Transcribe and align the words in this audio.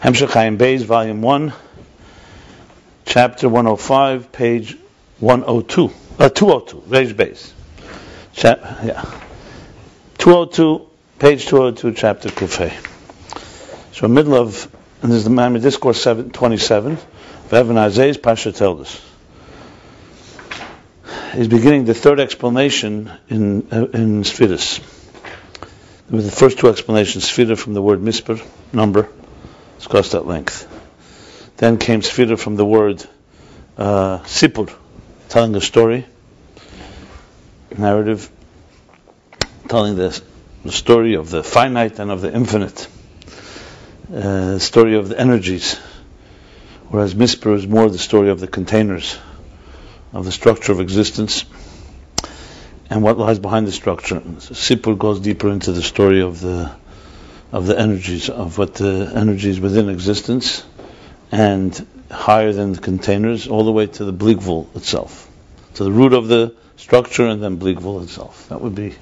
Hemshech 0.00 0.30
Chaim 0.30 0.56
Beis, 0.56 0.82
Volume 0.82 1.20
1, 1.20 1.52
Chapter 3.04 3.48
105, 3.48 4.32
page 4.32 4.76
102, 5.18 5.90
uh, 6.18 6.28
202, 6.28 6.76
Reish 6.88 7.12
Beis. 7.12 7.52
Chap, 8.32 8.60
yeah. 8.82 9.02
202, 10.16 10.86
page 11.18 11.46
202, 11.46 11.92
chapter 11.92 12.28
Kufay. 12.30 12.72
So 13.92 14.08
middle 14.08 14.36
of, 14.36 14.74
and 15.02 15.10
this 15.10 15.18
is 15.18 15.24
the 15.24 15.30
Maimonides 15.30 15.64
Discourse 15.64 16.00
7, 16.02 16.30
27, 16.30 16.96
Vevan 17.48 17.76
Azay's 17.76 18.16
Pasha 18.16 18.52
told 18.52 18.80
us. 18.82 19.06
He's 21.34 21.48
beginning 21.48 21.84
the 21.84 21.94
third 21.94 22.20
explanation 22.20 23.10
in 23.28 23.68
uh, 23.70 23.86
in 23.92 24.22
Sfiris. 24.22 24.80
With 26.10 26.24
the 26.24 26.32
first 26.32 26.58
two 26.58 26.68
explanations, 26.68 27.24
Sfira 27.24 27.56
from 27.56 27.74
the 27.74 27.82
word 27.82 28.00
misper, 28.02 28.40
number, 28.72 29.08
discussed 29.80 30.14
at 30.14 30.26
length. 30.26 30.68
Then 31.56 31.78
came 31.78 32.02
Sfira 32.02 32.38
from 32.38 32.56
the 32.56 32.66
word 32.66 33.02
uh, 33.78 34.18
sipur, 34.24 34.70
telling 35.30 35.56
a 35.56 35.60
story, 35.62 36.04
narrative, 37.78 38.28
telling 39.68 39.96
the, 39.96 40.22
the 40.66 40.72
story 40.72 41.14
of 41.14 41.30
the 41.30 41.42
finite 41.42 41.98
and 41.98 42.10
of 42.10 42.20
the 42.20 42.30
infinite, 42.30 42.88
uh, 44.14 44.58
story 44.58 44.96
of 44.96 45.08
the 45.08 45.18
energies, 45.18 45.76
whereas 46.90 47.14
Mispur 47.14 47.54
is 47.54 47.66
more 47.66 47.88
the 47.88 47.98
story 47.98 48.28
of 48.28 48.38
the 48.38 48.48
containers, 48.48 49.18
of 50.12 50.26
the 50.26 50.32
structure 50.32 50.72
of 50.72 50.80
existence, 50.80 51.46
and 52.90 53.02
what 53.02 53.16
lies 53.16 53.38
behind 53.38 53.66
the 53.66 53.72
structure. 53.72 54.20
Sipur 54.20 54.98
goes 54.98 55.20
deeper 55.20 55.48
into 55.48 55.72
the 55.72 55.82
story 55.82 56.20
of 56.20 56.40
the 56.40 56.70
of 57.52 57.66
the 57.66 57.78
energies, 57.78 58.28
of 58.28 58.58
what 58.58 58.74
the 58.74 59.12
energies 59.14 59.60
within 59.60 59.88
existence, 59.88 60.64
and 61.32 61.86
higher 62.10 62.52
than 62.52 62.72
the 62.72 62.80
containers, 62.80 63.48
all 63.48 63.64
the 63.64 63.72
way 63.72 63.86
to 63.86 64.04
the 64.04 64.12
Bligvul 64.12 64.74
itself, 64.76 65.28
to 65.74 65.84
the 65.84 65.92
root 65.92 66.12
of 66.12 66.28
the 66.28 66.54
structure, 66.76 67.26
and 67.26 67.42
then 67.42 67.58
Bligvul 67.58 68.02
itself. 68.02 68.48
That 68.48 68.60
would 68.60 68.74
be, 68.74 68.94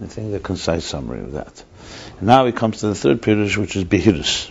I 0.00 0.06
think, 0.06 0.32
the 0.32 0.40
concise 0.40 0.84
summary 0.84 1.20
of 1.20 1.32
that. 1.32 1.64
And 2.18 2.26
now 2.26 2.46
he 2.46 2.52
comes 2.52 2.80
to 2.80 2.88
the 2.88 2.94
third 2.94 3.22
pirush, 3.22 3.56
which 3.56 3.76
is 3.76 3.84
Behirus, 3.84 4.48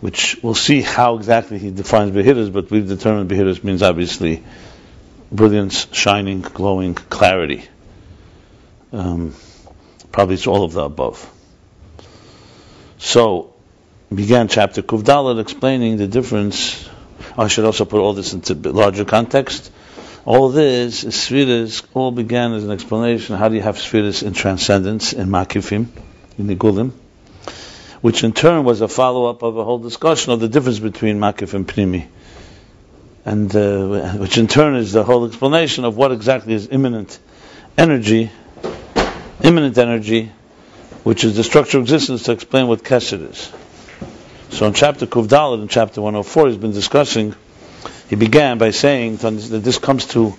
which 0.00 0.38
we'll 0.42 0.54
see 0.54 0.82
how 0.82 1.16
exactly 1.16 1.58
he 1.58 1.70
defines 1.70 2.10
Behirus, 2.10 2.52
but 2.52 2.70
we've 2.70 2.88
determined 2.88 3.30
Behirus 3.30 3.62
means 3.62 3.82
obviously 3.82 4.42
brilliance, 5.30 5.86
shining, 5.92 6.42
glowing, 6.42 6.94
clarity. 6.94 7.64
Um, 8.92 9.34
probably 10.10 10.34
it's 10.34 10.46
all 10.46 10.64
of 10.64 10.72
the 10.72 10.82
above. 10.82 11.31
So, 13.02 13.52
began 14.14 14.46
chapter 14.46 14.80
Kuvdalat 14.80 15.40
explaining 15.40 15.96
the 15.96 16.06
difference. 16.06 16.88
I 17.36 17.48
should 17.48 17.64
also 17.64 17.84
put 17.84 18.00
all 18.00 18.12
this 18.12 18.32
into 18.32 18.54
larger 18.54 19.04
context. 19.04 19.72
All 20.24 20.50
this, 20.50 21.02
Sfiras, 21.02 21.84
all 21.94 22.12
began 22.12 22.52
as 22.52 22.62
an 22.62 22.70
explanation. 22.70 23.36
How 23.36 23.48
do 23.48 23.56
you 23.56 23.60
have 23.60 23.76
Sfiras 23.76 24.22
in 24.22 24.34
transcendence, 24.34 25.12
in 25.12 25.28
Makifim, 25.28 25.88
in 26.38 26.46
Nigulim? 26.46 26.92
Which 28.02 28.22
in 28.22 28.32
turn 28.32 28.62
was 28.62 28.80
a 28.80 28.88
follow 28.88 29.26
up 29.26 29.42
of 29.42 29.56
a 29.56 29.64
whole 29.64 29.80
discussion 29.80 30.32
of 30.32 30.38
the 30.38 30.48
difference 30.48 30.78
between 30.78 31.18
Makif 31.18 31.54
and 31.54 31.66
Pnimi 31.66 32.06
and 33.24 33.54
uh, 33.54 34.12
which 34.12 34.38
in 34.38 34.46
turn 34.46 34.76
is 34.76 34.92
the 34.92 35.04
whole 35.04 35.26
explanation 35.26 35.84
of 35.84 35.96
what 35.96 36.12
exactly 36.12 36.54
is 36.54 36.68
immanent 36.68 37.18
energy, 37.76 38.30
immanent 39.42 39.76
energy, 39.78 40.30
which 41.04 41.24
is 41.24 41.36
the 41.36 41.44
structure 41.44 41.78
of 41.78 41.84
existence 41.84 42.24
to 42.24 42.32
explain 42.32 42.68
what 42.68 42.82
Kesed 42.82 43.28
is. 43.30 43.52
So 44.50 44.66
in 44.66 44.74
chapter 44.74 45.06
Kuvdalit, 45.06 45.62
in 45.62 45.68
chapter 45.68 46.00
104, 46.00 46.48
he's 46.48 46.56
been 46.58 46.72
discussing, 46.72 47.34
he 48.08 48.16
began 48.16 48.58
by 48.58 48.70
saying 48.70 49.16
that 49.16 49.62
this 49.64 49.78
comes 49.78 50.06
to 50.08 50.34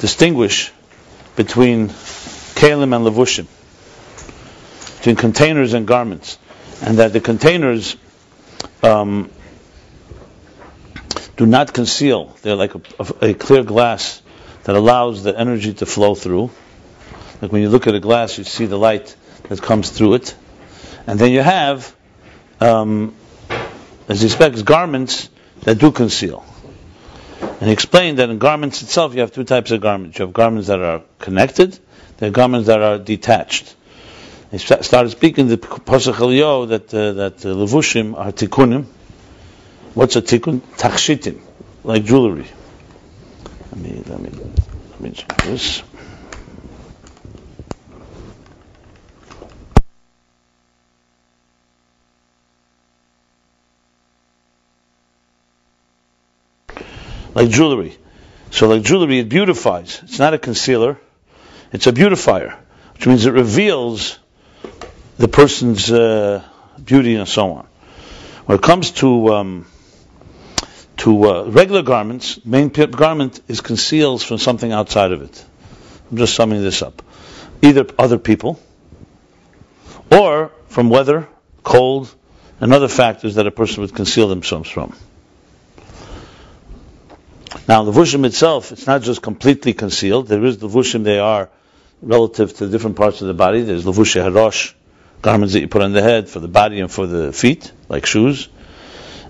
distinguish 0.00 0.72
between 1.34 1.88
Kalim 1.88 2.94
and 2.94 3.06
Levushim, 3.06 3.46
between 4.98 5.16
containers 5.16 5.72
and 5.74 5.86
garments, 5.86 6.38
and 6.82 6.98
that 6.98 7.12
the 7.12 7.20
containers 7.20 7.96
um, 8.82 9.30
do 11.36 11.46
not 11.46 11.72
conceal. 11.72 12.36
They're 12.42 12.54
like 12.54 12.74
a, 12.74 12.80
a, 13.20 13.34
clear 13.34 13.64
glass 13.64 14.22
that 14.64 14.76
allows 14.76 15.22
the 15.22 15.36
energy 15.38 15.74
to 15.74 15.86
flow 15.86 16.14
through. 16.14 16.50
Like 17.40 17.50
when 17.50 17.62
you 17.62 17.68
look 17.68 17.86
at 17.86 17.94
a 17.94 18.00
glass, 18.00 18.38
you 18.38 18.44
see 18.44 18.66
the 18.66 18.78
light 18.78 19.16
that 19.44 19.62
comes 19.62 19.90
through 19.90 20.14
it. 20.14 20.34
And 21.06 21.18
then 21.18 21.30
you 21.30 21.40
have, 21.40 21.94
um, 22.60 23.14
as 24.08 24.20
he 24.20 24.28
speaks, 24.28 24.62
garments 24.62 25.28
that 25.62 25.78
do 25.78 25.92
conceal. 25.92 26.44
And 27.40 27.62
he 27.62 27.72
explained 27.72 28.18
that 28.18 28.30
in 28.30 28.38
garments 28.38 28.82
itself, 28.82 29.14
you 29.14 29.20
have 29.20 29.32
two 29.32 29.44
types 29.44 29.70
of 29.70 29.80
garments. 29.80 30.18
You 30.18 30.26
have 30.26 30.34
garments 30.34 30.68
that 30.68 30.80
are 30.80 31.02
connected, 31.18 31.78
there 32.18 32.28
are 32.28 32.32
garments 32.32 32.66
that 32.68 32.80
are 32.80 32.98
detached. 32.98 33.74
He 34.50 34.58
started 34.58 35.10
speaking 35.10 35.48
the 35.48 35.56
Pasach 35.56 36.68
that 36.68 36.94
uh, 36.94 37.12
that 37.12 37.44
uh, 37.44 37.48
levushim 37.48 38.16
are 38.16 38.30
tikkunim, 38.30 38.86
What's 39.94 40.16
a 40.16 40.22
tikkun? 40.22 40.58
Takshitim, 40.76 41.40
like 41.84 42.04
jewelry. 42.04 42.48
Let 43.70 43.80
me 43.80 44.02
let 44.06 44.20
me 44.20 44.30
let 44.90 45.00
me 45.00 45.10
check 45.12 45.36
this. 45.42 45.84
Like 57.34 57.50
jewelry. 57.50 57.96
So 58.50 58.68
like 58.68 58.82
jewelry, 58.82 59.18
it 59.18 59.28
beautifies. 59.28 60.00
It's 60.04 60.18
not 60.18 60.34
a 60.34 60.38
concealer. 60.38 60.98
It's 61.72 61.86
a 61.86 61.92
beautifier, 61.92 62.56
which 62.94 63.06
means 63.06 63.26
it 63.26 63.32
reveals 63.32 64.18
the 65.18 65.28
person's 65.28 65.90
uh, 65.90 66.44
beauty 66.82 67.16
and 67.16 67.28
so 67.28 67.52
on. 67.52 67.66
When 68.46 68.58
it 68.58 68.62
comes 68.62 68.92
to 68.92 69.34
um, 69.34 69.66
to 70.98 71.24
uh, 71.24 71.44
regular 71.44 71.82
garments, 71.82 72.44
main 72.44 72.68
garment 72.68 73.40
is 73.48 73.60
conceals 73.60 74.22
from 74.22 74.38
something 74.38 74.70
outside 74.70 75.12
of 75.12 75.22
it. 75.22 75.44
I'm 76.10 76.16
just 76.16 76.34
summing 76.34 76.62
this 76.62 76.82
up. 76.82 77.02
Either 77.62 77.86
other 77.98 78.18
people, 78.18 78.60
or 80.12 80.52
from 80.68 80.90
weather, 80.90 81.28
cold, 81.62 82.14
and 82.60 82.72
other 82.72 82.88
factors 82.88 83.34
that 83.36 83.46
a 83.46 83.50
person 83.50 83.80
would 83.80 83.94
conceal 83.94 84.28
themselves 84.28 84.70
from. 84.70 84.94
Now, 87.66 87.82
the 87.84 87.92
vushim 87.92 88.26
itself, 88.26 88.72
it's 88.72 88.86
not 88.86 89.02
just 89.02 89.22
completely 89.22 89.72
concealed. 89.72 90.28
There 90.28 90.44
is 90.44 90.58
the 90.58 90.68
vushim, 90.68 91.02
they 91.02 91.18
are 91.18 91.48
relative 92.02 92.54
to 92.58 92.68
different 92.68 92.96
parts 92.96 93.22
of 93.22 93.28
the 93.28 93.34
body. 93.34 93.62
There's 93.62 93.84
levushi 93.84 94.22
harosh, 94.22 94.74
garments 95.22 95.54
that 95.54 95.60
you 95.60 95.68
put 95.68 95.80
on 95.80 95.92
the 95.92 96.02
head 96.02 96.28
for 96.28 96.40
the 96.40 96.48
body 96.48 96.80
and 96.80 96.90
for 96.90 97.06
the 97.06 97.32
feet, 97.32 97.72
like 97.88 98.04
shoes. 98.04 98.48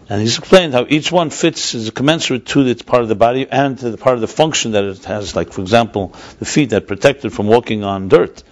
And 0.09 0.21
he's 0.21 0.37
explained 0.39 0.75
how 0.75 0.85
each 0.89 1.13
one 1.13 1.31
fits 1.31 1.75
is 1.75 1.91
commensurate 1.91 2.47
to 2.47 2.67
its 2.67 2.83
part 2.83 3.03
of 3.03 3.09
the 3.09 3.15
body 3.15 3.47
and 3.49 3.79
to 3.79 3.91
the 3.91 3.97
part 3.97 4.17
of 4.17 4.21
the 4.21 4.27
function 4.27 4.73
that 4.73 4.85
it 4.85 5.05
has. 5.05 5.37
Like, 5.37 5.53
for 5.53 5.63
example, 5.63 6.09
the 6.41 6.45
feet 6.45 6.71
that 6.71 6.89
protect 6.89 7.25
it 7.25 7.31
from 7.31 7.47
walking 7.47 7.85
on 7.85 8.09
dirt, 8.09 8.43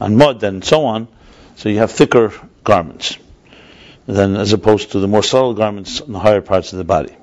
on 0.00 0.16
mud, 0.16 0.42
and 0.42 0.64
so 0.64 0.84
on. 0.84 1.08
So 1.56 1.68
you 1.68 1.78
have 1.78 1.92
thicker 1.92 2.32
garments 2.64 3.16
than 4.06 4.36
as 4.36 4.52
opposed 4.52 4.92
to 4.92 5.00
the 5.00 5.08
more 5.08 5.22
subtle 5.22 5.54
garments 5.54 6.00
in 6.00 6.12
the 6.12 6.18
higher 6.18 6.40
parts 6.40 6.72
of 6.72 6.78
the 6.78 6.84
body. 6.84 7.14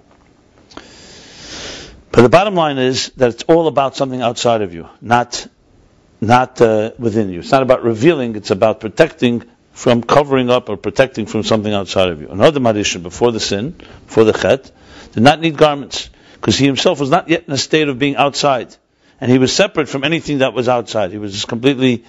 But 2.16 2.22
the 2.22 2.30
bottom 2.30 2.56
line 2.56 2.78
is 2.78 3.10
that 3.18 3.32
it's 3.32 3.44
all 3.44 3.68
about 3.68 3.98
something 3.98 4.22
outside 4.22 4.62
of 4.62 4.74
you, 4.74 4.88
not 5.02 5.46
not 6.22 6.62
uh, 6.62 6.92
within 6.98 7.30
you. 7.30 7.40
It's 7.40 7.52
not 7.52 7.62
about 7.62 7.84
revealing; 7.84 8.38
it's 8.38 8.52
about 8.52 8.80
protecting 8.80 9.44
from 9.74 10.02
covering 10.02 10.50
up 10.50 10.70
or 10.70 10.78
protecting 10.78 11.26
from 11.26 11.44
something 11.44 11.74
outside 11.74 12.08
of 12.08 12.22
you. 12.22 12.30
Adam 12.30 12.64
HaRishon, 12.64 13.04
before 13.04 13.34
the 13.34 13.42
sin, 13.42 13.72
before 14.06 14.24
the 14.24 14.32
Chet, 14.32 14.72
did 15.12 15.24
not 15.24 15.42
need 15.42 15.58
garments, 15.58 16.10
because 16.36 16.58
he 16.58 16.66
himself 16.66 17.02
was 17.02 17.10
not 17.10 17.28
yet 17.28 17.44
in 17.50 17.54
a 17.54 17.58
state 17.58 17.90
of 17.90 18.00
being 18.00 18.16
outside. 18.16 18.74
And 19.20 19.30
he 19.30 19.38
was 19.38 19.52
separate 19.52 19.90
from 19.90 20.06
anything 20.06 20.38
that 20.38 20.54
was 20.54 20.70
outside. 20.70 21.12
He 21.12 21.18
was 21.18 21.34
just 21.34 21.50
completely, 21.50 22.06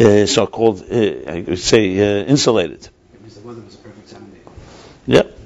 uh, 0.00 0.26
so 0.26 0.48
called, 0.48 0.82
uh, 0.82 0.96
I 0.96 1.44
would 1.46 1.60
say, 1.60 1.96
uh, 1.96 2.24
insulated. 2.24 2.88
Because 3.12 3.36
the 3.36 3.46
weather 3.46 3.60
was 3.60 3.76
perfect 3.76 4.08
Sunday. 4.08 4.38
Yep. 5.06 5.43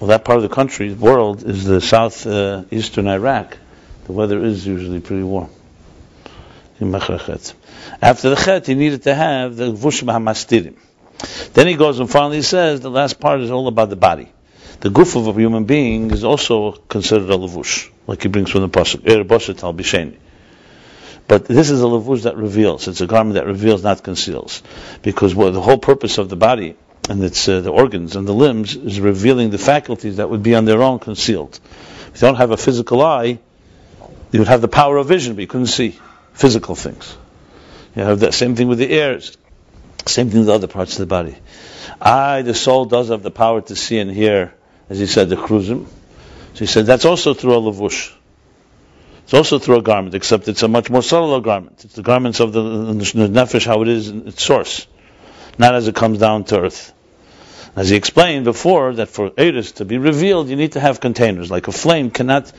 Well, 0.00 0.08
that 0.08 0.24
part 0.24 0.38
of 0.38 0.42
the 0.42 0.48
country, 0.48 0.88
the 0.88 1.04
world, 1.04 1.44
is 1.44 1.66
the 1.66 1.82
south 1.82 2.26
uh, 2.26 2.64
Iraq. 2.72 3.58
The 4.06 4.12
weather 4.12 4.42
is 4.42 4.66
usually 4.66 5.00
pretty 5.00 5.22
warm. 5.22 5.50
After 6.80 8.30
the 8.30 8.36
chet, 8.42 8.66
he 8.66 8.74
needed 8.74 9.02
to 9.02 9.14
have 9.14 9.56
the 9.56 9.70
vushim 9.70 10.10
hamastirim. 10.10 10.76
Then 11.52 11.66
he 11.66 11.74
goes 11.74 12.00
and 12.00 12.10
finally 12.10 12.40
says 12.40 12.80
the 12.80 12.90
last 12.90 13.20
part 13.20 13.40
is 13.40 13.50
all 13.50 13.68
about 13.68 13.90
the 13.90 13.96
body. 13.96 14.32
The 14.80 14.88
goof 14.88 15.16
of 15.16 15.28
a 15.28 15.32
human 15.34 15.64
being 15.64 16.10
is 16.10 16.24
also 16.24 16.72
considered 16.72 17.28
a 17.28 17.36
levush, 17.36 17.90
like 18.06 18.22
he 18.22 18.28
brings 18.28 18.50
from 18.50 18.62
the 18.62 18.70
pasuk, 18.70 19.06
er. 19.06 20.16
But 21.28 21.44
this 21.44 21.68
is 21.68 21.82
a 21.82 21.84
levush 21.84 22.22
that 22.22 22.38
reveals. 22.38 22.88
It's 22.88 23.02
a 23.02 23.06
garment 23.06 23.34
that 23.34 23.44
reveals, 23.44 23.84
not 23.84 24.02
conceals, 24.02 24.62
because 25.02 25.34
well, 25.34 25.52
the 25.52 25.60
whole 25.60 25.76
purpose 25.76 26.16
of 26.16 26.30
the 26.30 26.36
body 26.36 26.76
and 27.08 27.22
it's 27.24 27.48
uh, 27.48 27.60
the 27.60 27.70
organs 27.70 28.16
and 28.16 28.26
the 28.26 28.32
limbs 28.32 28.76
is 28.76 29.00
revealing 29.00 29.50
the 29.50 29.58
faculties 29.58 30.16
that 30.16 30.28
would 30.28 30.42
be 30.42 30.54
on 30.54 30.64
their 30.64 30.82
own 30.82 30.98
concealed. 30.98 31.58
If 32.14 32.22
you 32.22 32.28
don't 32.28 32.36
have 32.36 32.50
a 32.50 32.56
physical 32.56 33.02
eye, 33.02 33.38
you 34.32 34.38
would 34.38 34.48
have 34.48 34.60
the 34.60 34.68
power 34.68 34.96
of 34.96 35.06
vision, 35.06 35.34
but 35.34 35.40
you 35.40 35.46
couldn't 35.46 35.68
see 35.68 35.98
physical 36.32 36.74
things. 36.74 37.16
You 37.96 38.02
have 38.02 38.20
the 38.20 38.32
same 38.32 38.54
thing 38.54 38.68
with 38.68 38.78
the 38.78 38.92
ears, 38.92 39.36
same 40.06 40.30
thing 40.30 40.40
with 40.40 40.48
other 40.48 40.68
parts 40.68 40.92
of 40.92 40.98
the 41.00 41.06
body. 41.06 41.36
I, 42.00 42.42
the 42.42 42.54
soul, 42.54 42.84
does 42.84 43.08
have 43.08 43.22
the 43.22 43.30
power 43.30 43.60
to 43.62 43.76
see 43.76 43.98
and 43.98 44.10
hear, 44.10 44.54
as 44.88 44.98
he 44.98 45.06
said, 45.06 45.28
the 45.28 45.36
chruzim. 45.36 45.86
So 46.54 46.58
he 46.60 46.66
said 46.66 46.86
that's 46.86 47.04
also 47.04 47.34
through 47.34 47.54
a 47.54 47.60
lavush. 47.60 48.12
It's 49.24 49.34
also 49.34 49.58
through 49.58 49.76
a 49.78 49.82
garment, 49.82 50.14
except 50.14 50.48
it's 50.48 50.62
a 50.62 50.68
much 50.68 50.90
more 50.90 51.02
subtle 51.02 51.40
garment. 51.40 51.84
It's 51.84 51.94
the 51.94 52.02
garments 52.02 52.40
of 52.40 52.52
the, 52.52 52.62
the 52.62 53.28
nefesh, 53.28 53.64
how 53.64 53.82
it 53.82 53.88
is 53.88 54.08
in 54.08 54.28
its 54.28 54.42
source, 54.42 54.86
not 55.60 55.74
as 55.74 55.86
it 55.86 55.94
comes 55.94 56.18
down 56.18 56.44
to 56.44 56.60
earth. 56.62 56.92
As 57.76 57.90
he 57.90 57.96
explained 57.96 58.46
before, 58.46 58.94
that 58.94 59.08
for 59.08 59.30
Eris 59.36 59.72
to 59.72 59.84
be 59.84 59.98
revealed, 59.98 60.48
you 60.48 60.56
need 60.56 60.72
to 60.72 60.80
have 60.80 61.00
containers. 61.00 61.50
Like 61.50 61.68
a 61.68 61.72
flame 61.72 62.10
cannot 62.10 62.50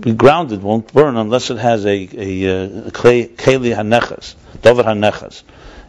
be 0.00 0.12
grounded, 0.12 0.62
won't 0.62 0.92
burn 0.92 1.16
unless 1.16 1.50
it 1.50 1.58
has 1.58 1.84
a, 1.84 1.90
a, 1.90 2.86
a 2.86 2.90
keli 2.90 3.74
hanechas, 3.74 4.34
dover 4.62 4.84
hanechas, 4.84 5.42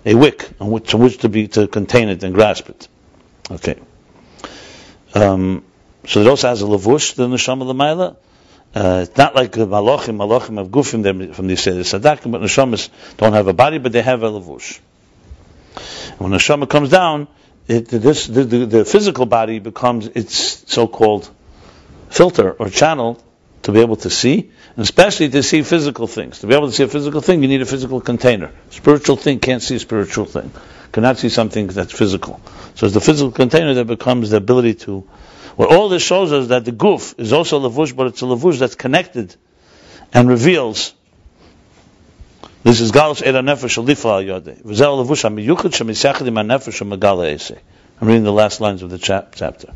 a 0.06 0.16
wick 0.16 0.50
on 0.60 0.72
which, 0.72 0.94
on 0.94 1.02
which 1.02 1.20
to 1.20 1.30
be 1.30 1.48
to 1.48 1.68
contain 1.68 2.10
it 2.10 2.24
and 2.24 2.34
grasp 2.34 2.70
it. 2.70 2.88
Okay. 3.52 3.80
Um, 5.14 5.64
so 6.08 6.22
it 6.22 6.28
also 6.28 6.50
has 6.50 6.62
a 6.62 6.66
lavush, 6.66 7.16
the 7.16 7.28
neshama 7.28 7.64
lemaila. 7.72 8.16
Uh, 8.76 9.06
it's 9.08 9.18
not 9.18 9.36
like 9.36 9.54
the 9.54 9.66
malachim, 9.66 10.18
malachim 10.18 10.58
have 10.58 10.68
gufim 10.68 11.34
from 11.34 11.48
the 11.48 11.54
Yisrael 11.54 11.80
Sadakim, 11.80 12.32
but 12.32 12.42
neshamas 12.42 12.90
don't 13.18 13.34
have 13.34 13.48
a 13.48 13.54
body, 13.54 13.78
but 13.78 13.92
they 13.92 14.02
have 14.02 14.24
a 14.24 14.30
lavush. 14.30 14.80
When 16.18 16.32
the 16.32 16.38
neshama 16.38 16.70
comes 16.70 16.90
down, 16.90 17.28
it, 17.68 17.88
this, 17.88 18.28
the, 18.28 18.44
the, 18.44 18.66
the, 18.66 18.86
physical 18.86 19.26
body 19.26 19.60
becomes 19.60 20.08
its 20.08 20.72
so-called 20.72 21.30
filter 22.10 22.52
or 22.52 22.70
channel 22.70 23.22
to 23.64 23.72
be 23.72 23.80
able 23.80 23.96
to 23.96 24.10
see, 24.12 24.52
and 24.76 24.84
especially 24.84 25.30
to 25.30 25.42
see 25.42 25.64
physical 25.64 26.06
things. 26.06 26.40
To 26.40 26.48
be 26.48 26.54
able 26.54 26.68
to 26.68 26.74
see 26.74 26.84
a 26.84 26.88
physical 26.88 27.22
thing, 27.22 27.42
you 27.42 27.48
need 27.48 27.62
a 27.62 27.66
physical 27.66 28.00
container. 28.02 28.52
Spiritual 28.70 29.16
thing 29.16 29.40
can't 29.40 29.64
see 29.64 29.76
a 29.76 29.80
spiritual 29.80 30.26
thing. 30.26 30.52
Cannot 30.92 31.18
see 31.18 31.30
something 31.30 31.68
that's 31.68 31.92
physical. 31.92 32.40
So 32.76 32.86
it's 32.86 32.94
the 32.94 33.02
physical 33.02 33.32
container 33.32 33.74
that 33.74 33.86
becomes 33.86 34.30
the 34.30 34.38
ability 34.38 34.76
to. 34.86 35.08
Well, 35.58 35.70
all 35.70 35.90
this 35.90 36.04
shows 36.04 36.32
us 36.32 36.50
that 36.50 36.66
the 36.66 36.72
goof 36.72 37.16
is 37.18 37.34
also 37.34 37.58
a 37.58 37.70
lavush, 37.70 37.96
but 37.96 38.08
it's 38.08 38.22
a 38.22 38.26
lavush 38.26 38.60
that's 38.60 38.76
connected 38.76 39.36
and 40.14 40.30
reveals 40.30 40.94
this 42.66 42.82
is 42.82 42.92
Galus 42.92 43.22
Eda 43.22 43.42
Nefesh 43.42 43.78
Alifa 43.78 44.06
Al 44.06 44.42
Yodei. 44.42 44.60
V'zel 44.64 45.06
Levush 45.06 45.24
HaMiyuchad 45.30 45.70
Shemisachad 45.70 46.26
Im 46.26 46.34
HaNefesh. 46.34 47.62
I'm 48.02 48.08
reading 48.08 48.24
the 48.24 48.34
last 48.34 48.60
lines 48.60 48.82
of 48.82 48.90
the 48.90 48.98
chap- 48.98 49.36
chapter. 49.36 49.72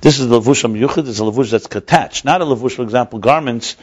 This 0.00 0.18
is 0.18 0.26
the 0.26 0.40
Levush 0.40 0.64
HaMiyuchad, 0.64 1.08
it's 1.08 1.20
a 1.20 1.22
Levush 1.22 1.52
that's 1.52 1.72
attached. 1.76 2.24
Not 2.24 2.42
a 2.42 2.44
Levush, 2.44 2.72
for 2.72 2.82
example, 2.82 3.20
garments, 3.20 3.76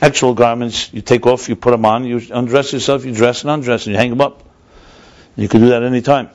actual 0.00 0.32
garments, 0.32 0.90
you 0.90 1.02
take 1.02 1.26
off, 1.26 1.50
you 1.50 1.56
put 1.56 1.72
them 1.72 1.84
on, 1.84 2.04
you 2.04 2.22
undress 2.30 2.72
yourself, 2.72 3.04
you 3.04 3.12
dress 3.12 3.42
and 3.42 3.50
undress, 3.50 3.84
and 3.84 3.92
you 3.92 3.98
hang 3.98 4.08
them 4.08 4.22
up. 4.22 4.42
You 5.36 5.46
can 5.46 5.60
do 5.60 5.68
that 5.68 5.82
any 5.82 6.00
time. 6.00 6.30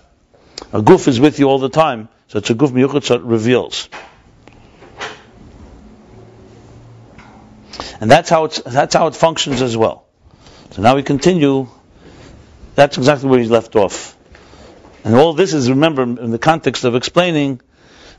A 0.72 0.82
goof 0.84 1.08
is 1.08 1.20
with 1.20 1.40
you 1.40 1.50
all 1.50 1.58
the 1.58 1.70
time, 1.70 2.08
so 2.28 2.38
it's 2.38 2.52
a 2.52 2.54
goof 2.54 2.70
miyuchad, 2.70 3.04
so 3.04 3.16
it 3.16 3.24
reveals. 3.24 3.90
And 8.00 8.12
that's 8.12 8.30
how, 8.30 8.46
it's, 8.46 8.62
that's 8.62 8.94
how 8.94 9.08
it 9.08 9.16
functions 9.16 9.64
as 9.64 9.76
well. 9.76 10.06
So 10.74 10.82
now 10.82 10.96
we 10.96 11.04
continue. 11.04 11.68
That's 12.74 12.98
exactly 12.98 13.30
where 13.30 13.38
he's 13.38 13.52
left 13.52 13.76
off. 13.76 14.18
And 15.04 15.14
all 15.14 15.34
this 15.34 15.54
is, 15.54 15.70
remember, 15.70 16.02
in 16.02 16.32
the 16.32 16.40
context 16.40 16.84
of 16.84 16.96
explaining 16.96 17.62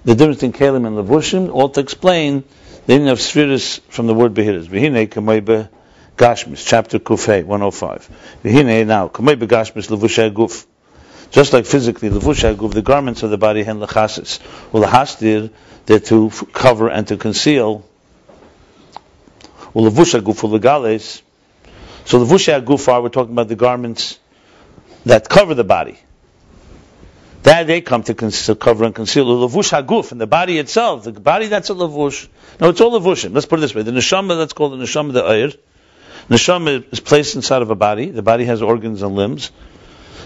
the 0.04 0.14
difference 0.14 0.44
in 0.44 0.52
Kalim 0.52 0.86
and 0.86 0.96
Levushim, 0.96 1.52
all 1.52 1.70
to 1.70 1.80
explain 1.80 2.44
the 2.86 2.92
meaning 2.92 3.08
of 3.08 3.18
Sfiras 3.18 3.80
from 3.88 4.06
the 4.06 4.14
word 4.14 4.34
Behiris. 4.34 4.68
Vihine 4.68 5.08
kamei 5.08 5.68
Gashmis, 6.16 6.64
chapter 6.64 7.00
Kufay, 7.00 7.44
105. 7.44 8.08
Vihine 8.44 8.86
now, 8.86 9.08
kamei 9.08 9.34
Gashmis 9.34 9.88
Levushay 9.88 10.32
Guf. 10.32 10.64
Just 11.32 11.52
like 11.52 11.66
physically, 11.66 12.08
Levushay 12.08 12.54
Guf, 12.54 12.72
the 12.72 12.82
garments 12.82 13.24
of 13.24 13.30
the 13.30 13.38
body, 13.38 13.64
hen 13.64 13.80
lechasis. 13.80 14.38
The 14.70 15.50
they're 15.86 15.98
to 15.98 16.30
cover 16.52 16.88
and 16.88 17.08
to 17.08 17.16
conceal. 17.16 17.84
Well, 19.72 19.90
Levushay 19.90 20.20
Guf, 20.20 20.48
legales, 20.48 21.22
so 22.04 22.22
the 22.22 22.26
vusha 22.26 22.62
gufar, 22.64 23.02
we're 23.02 23.08
talking 23.08 23.32
about 23.32 23.48
the 23.48 23.56
garments 23.56 24.18
that 25.06 25.28
cover 25.28 25.54
the 25.54 25.64
body. 25.64 25.98
That 27.44 27.66
they 27.66 27.82
come 27.82 28.02
to, 28.04 28.14
to 28.14 28.54
cover 28.54 28.84
and 28.84 28.94
conceal. 28.94 29.26
The 29.26 29.48
lavush 29.48 29.70
haguf, 29.70 30.12
and 30.12 30.20
the 30.20 30.26
body 30.26 30.58
itself, 30.58 31.04
the 31.04 31.12
body 31.12 31.48
that's 31.48 31.68
a 31.68 31.74
lavush. 31.74 32.26
No, 32.58 32.70
it's 32.70 32.80
all 32.80 32.98
lavushim. 32.98 33.34
Let's 33.34 33.44
put 33.44 33.58
it 33.58 33.60
this 33.60 33.74
way: 33.74 33.82
the 33.82 33.90
neshama 33.90 34.38
that's 34.38 34.54
called 34.54 34.72
the 34.72 34.82
neshama 34.82 35.12
the 35.12 35.24
ayr. 35.24 35.52
Neshama 36.30 36.90
is 36.90 37.00
placed 37.00 37.36
inside 37.36 37.60
of 37.60 37.70
a 37.70 37.74
body. 37.74 38.08
The 38.10 38.22
body 38.22 38.46
has 38.46 38.62
organs 38.62 39.02
and 39.02 39.14
limbs, 39.14 39.50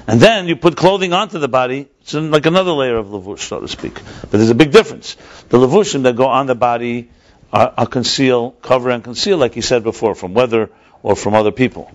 and 0.07 0.21
then 0.21 0.47
you 0.47 0.55
put 0.55 0.77
clothing 0.77 1.13
onto 1.13 1.41
the 1.41 1.49
body. 1.49 1.89
It's 2.03 2.15
like 2.15 2.47
another 2.47 2.71
layer 2.71 2.97
of 2.97 3.09
lavush, 3.09 3.41
so 3.41 3.61
to 3.61 3.67
speak. 3.67 3.95
But 3.95 4.31
there's 4.31 4.51
a 4.51 4.55
big 4.55 4.71
difference. 4.71 5.17
The 5.49 5.59
lavushim 5.59 6.05
that 6.05 6.15
go 6.15 6.27
on 6.27 6.47
the 6.47 6.55
body 6.55 7.11
are, 7.53 7.75
are 7.77 7.87
conceal, 7.87 8.53
cover 8.53 8.91
and 8.91 9.03
conceal, 9.03 9.39
like 9.39 9.55
he 9.55 9.61
said 9.61 9.83
before, 9.83 10.15
from 10.15 10.35
weather 10.35 10.71
or 11.03 11.17
from 11.17 11.35
other 11.35 11.53
people. 11.53 11.91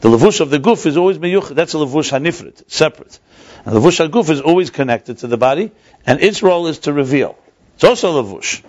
The 0.00 0.08
levush 0.08 0.40
of 0.40 0.50
the 0.50 0.60
guf 0.60 0.86
is 0.86 0.96
always 0.96 1.18
meyuch. 1.18 1.48
That's 1.54 1.74
a 1.74 1.78
levush 1.78 2.12
hanifrit, 2.12 2.70
separate. 2.70 3.18
And 3.64 3.74
the 3.74 3.80
levush 3.80 4.08
guf 4.10 4.30
is 4.30 4.40
always 4.40 4.70
connected 4.70 5.18
to 5.18 5.26
the 5.26 5.36
body, 5.36 5.72
and 6.06 6.20
its 6.20 6.42
role 6.42 6.68
is 6.68 6.80
to 6.80 6.92
reveal. 6.92 7.36
It's 7.74 7.84
also 7.84 8.20
a 8.20 8.22
levush. 8.22 8.62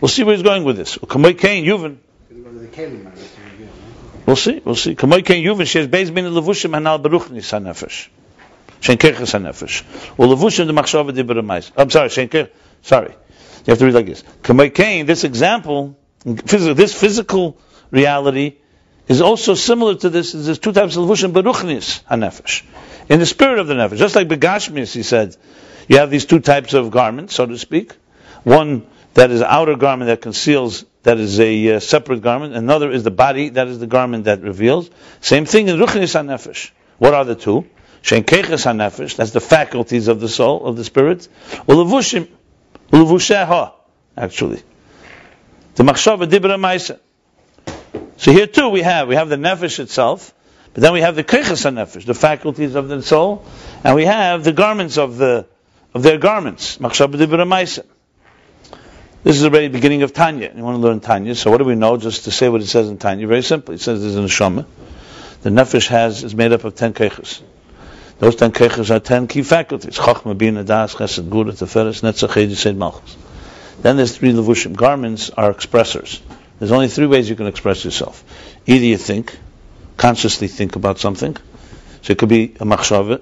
We'll 0.00 0.08
see 0.08 0.24
where 0.24 0.34
he's 0.34 0.42
going 0.42 0.64
with 0.64 0.76
this. 0.76 0.98
Kamoy 0.98 1.38
kain 1.38 1.64
yuvin. 1.64 1.98
We'll 4.26 4.36
see. 4.36 4.60
We'll 4.64 4.74
see. 4.74 4.96
Kamoy 4.96 5.24
kain 5.24 5.44
yuvin. 5.44 5.66
She 5.66 5.78
has 5.78 5.86
beis 5.86 6.12
min 6.12 6.24
levushim 6.24 6.70
hanal 6.72 7.00
beruchnis 7.00 7.52
hanefesh. 7.52 8.08
Kerches 8.80 9.32
hanefesh. 9.38 9.84
The 10.16 10.72
machshava 10.72 11.72
I'm 11.76 11.90
sorry. 11.90 12.08
Shen 12.08 12.28
Sorry. 12.82 13.10
You 13.10 13.70
have 13.70 13.78
to 13.78 13.84
read 13.86 13.94
like 13.94 14.06
this. 14.06 14.24
Kamoy 14.42 14.74
kain. 14.74 15.06
This 15.06 15.22
example, 15.22 15.96
this 16.24 16.92
physical 16.92 17.56
reality 17.90 18.56
is 19.08 19.20
also 19.20 19.54
similar 19.54 19.94
to 19.96 20.10
this. 20.10 20.32
There's 20.32 20.58
two 20.58 20.72
types 20.72 20.96
of 20.96 21.04
levushim, 21.04 21.32
beruchnis 21.32 22.02
hanefesh, 22.04 22.62
in 23.08 23.20
the 23.20 23.26
spirit 23.26 23.58
of 23.58 23.66
the 23.66 23.74
nefesh. 23.74 23.98
Just 23.98 24.16
like 24.16 24.28
begashmis, 24.28 24.92
he 24.92 25.02
said, 25.02 25.36
you 25.88 25.98
have 25.98 26.10
these 26.10 26.24
two 26.24 26.40
types 26.40 26.74
of 26.74 26.90
garments, 26.90 27.34
so 27.34 27.46
to 27.46 27.58
speak. 27.58 27.92
One 28.42 28.86
that 29.14 29.30
is 29.30 29.42
outer 29.42 29.76
garment 29.76 30.08
that 30.08 30.22
conceals, 30.22 30.84
that 31.02 31.18
is 31.18 31.38
a 31.38 31.74
uh, 31.74 31.80
separate 31.80 32.22
garment. 32.22 32.54
Another 32.54 32.90
is 32.90 33.02
the 33.02 33.10
body, 33.10 33.50
that 33.50 33.68
is 33.68 33.78
the 33.78 33.86
garment 33.86 34.24
that 34.24 34.42
reveals. 34.42 34.90
Same 35.20 35.44
thing 35.44 35.68
in 35.68 35.76
ruchnis 35.76 36.14
hanefesh. 36.14 36.70
What 36.98 37.14
are 37.14 37.24
the 37.24 37.34
two? 37.34 37.66
Shen 38.02 38.24
keches 38.24 38.64
hanefesh, 38.64 39.16
that's 39.16 39.30
the 39.30 39.40
faculties 39.40 40.08
of 40.08 40.20
the 40.20 40.28
soul, 40.28 40.66
of 40.66 40.76
the 40.76 40.84
spirit. 40.84 41.28
Ulevushim, 41.68 42.28
ulevusheha, 42.90 43.72
actually. 44.16 44.62
The 45.74 45.82
machshava 45.82 46.26
dibra 46.26 46.58
ma'isa. 46.58 46.98
So 48.16 48.32
here 48.32 48.46
too 48.46 48.68
we 48.68 48.82
have 48.82 49.08
we 49.08 49.16
have 49.16 49.28
the 49.28 49.36
nefesh 49.36 49.80
itself, 49.80 50.32
but 50.72 50.82
then 50.82 50.92
we 50.92 51.00
have 51.00 51.16
the 51.16 51.24
krichas 51.24 51.68
nefesh, 51.70 52.04
the 52.04 52.14
faculties 52.14 52.74
of 52.74 52.88
the 52.88 53.02
soul, 53.02 53.44
and 53.82 53.96
we 53.96 54.04
have 54.04 54.44
the 54.44 54.52
garments 54.52 54.98
of 54.98 55.16
the 55.16 55.46
of 55.92 56.02
their 56.02 56.18
garments. 56.18 56.76
This 56.76 57.00
is 59.36 59.44
already 59.44 59.68
the 59.68 59.72
beginning 59.72 60.02
of 60.02 60.12
Tanya. 60.12 60.52
You 60.54 60.62
want 60.62 60.76
to 60.76 60.80
learn 60.80 61.00
Tanya, 61.00 61.34
so 61.34 61.50
what 61.50 61.58
do 61.58 61.64
we 61.64 61.76
know? 61.76 61.96
Just 61.96 62.24
to 62.24 62.30
say 62.30 62.48
what 62.48 62.60
it 62.60 62.66
says 62.66 62.88
in 62.88 62.98
Tanya, 62.98 63.26
very 63.26 63.42
simply. 63.42 63.76
It 63.76 63.80
says 63.80 64.02
there's 64.02 64.16
a 64.16 64.20
neshama. 64.20 64.66
The 65.42 65.50
nefesh 65.50 65.88
has 65.88 66.24
is 66.24 66.34
made 66.34 66.52
up 66.52 66.64
of 66.64 66.74
ten 66.74 66.92
kechas. 66.92 67.40
Those 68.18 68.36
ten 68.36 68.52
kechas 68.52 68.94
are 68.94 69.00
ten 69.00 69.26
key 69.26 69.42
faculties: 69.42 69.98
chachma, 69.98 70.36
bina, 70.36 70.62
das, 70.62 70.94
chesed, 70.94 71.28
gevura, 71.28 71.52
teferes, 71.52 72.02
netzach, 72.02 72.76
malchus. 72.76 73.16
Then 73.82 73.96
there's 73.96 74.16
three 74.16 74.32
levushim. 74.32 74.76
Garments 74.76 75.30
are 75.30 75.52
expressors. 75.52 76.20
There's 76.64 76.72
only 76.72 76.88
three 76.88 77.06
ways 77.06 77.28
you 77.28 77.36
can 77.36 77.46
express 77.46 77.84
yourself. 77.84 78.24
Either 78.64 78.86
you 78.86 78.96
think, 78.96 79.38
consciously 79.98 80.48
think 80.48 80.76
about 80.76 80.98
something. 80.98 81.36
So 82.00 82.12
it 82.12 82.18
could 82.18 82.30
be 82.30 82.54
a 82.58 82.64
machshava. 82.64 83.20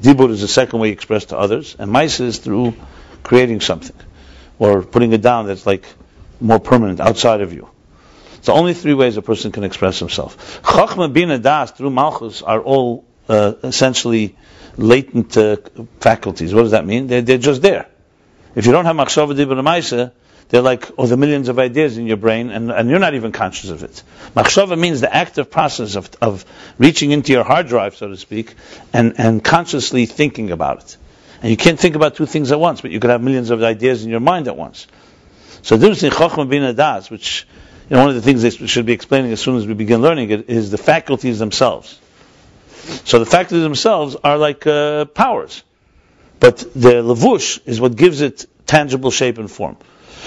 Dibur 0.00 0.30
is 0.30 0.42
the 0.42 0.46
second 0.46 0.78
way 0.78 0.86
you 0.86 0.92
express 0.92 1.24
to 1.24 1.36
others. 1.36 1.74
And 1.76 1.90
maisa 1.90 2.20
is 2.20 2.38
through 2.38 2.76
creating 3.24 3.62
something. 3.62 3.96
Or 4.60 4.84
putting 4.84 5.12
it 5.12 5.22
down 5.22 5.48
that's 5.48 5.66
like 5.66 5.86
more 6.40 6.60
permanent, 6.60 7.00
outside 7.00 7.40
of 7.40 7.52
you. 7.52 7.68
It's 8.36 8.46
the 8.46 8.52
only 8.52 8.74
three 8.74 8.94
ways 8.94 9.16
a 9.16 9.22
person 9.22 9.50
can 9.50 9.64
express 9.64 9.98
himself. 9.98 10.62
Chachma, 10.62 11.12
bina, 11.12 11.40
das, 11.40 11.72
through 11.72 11.90
malchus 11.90 12.42
are 12.42 12.60
all 12.60 13.04
uh, 13.28 13.54
essentially 13.64 14.36
latent 14.76 15.36
uh, 15.36 15.56
faculties. 15.98 16.54
What 16.54 16.62
does 16.62 16.70
that 16.70 16.86
mean? 16.86 17.08
They're, 17.08 17.22
they're 17.22 17.38
just 17.38 17.60
there. 17.60 17.88
If 18.54 18.66
you 18.66 18.70
don't 18.70 18.84
have 18.84 18.94
machshava, 18.94 19.34
dibur, 19.34 19.58
and 19.58 20.16
they're 20.48 20.62
like 20.62 20.90
oh, 20.96 21.06
the 21.06 21.16
millions 21.16 21.48
of 21.48 21.58
ideas 21.58 21.98
in 21.98 22.06
your 22.06 22.16
brain, 22.16 22.50
and, 22.50 22.70
and 22.70 22.88
you're 22.88 22.98
not 22.98 23.14
even 23.14 23.32
conscious 23.32 23.70
of 23.70 23.82
it. 23.82 24.02
Machshava 24.34 24.78
means 24.78 25.00
the 25.00 25.14
active 25.14 25.50
process 25.50 25.96
of, 25.96 26.10
of 26.20 26.44
reaching 26.78 27.10
into 27.10 27.32
your 27.32 27.44
hard 27.44 27.66
drive, 27.66 27.96
so 27.96 28.08
to 28.08 28.16
speak, 28.16 28.54
and, 28.92 29.14
and 29.18 29.42
consciously 29.42 30.06
thinking 30.06 30.50
about 30.50 30.84
it. 30.84 30.96
And 31.42 31.50
you 31.50 31.56
can't 31.56 31.78
think 31.78 31.96
about 31.96 32.14
two 32.14 32.26
things 32.26 32.52
at 32.52 32.60
once, 32.60 32.80
but 32.80 32.90
you 32.90 33.00
could 33.00 33.10
have 33.10 33.22
millions 33.22 33.50
of 33.50 33.62
ideas 33.62 34.04
in 34.04 34.10
your 34.10 34.20
mind 34.20 34.48
at 34.48 34.56
once. 34.56 34.86
So 35.62 35.76
the 35.76 35.88
difference 35.88 36.02
in 36.04 36.10
Chochmah 36.10 36.48
Bina 36.48 36.72
das, 36.72 37.10
which 37.10 37.46
you 37.90 37.96
know, 37.96 38.02
one 38.02 38.10
of 38.10 38.14
the 38.14 38.22
things 38.22 38.42
they 38.42 38.50
should 38.50 38.86
be 38.86 38.92
explaining 38.92 39.32
as 39.32 39.40
soon 39.40 39.56
as 39.56 39.66
we 39.66 39.74
begin 39.74 40.00
learning 40.00 40.30
it, 40.30 40.48
is 40.48 40.70
the 40.70 40.78
faculties 40.78 41.38
themselves. 41.38 42.00
So 43.04 43.18
the 43.18 43.26
faculties 43.26 43.62
themselves 43.62 44.16
are 44.16 44.38
like 44.38 44.66
uh, 44.66 45.06
powers. 45.06 45.62
But 46.38 46.58
the 46.58 47.02
levush 47.02 47.60
is 47.66 47.80
what 47.80 47.96
gives 47.96 48.20
it 48.20 48.46
tangible 48.66 49.10
shape 49.10 49.38
and 49.38 49.50
form. 49.50 49.76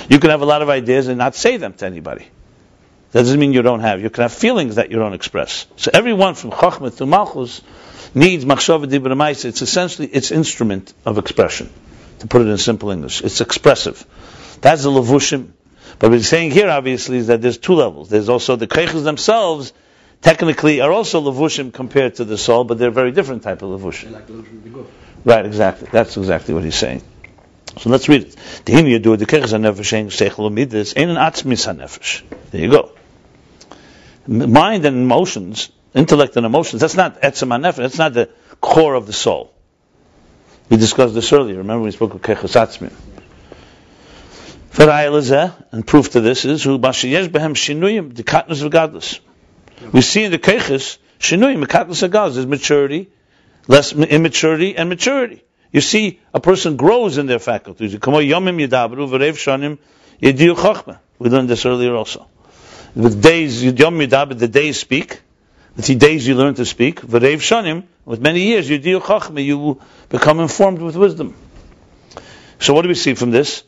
You 0.09 0.19
can 0.19 0.29
have 0.29 0.41
a 0.41 0.45
lot 0.45 0.61
of 0.61 0.69
ideas 0.69 1.07
and 1.07 1.17
not 1.17 1.35
say 1.35 1.57
them 1.57 1.73
to 1.73 1.85
anybody. 1.85 2.27
That 3.11 3.21
doesn't 3.21 3.39
mean 3.39 3.53
you 3.53 3.63
don't 3.63 3.79
have. 3.79 4.01
You 4.01 4.09
can 4.09 4.21
have 4.23 4.33
feelings 4.33 4.75
that 4.75 4.91
you 4.91 4.97
don't 4.97 5.13
express. 5.13 5.65
So 5.77 5.89
everyone 5.93 6.35
from 6.35 6.51
Chochmah 6.51 6.95
to 6.97 7.05
Malchus 7.05 7.61
needs 8.13 8.45
machshava 8.45 8.85
dibra 8.85 9.45
It's 9.45 9.61
essentially 9.61 10.07
its 10.07 10.31
instrument 10.31 10.93
of 11.05 11.17
expression. 11.17 11.69
To 12.19 12.27
put 12.27 12.41
it 12.41 12.47
in 12.47 12.57
simple 12.57 12.91
English, 12.91 13.21
it's 13.21 13.41
expressive. 13.41 14.05
That's 14.61 14.83
the 14.83 14.89
levushim. 14.89 15.51
But 15.99 16.09
what 16.09 16.17
he's 16.17 16.27
saying 16.27 16.51
here, 16.51 16.69
obviously, 16.69 17.17
is 17.17 17.27
that 17.27 17.41
there's 17.41 17.57
two 17.57 17.73
levels. 17.73 18.09
There's 18.09 18.29
also 18.29 18.55
the 18.55 18.67
keiches 18.67 19.03
themselves, 19.03 19.73
technically, 20.21 20.81
are 20.81 20.91
also 20.91 21.21
levushim 21.21 21.73
compared 21.73 22.15
to 22.15 22.25
the 22.25 22.37
soul, 22.37 22.63
but 22.63 22.77
they're 22.77 22.89
a 22.89 22.91
very 22.91 23.11
different 23.11 23.43
type 23.43 23.61
of 23.61 23.69
levushim. 23.79 24.11
Like 24.11 24.85
right, 25.25 25.45
exactly. 25.45 25.87
That's 25.91 26.15
exactly 26.17 26.53
what 26.53 26.63
he's 26.63 26.75
saying. 26.75 27.01
So 27.79 27.89
let's 27.89 28.09
read 28.09 28.23
it. 28.23 28.35
There 32.51 32.61
you 32.61 32.71
go. 32.71 32.91
Mind 34.27 34.85
and 34.85 34.97
emotions, 34.97 35.71
intellect 35.93 36.35
and 36.35 36.45
emotions, 36.45 36.81
that's 36.81 36.95
not 36.95 37.21
etzem 37.21 37.47
nefesh, 37.61 37.77
that's 37.77 37.97
not 37.97 38.13
the 38.13 38.29
core 38.59 38.95
of 38.95 39.07
the 39.07 39.13
soul. 39.13 39.53
We 40.69 40.75
discussed 40.75 41.13
this 41.13 41.31
earlier. 41.31 41.57
Remember 41.57 41.85
we 41.85 41.91
spoke 41.91 42.13
of 42.13 42.21
keches 42.21 42.55
atzmin. 42.55 42.93
And 45.71 45.87
proof 45.87 46.11
to 46.11 46.21
this 46.21 46.43
is 46.45 46.63
who 46.63 46.79
bashiyesh 46.79 47.29
behem 47.29 47.55
shinuyim 47.55 48.11
dekatnus 48.13 48.61
v'gadlus. 48.67 49.19
We 49.93 50.01
see 50.01 50.25
in 50.25 50.31
the 50.31 50.37
keches 50.37 50.97
shinuyim 51.19 51.63
dekatnus 51.63 52.07
v'gadlus. 52.07 52.33
There's 52.35 52.45
maturity, 52.45 53.09
less 53.67 53.93
immaturity, 53.93 54.75
and 54.75 54.89
maturity. 54.89 55.43
You 55.71 55.81
see, 55.81 56.19
a 56.33 56.39
person 56.39 56.77
grows 56.77 57.17
in 57.17 57.27
their 57.27 57.39
faculties. 57.39 57.93
We 57.93 57.99
learned 61.29 61.49
this 61.49 61.65
earlier 61.65 61.95
also. 61.95 62.27
With 62.95 63.21
days, 63.21 63.63
yom 63.63 63.97
the 63.99 64.49
days 64.51 64.79
speak. 64.79 65.21
With 65.75 65.85
the 65.85 65.95
days 65.95 66.27
you 66.27 66.35
learn 66.35 66.55
to 66.55 66.65
speak. 66.65 67.03
With 67.03 68.21
many 68.21 68.41
years, 68.41 68.69
you 68.69 69.79
become 70.09 70.39
informed 70.39 70.81
with 70.81 70.95
wisdom. 70.95 71.35
So 72.59 72.73
what 72.73 72.81
do 72.81 72.87
we 72.87 72.95
see 72.95 73.13
from 73.13 73.31
this? 73.31 73.63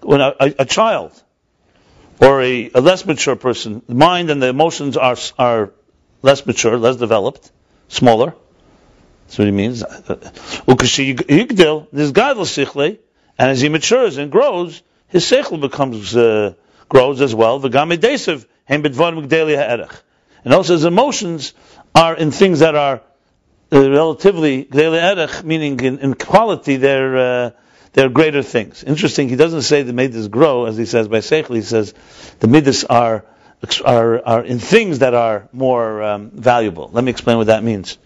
When 0.00 0.20
a, 0.20 0.34
a, 0.38 0.54
a 0.58 0.64
child 0.66 1.22
or 2.20 2.42
a, 2.42 2.70
a, 2.74 2.80
less 2.80 3.06
mature 3.06 3.36
person, 3.36 3.82
the 3.88 3.94
mind 3.94 4.30
and 4.30 4.42
the 4.42 4.48
emotions 4.48 4.96
are, 4.96 5.16
are 5.38 5.72
less 6.22 6.44
mature, 6.44 6.76
less 6.76 6.96
developed, 6.96 7.50
smaller. 7.88 8.34
That's 9.26 9.38
what 9.38 9.46
he 9.46 9.52
means. 9.52 9.80
This 9.80 11.00
gadol 12.10 12.44
sichle, 12.44 12.98
and 13.38 13.50
as 13.50 13.60
he 13.60 13.68
matures 13.68 14.16
and 14.18 14.30
grows, 14.30 14.82
his 15.08 15.24
seichel 15.24 15.60
becomes 15.60 16.16
uh, 16.16 16.54
grows 16.88 17.20
as 17.20 17.34
well. 17.34 17.64
And 20.44 20.52
also 20.52 20.72
his 20.74 20.84
emotions 20.84 21.54
are 21.94 22.16
in 22.16 22.30
things 22.30 22.58
that 22.60 22.74
are 22.74 23.00
uh, 23.72 23.90
relatively 23.90 24.68
meaning 24.72 25.80
in, 25.80 25.98
in, 25.98 26.14
quality 26.14 26.76
they're 26.76 27.16
uh, 27.16 27.50
they're 27.92 28.08
greater 28.08 28.42
things. 28.42 28.84
Interesting. 28.84 29.28
He 29.28 29.36
doesn't 29.36 29.62
say 29.62 29.82
the 29.82 29.92
midas 29.92 30.28
grow 30.28 30.66
as 30.66 30.76
he 30.76 30.84
says 30.84 31.08
by 31.08 31.18
seichel. 31.18 31.54
He 31.54 31.62
says 31.62 31.94
the 32.40 32.48
midas 32.48 32.84
are 32.84 33.24
are 33.84 34.26
are 34.26 34.44
in 34.44 34.58
things 34.58 34.98
that 34.98 35.14
are 35.14 35.48
more 35.52 36.02
um, 36.02 36.30
valuable. 36.30 36.90
Let 36.92 37.04
me 37.04 37.10
explain 37.10 37.38
what 37.38 37.46
that 37.46 37.64
means. 37.64 37.98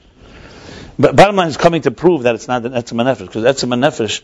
But 1.00 1.14
bottom 1.14 1.36
line 1.36 1.48
is 1.48 1.56
coming 1.56 1.82
to 1.82 1.92
prove 1.92 2.24
that 2.24 2.34
it's 2.34 2.48
not 2.48 2.66
an 2.66 2.72
etzem 2.72 2.96
nefesh, 2.96 3.26
because 3.26 3.44
etzem 3.44 3.68
nefesh 3.78 4.22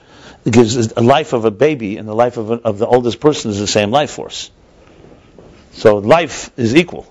gives 0.50 0.92
a 0.92 1.02
life 1.02 1.32
of 1.32 1.44
a 1.44 1.52
baby 1.52 1.98
and 1.98 2.08
the 2.08 2.14
life 2.14 2.36
of, 2.36 2.50
a, 2.50 2.54
of 2.54 2.78
the 2.78 2.86
oldest 2.86 3.20
person 3.20 3.52
is 3.52 3.60
the 3.60 3.68
same 3.68 3.92
life 3.92 4.10
force. 4.10 4.50
So 5.72 5.98
life 5.98 6.50
is 6.58 6.74
equal. 6.74 7.04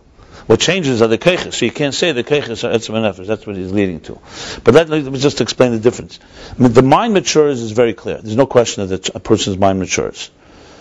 What 0.47 0.59
changes 0.59 1.01
are 1.01 1.07
the 1.07 1.17
keiches. 1.17 1.53
So 1.53 1.65
you 1.65 1.71
can't 1.71 1.93
say 1.93 2.11
the 2.11 2.25
keiches 2.25 2.65
are 2.65 2.77
etzem 2.77 2.95
nefesh. 2.95 3.25
That's 3.25 3.47
what 3.47 3.55
he's 3.55 3.71
leading 3.71 4.01
to. 4.01 4.19
But 4.65 4.73
let, 4.73 4.89
let 4.89 5.05
me 5.05 5.17
just 5.17 5.39
explain 5.39 5.71
the 5.71 5.79
difference. 5.79 6.19
The 6.57 6.83
mind 6.83 7.13
matures 7.13 7.61
is 7.61 7.71
very 7.71 7.93
clear. 7.93 8.17
There's 8.17 8.35
no 8.35 8.47
question 8.47 8.85
that 8.89 9.15
a 9.15 9.21
person's 9.21 9.57
mind 9.57 9.79
matures. 9.79 10.29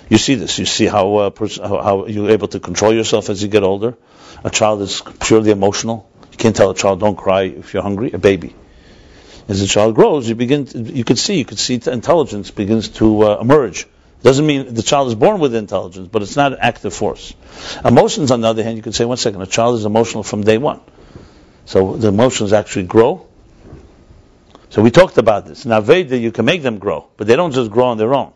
You 0.09 0.19
see 0.19 0.35
this. 0.35 0.59
You 0.59 0.67
see 0.67 0.87
how, 0.87 1.17
uh, 1.17 1.31
person, 1.31 1.63
how, 1.63 1.81
how 1.81 2.07
you're 2.07 2.31
able 2.31 2.49
to 2.49 2.59
control 2.59 2.93
yourself 2.93 3.31
as 3.31 3.41
you 3.45 3.49
get 3.49 3.63
older. 3.63 3.95
A 4.43 4.51
child 4.51 4.83
is 4.83 5.03
purely 5.21 5.53
emotional. 5.53 6.11
You 6.33 6.37
can't 6.37 6.57
tell 6.57 6.71
a 6.71 6.75
child 6.75 6.99
don't 6.99 7.17
cry 7.17 7.43
if 7.43 7.75
you're 7.75 7.85
hungry. 7.85 8.11
A 8.11 8.19
baby 8.19 8.57
as 9.49 9.61
the 9.61 9.67
child 9.67 9.95
grows, 9.95 10.29
you 10.29 10.35
begin, 10.35 10.67
to, 10.67 10.79
you 10.79 11.05
could 11.05 11.19
see, 11.19 11.39
you 11.39 11.45
could 11.45 11.59
see 11.59 11.75
intelligence 11.87 12.51
begins 12.51 12.89
to 12.91 13.23
uh, 13.23 13.39
emerge. 13.41 13.87
Doesn't 14.23 14.47
mean 14.47 14.73
the 14.75 14.83
child 14.83 15.09
is 15.09 15.17
born 15.17 15.41
with 15.41 15.55
intelligence, 15.55 16.09
but 16.11 16.23
it's 16.23 16.37
not 16.37 16.53
an 16.53 16.59
active 16.61 16.95
force. 16.95 17.35
Emotions, 17.85 18.31
on 18.31 18.41
the 18.41 18.49
other 18.49 18.63
hand, 18.63 18.77
you 18.77 18.83
could 18.83 18.95
say, 18.95 19.05
one 19.05 19.17
second, 19.17 19.43
a 19.43 19.47
child 19.47 19.79
is 19.79 19.85
emotional 19.85 20.23
from 20.23 20.43
day 20.43 20.59
one. 20.59 20.81
So 21.65 21.97
the 21.97 22.09
emotions 22.09 22.53
actually 22.53 22.85
grow. 22.85 23.27
So 24.71 24.81
we 24.81 24.91
talked 24.91 25.19
about 25.19 25.47
this. 25.47 25.67
Now, 25.67 25.81
Veda, 25.81 26.17
you 26.17 26.31
can 26.31 26.45
make 26.45 26.63
them 26.63 26.79
grow, 26.79 27.09
but 27.17 27.27
they 27.27 27.37
don't 27.37 27.53
just 27.53 27.71
grow 27.71 27.87
on 27.87 27.99
their 27.99 28.15
own. 28.15 28.33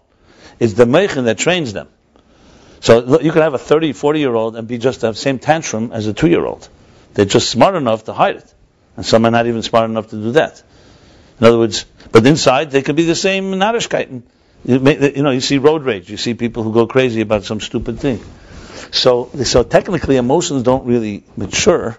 It's 0.59 0.75
the 0.75 0.85
Mechin 0.85 1.25
that 1.25 1.39
trains 1.39 1.73
them. 1.73 1.89
So 2.81 3.21
you 3.21 3.33
can 3.33 3.43
have 3.43 3.55
a 3.55 3.59
30, 3.59 3.93
40 3.93 4.21
year 4.21 4.35
old 4.35 4.57
and 4.57 4.69
be 4.69 4.79
just 4.79 5.01
the 5.01 5.13
same 5.13 5.39
tantrum 5.39 5.93
as 5.93 6.07
a 6.07 6.13
two 6.13 6.29
year 6.29 6.45
old. 6.45 6.69
They're 7.15 7.25
just 7.25 7.49
smart 7.49 7.75
enough 7.75 8.05
to 8.05 8.13
hide 8.13 8.37
it. 8.37 8.55
And 8.97 9.05
some 9.05 9.25
are 9.25 9.31
not 9.31 9.47
even 9.47 9.63
smart 9.63 9.89
enough 9.89 10.11
to 10.11 10.17
do 10.17 10.33
that. 10.33 10.63
In 11.41 11.47
other 11.47 11.59
words, 11.59 11.85
but 12.13 12.27
inside 12.27 12.71
they 12.71 12.83
can 12.83 12.97
be 12.97 13.05
the 13.05 13.15
same 13.15 13.53
narishkeiten. 13.53 14.23
You, 14.65 14.81
you 14.81 15.23
know, 15.23 15.31
you 15.31 15.41
see 15.41 15.59
road 15.59 15.85
rage. 15.85 16.11
You 16.11 16.17
see 16.17 16.35
people 16.35 16.63
who 16.63 16.73
go 16.73 16.87
crazy 16.87 17.21
about 17.21 17.45
some 17.45 17.61
stupid 17.61 18.01
thing. 18.01 18.21
So, 18.91 19.31
so 19.45 19.63
technically, 19.63 20.17
emotions 20.17 20.63
don't 20.63 20.87
really 20.87 21.25
mature. 21.37 21.99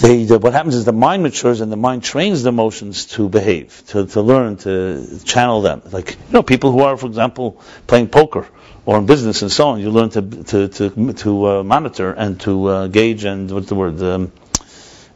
They, 0.00 0.24
the, 0.24 0.38
what 0.38 0.52
happens 0.52 0.76
is 0.76 0.84
the 0.84 0.92
mind 0.92 1.24
matures 1.24 1.60
and 1.60 1.72
the 1.72 1.76
mind 1.76 2.04
trains 2.04 2.44
the 2.44 2.50
emotions 2.50 3.06
to 3.06 3.28
behave, 3.28 3.82
to, 3.88 4.06
to 4.06 4.22
learn, 4.22 4.56
to 4.58 5.20
channel 5.24 5.60
them. 5.60 5.82
Like, 5.90 6.12
you 6.12 6.32
know, 6.32 6.42
people 6.42 6.70
who 6.70 6.80
are, 6.80 6.96
for 6.96 7.06
example, 7.06 7.60
playing 7.88 8.08
poker 8.08 8.46
or 8.86 8.98
in 8.98 9.06
business 9.06 9.42
and 9.42 9.50
so 9.50 9.70
on, 9.70 9.80
you 9.80 9.90
learn 9.90 10.10
to, 10.10 10.22
to, 10.22 10.68
to, 10.68 11.12
to 11.14 11.46
uh, 11.46 11.62
monitor 11.64 12.12
and 12.12 12.40
to 12.42 12.66
uh, 12.66 12.86
gauge 12.86 13.24
and, 13.24 13.50
what's 13.50 13.68
the 13.68 13.74
word, 13.74 14.00
um, 14.00 14.32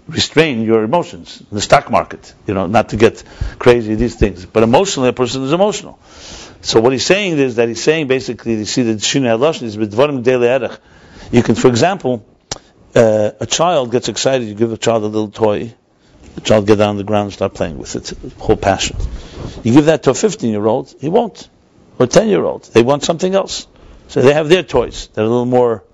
restrain 0.09 0.63
your 0.63 0.83
emotions 0.83 1.41
in 1.41 1.55
the 1.55 1.61
stock 1.61 1.91
market, 1.91 2.35
you 2.47 2.55
know, 2.55 2.67
not 2.67 2.91
to 2.91 2.97
get 2.97 3.23
crazy, 3.59 3.95
these 3.95 4.17
things. 4.17 4.45
But 4.47 4.63
emotionally, 4.63 5.09
a 5.09 5.13
person 5.13 5.43
is 5.43 5.53
emotional. 5.53 5.99
So 6.61 6.81
what 6.81 6.93
he's 6.93 7.07
saying 7.07 7.39
is 7.39 7.57
that 7.57 7.69
he's 7.69 7.83
saying 7.83 8.09
basically, 8.09 8.55
you 8.55 8.65
see 8.65 8.83
the 8.83 8.95
Shinei 8.95 9.37
Halosh 9.37 9.63
is 9.63 9.77
B'dvarim 9.77 10.23
Dele 10.23 10.77
You 11.31 11.43
can, 11.43 11.55
for 11.55 11.69
example, 11.69 12.27
uh, 12.95 13.31
a 13.41 13.47
child 13.47 13.91
gets 13.91 14.09
excited, 14.09 14.49
you 14.49 14.55
give 14.55 14.73
a 14.73 14.77
child 14.77 15.03
a 15.03 15.07
little 15.07 15.31
toy, 15.31 15.75
the 16.35 16.41
child 16.41 16.67
get 16.67 16.79
down 16.79 16.91
on 16.91 16.97
the 16.97 17.05
ground 17.05 17.27
and 17.27 17.33
start 17.33 17.55
playing 17.55 17.79
with 17.79 17.97
it, 17.97 18.13
whole 18.39 18.57
passion. 18.57 18.97
You 19.63 19.73
give 19.73 19.87
that 19.87 20.03
to 20.05 20.11
a 20.11 20.15
15 20.15 20.51
year 20.51 20.67
old, 20.67 20.95
he 21.01 21.09
won't. 21.09 21.49
Or 21.99 22.05
a 22.05 22.09
10 22.09 22.29
year 22.29 22.45
old, 22.45 22.65
they 22.73 22.83
want 22.83 23.03
something 23.03 23.35
else. 23.35 23.67
So 24.09 24.21
they 24.21 24.35
have 24.35 24.49
their 24.49 24.63
toys, 24.63 25.09
they're 25.15 25.25
a 25.25 25.29
little 25.29 25.47
more 25.47 25.85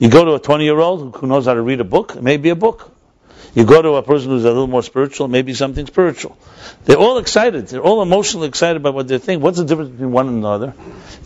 you 0.00 0.08
go 0.08 0.24
to 0.24 0.34
a 0.34 0.40
20 0.40 0.64
year 0.64 0.78
old 0.78 1.14
who 1.14 1.26
knows 1.26 1.44
how 1.44 1.52
to 1.52 1.60
read 1.60 1.80
a 1.80 1.84
book, 1.84 2.20
maybe 2.20 2.48
a 2.48 2.56
book. 2.56 2.90
You 3.54 3.64
go 3.64 3.82
to 3.82 3.94
a 3.94 4.02
person 4.02 4.30
who's 4.30 4.44
a 4.44 4.48
little 4.48 4.68
more 4.68 4.82
spiritual, 4.82 5.26
maybe 5.26 5.54
something 5.54 5.86
spiritual. 5.86 6.38
They're 6.84 6.96
all 6.96 7.18
excited. 7.18 7.66
They're 7.68 7.82
all 7.82 8.00
emotionally 8.00 8.48
excited 8.48 8.76
about 8.76 8.94
what 8.94 9.08
they're 9.08 9.18
thinking. 9.18 9.42
What's 9.42 9.58
the 9.58 9.64
difference 9.64 9.90
between 9.90 10.12
one 10.12 10.28
and 10.28 10.38
another? 10.38 10.74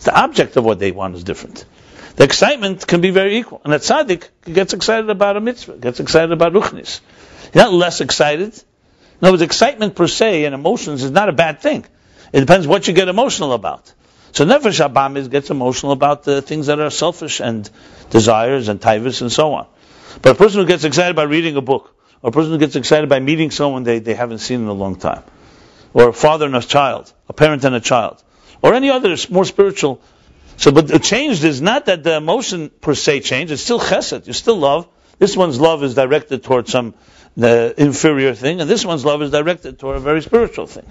The 0.03 0.19
object 0.19 0.57
of 0.57 0.65
what 0.65 0.79
they 0.79 0.91
want 0.91 1.15
is 1.15 1.23
different. 1.23 1.65
The 2.15 2.23
excitement 2.23 2.87
can 2.87 3.01
be 3.01 3.11
very 3.11 3.37
equal. 3.37 3.61
And 3.63 3.73
a 3.73 3.79
tzaddik 3.79 4.29
gets 4.45 4.73
excited 4.73 5.09
about 5.09 5.37
a 5.37 5.41
mitzvah, 5.41 5.77
gets 5.77 5.99
excited 5.99 6.31
about 6.31 6.53
ruchnis. 6.53 7.01
He's 7.43 7.55
not 7.55 7.73
less 7.73 8.01
excited. 8.01 8.53
In 9.21 9.27
other 9.27 9.33
words, 9.33 9.41
excitement 9.43 9.95
per 9.95 10.07
se 10.07 10.45
and 10.45 10.55
emotions 10.55 11.03
is 11.03 11.11
not 11.11 11.29
a 11.29 11.33
bad 11.33 11.61
thing. 11.61 11.85
It 12.33 12.39
depends 12.39 12.67
what 12.67 12.87
you 12.87 12.93
get 12.93 13.07
emotional 13.07 13.53
about. 13.53 13.91
So 14.31 14.45
Nefesh 14.45 14.85
HaBehamis 14.85 15.29
gets 15.29 15.49
emotional 15.49 15.91
about 15.91 16.23
the 16.23 16.41
things 16.41 16.67
that 16.67 16.79
are 16.79 16.89
selfish 16.89 17.39
and 17.39 17.69
desires 18.09 18.67
and 18.67 18.81
tivus 18.81 19.21
and 19.21 19.31
so 19.31 19.53
on. 19.53 19.67
But 20.21 20.31
a 20.31 20.35
person 20.35 20.61
who 20.61 20.67
gets 20.67 20.83
excited 20.83 21.15
by 21.15 21.23
reading 21.23 21.55
a 21.55 21.61
book, 21.61 21.94
a 22.25 22.31
person 22.31 22.51
who 22.51 22.57
gets 22.57 22.75
excited 22.75 23.07
by 23.07 23.19
meeting 23.19 23.51
someone 23.51 23.83
they, 23.83 23.99
they 23.99 24.15
haven't 24.15 24.39
seen 24.39 24.61
in 24.61 24.67
a 24.67 24.73
long 24.73 24.95
time, 24.95 25.21
or 25.93 26.09
a 26.09 26.13
father 26.13 26.47
and 26.47 26.55
a 26.55 26.61
child, 26.61 27.13
a 27.29 27.33
parent 27.33 27.63
and 27.63 27.75
a 27.75 27.79
child, 27.79 28.21
or 28.63 28.73
any 28.73 28.89
other 28.89 29.15
more 29.29 29.45
spiritual. 29.45 30.01
So, 30.57 30.71
but 30.71 30.87
the 30.87 30.99
change 30.99 31.43
is 31.43 31.61
not 31.61 31.85
that 31.85 32.03
the 32.03 32.15
emotion 32.15 32.71
per 32.81 32.95
se 32.95 33.19
changed; 33.19 33.53
it's 33.53 33.61
still 33.61 33.79
chesed. 33.79 34.25
You 34.25 34.33
still 34.33 34.57
love. 34.57 34.87
This 35.19 35.37
one's 35.37 35.59
love 35.59 35.83
is 35.83 35.93
directed 35.93 36.43
towards 36.43 36.71
some 36.71 36.95
uh, 37.41 37.73
inferior 37.77 38.33
thing, 38.33 38.59
and 38.59 38.69
this 38.69 38.83
one's 38.83 39.05
love 39.05 39.21
is 39.21 39.29
directed 39.29 39.77
toward 39.77 39.97
a 39.97 39.99
very 39.99 40.23
spiritual 40.23 40.65
thing. 40.65 40.85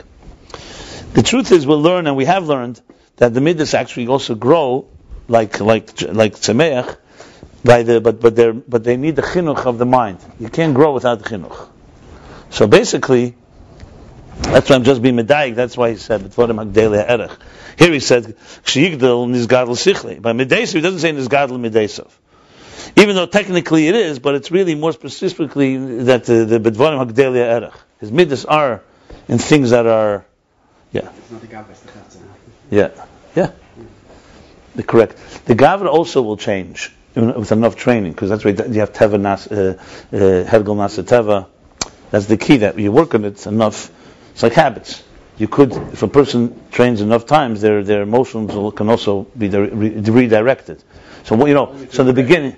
The 1.15 1.23
truth 1.23 1.51
is, 1.51 1.67
we'll 1.67 1.83
learn, 1.83 2.07
and 2.07 2.17
we 2.17 2.27
have 2.27 2.47
learned, 2.47 2.81
that 3.17 3.35
the 3.35 3.41
midas 3.41 3.75
actually 3.75 4.07
also 4.07 4.37
grow 4.37 4.87
like 5.27 5.59
like 5.61 6.01
like 6.03 6.37
tzemeach, 6.37 6.97
by 7.65 7.83
the 7.83 8.01
but 8.01 8.21
but 8.21 8.37
they 8.37 8.51
but 8.51 8.85
they 8.85 8.97
need 8.97 9.17
the 9.17 9.23
chinuch 9.23 9.65
of 9.67 9.79
the 9.79 9.87
mind. 9.87 10.19
You 10.39 10.49
can't 10.49 10.75
grow 10.75 10.93
without 10.93 11.19
the 11.21 11.29
chinuch. 11.29 11.69
So 12.51 12.67
basically, 12.67 13.35
that's 14.37 14.69
why 14.69 14.77
I'm 14.77 14.85
just 14.85 15.03
being 15.03 15.17
medayik. 15.17 15.55
That's 15.55 15.77
why 15.77 15.91
he 15.91 15.97
said 15.97 16.21
b'tvorim 16.21 16.63
hagdele 16.65 17.09
erech. 17.09 17.39
Here 17.79 17.93
he 17.93 18.01
said 18.01 18.37
kshiyigdel 18.65 19.29
nizgadl 19.29 19.77
sichli. 19.77 20.21
By 20.21 20.33
midesav, 20.33 20.75
he 20.75 20.81
doesn't 20.81 21.01
say 21.01 21.13
nizgadl 21.13 21.59
midesav. 21.59 22.11
Even 22.97 23.17
though 23.17 23.27
technically 23.27 23.89
it 23.89 23.95
is, 23.95 24.19
but 24.19 24.35
it's 24.35 24.51
really 24.51 24.75
more 24.75 24.93
specifically 24.93 26.05
that 26.05 26.25
the 26.25 26.45
the 26.45 26.61
b'tvorim 26.61 27.05
hagdele 27.05 27.37
erech. 27.37 27.75
His 28.01 28.13
midas 28.13 28.45
are 28.45 28.83
in 29.27 29.39
things 29.39 29.71
that 29.71 29.87
are, 29.87 30.27
yeah, 30.93 31.09
It's 31.17 31.31
not 31.31 31.41
the 31.41 31.47
Gavra, 31.47 31.71
it's 31.71 31.81
the 31.81 31.91
yeah, 32.71 32.91
yeah. 33.35 33.53
The 34.75 34.83
correct. 34.83 35.17
The 35.47 35.55
gavra 35.55 35.87
also 35.87 36.23
will 36.23 36.37
change 36.37 36.93
with 37.15 37.53
enough 37.53 37.77
training 37.77 38.13
because 38.13 38.31
that's 38.31 38.45
why 38.45 38.51
you 38.53 38.81
have 38.81 38.93
teva 38.93 39.21
nas, 39.21 39.47
uh, 39.47 39.77
uh, 40.13 40.17
hergel 40.51 40.77
nasa 40.77 41.03
teva. 41.05 41.47
That's 42.11 42.27
the 42.27 42.37
key 42.37 42.59
that 42.59 42.79
you 42.79 42.93
work 42.93 43.15
on 43.15 43.25
it 43.25 43.47
enough. 43.47 43.91
It's 44.33 44.43
like 44.43 44.53
habits. 44.53 45.03
You 45.37 45.49
could, 45.49 45.73
if 45.73 46.03
a 46.03 46.09
person 46.09 46.61
trains 46.71 47.01
enough 47.01 47.27
times, 47.27 47.61
their 47.61 47.83
their 47.83 48.03
emotions 48.03 48.55
will, 48.55 48.71
can 48.71 48.89
also 48.89 49.25
be 49.37 49.49
re- 49.49 49.91
redirected. 50.01 50.83
So 51.25 51.35
what 51.37 51.47
you 51.49 51.55
know, 51.55 51.75
so 51.91 52.03
in 52.03 52.07
the 52.07 52.13
beginning, 52.13 52.57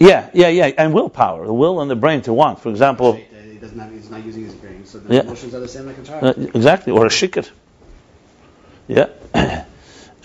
yeah, 0.00 0.30
yeah, 0.32 0.48
yeah, 0.48 0.72
and 0.78 0.92
willpower, 0.92 1.46
the 1.46 1.52
will 1.52 1.80
and 1.80 1.90
the 1.90 1.94
brain 1.96 2.22
to 2.22 2.32
want. 2.32 2.60
For 2.60 2.70
example, 2.70 3.14
He 3.14 3.58
doesn't 3.58 3.78
have, 3.78 3.92
he's 3.92 4.10
not 4.10 4.24
using 4.24 4.44
his 4.44 4.54
brain, 4.54 4.84
so 4.84 4.98
the 4.98 5.14
Yeah. 5.14 5.20
emotions 5.20 5.54
are 5.54 5.60
the 5.60 5.68
same 5.68 5.86
like 5.86 5.98
a 5.98 6.02
child. 6.02 6.24
Uh, 6.24 6.46
exactly, 6.54 6.92
or 6.92 7.06
a 7.06 7.08
shikr. 7.10 7.48
Yeah. 8.88 9.08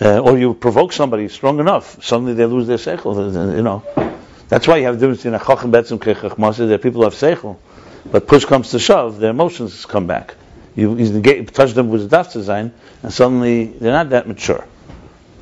Uh, 0.00 0.20
or 0.20 0.38
you 0.38 0.54
provoke 0.54 0.92
somebody 0.92 1.28
strong 1.28 1.58
enough, 1.58 2.02
suddenly 2.04 2.34
they 2.34 2.46
lose 2.46 2.66
their 2.68 2.76
seichel. 2.76 3.16
uh, 3.16 3.56
You 3.56 3.62
know, 3.62 3.82
that's 4.48 4.68
why 4.68 4.76
you 4.76 4.84
have 4.84 5.00
the 5.00 5.06
difference 5.06 5.24
between 5.24 5.34
a 5.34 5.38
chacham 5.44 5.72
betzim 5.72 5.98
kechachmasa. 5.98 6.58
There 6.68 6.74
are 6.74 6.78
people 6.78 7.00
who 7.00 7.04
have 7.04 7.14
seichel, 7.14 7.56
but 8.10 8.26
push 8.28 8.44
comes 8.44 8.70
to 8.70 8.78
shove, 8.78 9.18
their 9.18 9.30
emotions 9.30 9.86
come 9.86 10.06
back. 10.06 10.34
You, 10.76 10.96
you 10.96 11.44
touch 11.46 11.72
them 11.72 11.88
with 11.88 12.12
a 12.12 12.16
daf 12.16 12.32
design, 12.32 12.72
and 13.02 13.12
suddenly 13.12 13.64
they're 13.64 13.92
not 13.92 14.10
that 14.10 14.28
mature. 14.28 14.64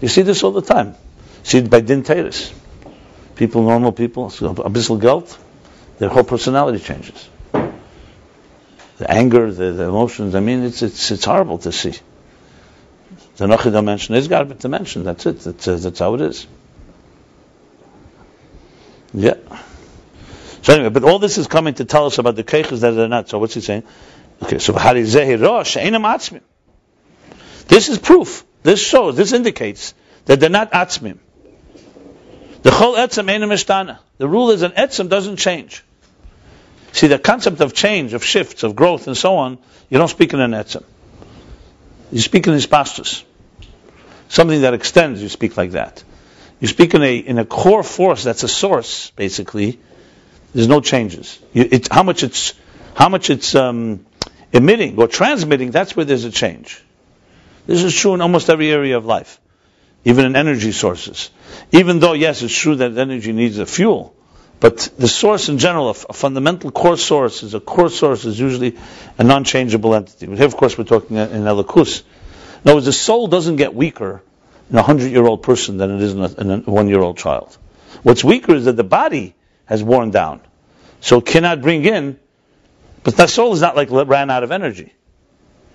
You 0.01 0.09
see 0.09 0.23
this 0.23 0.43
all 0.43 0.53
the 0.53 0.63
time. 0.63 0.95
see 1.43 1.59
it 1.59 1.69
by 1.69 1.81
din 1.81 2.03
teres. 2.03 2.53
People, 3.35 3.63
normal 3.63 3.93
people, 3.93 4.31
so 4.31 4.49
a 4.49 4.71
bissel 4.71 4.97
gelt, 4.97 5.39
their 5.99 6.09
whole 6.09 6.25
personality 6.25 6.79
changes. 6.79 7.29
The 8.97 9.11
anger, 9.11 9.53
the, 9.53 9.73
the 9.73 9.85
emotions. 9.85 10.35
I 10.35 10.41
mean, 10.41 10.63
it's 10.63 10.81
it's 10.81 11.11
it's 11.11 11.25
horrible 11.27 11.59
to 11.59 11.73
see. 11.73 11.93
The 13.37 13.47
Nochi 13.47 13.71
dimension 13.71 14.15
is 14.15 14.31
a 14.31 14.45
dimension. 14.45 15.05
That's 15.05 15.27
it. 15.27 15.41
That's, 15.41 15.69
uh, 15.69 15.77
that's 15.77 15.99
how 15.99 16.15
it 16.15 16.23
is. 16.23 16.47
Yeah. 19.13 19.35
So 20.63 20.75
anyway, 20.75 20.89
but 20.89 21.05
all 21.05 21.19
this 21.19 21.39
is 21.39 21.47
coming 21.47 21.75
to 21.75 21.85
tell 21.85 22.07
us 22.07 22.19
about 22.19 22.37
the 22.37 22.45
keiches 22.45 22.81
that 22.81 22.99
are 22.99 23.09
not. 23.09 23.29
So 23.29 23.39
what's 23.39 23.55
he 23.55 23.61
saying? 23.61 23.85
Okay, 24.43 24.59
so 24.59 24.73
harizehi 24.73 25.41
rosh 25.41 25.77
einam 25.77 26.03
atzmim. 26.03 26.41
This 27.69 27.89
is 27.89 27.99
proof. 27.99 28.45
This 28.63 28.81
shows. 28.81 29.17
This 29.17 29.33
indicates 29.33 29.95
that 30.25 30.41
they're 30.41 30.51
not 30.51 30.73
atzmim. 30.73 31.19
The 32.63 32.71
whole 32.71 32.95
etzem 32.95 33.27
einam 33.27 33.53
ishtana. 33.53 33.99
The 34.19 34.29
rule 34.29 34.51
is 34.51 34.63
an 34.63 34.73
etzem 34.73 35.09
doesn't 35.09 35.37
change. 35.37 35.85
See, 36.93 37.07
the 37.07 37.19
concept 37.19 37.61
of 37.61 37.75
change, 37.75 38.15
of 38.15 38.25
shifts, 38.25 38.63
of 38.63 38.75
growth, 38.75 39.07
and 39.07 39.17
so 39.17 39.37
on, 39.37 39.59
you 39.91 39.99
don't 39.99 40.09
speak 40.09 40.33
in 40.33 40.41
an 40.41 40.53
etzem. 40.53 40.83
You 42.13 42.21
speak 42.21 42.47
in 42.47 42.55
hispastus. 42.55 43.25
Something 44.29 44.63
that 44.63 44.75
extends, 44.75 45.23
you 45.23 45.29
speak 45.29 45.57
like 45.57 45.73
that. 45.73 46.03
You 46.61 46.69
speak 46.69 46.95
in 46.95 47.03
a 47.03 47.17
in 47.17 47.39
a 47.39 47.45
core 47.45 47.83
force 47.83 48.25
that's 48.25 48.43
a 48.43 48.49
source, 48.49 49.11
basically. 49.11 49.79
There's 50.55 50.69
no 50.69 50.81
changes. 50.81 51.39
You, 51.53 51.69
it's 51.71 51.89
how 51.91 52.03
much 52.03 52.23
it's 52.23 52.55
how 52.95 53.09
much 53.09 53.31
it's 53.31 53.55
um, 53.55 54.07
emitting 54.53 54.99
or 54.99 55.07
transmitting. 55.07 55.71
That's 55.71 55.95
where 55.95 56.07
there's 56.07 56.25
a 56.25 56.31
change. 56.31 56.83
This 57.67 57.83
is 57.83 57.95
true 57.95 58.15
in 58.15 58.21
almost 58.21 58.49
every 58.49 58.71
area 58.71 58.97
of 58.97 59.05
life, 59.05 59.39
even 60.05 60.25
in 60.25 60.37
energy 60.37 60.73
sources. 60.73 61.31
Even 61.73 61.99
though 61.99 62.15
yes, 62.15 62.43
it's 62.43 62.57
true 62.57 62.77
that 62.77 62.97
energy 62.97 63.33
needs 63.33 63.59
a 63.59 63.67
fuel, 63.67 64.15
but 64.59 64.79
the 64.99 65.09
source 65.09 65.49
in 65.49 65.59
general, 65.59 65.89
a, 65.89 65.91
f- 65.91 66.07
a 66.09 66.13
fundamental 66.13 66.71
core 66.71 66.97
source, 66.97 67.43
is 67.43 67.55
a 67.55 67.61
core 67.61 67.91
source 67.91 68.25
is 68.25 68.39
usually 68.41 68.79
a 69.19 69.25
non-changeable 69.25 69.95
entity. 69.95 70.27
But 70.27 70.39
here, 70.39 70.47
of 70.47 70.57
course, 70.57 70.79
we're 70.79 70.85
talking 70.85 71.17
in 71.17 71.43
Elokus. 71.43 72.03
In 72.65 72.71
other 72.71 72.77
words, 72.77 72.87
the 72.87 72.93
soul 72.93 73.27
doesn't 73.27 73.57
get 73.57 73.75
weaker 73.75 74.23
in 74.71 74.77
a 74.77 74.83
hundred-year-old 74.83 75.43
person 75.43 75.77
than 75.77 75.91
it 75.97 76.03
is 76.03 76.13
in 76.15 76.21
a, 76.21 76.29
in 76.41 76.51
a 76.51 76.71
one-year-old 76.71 77.19
child. 77.19 77.57
What's 78.03 78.25
weaker 78.25 78.55
is 78.55 78.65
that 78.65 78.77
the 78.77 78.85
body 78.85 79.35
has 79.67 79.83
worn 79.83 80.11
down, 80.11 80.41
so 81.01 81.19
it 81.19 81.27
cannot 81.27 81.61
bring 81.61 81.85
in. 81.85 82.19
But 83.03 83.17
the 83.17 83.27
soul 83.29 83.53
is 83.53 83.61
not 83.61 83.77
like 83.77 83.91
ran 83.91 84.31
out 84.31 84.43
of 84.43 84.51
energy. 84.51 84.93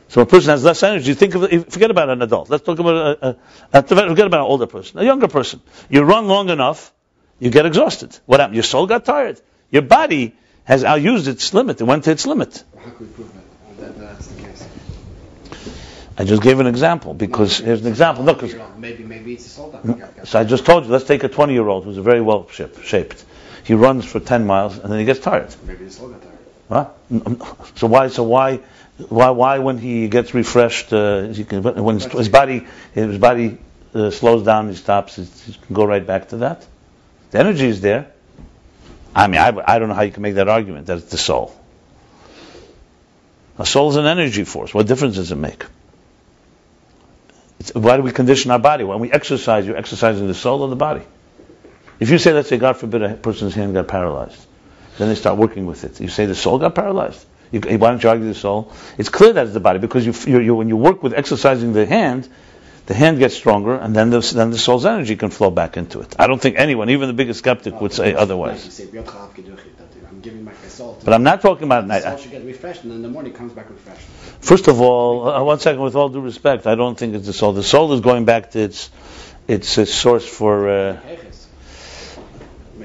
So 0.10 0.20
a 0.20 0.26
person 0.26 0.50
has 0.50 0.66
less 0.66 0.84
energy. 0.84 1.14
Think 1.14 1.36
of 1.36 1.50
forget 1.72 1.90
about 1.90 2.10
an 2.10 2.22
adult. 2.22 2.50
Let's 2.50 2.66
talk 2.66 2.80
about 2.80 3.24
a, 3.24 3.38
a 3.72 3.82
forget 3.84 4.28
about 4.28 4.42
an 4.42 4.46
older 4.46 4.68
person, 4.68 5.00
a 5.00 5.06
younger 5.06 5.30
person. 5.30 5.62
You 5.90 6.02
run 6.02 6.28
long 6.28 6.50
enough, 6.50 6.94
you 7.42 7.50
get 7.50 7.66
exhausted. 7.66 8.18
What 8.28 8.40
happened? 8.40 8.56
Your 8.56 8.64
soul 8.64 8.86
got 8.86 9.04
tired. 9.04 9.42
Your 9.72 9.82
body 9.82 10.36
has 10.64 10.84
outused 10.84 11.28
its 11.28 11.54
limit. 11.56 11.82
It 11.82 11.86
went 11.86 12.04
to 12.04 12.12
its 12.12 12.28
limit. 12.28 12.64
How 12.78 12.92
can 12.92 13.00
we 13.00 13.06
prove 13.08 13.34
that? 13.34 13.80
that 13.80 14.00
that's 14.00 14.28
the 14.28 14.44
case? 14.44 14.68
I 16.20 16.24
just 16.24 16.44
gave 16.44 16.60
an 16.60 16.68
example 16.68 17.16
because 17.16 17.58
here's 17.58 17.82
an 17.82 17.88
example. 17.88 18.24
Look, 18.24 18.44
maybe 18.78 19.04
maybe 19.04 19.34
it's 19.34 19.48
a 19.48 19.50
soul 19.50 19.72
that 19.72 19.84
got, 19.84 20.16
got 20.16 20.28
so 20.28 20.40
I 20.40 20.44
just 20.44 20.68
told 20.68 20.86
you. 20.86 20.92
Let's 20.92 21.06
take 21.06 21.24
a 21.24 21.30
20-year-old 21.30 21.84
who's 21.86 21.98
very 21.98 22.22
well 22.22 22.48
shaped. 22.50 22.86
shaped. 22.86 23.26
He 23.64 23.74
runs 23.74 24.06
for 24.06 24.20
10 24.20 24.46
miles 24.46 24.78
and 24.78 24.92
then 24.92 25.00
he 25.00 25.06
gets 25.06 25.20
tired. 25.20 25.56
maybe 25.66 25.86
the 25.86 25.92
soul 25.92 26.10
got 26.10 26.22
tired. 26.22 26.94
Huh? 27.10 27.66
So 27.76 27.88
why? 27.88 28.10
So 28.10 28.22
why? 28.22 28.58
Why? 29.10 29.32
Why 29.32 29.58
when 29.58 29.80
he 29.80 30.10
gets 30.10 30.36
refreshed, 30.36 30.94
uh, 30.94 31.24
he 31.30 31.44
can, 31.44 31.64
when 31.64 31.96
his, 31.96 32.06
his 32.06 32.30
body 32.30 32.68
his 32.94 33.18
body 33.18 33.58
uh, 33.96 34.12
slows 34.12 34.44
down, 34.44 34.70
he 34.70 34.76
stops. 34.76 35.16
He, 35.16 35.24
he 35.24 35.54
can 35.54 35.74
go 35.74 35.86
right 35.86 36.06
back 36.06 36.30
to 36.30 36.38
that. 36.38 36.68
The 37.32 37.40
energy 37.40 37.68
is 37.68 37.82
there. 37.82 38.12
I 39.16 39.28
mean, 39.28 39.42
I, 39.42 39.54
I 39.66 39.80
don't 39.80 39.90
know 39.90 39.96
how 39.96 40.04
you 40.04 40.12
can 40.12 40.22
make 40.22 40.36
that 40.36 40.48
argument 40.48 40.88
that 40.88 40.98
it's 41.00 41.12
the 41.12 41.18
soul. 41.18 41.56
A 43.58 43.66
soul 43.66 43.90
is 43.90 43.96
an 43.96 44.06
energy 44.06 44.44
force. 44.44 44.74
What 44.74 44.88
difference 44.88 45.16
does 45.16 45.32
it 45.32 45.36
make? 45.36 45.66
It's, 47.60 47.74
why 47.74 47.98
do 47.98 48.04
we 48.04 48.12
condition 48.12 48.52
our 48.52 48.60
body? 48.60 48.84
When 48.84 49.00
we 49.00 49.12
exercise, 49.12 49.66
you're 49.68 49.78
exercising 49.78 50.28
the 50.28 50.34
soul 50.34 50.62
or 50.62 50.70
the 50.70 50.76
body. 50.76 51.04
If 52.00 52.10
you 52.10 52.18
say, 52.18 52.34
let's 52.34 52.50
say, 52.50 52.58
God 52.58 52.78
forbid, 52.78 53.04
a 53.04 53.14
person's 53.14 53.54
hand 53.54 53.74
got 53.74 53.88
paralyzed, 53.88 54.48
then 54.98 55.10
they 55.10 55.16
start 55.16 55.38
working 55.38 55.66
with 55.66 55.84
it. 55.84 56.02
You 56.02 56.08
say 56.08 56.26
the 56.26 56.36
soul 56.36 56.58
got 56.58 56.74
paralyzed. 56.74 57.26
You, 57.52 57.60
why 57.60 57.90
don't 57.90 58.02
you 58.02 58.10
argue 58.10 58.28
the 58.28 58.34
soul? 58.34 58.72
It's 58.98 59.10
clear 59.10 59.34
that 59.34 59.46
it's 59.46 59.54
the 59.54 59.60
body 59.60 59.78
because 59.80 60.06
you, 60.06 60.14
you, 60.32 60.40
you, 60.40 60.56
when 60.56 60.70
you 60.70 60.78
work 60.78 61.04
with 61.04 61.14
exercising 61.14 61.74
the 61.74 61.86
hand, 61.86 62.28
the 62.88 62.94
hand 62.94 63.20
gets 63.20 63.36
stronger, 63.36 63.76
and 63.76 63.96
then 63.96 64.10
the, 64.10 64.20
then 64.20 64.52
the 64.52 64.58
soul's 64.58 64.86
energy 64.86 65.16
can 65.16 65.30
flow 65.30 65.52
back 65.52 65.78
into 65.78 66.02
it. 66.02 66.16
I 66.20 66.28
don't 66.28 66.42
think 66.42 66.58
anyone, 66.58 66.90
even 66.90 67.08
the 67.08 67.14
biggest 67.14 67.40
skeptic, 67.40 67.80
would 67.80 67.94
say 67.94 68.14
otherwise. 68.14 68.62
say, 68.74 68.86
"B'yod 68.86 69.06
chalav 69.06 69.30
keduchi," 69.36 69.70
that 69.78 69.88
I'm 70.10 70.20
giving 70.22 70.44
back 70.46 70.56
my 70.62 70.70
soul. 70.70 70.96
To 70.96 71.06
But 71.06 71.14
I'm 71.14 71.24
not 71.24 71.42
talking 71.42 71.66
about 71.66 71.88
the 71.88 72.00
soul 72.02 72.12
night. 72.12 72.20
should 72.22 72.32
get 72.32 72.44
refreshed, 72.46 72.84
and 72.84 72.92
then 72.92 73.02
the 73.02 73.10
morning 73.10 73.34
it 73.34 73.38
comes 73.38 73.54
back 73.54 73.70
refreshed. 73.70 74.06
First 74.42 74.68
of 74.68 74.82
all, 74.82 75.30
uh, 75.30 75.44
one 75.44 75.60
second, 75.60 75.82
with 75.82 75.96
all 75.96 76.10
due 76.10 76.22
respect, 76.22 76.66
I 76.68 76.76
don't 76.76 76.98
think 76.98 77.16
it's 77.16 77.28
the 77.28 77.34
soul. 77.34 77.54
The 77.54 77.64
soul 77.64 77.94
is 77.94 78.02
going 78.02 78.26
back 78.26 78.52
to 78.52 78.60
its 78.60 78.90
its, 79.48 79.78
its 79.78 79.94
source 79.94 80.28
for. 80.28 80.70
Uh, 80.70 80.98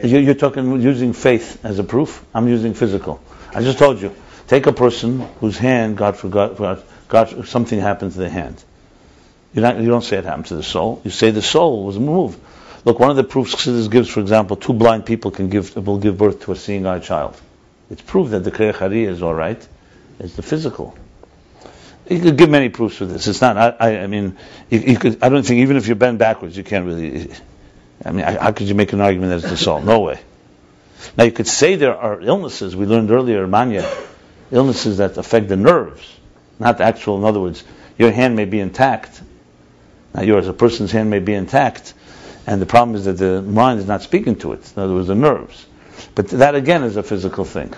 You- 0.03 0.19
You're 0.19 0.35
talking 0.35 0.83
using 0.83 1.15
faith 1.15 1.65
as 1.65 1.79
a 1.79 1.85
proof. 1.85 2.23
I'm 2.35 2.49
using 2.49 2.75
physical. 2.75 3.19
I 3.55 3.63
just 3.63 3.79
told 3.79 4.01
you. 4.03 4.13
Take 4.47 4.67
a 4.67 4.73
person 4.73 5.21
whose 5.41 5.57
hand, 5.59 5.97
God 5.97 6.17
forgot, 6.17 6.57
God, 6.59 6.83
God 7.09 7.49
something 7.49 7.81
happened 7.81 8.13
to 8.13 8.19
the 8.19 8.29
hand. 8.29 8.63
Not, 9.63 9.81
you 9.81 9.89
don't 9.89 10.05
say 10.05 10.19
it 10.19 10.25
happened 10.25 10.47
to 10.47 10.57
the 10.57 10.63
soul. 10.63 11.01
You 11.05 11.11
say 11.11 11.31
the 11.31 11.43
soul 11.43 11.85
was 11.85 11.99
moved. 11.99 12.39
Look, 12.85 13.01
one 13.01 13.11
of 13.11 13.17
the 13.17 13.25
proofs 13.25 13.55
Chassidus 13.55 13.91
gives, 13.91 14.09
for 14.09 14.21
example, 14.21 14.57
two 14.57 14.73
blind 14.73 15.07
people 15.07 15.31
can 15.31 15.49
give 15.49 15.75
will 15.77 15.99
give 15.99 16.19
birth 16.19 16.43
to 16.43 16.53
a 16.53 16.57
seeing 16.57 16.87
eye 16.87 17.01
child. 17.01 17.41
It's 17.91 18.03
proof 18.03 18.31
that 18.31 18.41
the 18.41 18.51
Kriyachari 18.51 19.09
is 19.09 19.23
all 19.23 19.35
right. 19.35 19.67
It's 20.19 20.37
the 20.37 20.43
physical. 20.43 20.97
You 22.09 22.21
could 22.21 22.37
give 22.37 22.49
many 22.49 22.69
proofs 22.69 22.97
for 22.97 23.07
this. 23.07 23.27
It's 23.27 23.41
not. 23.41 23.57
I, 23.57 24.03
I, 24.03 24.07
mean, 24.07 24.37
you, 24.71 24.79
you 24.79 24.99
could. 24.99 25.23
I 25.23 25.29
don't 25.29 25.45
think 25.45 25.61
even 25.61 25.77
if 25.77 25.89
you 25.89 25.97
bend 25.97 26.19
backwards, 26.19 26.57
you 26.57 26.63
can't 26.63 26.87
really. 26.87 27.31
I 28.05 28.13
mean, 28.13 28.25
how 28.25 28.53
could 28.53 28.69
you 28.69 28.75
make 28.75 28.93
an 28.93 29.01
argument 29.01 29.31
that 29.31 29.37
it's 29.39 29.51
the 29.51 29.57
soul? 29.57 29.81
No 29.81 30.01
way. 30.01 30.21
Now 31.17 31.25
you 31.25 31.33
could 31.33 31.49
say 31.49 31.77
there 31.77 31.97
are 31.97 32.21
illnesses 32.21 32.77
we 32.77 32.87
learned 32.87 33.11
earlier, 33.11 33.47
mania, 33.47 33.91
illnesses 34.51 34.99
that 34.99 35.17
affect 35.17 35.49
the 35.49 35.57
nerves, 35.57 36.17
not 36.59 36.79
the 36.79 36.85
actual. 36.85 37.19
In 37.19 37.25
other 37.25 37.41
words, 37.41 37.65
your 37.99 38.13
hand 38.13 38.37
may 38.37 38.45
be 38.45 38.61
intact. 38.61 39.21
Now 40.17 40.23
yours, 40.23 40.49
a 40.49 40.55
person's 40.55 40.91
hand 40.93 41.11
may 41.11 41.19
be 41.19 41.35
intact, 41.35 41.93
and 42.47 42.61
the 42.61 42.65
problem 42.65 42.97
is 42.97 43.05
that 43.05 43.19
the 43.19 43.43
mind 43.43 43.81
is 43.81 43.87
not 43.87 44.01
speaking 44.01 44.37
to 44.37 44.53
it. 44.53 44.73
In 44.75 44.83
other 44.83 44.95
words, 44.95 45.09
the 45.09 45.15
nerves. 45.15 45.67
But 46.15 46.29
that 46.29 46.55
again 46.55 46.85
is 46.85 46.97
a 46.97 47.03
physical 47.03 47.45
thing. 47.45 47.75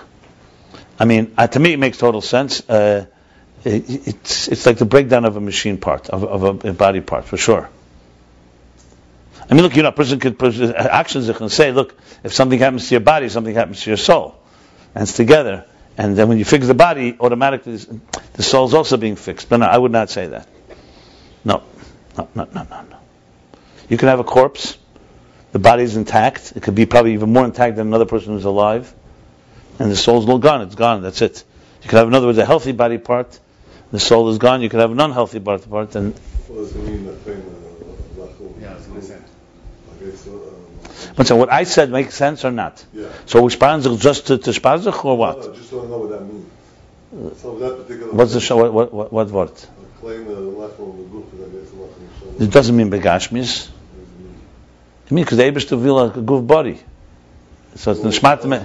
I 1.01 1.05
mean, 1.05 1.35
uh, 1.37 1.49
to 1.49 1.59
me, 1.59 1.73
it 1.73 1.79
makes 1.79 1.99
total 1.99 2.21
sense. 2.21 2.69
Uh, 2.69 3.07
it, 3.65 4.07
it's 4.07 4.47
it's 4.47 4.67
like 4.67 4.79
the 4.79 4.85
breakdown 4.85 5.25
of 5.25 5.37
a 5.37 5.41
machine 5.41 5.79
part, 5.79 6.11
of, 6.11 6.23
of 6.23 6.65
a, 6.65 6.69
a 6.69 6.73
body 6.73 7.01
part, 7.01 7.25
for 7.25 7.37
sure. 7.37 7.69
I 9.51 9.55
mean, 9.55 9.65
look, 9.65 9.75
you 9.75 9.83
know, 9.83 9.89
a 9.89 9.93
person 9.93 10.21
could 10.21 10.39
person, 10.39 10.73
actions 10.77 11.27
that 11.27 11.39
can 11.39 11.49
say, 11.49 11.73
look, 11.73 11.97
if 12.23 12.33
something 12.33 12.59
happens 12.61 12.89
to 12.89 12.95
your 12.95 13.01
body, 13.01 13.29
something 13.31 13.55
happens 13.55 13.83
to 13.83 13.91
your 13.91 13.97
soul, 13.97 14.37
and 14.95 15.03
it's 15.03 15.15
together. 15.15 15.65
And 15.97 16.17
then 16.17 16.29
when 16.29 16.39
you 16.39 16.45
fix 16.45 16.69
the 16.69 16.75
body, 16.75 17.17
automatically 17.19 17.81
the 18.35 18.43
soul 18.45 18.67
is 18.67 18.75
also 18.75 18.97
being 18.97 19.17
fixed. 19.17 19.49
But 19.49 19.57
no, 19.57 19.67
I 19.67 19.77
would 19.77 19.91
not 19.91 20.11
say 20.11 20.29
that. 20.29 20.47
No, 21.45 21.65
no, 22.19 22.29
no, 22.35 22.45
no, 22.53 22.63
no, 22.71 22.83
no. 22.83 22.97
You 23.89 23.97
can 23.97 24.09
have 24.09 24.19
a 24.21 24.25
corpse, 24.25 24.77
the 25.53 25.59
body 25.59 25.83
is 25.83 25.97
intact. 25.97 26.53
It 26.57 26.63
could 26.63 26.75
be 26.75 26.85
probably 26.87 27.15
even 27.15 27.33
more 27.33 27.45
intact 27.45 27.77
than 27.77 27.87
another 27.87 28.05
person 28.05 28.35
who's 28.35 28.45
alive, 28.45 28.93
and 29.79 29.91
the 29.91 29.97
soul's 29.97 30.29
all 30.29 30.39
gone. 30.39 30.63
It's 30.63 30.75
gone. 30.75 31.03
That's 31.03 31.23
it. 31.23 31.45
You 31.83 31.89
could 31.89 31.97
have, 31.99 32.09
in 32.09 32.15
other 32.15 32.27
words, 32.27 32.39
a 32.39 32.45
healthy 32.45 32.73
body 32.73 32.99
part. 32.99 33.39
The 33.93 34.01
soul 34.01 34.29
is 34.29 34.39
gone. 34.39 34.61
You 34.61 34.69
could 34.69 34.81
have 34.81 34.91
an 34.91 35.01
unhealthy 35.01 35.39
body 35.39 35.63
part, 35.67 35.95
and 35.95 36.13
What 36.49 36.57
does 36.57 36.77
it 36.77 36.83
mean 36.85 37.07
that 37.07 37.17
thing? 37.21 37.41
uh, 37.41 38.61
Yeah, 38.61 38.73
I 38.73 38.75
was 38.75 38.87
going 38.87 39.01
to 39.01 39.07
say. 39.07 39.19
Okay, 39.97 40.17
so, 40.17 40.33
um, 40.33 41.13
but 41.17 41.27
so 41.27 41.37
what 41.37 41.51
I 41.51 41.65
said 41.65 41.91
makes 41.91 42.15
sense 42.15 42.45
or 42.45 42.51
not? 42.51 42.85
yeah. 42.93 43.09
So 43.27 43.43
we 43.43 43.51
spanzig 43.51 43.99
just 44.01 44.27
to, 44.27 44.37
to 44.39 44.53
spanzig 44.53 45.05
or 45.05 45.17
what? 45.17 45.39
No, 45.39 45.53
I 45.53 45.57
just 45.57 45.73
want 45.73 45.85
to 45.87 45.91
know 45.91 45.99
what 45.99 46.11
that 46.11 46.23
means. 46.23 47.39
So 47.41 47.59
that 47.59 47.87
particular. 47.87 48.13
What's 48.13 48.35
the 48.35 48.41
show? 48.41 48.57
What 48.59 48.73
what 48.75 48.93
what, 48.93 49.13
what 49.13 49.31
word? 49.31 49.53
Claim 50.01 50.27
the 50.27 50.35
Lachum 50.35 50.91
of 50.91 50.97
the 50.99 51.05
group, 51.05 51.27
I 51.33 51.37
guess, 51.39 51.48
Lachum 51.48 51.48
It 52.39 52.51
doesn't 52.51 52.77
mean 52.77 52.91
begashmis. 52.91 53.69
It 55.07 55.13
means 55.13 55.27
because 55.27 55.39
the 55.39 55.45
Abish 55.45 55.69
to 55.69 55.77
will 55.77 55.99
a 56.01 56.11
good 56.11 56.47
body. 56.47 56.81
So 57.75 57.93
it's 57.93 58.01
nishmat 58.01 58.45
me. 58.45 58.59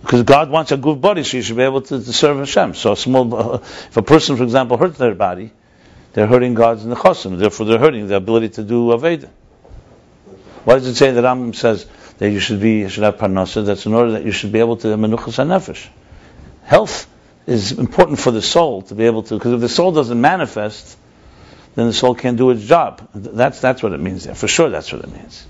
Because 0.00 0.22
God 0.22 0.50
wants 0.50 0.72
a 0.72 0.76
good 0.76 1.00
body, 1.00 1.24
so 1.24 1.36
you 1.36 1.42
should 1.42 1.56
be 1.56 1.62
able 1.62 1.82
to, 1.82 2.02
to 2.02 2.12
serve 2.12 2.38
Hashem. 2.38 2.74
So 2.74 2.92
a 2.92 2.96
small, 2.96 3.34
uh, 3.34 3.58
if 3.58 3.96
a 3.96 4.02
person, 4.02 4.36
for 4.36 4.44
example, 4.44 4.78
hurts 4.78 4.96
their 4.96 5.14
body, 5.14 5.52
they're 6.12 6.26
hurting 6.26 6.54
God's 6.54 6.84
nechosim. 6.84 7.38
Therefore, 7.38 7.66
they're 7.66 7.78
hurting 7.78 8.08
the 8.08 8.16
ability 8.16 8.48
to 8.50 8.62
do 8.62 8.86
aveda. 8.86 9.28
Why 10.64 10.74
does 10.74 10.86
it 10.86 10.94
say 10.94 11.10
that 11.10 11.22
Rambam 11.22 11.54
says 11.54 11.86
that 12.18 12.30
you 12.30 12.40
should 12.40 12.60
be, 12.60 12.78
you 12.80 12.88
should 12.88 13.04
have 13.04 13.16
parnasa? 13.16 13.64
That's 13.64 13.86
in 13.86 13.92
order 13.94 14.12
that 14.12 14.24
you 14.24 14.32
should 14.32 14.52
be 14.52 14.60
able 14.60 14.76
to 14.78 14.88
menuchas 14.88 15.36
hanefesh. 15.44 15.88
Health 16.64 17.06
is 17.46 17.72
important 17.72 18.18
for 18.18 18.30
the 18.30 18.42
soul 18.42 18.82
to 18.82 18.94
be 18.94 19.04
able 19.04 19.22
to, 19.24 19.34
because 19.34 19.52
if 19.52 19.60
the 19.60 19.68
soul 19.68 19.92
doesn't 19.92 20.20
manifest, 20.20 20.96
then 21.74 21.86
the 21.86 21.92
soul 21.92 22.14
can't 22.14 22.36
do 22.36 22.50
its 22.50 22.64
job. 22.64 23.08
That's 23.14 23.60
that's 23.60 23.82
what 23.82 23.92
it 23.92 24.00
means 24.00 24.24
there. 24.24 24.34
For 24.34 24.48
sure, 24.48 24.70
that's 24.70 24.92
what 24.92 25.02
it 25.02 25.12
means. 25.12 25.46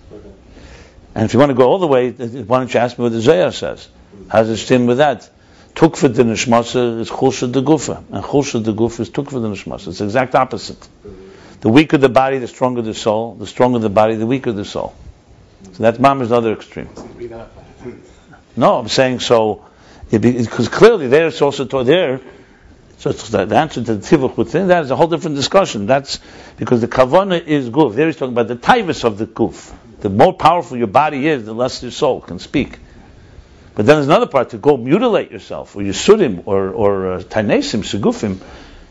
And 1.15 1.25
if 1.25 1.33
you 1.33 1.41
want 1.41 1.51
to 1.51 1.55
go 1.55 1.69
all 1.69 1.79
the 1.79 1.87
way, 1.87 2.11
why 2.11 2.59
don't 2.59 2.73
you 2.73 2.81
ask 2.81 2.99
me 2.99 3.05
what 3.05 3.13
the 3.13 3.21
Zohar 3.21 3.53
says? 3.53 3.89
How's 4.29 4.49
it 4.49 4.59
stand 4.59 4.87
with 4.87 4.99
that? 4.99 5.29
Tukva 5.75 6.15
de 6.15 6.25
nishmasa 6.25 7.01
is 7.01 7.11
chulsha 7.11 7.51
de 7.51 7.63
gufa, 7.63 8.05
and 8.11 8.25
chulsha 8.25 8.63
de 8.63 8.73
gufa 8.73 9.01
is 9.01 9.11
tukva 9.11 9.33
de 9.33 9.49
nishmasa. 9.49 9.89
It's 9.89 9.99
the 9.99 10.05
exact 10.05 10.35
opposite. 10.35 10.89
The 11.61 11.69
weaker 11.69 11.99
the 11.99 12.09
body, 12.09 12.39
the 12.39 12.49
stronger 12.49 12.83
the 12.83 12.95
soul. 12.95 13.35
The 13.35 13.47
stronger 13.47 13.79
the 13.79 13.91
body, 13.91 14.17
the 14.17 14.27
weaker 14.27 14.53
the 14.53 14.65
soul. 14.65 14.95
So 15.73 15.83
that's 15.83 15.99
mama's 15.99 16.33
other 16.33 16.53
extreme. 16.53 16.89
No, 18.57 18.79
I'm 18.79 18.89
saying 18.89 19.21
so 19.21 19.65
because 20.11 20.69
clearly 20.69 21.07
there 21.07 21.29
it's 21.29 21.41
also 21.41 21.65
taught 21.65 21.87
there. 21.87 22.21
So 23.01 23.13
the 23.13 23.57
answer 23.57 23.83
to 23.83 23.95
the 23.95 24.07
tivuch 24.07 24.37
within 24.37 24.69
that 24.69 24.85
is 24.85 24.91
a 24.91 24.97
whole 24.97 25.07
different 25.07 25.37
discussion. 25.37 25.87
That's 25.87 26.21
because 26.59 26.83
the 26.83 26.89
kavana 26.89 27.43
is 27.43 27.71
guf. 27.71 27.95
There 27.95 28.07
he's 28.07 28.17
talking 28.17 28.35
about 28.35 28.49
the 28.49 28.57
taivus 28.57 29.05
of 29.05 29.17
the 29.17 29.27
guf. 29.27 29.75
The 30.01 30.11
more 30.11 30.35
powerful 30.35 30.77
your 30.77 30.87
body 30.87 31.27
is, 31.27 31.47
the 31.47 31.55
less 31.55 31.83
your 31.83 31.93
soul 31.93 32.21
can 32.21 32.39
speak. 32.39 32.79
But 33.75 33.87
then 33.87 33.97
there's 33.97 34.07
another 34.07 34.27
part 34.27 34.51
to 34.51 34.59
go 34.59 34.77
mutilate 34.77 35.31
yourself, 35.31 35.77
or 35.77 35.81
yisurim, 35.81 36.43
or 36.45 36.69
or 36.69 37.13
uh, 37.13 37.19
segufim. 37.21 38.39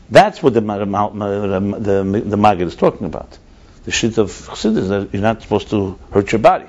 That's 0.10 0.42
what 0.42 0.56
the 0.56 0.62
the 0.62 2.24
the, 2.26 2.38
Maggid 2.38 2.66
is 2.66 2.76
talking 2.76 3.06
about. 3.06 3.38
The 3.84 3.92
shit 3.92 4.18
of 4.18 4.32
chassidus 4.32 4.88
that 4.88 5.14
you're 5.14 5.22
not 5.22 5.44
supposed 5.44 5.70
to 5.70 6.00
hurt 6.12 6.32
your 6.32 6.40
body. 6.40 6.66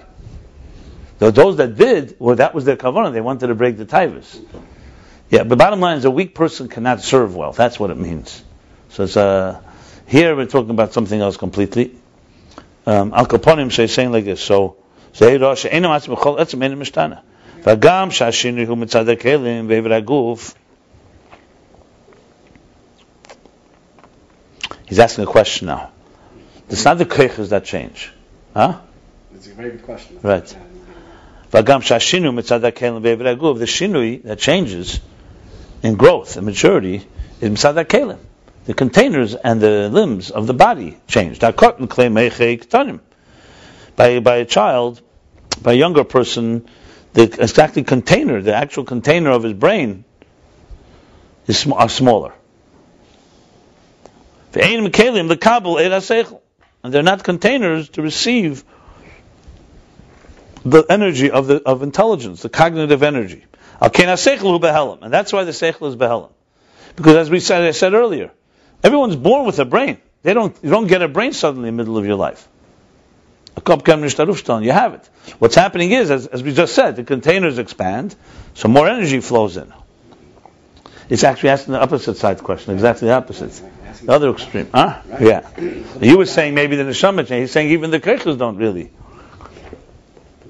Though 1.18 1.30
those 1.30 1.56
that 1.56 1.74
did, 1.74 2.16
well, 2.18 2.36
that 2.36 2.54
was 2.54 2.66
their 2.66 2.76
kavanah. 2.76 3.14
They 3.14 3.22
wanted 3.22 3.46
to 3.46 3.54
break 3.54 3.78
the 3.78 3.86
taivus. 3.86 4.44
Yeah, 5.29 5.43
but 5.43 5.57
bottom 5.57 5.79
line 5.79 5.97
is 5.97 6.05
a 6.05 6.11
weak 6.11 6.35
person 6.35 6.69
cannot 6.69 7.01
serve 7.01 7.35
well. 7.35 7.51
That's 7.51 7.79
what 7.79 7.89
it 7.89 7.97
means. 7.97 8.43
So 8.89 9.03
it's 9.03 9.17
uh, 9.17 9.59
here 10.07 10.35
we're 10.35 10.45
talking 10.45 10.69
about 10.69 10.93
something 10.93 11.19
else 11.19 11.37
completely. 11.37 11.95
Um, 12.85 13.13
Al 13.13 13.25
Kaponim 13.25 13.71
say 13.71 13.87
saying 13.87 14.11
like 14.11 14.25
this. 14.25 14.41
So 14.41 14.77
זעירו 15.15 15.55
שאינו 15.55 15.93
עצמו 15.93 16.15
בכל 16.15 16.39
עצם 16.39 16.63
אינו 16.63 16.75
משתנה. 16.75 17.15
וגם 17.63 18.11
שהשינוי 18.11 18.65
הוא 18.65 18.77
מצד 18.77 19.09
הכלים 19.09 19.69
ועבר 19.69 19.93
הגוף. 19.93 20.53
He's 24.87 24.99
asking 24.99 25.23
a 25.23 25.27
question 25.27 25.67
now. 25.67 25.89
It's 26.69 26.85
not 26.85 26.97
the 26.97 27.05
keiches 27.05 27.49
that 27.49 27.65
change. 27.65 28.11
Huh? 28.53 28.79
It's 29.33 29.47
a 29.47 29.53
very 29.53 29.71
good 29.71 29.85
question. 29.85 30.19
Right. 30.21 30.55
וגם 31.53 31.81
שהשינוי 31.81 32.31
מצד 32.31 32.65
הכלים 32.65 32.99
ועבר 33.01 33.27
הגוף, 33.27 33.57
the 33.57 33.65
shinui 33.65 34.27
that 34.27 34.39
changes 34.39 34.99
in 35.82 35.94
growth 35.94 36.36
and 36.36 36.46
maturity 36.46 37.06
in 37.40 37.54
Misadak 37.54 37.86
Kalim. 37.86 38.18
The 38.66 38.74
containers 38.74 39.34
and 39.34 39.60
the 39.60 39.88
limbs 39.88 40.30
of 40.30 40.46
the 40.46 40.54
body 40.54 40.98
change. 41.06 41.40
By, 43.96 44.20
by 44.20 44.36
a 44.36 44.44
child, 44.44 45.00
by 45.62 45.72
a 45.72 45.76
younger 45.76 46.04
person, 46.04 46.68
the 47.14 47.22
exactly 47.22 47.82
container, 47.82 48.40
the 48.42 48.54
actual 48.54 48.84
container 48.84 49.30
of 49.30 49.42
his 49.42 49.54
brain, 49.54 50.04
is 51.46 51.66
are 51.66 51.88
smaller. 51.88 52.32
And 56.82 56.94
they're 56.94 57.02
not 57.02 57.24
containers 57.24 57.88
to 57.90 58.02
receive 58.02 58.64
the 60.64 60.84
energy 60.88 61.30
of 61.30 61.46
the 61.46 61.62
of 61.62 61.82
intelligence, 61.82 62.42
the 62.42 62.48
cognitive 62.48 63.02
energy. 63.02 63.44
Al 63.80 63.90
ken 63.90 64.08
ha-seichel 64.08 64.40
hu 64.40 64.58
behelam. 64.58 65.02
And 65.02 65.12
that's 65.12 65.32
why 65.32 65.44
the 65.44 65.52
seichel 65.52 65.88
is 65.88 65.96
behelam. 65.96 66.30
Because 66.96 67.16
as 67.16 67.30
we 67.30 67.40
said, 67.40 67.62
I 67.62 67.70
said 67.70 67.94
earlier, 67.94 68.30
everyone's 68.82 69.16
born 69.16 69.46
with 69.46 69.58
a 69.58 69.64
brain. 69.64 69.98
They 70.22 70.34
don't, 70.34 70.56
you 70.62 70.70
don't 70.70 70.86
get 70.86 71.02
a 71.02 71.08
brain 71.08 71.32
suddenly 71.32 71.68
in 71.68 71.76
the 71.76 71.82
middle 71.82 71.96
of 71.96 72.04
your 72.04 72.16
life. 72.16 72.46
You 73.56 74.72
have 74.72 74.94
it. 74.94 75.10
What's 75.38 75.54
happening 75.54 75.90
is, 75.92 76.10
as, 76.10 76.26
as 76.26 76.42
we 76.42 76.52
just 76.54 76.74
said, 76.74 76.96
the 76.96 77.04
containers 77.04 77.58
expand, 77.58 78.14
so 78.54 78.68
more 78.68 78.88
energy 78.88 79.20
flows 79.20 79.56
in. 79.56 79.72
It's 81.08 81.24
actually 81.24 81.50
asking 81.50 81.72
the 81.72 81.80
opposite 81.80 82.16
side 82.16 82.42
question, 82.42 82.72
exactly 82.74 83.08
the 83.08 83.14
opposite. 83.14 83.60
The 84.02 84.12
other 84.12 84.30
extreme. 84.30 84.68
Huh? 84.72 85.02
Right. 85.08 85.20
Yeah. 85.20 85.50
You 86.00 86.16
were 86.16 86.26
saying 86.26 86.54
maybe 86.54 86.76
the 86.76 86.84
neshama 86.84 87.26
change. 87.26 87.42
He's 87.42 87.50
saying 87.50 87.70
even 87.70 87.90
the 87.90 88.00
kreichels 88.00 88.38
don't 88.38 88.56
really. 88.56 88.90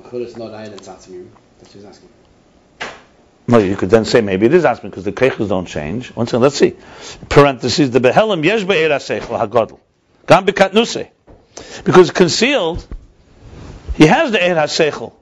Chudas 0.03 0.37
not 0.37 0.51
ayin 0.51 0.73
and 0.73 0.81
tzatzimim. 0.81 1.29
That's 1.59 1.75
what 1.75 1.83
he's 1.83 1.85
asking. 1.85 2.09
Well, 3.51 3.63
you 3.63 3.77
could 3.77 3.91
then 3.91 4.05
say 4.05 4.21
maybe 4.21 4.47
it 4.47 4.55
is 4.55 4.65
asking 4.65 4.91
because 4.91 5.03
the 5.05 5.11
kreichels 5.13 5.49
don't 5.49 5.67
change. 5.67 6.15
Once 6.15 6.31
again, 6.31 6.43
let's 6.43 6.57
see. 6.57 6.77
Parentheses, 7.29 7.91
the 7.91 7.99
behelim 7.99 8.45
yesh 8.45 8.63
be'er 8.63 8.91
ha-seichel 8.91 9.37
ha-godel. 9.37 9.81
Gam 10.27 10.47
bekatnuse. 10.47 11.09
Because 11.85 12.13
concealed, 12.13 12.87
he 13.95 14.07
has 14.07 14.31
the 14.31 14.39
er 14.39 14.55
ha-seichel. 14.55 15.13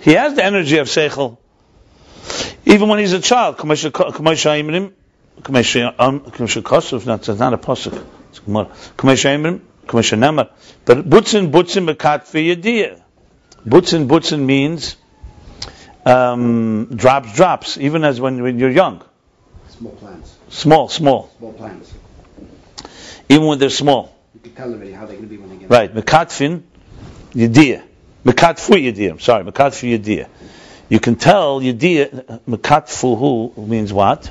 He 0.00 0.12
has 0.12 0.34
the 0.34 0.44
energy 0.44 0.78
of 0.78 0.86
seichel. 0.86 1.36
Even 2.64 2.88
when 2.88 3.00
he's 3.00 3.12
a 3.12 3.20
child. 3.20 3.60
Um, 3.60 3.68
not, 3.68 3.76
it's 3.76 3.84
not 7.38 7.52
a 7.52 7.58
posuk. 7.58 8.02
It's 8.30 8.38
Gemara. 8.38 8.70
But 8.96 9.06
butzin, 11.08 11.50
butzin, 11.50 11.86
bekat 11.86 12.24
fi 12.24 12.54
Butzin, 13.66 14.08
butzin 14.08 14.40
means 14.40 14.96
um, 16.06 16.86
drops, 16.94 17.34
drops, 17.34 17.78
even 17.78 18.04
as 18.04 18.20
when, 18.20 18.42
when 18.42 18.58
you're 18.58 18.70
young. 18.70 19.02
Small 19.68 19.92
plants. 19.92 20.36
Small, 20.48 20.88
small. 20.88 21.30
Small 21.38 21.52
plants. 21.52 21.92
Even 23.28 23.46
when 23.46 23.58
they're 23.58 23.70
small. 23.70 24.16
You 24.34 24.40
can 24.40 24.52
tell 24.52 24.72
already 24.72 24.92
how 24.92 25.06
they're 25.06 25.16
going 25.16 25.28
to 25.28 25.34
be 25.34 25.36
when 25.36 25.50
they 25.50 25.56
get 25.56 25.68
Right, 25.70 25.92
mekatfin, 25.92 26.62
yediyah. 27.32 27.82
Mekatfu 28.24 28.74
yediyah, 28.92 29.10
I'm 29.10 29.20
sorry, 29.20 29.44
mekatfu 29.44 29.98
yediyah. 29.98 30.28
You 30.88 31.00
can 31.00 31.16
tell 31.16 31.60
yediyah, 31.60 32.40
mekatfuhu 32.48 33.66
means 33.66 33.92
what? 33.92 34.30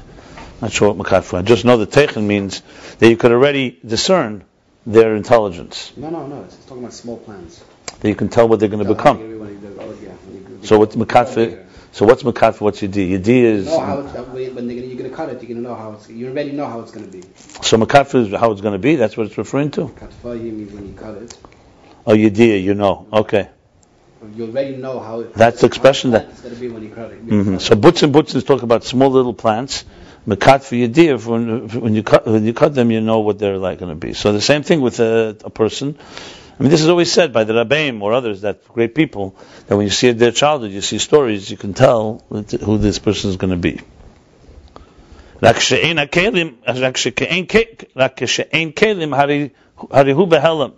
Not 0.62 0.72
sure 0.72 0.94
what 0.94 1.06
mekatfu, 1.06 1.38
I 1.38 1.42
just 1.42 1.66
know 1.66 1.78
the 1.78 1.88
techen 1.88 2.24
means 2.26 2.62
that 3.00 3.10
you 3.10 3.18
could 3.18 3.32
already 3.32 3.78
discern 3.86 4.44
their 4.86 5.16
intelligence. 5.16 5.92
No, 5.98 6.10
no, 6.10 6.28
no. 6.28 6.44
It's, 6.44 6.56
it's 6.56 6.66
talking 6.66 6.84
about 6.84 6.94
small 6.94 7.18
plants. 7.18 7.64
That 8.00 8.08
you 8.10 8.16
can 8.16 8.30
tell 8.30 8.48
what 8.48 8.60
they're 8.60 8.70
going 8.70 8.86
to 8.86 8.94
become. 8.94 9.18
be 9.18 9.24
yeah, 9.24 9.40
when 9.40 10.64
So 10.64 10.80
what's 10.80 10.96
you- 10.96 11.06
mekatfu? 11.06 11.64
So 11.96 12.06
what's 12.06 12.24
mekatfu, 12.24 12.60
what's 12.60 12.82
yediyah? 12.82 13.22
Yediyah 13.22 13.28
You 13.28 13.46
is, 13.46 13.66
know 13.68 13.80
how 13.80 14.00
it's, 14.00 14.12
when 14.12 14.54
gonna, 14.54 14.74
you're 14.74 14.98
going 14.98 15.10
to 15.10 15.16
cut 15.16 15.30
it, 15.30 15.42
you're 15.42 15.48
going 15.48 15.56
to 15.56 15.62
know 15.62 15.76
how 15.76 15.94
it's, 15.94 16.10
you 16.10 16.28
already 16.28 16.52
know 16.52 16.68
how 16.68 16.82
it's 16.82 16.92
going 16.92 17.10
to 17.10 17.18
be. 17.18 17.24
so 17.62 17.78
mekatfu 17.78 18.16
is 18.16 18.38
how 18.38 18.52
it's 18.52 18.60
going 18.60 18.74
to 18.74 18.80
be, 18.80 18.98
that's 18.98 19.16
what 19.16 19.28
it's 19.28 19.38
referring 19.38 19.72
to? 19.72 19.86
Katfayi 19.86 20.52
means 20.52 20.74
when 20.74 20.88
you 20.88 20.94
cut 20.94 21.16
it. 21.16 21.38
Oh, 22.06 22.14
yediyah, 22.14 22.62
you 22.62 22.74
know, 22.74 23.08
okay. 23.14 23.48
You 24.36 24.48
already 24.48 24.76
know 24.76 25.00
how. 25.00 25.22
It, 25.22 25.36
That's 25.36 25.62
the 25.62 25.68
expression 25.68 26.12
that- 26.12 26.28
it's 26.28 26.42
going 26.42 26.54
to 26.54 26.60
be 26.60 26.68
when 26.68 26.84
you 26.84 26.90
cut 26.90 27.12
it. 27.12 27.20
hmm 27.20 27.60
So 27.60 27.76
butz 27.76 28.04
and 28.04 28.14
butz 28.14 28.36
is 28.36 28.44
talk 28.44 28.64
about 28.64 28.84
small 28.84 29.10
little 29.10 29.34
plants. 29.34 29.86
Mekat 30.28 30.64
for 30.64 30.76
yadir, 30.76 31.26
when, 31.26 31.70
when 31.80 31.96
you 31.96 32.04
cut 32.04 32.26
when 32.26 32.46
you 32.46 32.54
cut 32.54 32.76
them, 32.76 32.92
you 32.92 33.00
know 33.00 33.20
what 33.22 33.40
they're 33.40 33.58
like 33.58 33.80
going 33.80 33.92
to 33.98 34.08
be. 34.08 34.14
So 34.14 34.34
the 34.34 34.42
same 34.42 34.64
thing 34.64 34.82
with 34.82 35.00
a, 35.00 35.38
a 35.46 35.50
person. 35.50 35.98
I 36.59 36.62
mean, 36.62 36.71
this 36.71 36.83
is 36.83 36.88
always 36.88 37.11
said 37.11 37.33
by 37.33 37.45
the 37.45 37.55
Rabbeim 37.55 38.03
or 38.03 38.12
others 38.12 38.43
that 38.43 38.66
great 38.69 38.95
people 38.95 39.35
that 39.66 39.77
when 39.77 39.87
you 39.87 39.90
see 39.90 40.12
their 40.12 40.31
childhood, 40.33 40.73
you 40.73 40.83
see 40.83 40.99
stories, 40.99 41.51
you 41.51 41.57
can 41.57 41.73
tell 41.73 42.23
who 42.29 42.77
this 42.79 42.99
person 42.99 43.31
is 43.31 43.37
going 43.37 43.51
to 43.51 43.57
be. 43.57 43.81
רק 45.43 45.61
שאין 45.61 45.99
הכלים, 45.99 46.55
רק 46.69 46.97
שכאין 46.97 47.45
כ- 47.49 47.85
רק 47.97 48.12
כשאין 48.23 48.71
כלים, 48.73 49.14
הרי 49.14 49.49
הרי 49.90 50.12
הוא 50.12 50.29
בהלם. 50.29 50.71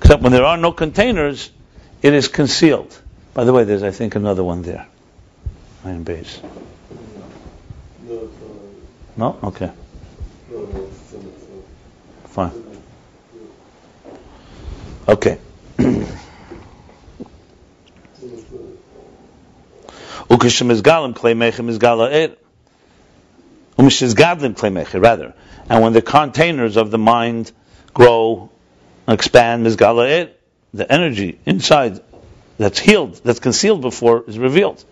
Except 0.00 0.20
when 0.22 0.32
there 0.32 0.44
are 0.44 0.58
no 0.58 0.72
containers, 0.72 1.50
it 2.02 2.12
is 2.12 2.28
concealed. 2.28 2.94
By 3.34 3.44
the 3.44 3.52
way, 3.52 3.64
there's 3.64 3.82
I 3.82 3.90
think 3.90 4.14
another 4.14 4.44
one 4.44 4.62
there. 4.62 4.86
Iron 5.84 6.02
base. 6.02 6.40
No, 8.06 8.14
it's, 8.14 9.16
No? 9.16 9.36
Okay, 9.42 9.64
uh, 9.66 9.70
no, 10.50 10.58
no, 10.58 10.88
it's, 10.90 11.14
uh, 11.14 11.18
fine. 12.26 12.52
Okay. 15.07 15.37
it's, 15.77 16.05
Ukishemizgalim 20.29 21.13
klei 21.13 21.35
mechem 21.35 21.69
izgala 21.69 22.09
er. 22.11 22.35
Umishizgadlim 23.77 24.55
klei 24.55 24.71
mecher, 24.71 25.01
rather. 25.01 25.33
And 25.69 25.83
when 25.83 25.93
the 25.93 26.01
containers 26.01 26.77
of 26.77 26.89
the 26.91 26.97
mind 26.97 27.51
grow, 27.93 28.49
expand, 29.07 29.65
mizgala 29.65 30.25
er, 30.25 30.31
the 30.73 30.89
energy 30.91 31.39
inside 31.45 31.99
that's 32.57 32.79
healed, 32.79 33.15
that's 33.23 33.39
concealed 33.39 33.81
before, 33.81 34.23
is 34.25 34.39
revealed. 34.39 34.83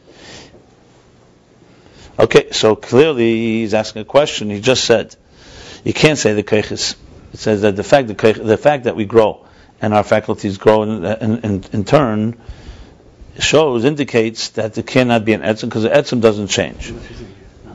Okay, 2.19 2.51
so 2.51 2.75
clearly 2.75 3.61
he's 3.61 3.73
asking 3.73 4.01
a 4.01 4.05
question. 4.05 4.49
He 4.49 4.59
just 4.59 4.83
said, 4.83 5.15
you 5.85 5.93
can't 5.93 6.19
say 6.19 6.33
the 6.33 6.43
keiches. 6.43 6.95
It 7.33 7.39
says 7.39 7.61
that 7.61 7.77
the 7.77 7.83
fact 7.83 8.09
keich- 8.09 8.45
the 8.45 8.57
fact 8.57 8.83
that 8.83 8.95
we 8.95 9.05
grow 9.05 9.40
and 9.81 9.93
our 9.93 10.03
faculties 10.03 10.57
grow 10.57 10.83
in, 10.83 11.03
in, 11.03 11.37
in, 11.39 11.63
in 11.73 11.83
turn 11.83 12.39
shows 13.39 13.85
indicates 13.85 14.49
that 14.49 14.73
there 14.75 14.83
cannot 14.83 15.25
be 15.25 15.33
an 15.33 15.41
etzim 15.41 15.63
because 15.63 15.83
the 15.83 15.89
etzim 15.89 16.21
doesn't 16.21 16.47
change. 16.47 16.89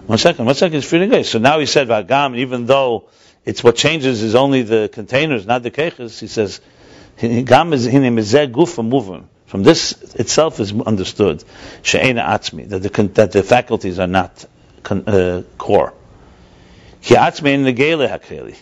One 0.07 0.19
second, 0.19 0.45
one 0.45 0.55
second. 0.55 0.79
It's 0.79 0.89
freely 0.89 1.25
So 1.25 1.39
now 1.39 1.59
he 1.59 1.67
said 1.67 1.89
vagam, 1.89 2.37
even 2.37 2.67
though 2.67 3.09
it's 3.45 3.65
what 3.65 3.77
changes 3.77 4.23
is 4.23 4.35
only 4.35 4.63
the 4.63 4.89
containers, 4.93 5.47
not 5.47 5.63
the 5.63 5.71
keches. 5.71 6.21
He 6.21 6.29
says 6.29 6.61
gam 7.19 7.73
is 7.73 7.87
gufa. 7.89 9.25
From 9.47 9.63
this 9.63 9.93
itself 10.15 10.59
is 10.61 10.73
understood 10.73 11.45
she'ena 11.83 12.23
atzmi 12.23 12.69
that 12.69 12.83
the 12.83 13.03
that 13.15 13.33
the 13.33 13.43
faculties 13.43 13.99
are 13.99 14.09
not 14.09 14.45
uh, 14.91 15.43
core. 15.57 15.95
Ki 17.01 17.15
atzmi 17.15 17.55
in 17.55 17.63
the 17.63 17.73
gele 17.73 18.09
hakeli 18.09 18.57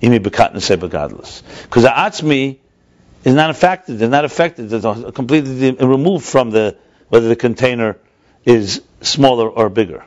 imi 0.00 0.18
bekat 0.18 0.54
neseh 0.54 0.76
begadlus 0.76 1.42
because 1.62 1.82
the 1.82 1.90
atzmi 1.90 2.58
is 3.24 3.34
not 3.34 3.50
affected. 3.50 3.98
They're 3.98 4.08
not 4.08 4.24
affected. 4.24 4.70
They're 4.70 5.12
completely 5.12 5.72
removed 5.72 6.24
from 6.24 6.50
the 6.50 6.76
whether 7.08 7.28
the 7.28 7.36
container 7.36 7.98
is 8.44 8.82
smaller 9.00 9.48
or 9.48 9.68
bigger. 9.68 10.04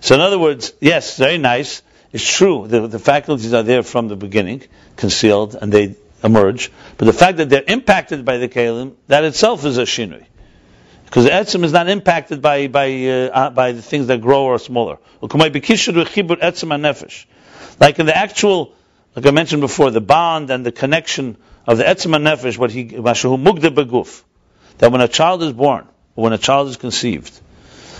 So 0.00 0.14
in 0.14 0.20
other 0.20 0.38
words, 0.38 0.72
yes, 0.80 1.18
very 1.18 1.38
nice. 1.38 1.82
It's 2.12 2.24
true. 2.24 2.66
The, 2.68 2.86
the 2.86 2.98
faculties 2.98 3.52
are 3.52 3.64
there 3.64 3.82
from 3.82 4.08
the 4.08 4.16
beginning, 4.16 4.62
concealed, 4.96 5.56
and 5.60 5.72
they 5.72 5.96
emerge. 6.22 6.70
But 6.96 7.06
the 7.06 7.12
fact 7.12 7.38
that 7.38 7.48
they're 7.48 7.64
impacted 7.66 8.24
by 8.24 8.38
the 8.38 8.48
kalim, 8.48 8.94
that 9.08 9.24
itself 9.24 9.64
is 9.64 9.78
a 9.78 9.82
shinui. 9.82 10.24
Because 11.06 11.24
the 11.24 11.30
etzim 11.30 11.64
is 11.64 11.72
not 11.72 11.88
impacted 11.88 12.40
by 12.40 12.66
by 12.68 12.88
uh, 13.06 13.28
uh, 13.28 13.50
by 13.50 13.72
the 13.72 13.82
things 13.82 14.06
that 14.08 14.20
grow 14.20 14.44
or 14.44 14.58
smaller. 14.58 14.98
Like 17.80 17.98
in 17.98 18.06
the 18.06 18.16
actual 18.16 18.72
like 19.16 19.26
I 19.26 19.30
mentioned 19.30 19.60
before, 19.60 19.90
the 19.90 20.00
bond 20.00 20.50
and 20.50 20.66
the 20.66 20.72
connection 20.72 21.36
of 21.66 21.78
the 21.78 21.84
etzma 21.84 22.20
nefesh, 22.20 22.58
what 22.58 22.70
he 22.70 22.86
mashahu 22.86 23.40
mugde 23.40 23.74
beguf, 23.74 24.22
that 24.78 24.90
when 24.90 25.00
a 25.00 25.08
child 25.08 25.42
is 25.42 25.52
born 25.52 25.86
or 26.16 26.24
when 26.24 26.32
a 26.32 26.38
child 26.38 26.68
is 26.68 26.76
conceived, 26.76 27.40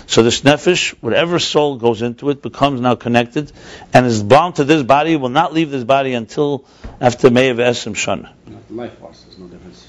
so 0.07 0.21
this 0.23 0.41
nefesh, 0.41 0.91
whatever 1.01 1.39
soul 1.39 1.77
goes 1.77 2.01
into 2.01 2.29
it, 2.29 2.41
becomes 2.41 2.79
now 2.81 2.95
connected 2.95 3.51
and 3.93 4.05
is 4.05 4.21
bound 4.21 4.55
to 4.57 4.63
this 4.63 4.83
body, 4.83 5.15
will 5.15 5.29
not 5.29 5.53
leave 5.53 5.71
this 5.71 5.83
body 5.83 6.13
until 6.13 6.65
after 7.01 7.29
Me'ev 7.31 7.57
Esem 7.57 7.95
Shana. 7.95 8.31
Life 8.69 8.97
force, 8.99 9.23
there's 9.23 9.37
no 9.39 9.47
difference. 9.47 9.87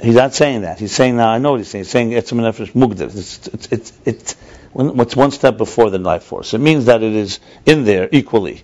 He's 0.00 0.14
not 0.14 0.34
saying 0.34 0.62
that. 0.62 0.78
He's 0.78 0.92
saying 0.92 1.16
now. 1.16 1.30
I 1.30 1.38
know 1.38 1.52
what 1.52 1.60
he's 1.60 1.68
saying. 1.68 1.84
He's 1.84 1.90
saying 1.90 2.10
etzem 2.10 2.40
nefesh 2.40 2.74
mugde. 2.74 3.00
It's 3.00 3.46
it's 3.48 3.68
it's, 3.72 3.92
it's 4.04 4.32
what's 4.72 5.16
one 5.16 5.30
step 5.30 5.56
before 5.56 5.90
the 5.90 5.98
life 5.98 6.24
force. 6.24 6.52
It 6.52 6.58
means 6.58 6.86
that 6.86 7.02
it 7.02 7.12
is 7.12 7.38
in 7.64 7.84
there 7.84 8.08
equally. 8.10 8.62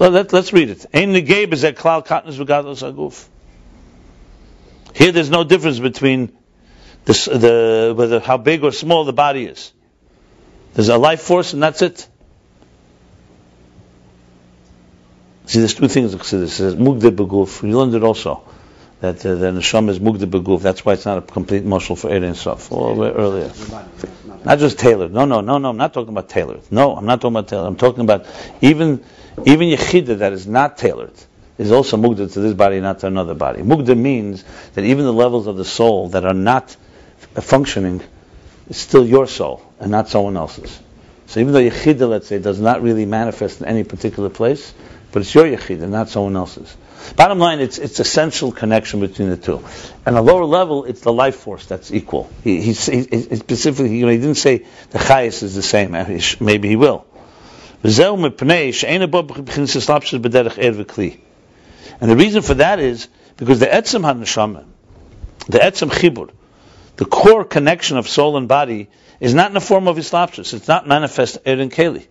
Let, 0.00 0.32
us 0.32 0.50
read 0.54 0.70
it. 0.70 0.86
Ein 0.94 1.12
negeb 1.12 1.52
is 1.52 1.62
a 1.62 1.74
klal 1.74 2.04
katnus 2.06 2.38
v'gadlos 2.38 2.82
aguf. 2.82 3.28
Here, 4.94 5.12
there's 5.12 5.28
no 5.28 5.44
difference 5.44 5.78
between 5.78 6.32
the, 7.04 7.12
the 7.12 7.94
whether 7.94 8.18
how 8.18 8.38
big 8.38 8.64
or 8.64 8.72
small 8.72 9.04
the 9.04 9.12
body 9.12 9.44
is. 9.44 9.72
There's 10.72 10.88
a 10.88 10.96
life 10.96 11.20
force, 11.20 11.52
and 11.52 11.62
that's 11.62 11.82
it. 11.82 12.08
See, 15.44 15.58
there's 15.58 15.74
two 15.74 15.88
things. 15.88 16.14
It 16.14 16.48
says 16.48 16.76
mugde 16.76 17.14
beguf. 17.14 17.62
You 17.62 17.78
learned 17.78 17.94
it 17.94 18.02
also 18.02 18.42
that 19.00 19.26
uh, 19.26 19.34
the 19.34 19.46
neshama 19.48 19.90
is 19.90 20.00
mugde 20.00 20.30
beguf. 20.30 20.62
That's 20.62 20.82
why 20.82 20.94
it's 20.94 21.04
not 21.04 21.18
a 21.18 21.22
complete 21.22 21.64
muscle 21.64 21.94
for 21.94 22.08
and 22.08 22.34
Sof. 22.34 22.72
All 22.72 22.94
the 22.94 23.00
way 23.02 23.10
earlier. 23.10 23.52
Not 24.44 24.58
just 24.58 24.78
tailored. 24.78 25.12
No, 25.12 25.24
no, 25.24 25.40
no, 25.40 25.58
no. 25.58 25.70
I'm 25.70 25.76
not 25.76 25.92
talking 25.92 26.10
about 26.10 26.28
tailored. 26.28 26.62
No, 26.70 26.96
I'm 26.96 27.06
not 27.06 27.20
talking 27.20 27.36
about 27.36 27.48
tailored. 27.48 27.66
I'm 27.66 27.76
talking 27.76 28.00
about 28.00 28.26
even 28.60 29.04
even 29.44 29.68
yechida 29.68 30.18
that 30.18 30.32
is 30.32 30.46
not 30.46 30.76
tailored 30.76 31.12
is 31.58 31.72
also 31.72 31.98
mugda 31.98 32.32
to 32.32 32.40
this 32.40 32.54
body, 32.54 32.80
not 32.80 33.00
to 33.00 33.06
another 33.06 33.34
body. 33.34 33.60
Mugda 33.62 33.96
means 33.96 34.44
that 34.74 34.84
even 34.84 35.04
the 35.04 35.12
levels 35.12 35.46
of 35.46 35.58
the 35.58 35.64
soul 35.64 36.08
that 36.08 36.24
are 36.24 36.34
not 36.34 36.74
functioning 37.34 38.00
is 38.68 38.78
still 38.78 39.06
your 39.06 39.26
soul 39.26 39.62
and 39.78 39.90
not 39.90 40.08
someone 40.08 40.38
else's. 40.38 40.80
So 41.26 41.40
even 41.40 41.52
though 41.52 41.60
yechida, 41.60 42.08
let's 42.08 42.28
say, 42.28 42.38
does 42.38 42.58
not 42.60 42.82
really 42.82 43.04
manifest 43.04 43.60
in 43.60 43.66
any 43.66 43.84
particular 43.84 44.30
place, 44.30 44.72
but 45.12 45.20
it's 45.20 45.34
your 45.34 45.44
yechida, 45.44 45.86
not 45.86 46.08
someone 46.08 46.36
else's. 46.36 46.74
Bottom 47.16 47.38
line, 47.38 47.60
it's 47.60 47.78
it's 47.78 48.00
essential 48.00 48.52
connection 48.52 49.00
between 49.00 49.30
the 49.30 49.36
two. 49.36 49.64
And 50.06 50.16
a 50.16 50.22
lower 50.22 50.44
level, 50.44 50.84
it's 50.84 51.00
the 51.00 51.12
life 51.12 51.36
force 51.36 51.66
that's 51.66 51.92
equal. 51.92 52.30
He, 52.44 52.60
he, 52.60 52.72
he 52.72 53.36
specifically, 53.36 53.96
you 53.96 54.06
know, 54.06 54.12
he 54.12 54.18
didn't 54.18 54.36
say 54.36 54.66
the 54.90 54.98
chayas 54.98 55.42
is 55.42 55.54
the 55.54 55.62
same. 55.62 55.94
Uh, 55.94 56.04
maybe 56.40 56.68
he 56.68 56.76
will. 56.76 57.06
Er 57.82 57.88
and 62.00 62.10
the 62.10 62.16
reason 62.16 62.42
for 62.42 62.54
that 62.54 62.78
is 62.78 63.08
because 63.36 63.58
the 63.58 63.66
etzem 63.66 64.02
haneshama, 64.02 64.66
the 65.48 65.58
etzem 65.58 65.90
chibur, 65.90 66.30
the 66.96 67.06
core 67.06 67.44
connection 67.44 67.96
of 67.96 68.06
soul 68.06 68.36
and 68.36 68.48
body 68.48 68.90
is 69.18 69.32
not 69.32 69.48
in 69.48 69.54
the 69.54 69.60
form 69.60 69.88
of 69.88 69.96
islapsus. 69.96 70.52
It's 70.52 70.68
not 70.68 70.86
manifest 70.86 71.38
erin 71.46 71.70
keli. 71.70 72.06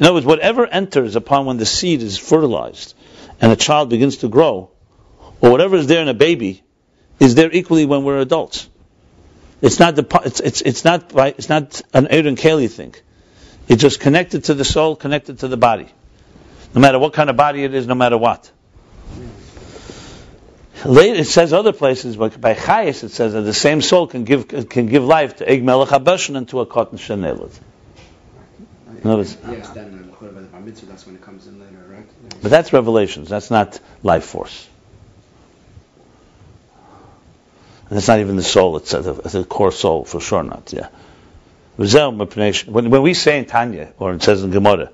In 0.00 0.04
other 0.04 0.14
words, 0.14 0.26
whatever 0.26 0.66
enters 0.66 1.14
upon 1.14 1.46
when 1.46 1.56
the 1.58 1.66
seed 1.66 2.02
is 2.02 2.18
fertilized, 2.18 2.94
and 3.40 3.52
a 3.52 3.56
child 3.56 3.90
begins 3.90 4.18
to 4.18 4.28
grow, 4.28 4.70
or 5.40 5.50
whatever 5.50 5.76
is 5.76 5.86
there 5.86 6.02
in 6.02 6.08
a 6.08 6.14
baby, 6.14 6.62
is 7.18 7.34
there 7.34 7.50
equally 7.52 7.86
when 7.86 8.04
we're 8.04 8.18
adults. 8.18 8.68
It's 9.62 9.78
not 9.78 9.96
the 9.96 10.20
it's 10.24 10.40
it's, 10.40 10.60
it's 10.60 10.84
not 10.84 11.12
by, 11.12 11.28
it's 11.28 11.48
not 11.48 11.80
an 11.94 12.06
and 12.06 12.36
keli 12.36 12.70
thing. 12.70 12.94
It's 13.68 13.82
just 13.82 14.00
connected 14.00 14.44
to 14.44 14.54
the 14.54 14.64
soul, 14.64 14.96
connected 14.96 15.40
to 15.40 15.48
the 15.48 15.56
body. 15.56 15.88
No 16.74 16.80
matter 16.80 16.98
what 16.98 17.14
kind 17.14 17.30
of 17.30 17.36
body 17.36 17.64
it 17.64 17.74
is, 17.74 17.86
no 17.86 17.94
matter 17.94 18.18
what. 18.18 18.50
Later, 20.84 21.20
it 21.20 21.26
says 21.26 21.52
other 21.52 21.72
places, 21.72 22.16
but 22.16 22.38
by 22.38 22.54
Chayas 22.54 23.02
it 23.02 23.10
says 23.10 23.32
that 23.32 23.40
the 23.40 23.54
same 23.54 23.80
soul 23.80 24.06
can 24.06 24.24
give 24.24 24.68
can 24.68 24.86
give 24.86 25.02
life 25.02 25.36
to 25.36 25.50
Og 25.50 25.62
Melech 25.62 25.88
HaBashan 25.88 26.36
and 26.36 26.48
to 26.50 26.60
a 26.60 26.66
cotton 26.66 26.98
Shanelot. 26.98 27.58
In 29.02 29.10
other 29.10 29.16
words- 29.18 29.36
Yes, 29.48 29.70
then 29.70 30.12
by 30.20 30.28
the 30.28 30.46
Bar 30.48 30.60
Mitzvah, 30.60 30.86
that's 30.86 31.06
when 31.06 31.16
it 31.16 31.22
comes 31.22 31.46
in 31.46 31.58
later, 31.60 31.78
But 32.42 32.50
that's 32.50 32.72
revelations. 32.72 33.28
That's 33.28 33.50
not 33.50 33.80
life 34.02 34.24
force. 34.24 34.68
And 37.88 37.96
that's 37.96 38.08
not 38.08 38.18
even 38.20 38.36
the 38.36 38.42
soul. 38.42 38.76
It's 38.78 38.90
the, 38.90 39.00
the 39.00 39.44
core 39.44 39.72
soul 39.72 40.04
for 40.04 40.20
sure. 40.20 40.42
Not 40.42 40.72
yeah. 40.72 40.88
When, 41.76 42.90
when 42.90 43.02
we 43.02 43.14
say 43.14 43.38
in 43.38 43.44
Tanya 43.44 43.92
or 43.98 44.14
it 44.14 44.22
says 44.22 44.42
in 44.42 44.50
Gemara, 44.50 44.90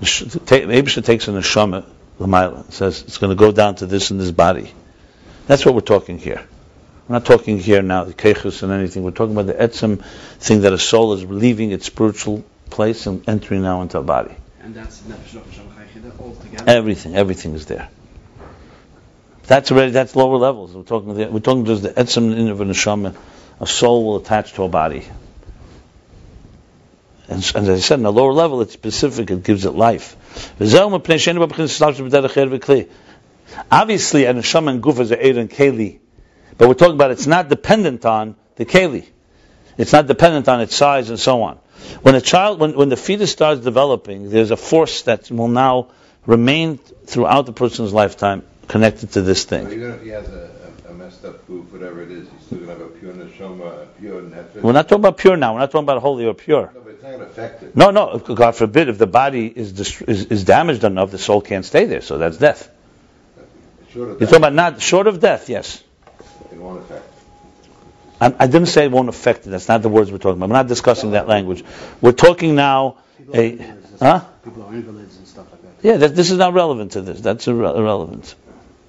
Abisha 0.00 1.04
takes 1.04 1.28
an 1.28 1.34
neshama 1.34 1.86
l'mayla. 2.18 2.68
It 2.68 2.72
says 2.72 3.02
it's 3.02 3.18
going 3.18 3.30
to 3.30 3.36
go 3.36 3.52
down 3.52 3.76
to 3.76 3.86
this 3.86 4.10
and 4.10 4.20
this 4.20 4.30
body. 4.30 4.72
That's 5.46 5.64
what 5.64 5.74
we're 5.74 5.80
talking 5.80 6.18
here. 6.18 6.46
We're 7.08 7.14
not 7.14 7.24
talking 7.24 7.58
here 7.58 7.82
now 7.82 8.04
the 8.04 8.14
kechus 8.14 8.62
and 8.62 8.70
anything. 8.70 9.02
We're 9.02 9.10
talking 9.10 9.36
about 9.36 9.46
the 9.46 9.54
etzem 9.54 10.04
thing 10.38 10.60
that 10.60 10.72
a 10.72 10.78
soul 10.78 11.14
is 11.14 11.24
leaving 11.24 11.72
its 11.72 11.86
spiritual 11.86 12.44
place 12.68 13.06
and 13.06 13.28
entering 13.28 13.62
now 13.62 13.82
into 13.82 13.98
a 13.98 14.02
body. 14.02 14.34
And 14.62 14.74
that's 14.74 15.00
Nefesh 15.00 15.40
Nefesh 15.40 15.42
Shabbat 15.42 15.52
Chaychida 15.52 15.69
Everything, 16.66 17.16
everything 17.16 17.54
is 17.54 17.66
there. 17.66 17.88
That's 19.44 19.72
already 19.72 19.90
that's 19.90 20.14
lower 20.14 20.36
levels. 20.36 20.72
We're 20.72 20.82
talking 20.82 21.14
the, 21.14 21.26
we're 21.26 21.40
talking 21.40 21.64
just 21.64 21.82
the 21.82 21.90
etzem 21.90 22.50
of 22.50 22.58
neshama. 22.58 23.16
A 23.58 23.66
soul 23.66 24.04
will 24.04 24.16
attach 24.16 24.52
to 24.54 24.62
a 24.62 24.68
body. 24.68 25.04
And, 27.28 27.44
and 27.54 27.68
as 27.68 27.68
I 27.68 27.78
said, 27.78 27.98
in 27.98 28.06
a 28.06 28.10
lower 28.10 28.32
level, 28.32 28.60
it's 28.60 28.72
specific. 28.72 29.30
It 29.30 29.42
gives 29.42 29.64
it 29.64 29.72
life. 29.72 30.16
Er 30.60 30.64
Obviously, 33.70 34.24
a 34.24 34.34
neshama 34.34 34.70
and 34.70 34.82
guf 34.82 35.00
is 35.00 35.10
a 35.10 35.38
and 35.38 35.50
keli, 35.50 35.98
but 36.56 36.68
we're 36.68 36.74
talking 36.74 36.94
about 36.94 37.10
it's 37.10 37.26
not 37.26 37.48
dependent 37.48 38.04
on 38.04 38.36
the 38.56 38.64
keli. 38.64 39.08
It's 39.78 39.92
not 39.92 40.06
dependent 40.06 40.48
on 40.48 40.60
its 40.60 40.74
size 40.76 41.10
and 41.10 41.18
so 41.18 41.42
on. 41.42 41.56
When 42.02 42.14
a 42.14 42.20
child, 42.20 42.60
when, 42.60 42.76
when 42.76 42.88
the 42.88 42.96
fetus 42.96 43.32
starts 43.32 43.62
developing, 43.62 44.30
there's 44.30 44.50
a 44.50 44.56
force 44.56 45.02
that 45.02 45.30
will 45.30 45.48
now 45.48 45.88
remain 46.26 46.78
throughout 46.78 47.46
the 47.46 47.52
person's 47.52 47.92
lifetime 47.92 48.42
connected 48.68 49.12
to 49.12 49.22
this 49.22 49.44
thing. 49.44 49.66
even 49.72 49.90
if 49.92 50.02
he 50.02 50.10
has 50.10 50.28
a, 50.28 50.50
a, 50.86 50.90
a 50.90 50.94
messed 50.94 51.24
up 51.24 51.46
guf, 51.48 51.64
whatever 51.72 52.02
it 52.02 52.10
is, 52.10 52.28
he's 52.28 52.46
still 52.46 52.58
going 52.58 52.78
to 52.78 52.84
have 52.84 52.92
a 52.94 52.98
pure 52.98 53.12
neshama, 53.12 53.82
a 53.82 53.86
pure 53.98 54.22
nefesh. 54.22 54.62
We're 54.62 54.72
not 54.72 54.88
talking 54.88 55.02
about 55.02 55.18
pure 55.18 55.36
now. 55.36 55.54
We're 55.54 55.60
not 55.60 55.70
talking 55.72 55.84
about 55.84 56.00
holy 56.02 56.26
or 56.26 56.34
pure. 56.34 56.70
No, 56.74 56.80
but 56.80 56.90
it's 56.92 57.02
not 57.02 57.08
going 57.08 57.20
to 57.20 57.26
affect 57.26 57.62
it. 57.62 57.76
No, 57.76 57.90
no. 57.90 58.18
God 58.18 58.52
forbid, 58.52 58.88
if 58.88 58.98
the 58.98 59.06
body 59.06 59.46
is, 59.46 59.72
dist- 59.72 60.02
is 60.02 60.26
is 60.26 60.44
damaged 60.44 60.84
enough, 60.84 61.10
the 61.10 61.18
soul 61.18 61.40
can't 61.40 61.64
stay 61.64 61.86
there. 61.86 62.00
So 62.00 62.18
that's 62.18 62.36
death. 62.36 62.70
Short 63.92 64.08
You're 64.08 64.18
that, 64.18 64.26
talking 64.26 64.36
about 64.36 64.54
not 64.54 64.80
short 64.80 65.08
of 65.08 65.18
death. 65.20 65.48
Yes. 65.48 65.82
it 66.52 66.58
won't 66.58 66.80
affect. 66.80 67.04
I, 68.20 68.34
I 68.38 68.46
didn't 68.46 68.66
say 68.66 68.84
it 68.84 68.92
won't 68.92 69.08
affect 69.08 69.46
it. 69.46 69.50
That's 69.50 69.66
not 69.66 69.82
the 69.82 69.88
words 69.88 70.12
we're 70.12 70.18
talking 70.18 70.36
about. 70.36 70.50
We're 70.50 70.56
not 70.56 70.68
discussing 70.68 71.12
that 71.12 71.26
language. 71.26 71.64
We're 72.00 72.12
talking 72.12 72.54
now. 72.54 72.98
People 73.16 73.34
are 73.34 73.40
A, 73.40 73.48
invalids 73.48 73.80
huh? 74.00 74.20
People 74.44 74.62
are 74.64 74.74
invalids 74.74 75.16
and 75.16 75.26
stuff 75.26 75.50
like 75.50 75.62
that. 75.62 75.69
Yeah, 75.82 75.96
that, 75.98 76.14
this 76.14 76.30
is 76.30 76.38
not 76.38 76.52
relevant 76.54 76.92
to 76.92 77.00
this. 77.00 77.20
That's 77.20 77.46
irre- 77.46 77.76
irrelevant. 77.76 78.34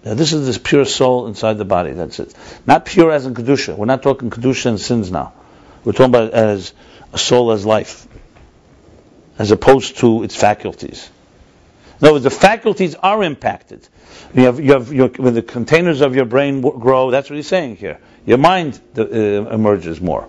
Now, 0.03 0.15
this 0.15 0.33
is 0.33 0.45
this 0.45 0.57
pure 0.57 0.85
soul 0.85 1.27
inside 1.27 1.57
the 1.57 1.65
body. 1.65 1.91
That's 1.91 2.19
it. 2.19 2.33
Not 2.65 2.85
pure 2.85 3.11
as 3.11 3.25
in 3.25 3.35
kedusha. 3.35 3.77
We're 3.77 3.85
not 3.85 4.01
talking 4.01 4.29
kedusha 4.29 4.67
and 4.67 4.79
sins 4.79 5.11
now. 5.11 5.33
We're 5.83 5.93
talking 5.93 6.13
about 6.13 6.33
as 6.33 6.73
a 7.13 7.17
soul 7.17 7.51
as 7.51 7.65
life, 7.65 8.07
as 9.37 9.51
opposed 9.51 9.97
to 9.97 10.23
its 10.23 10.35
faculties. 10.35 11.09
In 11.99 12.07
other 12.07 12.13
words, 12.13 12.23
the 12.23 12.31
faculties 12.31 12.95
are 12.95 13.23
impacted. 13.23 13.87
You 14.33 14.45
have, 14.45 14.59
you 14.59 14.73
have 14.73 14.91
your, 14.91 15.09
when 15.09 15.35
the 15.35 15.43
containers 15.43 16.01
of 16.01 16.15
your 16.15 16.25
brain 16.25 16.61
grow. 16.61 17.11
That's 17.11 17.29
what 17.29 17.35
he's 17.35 17.47
saying 17.47 17.75
here. 17.75 17.99
Your 18.25 18.39
mind 18.39 18.79
uh, 18.97 19.07
emerges 19.07 20.01
more. 20.01 20.23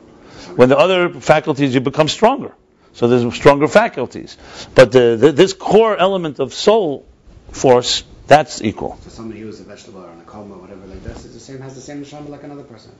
When 0.56 0.68
the 0.68 0.76
other 0.76 1.08
faculties, 1.08 1.74
you 1.74 1.80
become 1.80 2.08
stronger. 2.08 2.52
So 2.94 3.08
there's 3.08 3.34
stronger 3.34 3.68
faculties. 3.68 4.36
But 4.74 4.92
the, 4.92 5.16
the, 5.18 5.32
this 5.32 5.52
core 5.52 5.96
element 5.96 6.40
of 6.40 6.52
soul 6.52 7.06
force, 7.50 8.04
that's 8.26 8.62
equal. 8.62 8.98
So 9.02 9.10
somebody 9.10 9.40
who 9.40 9.48
is 9.48 9.60
a 9.60 9.64
vegetable 9.64 10.04
or 10.04 10.10
in 10.10 10.20
a 10.20 10.24
coma 10.24 10.54
or 10.54 10.58
whatever 10.58 10.86
like 10.86 11.02
this 11.02 11.24
is 11.24 11.34
the 11.34 11.40
same 11.40 11.60
has 11.60 11.74
the 11.74 11.80
same 11.80 12.04
neshama 12.04 12.28
like 12.28 12.42
another 12.42 12.64
person. 12.64 12.92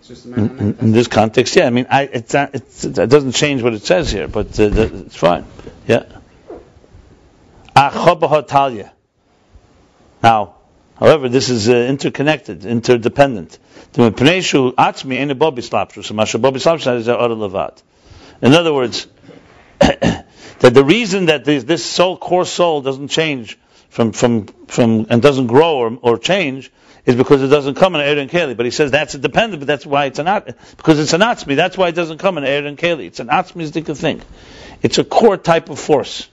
It's 0.00 0.08
just 0.08 0.24
a 0.26 0.28
matter 0.28 0.42
In, 0.42 0.58
in, 0.58 0.78
in 0.80 0.92
this 0.92 1.08
context, 1.08 1.56
yeah. 1.56 1.66
I 1.66 1.70
mean, 1.70 1.86
I, 1.90 2.02
it's, 2.02 2.32
not, 2.32 2.54
it's, 2.54 2.84
it 2.84 2.94
doesn't 3.10 3.32
change 3.32 3.62
what 3.62 3.74
it 3.74 3.82
says 3.82 4.10
here, 4.10 4.28
but 4.28 4.58
uh, 4.58 4.68
the, 4.68 5.04
it's 5.06 5.16
fine. 5.16 5.44
Yeah. 5.86 6.04
Now, 10.22 10.54
however, 10.98 11.28
this 11.28 11.48
is 11.48 11.68
uh, 11.68 11.72
interconnected, 11.72 12.64
interdependent. 12.64 13.58
The 13.92 14.10
Mepneshu 14.10 14.74
Atzmi 14.74 15.16
ain't 15.16 15.30
a 15.30 15.34
Bobby 15.34 15.62
Slapshu, 15.62 16.04
so 16.04 16.14
Masha 16.14 16.38
Bobby 16.38 16.60
Slapshu 16.60 16.96
is 16.96 17.08
a 17.08 17.16
Ora 17.16 17.72
In 18.42 18.54
other 18.54 18.72
words, 18.72 19.06
that 20.60 20.74
the 20.74 20.84
reason 20.84 21.26
that 21.26 21.44
this, 21.44 21.64
this 21.64 21.84
soul, 21.84 22.16
core 22.16 22.44
soul, 22.44 22.82
doesn't 22.82 23.08
change 23.08 23.58
from, 23.88 24.12
from, 24.12 24.46
from, 24.68 25.06
and 25.10 25.22
doesn't 25.22 25.46
grow 25.46 25.78
or, 25.78 25.98
or 26.02 26.18
change 26.18 26.70
is 27.06 27.16
because 27.16 27.42
it 27.42 27.48
doesn't 27.48 27.76
come 27.76 27.94
in 27.94 28.00
Aaron 28.02 28.28
Keli. 28.28 28.56
But 28.56 28.66
he 28.66 28.70
says 28.70 28.90
that's 28.90 29.14
a 29.14 29.18
dependent, 29.18 29.60
but 29.60 29.66
that's 29.66 29.86
why 29.86 30.06
it's 30.06 30.18
an 30.18 30.28
at, 30.28 30.56
because 30.76 31.00
it's 31.00 31.12
an 31.12 31.22
atzmi. 31.22 31.56
That's 31.56 31.76
why 31.78 31.88
it 31.88 31.94
doesn't 31.94 32.18
come 32.18 32.38
in 32.38 32.44
Aaron 32.44 32.76
Keli. 32.76 33.06
It's 33.06 33.20
an 33.20 33.28
atzmistic 33.28 33.96
thing. 33.96 34.20
It's 34.82 34.98
a 34.98 35.04
core 35.04 35.36
type 35.36 35.70
of 35.70 35.78
force. 35.78 36.28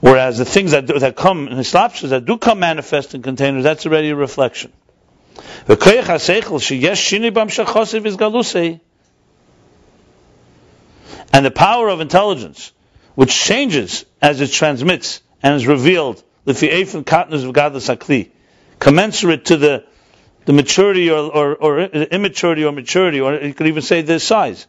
Whereas 0.00 0.38
the 0.38 0.44
things 0.44 0.72
that 0.72 0.86
do, 0.86 0.98
that 0.98 1.14
come 1.14 1.46
in 1.46 1.58
Islapshas 1.58 2.08
that 2.08 2.24
do 2.24 2.36
come 2.36 2.58
manifest 2.58 3.14
in 3.14 3.22
containers, 3.22 3.62
that's 3.62 3.86
already 3.86 4.10
a 4.10 4.16
reflection. 4.16 4.72
And 11.32 11.44
the 11.46 11.50
power 11.50 11.88
of 11.88 12.00
intelligence, 12.00 12.72
which 13.14 13.34
changes 13.34 14.04
as 14.20 14.40
it 14.40 14.50
transmits 14.50 15.22
and 15.42 15.54
is 15.54 15.66
revealed, 15.66 16.22
l'fi 16.46 16.70
eifin 16.70 17.04
katnus 17.04 17.50
v'gadlus 17.50 17.94
akli, 17.94 18.30
commensurate 18.78 19.46
to 19.46 19.56
the 19.56 19.84
the 20.44 20.52
maturity 20.52 21.08
or, 21.08 21.30
or, 21.30 21.54
or 21.54 21.80
immaturity 21.80 22.64
or 22.64 22.72
maturity, 22.72 23.20
or 23.20 23.34
you 23.34 23.54
could 23.54 23.68
even 23.68 23.82
say 23.82 24.02
the 24.02 24.18
size, 24.18 24.66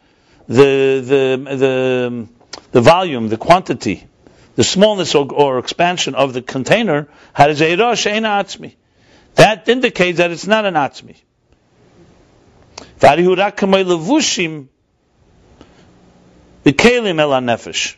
the 0.47 1.01
the 1.03 1.55
the 1.57 2.27
the 2.71 2.81
volume, 2.81 3.29
the 3.29 3.37
quantity, 3.37 4.05
the 4.55 4.63
smallness 4.63 5.15
or, 5.15 5.31
or 5.33 5.57
expansion 5.57 6.13
of 6.15 6.33
the 6.33 6.41
container. 6.43 7.07
That 9.35 9.67
indicates 9.67 10.17
that 10.19 10.29
it's 10.31 10.45
not 10.45 10.65
an 10.65 10.75
atzmi. 10.75 11.15
Rak 16.65 16.75
kamei 16.75 17.19
el 17.19 17.29
nefesh. 17.41 17.95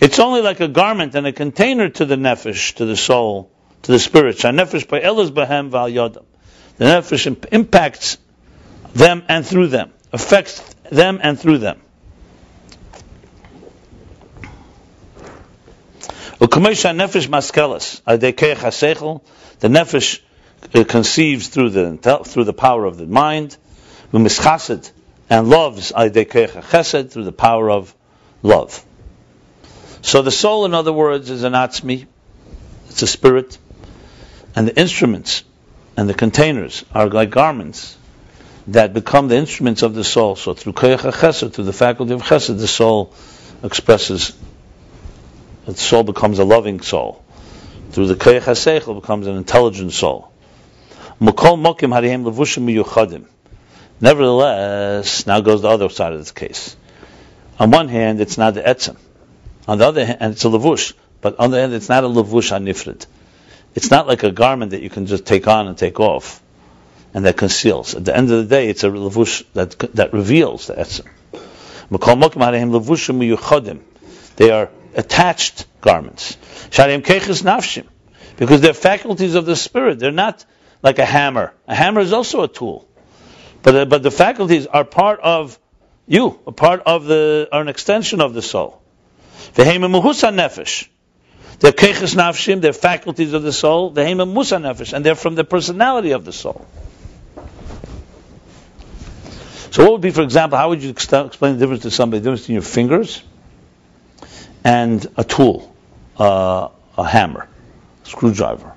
It's 0.00 0.18
only 0.18 0.40
like 0.40 0.60
a 0.60 0.68
garment 0.68 1.14
and 1.14 1.26
a 1.26 1.32
container 1.32 1.90
to 1.90 2.04
the 2.06 2.16
nefesh, 2.16 2.74
to 2.76 2.86
the 2.86 2.96
soul, 2.96 3.50
to 3.82 3.92
the 3.92 3.98
spirit. 3.98 4.36
Nefesh 4.38 4.88
by 4.88 5.00
elas 5.00 5.30
bahem 5.30 5.70
val 5.70 5.90
yodam. 5.90 6.24
The 6.78 6.86
nefesh 6.86 7.46
impacts 7.52 8.16
them 8.94 9.22
and 9.28 9.46
through 9.46 9.68
them, 9.68 9.92
affects 10.12 10.60
them 10.90 11.20
and 11.22 11.38
through 11.38 11.58
them. 11.58 11.80
The 16.38 16.46
nefesh 19.68 20.20
uh, 20.74 20.84
conceives 20.84 21.48
through 21.48 21.70
the 21.70 22.22
through 22.24 22.44
the 22.44 22.52
power 22.54 22.84
of 22.86 22.96
the 22.96 23.06
mind. 23.06 23.56
And 25.30 25.48
loves 25.48 25.92
Chesed 25.92 27.10
through 27.10 27.24
the 27.24 27.32
power 27.32 27.70
of 27.70 27.94
love. 28.42 28.84
So 30.02 30.22
the 30.22 30.32
soul, 30.32 30.64
in 30.64 30.74
other 30.74 30.92
words, 30.92 31.30
is 31.30 31.44
an 31.44 31.52
atzmi, 31.52 32.06
it's 32.88 33.02
a 33.02 33.06
spirit, 33.06 33.56
and 34.56 34.66
the 34.66 34.78
instruments 34.78 35.44
and 35.96 36.08
the 36.08 36.14
containers 36.14 36.84
are 36.92 37.08
like 37.08 37.30
garments 37.30 37.96
that 38.68 38.92
become 38.92 39.28
the 39.28 39.36
instruments 39.36 39.82
of 39.82 39.94
the 39.94 40.04
soul. 40.04 40.34
So 40.36 40.54
through 40.54 40.72
Kecha 40.72 41.12
Chesed, 41.12 41.52
through 41.52 41.64
the 41.64 41.72
faculty 41.72 42.12
of 42.12 42.22
Chesed, 42.22 42.58
the 42.58 42.66
soul 42.66 43.14
expresses, 43.62 44.36
the 45.66 45.74
soul 45.74 46.02
becomes 46.02 46.38
a 46.38 46.44
loving 46.44 46.80
soul. 46.80 47.24
Through 47.90 48.06
the 48.06 48.14
Seichel, 48.14 49.00
becomes 49.00 49.26
an 49.26 49.36
intelligent 49.36 49.92
soul. 49.92 50.32
Mukol 51.20 51.60
Mokim 51.60 51.92
Levushim 52.24 52.64
Miyuchadim. 52.64 53.26
Nevertheless, 54.00 55.26
now 55.26 55.40
goes 55.40 55.62
the 55.62 55.68
other 55.68 55.88
side 55.90 56.12
of 56.12 56.18
this 56.18 56.32
case. 56.32 56.76
On 57.58 57.70
one 57.70 57.88
hand, 57.88 58.20
it's 58.20 58.38
not 58.38 58.54
the 58.54 58.62
etzem. 58.62 58.96
On 59.68 59.76
the 59.78 59.86
other 59.86 60.06
hand, 60.06 60.18
and 60.20 60.32
it's 60.32 60.44
a 60.44 60.48
levush. 60.48 60.94
But 61.20 61.38
on 61.38 61.50
the 61.50 61.58
other 61.58 61.62
hand, 61.62 61.74
it's 61.74 61.88
not 61.90 62.04
a 62.04 62.08
levush 62.08 62.50
anifrid. 62.50 63.04
It's 63.74 63.90
not 63.90 64.06
like 64.06 64.22
a 64.22 64.30
garment 64.32 64.70
that 64.70 64.80
you 64.82 64.88
can 64.88 65.06
just 65.06 65.26
take 65.26 65.46
on 65.46 65.68
and 65.68 65.76
take 65.76 66.00
off, 66.00 66.42
and 67.12 67.26
that 67.26 67.36
conceals. 67.36 67.94
At 67.94 68.04
the 68.06 68.16
end 68.16 68.30
of 68.30 68.38
the 68.38 68.46
day, 68.56 68.68
it's 68.68 68.84
a 68.84 68.88
levush 68.88 69.44
that 69.52 69.78
that 69.94 70.12
reveals 70.14 70.68
the 70.68 70.74
levushim. 72.70 73.80
They 74.36 74.50
are 74.50 74.70
attached 74.94 75.66
garments. 75.80 76.36
Because 78.36 78.60
they're 78.62 78.72
faculties 78.72 79.34
of 79.34 79.44
the 79.44 79.56
spirit. 79.56 79.98
They're 79.98 80.10
not 80.12 80.44
like 80.82 80.98
a 80.98 81.04
hammer. 81.04 81.52
A 81.68 81.74
hammer 81.74 82.00
is 82.00 82.12
also 82.12 82.42
a 82.42 82.48
tool. 82.48 82.88
But 83.62 83.76
uh, 83.76 83.84
but 83.84 84.02
the 84.02 84.10
faculties 84.10 84.66
are 84.66 84.84
part 84.84 85.20
of 85.20 85.58
you, 86.06 86.38
a 86.46 86.52
part 86.52 86.82
of 86.86 87.04
the, 87.04 87.48
are 87.52 87.60
an 87.60 87.68
extension 87.68 88.20
of 88.20 88.34
the 88.34 88.42
soul. 88.42 88.82
They're 89.54 89.66
keches 91.72 92.14
nafshim, 92.16 92.60
they're 92.62 92.72
faculties 92.72 93.32
of 93.32 93.42
the 93.42 93.52
soul. 93.52 93.92
V'heim 93.92 94.32
musa 94.32 94.56
nefesh, 94.56 94.92
and 94.92 95.04
they're 95.04 95.14
from 95.14 95.34
the 95.34 95.44
personality 95.44 96.12
of 96.12 96.24
the 96.24 96.32
soul. 96.32 96.66
So 99.70 99.84
what 99.84 99.92
would 99.92 100.00
be, 100.00 100.10
for 100.10 100.22
example, 100.22 100.58
how 100.58 100.70
would 100.70 100.82
you 100.82 100.90
ex- 100.90 101.12
explain 101.12 101.54
the 101.54 101.60
difference 101.60 101.82
to 101.82 101.90
somebody, 101.92 102.18
the 102.18 102.24
difference 102.24 102.40
between 102.40 102.54
your 102.54 102.62
fingers 102.62 103.22
and 104.64 105.06
a 105.16 105.22
tool, 105.22 105.72
uh, 106.18 106.70
a 106.98 107.04
hammer, 107.04 107.46
a 108.04 108.08
screwdriver, 108.08 108.72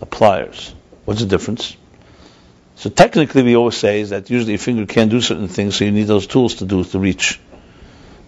a 0.00 0.06
pliers? 0.06 0.74
What's 1.04 1.20
the 1.20 1.26
difference? 1.26 1.76
So 2.76 2.90
technically, 2.90 3.42
we 3.42 3.56
always 3.56 3.76
say 3.76 4.00
is 4.00 4.10
that 4.10 4.30
usually 4.30 4.52
your 4.52 4.58
finger 4.58 4.86
can't 4.86 5.10
do 5.10 5.20
certain 5.20 5.48
things, 5.48 5.76
so 5.76 5.84
you 5.84 5.92
need 5.92 6.04
those 6.08 6.26
tools 6.26 6.56
to 6.56 6.66
do 6.66 6.84
to 6.84 6.98
reach 6.98 7.40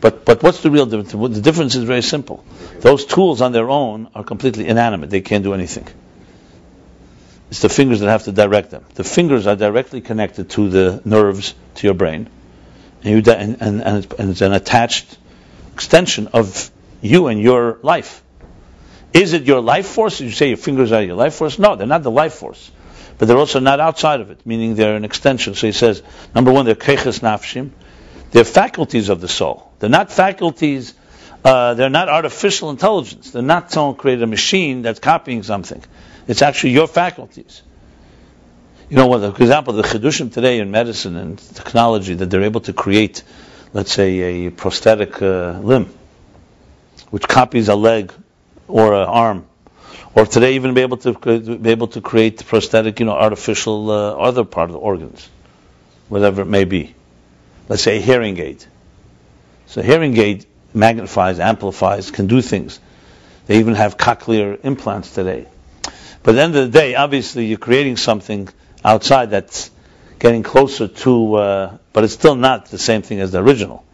But 0.00 0.24
but 0.24 0.42
what's 0.42 0.62
the 0.62 0.70
real 0.70 0.86
difference? 0.86 1.12
The 1.36 1.40
difference 1.42 1.74
is 1.74 1.84
very 1.84 2.02
simple. 2.02 2.44
Those 2.80 3.04
tools 3.04 3.40
on 3.40 3.52
their 3.52 3.68
own 3.68 4.08
are 4.14 4.24
completely 4.24 4.66
inanimate. 4.68 5.10
They 5.10 5.20
can't 5.22 5.44
do 5.44 5.54
anything. 5.54 5.86
It's 7.50 7.60
the 7.60 7.68
fingers 7.68 8.00
that 8.00 8.08
have 8.08 8.24
to 8.24 8.32
direct 8.32 8.70
them. 8.70 8.84
The 8.94 9.04
fingers 9.04 9.46
are 9.46 9.56
directly 9.56 10.00
connected 10.02 10.50
to 10.50 10.68
the 10.68 11.02
nerves 11.04 11.54
to 11.76 11.86
your 11.86 11.94
brain, 11.94 12.28
and 13.02 13.14
you 13.14 13.22
di- 13.22 13.34
and, 13.34 13.56
and, 13.60 13.82
and, 13.82 14.04
it's, 14.04 14.14
and 14.14 14.30
it's 14.30 14.40
an 14.42 14.52
attached 14.52 15.18
extension 15.74 16.28
of 16.28 16.70
you 17.00 17.28
and 17.28 17.40
your 17.40 17.78
life. 17.82 18.22
Is 19.14 19.32
it 19.32 19.44
your 19.44 19.60
life 19.60 19.86
force? 19.86 20.20
You 20.20 20.30
say 20.30 20.48
your 20.48 20.58
fingers 20.58 20.92
are 20.92 21.02
your 21.02 21.16
life 21.16 21.34
force? 21.34 21.58
No, 21.58 21.76
they're 21.76 21.86
not 21.86 22.02
the 22.02 22.10
life 22.10 22.34
force. 22.34 22.70
But 23.18 23.26
they're 23.26 23.36
also 23.36 23.58
not 23.58 23.80
outside 23.80 24.20
of 24.20 24.30
it, 24.30 24.46
meaning 24.46 24.76
they're 24.76 24.96
an 24.96 25.04
extension. 25.04 25.54
So 25.54 25.66
he 25.66 25.72
says, 25.72 26.02
number 26.34 26.52
one, 26.52 26.66
they're 26.66 26.76
keches 26.76 27.20
nafshim. 27.20 27.70
They're 28.30 28.44
faculties 28.44 29.08
of 29.08 29.20
the 29.20 29.28
soul. 29.28 29.72
They're 29.78 29.90
not 29.90 30.12
faculties, 30.12 30.94
uh, 31.44 31.74
they're 31.74 31.90
not 31.90 32.08
artificial 32.08 32.70
intelligence. 32.70 33.30
They're 33.30 33.42
not 33.42 33.70
someone 33.70 33.96
created 33.96 34.22
a 34.22 34.26
machine 34.26 34.82
that's 34.82 35.00
copying 35.00 35.42
something. 35.42 35.82
It's 36.26 36.42
actually 36.42 36.70
your 36.70 36.86
faculties. 36.86 37.62
You 38.90 38.96
know, 38.96 39.32
for 39.32 39.42
example, 39.42 39.74
the 39.74 39.82
chidushim 39.82 40.32
today 40.32 40.60
in 40.60 40.70
medicine 40.70 41.16
and 41.16 41.38
technology 41.38 42.14
that 42.14 42.30
they're 42.30 42.42
able 42.42 42.62
to 42.62 42.72
create, 42.72 43.22
let's 43.72 43.92
say, 43.92 44.46
a 44.46 44.50
prosthetic 44.50 45.20
uh, 45.22 45.58
limb, 45.60 45.92
which 47.10 47.28
copies 47.28 47.68
a 47.68 47.74
leg 47.74 48.12
or 48.66 48.94
an 48.94 49.06
arm, 49.08 49.46
or 50.18 50.26
today 50.26 50.56
even 50.56 50.74
be 50.74 50.80
able 50.80 50.96
to 50.96 51.12
be 51.12 51.70
able 51.70 51.86
to 51.86 52.00
create 52.00 52.44
prosthetic, 52.44 52.98
you 52.98 53.06
know, 53.06 53.12
artificial 53.12 53.90
uh, 53.90 54.12
other 54.14 54.42
part 54.42 54.68
of 54.68 54.72
the 54.72 54.80
organs, 54.80 55.28
whatever 56.08 56.42
it 56.42 56.46
may 56.46 56.64
be. 56.64 56.94
Let's 57.68 57.82
say 57.82 58.00
hearing 58.00 58.36
aid. 58.38 58.64
So 59.66 59.80
hearing 59.80 60.16
aid 60.16 60.46
magnifies, 60.74 61.38
amplifies, 61.38 62.10
can 62.10 62.26
do 62.26 62.42
things. 62.42 62.80
They 63.46 63.60
even 63.60 63.76
have 63.76 63.96
cochlear 63.96 64.58
implants 64.64 65.14
today. 65.14 65.46
But 66.24 66.32
at 66.32 66.34
the 66.34 66.42
end 66.42 66.56
of 66.56 66.72
the 66.72 66.78
day, 66.78 66.96
obviously, 66.96 67.46
you're 67.46 67.58
creating 67.58 67.96
something 67.96 68.48
outside 68.84 69.30
that's 69.30 69.70
getting 70.18 70.42
closer 70.42 70.88
to, 70.88 71.34
uh, 71.34 71.78
but 71.92 72.02
it's 72.02 72.14
still 72.14 72.34
not 72.34 72.66
the 72.66 72.78
same 72.78 73.02
thing 73.02 73.20
as 73.20 73.30
the 73.30 73.40
original. 73.40 73.84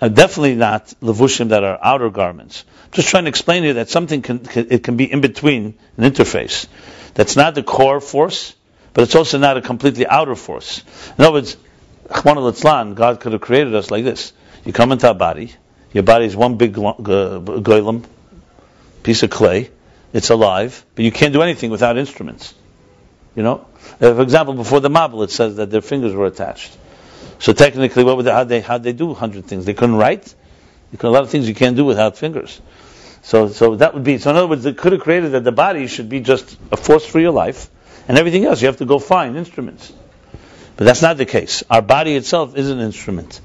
Uh, 0.00 0.08
definitely 0.08 0.54
not 0.54 0.86
levushim 1.02 1.50
that 1.50 1.62
are 1.62 1.78
outer 1.82 2.08
garments. 2.10 2.64
Just 2.92 3.08
trying 3.08 3.24
to 3.24 3.28
explain 3.28 3.62
here 3.64 3.74
that 3.74 3.90
something 3.90 4.22
can, 4.22 4.38
can 4.38 4.66
it 4.70 4.82
can 4.82 4.96
be 4.96 5.10
in 5.10 5.20
between 5.20 5.74
an 5.96 6.10
interface. 6.10 6.66
That's 7.14 7.36
not 7.36 7.54
the 7.54 7.62
core 7.62 8.00
force, 8.00 8.54
but 8.94 9.02
it's 9.02 9.14
also 9.14 9.38
not 9.38 9.56
a 9.56 9.60
completely 9.60 10.06
outer 10.06 10.34
force. 10.34 10.82
In 11.18 11.24
other 11.24 11.32
words, 11.32 11.56
God 12.08 13.20
could 13.20 13.32
have 13.32 13.40
created 13.40 13.74
us 13.74 13.90
like 13.90 14.04
this. 14.04 14.32
You 14.64 14.72
come 14.72 14.92
into 14.92 15.08
our 15.08 15.14
body, 15.14 15.54
your 15.92 16.02
body 16.02 16.26
is 16.26 16.36
one 16.36 16.56
big 16.56 16.76
lo- 16.76 16.96
g- 16.98 17.62
goylem, 17.62 18.04
piece 19.02 19.22
of 19.22 19.30
clay, 19.30 19.70
it's 20.12 20.30
alive, 20.30 20.84
but 20.94 21.04
you 21.04 21.12
can't 21.12 21.32
do 21.32 21.42
anything 21.42 21.70
without 21.70 21.96
instruments. 21.96 22.54
You 23.34 23.42
know? 23.42 23.66
Uh, 24.00 24.14
for 24.14 24.22
example, 24.22 24.54
before 24.54 24.80
the 24.80 24.90
Mabel, 24.90 25.22
it 25.22 25.30
says 25.30 25.56
that 25.56 25.70
their 25.70 25.80
fingers 25.80 26.14
were 26.14 26.26
attached. 26.26 26.76
So 27.40 27.54
technically, 27.54 28.04
what 28.04 28.18
would 28.18 28.26
they, 28.26 28.32
how'd 28.32 28.48
they, 28.48 28.60
how'd 28.60 28.82
they 28.82 28.92
do 28.92 29.14
hundred 29.14 29.46
things? 29.46 29.64
They 29.64 29.74
couldn't 29.74 29.96
write? 29.96 30.34
You 30.92 30.98
could, 30.98 31.08
a 31.08 31.10
lot 31.10 31.22
of 31.22 31.30
things 31.30 31.48
you 31.48 31.54
can't 31.54 31.74
do 31.74 31.86
without 31.86 32.18
fingers. 32.18 32.60
So, 33.22 33.48
so 33.48 33.76
that 33.76 33.94
would 33.94 34.04
be, 34.04 34.18
so 34.18 34.30
in 34.30 34.36
other 34.36 34.46
words, 34.46 34.66
it 34.66 34.76
could 34.76 34.92
have 34.92 35.00
created 35.00 35.32
that 35.32 35.44
the 35.44 35.52
body 35.52 35.86
should 35.86 36.08
be 36.08 36.20
just 36.20 36.58
a 36.70 36.76
force 36.76 37.04
for 37.04 37.18
your 37.18 37.32
life, 37.32 37.70
and 38.08 38.18
everything 38.18 38.44
else, 38.44 38.60
you 38.60 38.66
have 38.66 38.76
to 38.78 38.84
go 38.84 38.98
find 38.98 39.36
instruments. 39.36 39.92
But 40.76 40.84
that's 40.84 41.02
not 41.02 41.16
the 41.16 41.26
case. 41.26 41.62
Our 41.70 41.82
body 41.82 42.14
itself 42.14 42.56
is 42.56 42.70
an 42.70 42.78
instrument. 42.80 43.40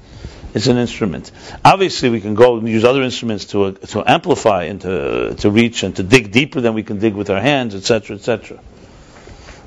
It's 0.54 0.66
an 0.66 0.76
instrument. 0.76 1.30
Obviously, 1.64 2.10
we 2.10 2.20
can 2.20 2.34
go 2.34 2.56
and 2.56 2.68
use 2.68 2.84
other 2.84 3.02
instruments 3.02 3.46
to 3.46 3.64
uh, 3.64 3.72
to 3.72 4.02
amplify 4.10 4.64
and 4.64 4.80
to 4.80 5.34
to 5.34 5.50
reach 5.50 5.82
and 5.82 5.94
to 5.96 6.02
dig 6.02 6.32
deeper 6.32 6.62
than 6.62 6.72
we 6.72 6.82
can 6.82 6.98
dig 6.98 7.14
with 7.14 7.28
our 7.28 7.40
hands, 7.40 7.74
etc., 7.74 8.16
etc. 8.16 8.58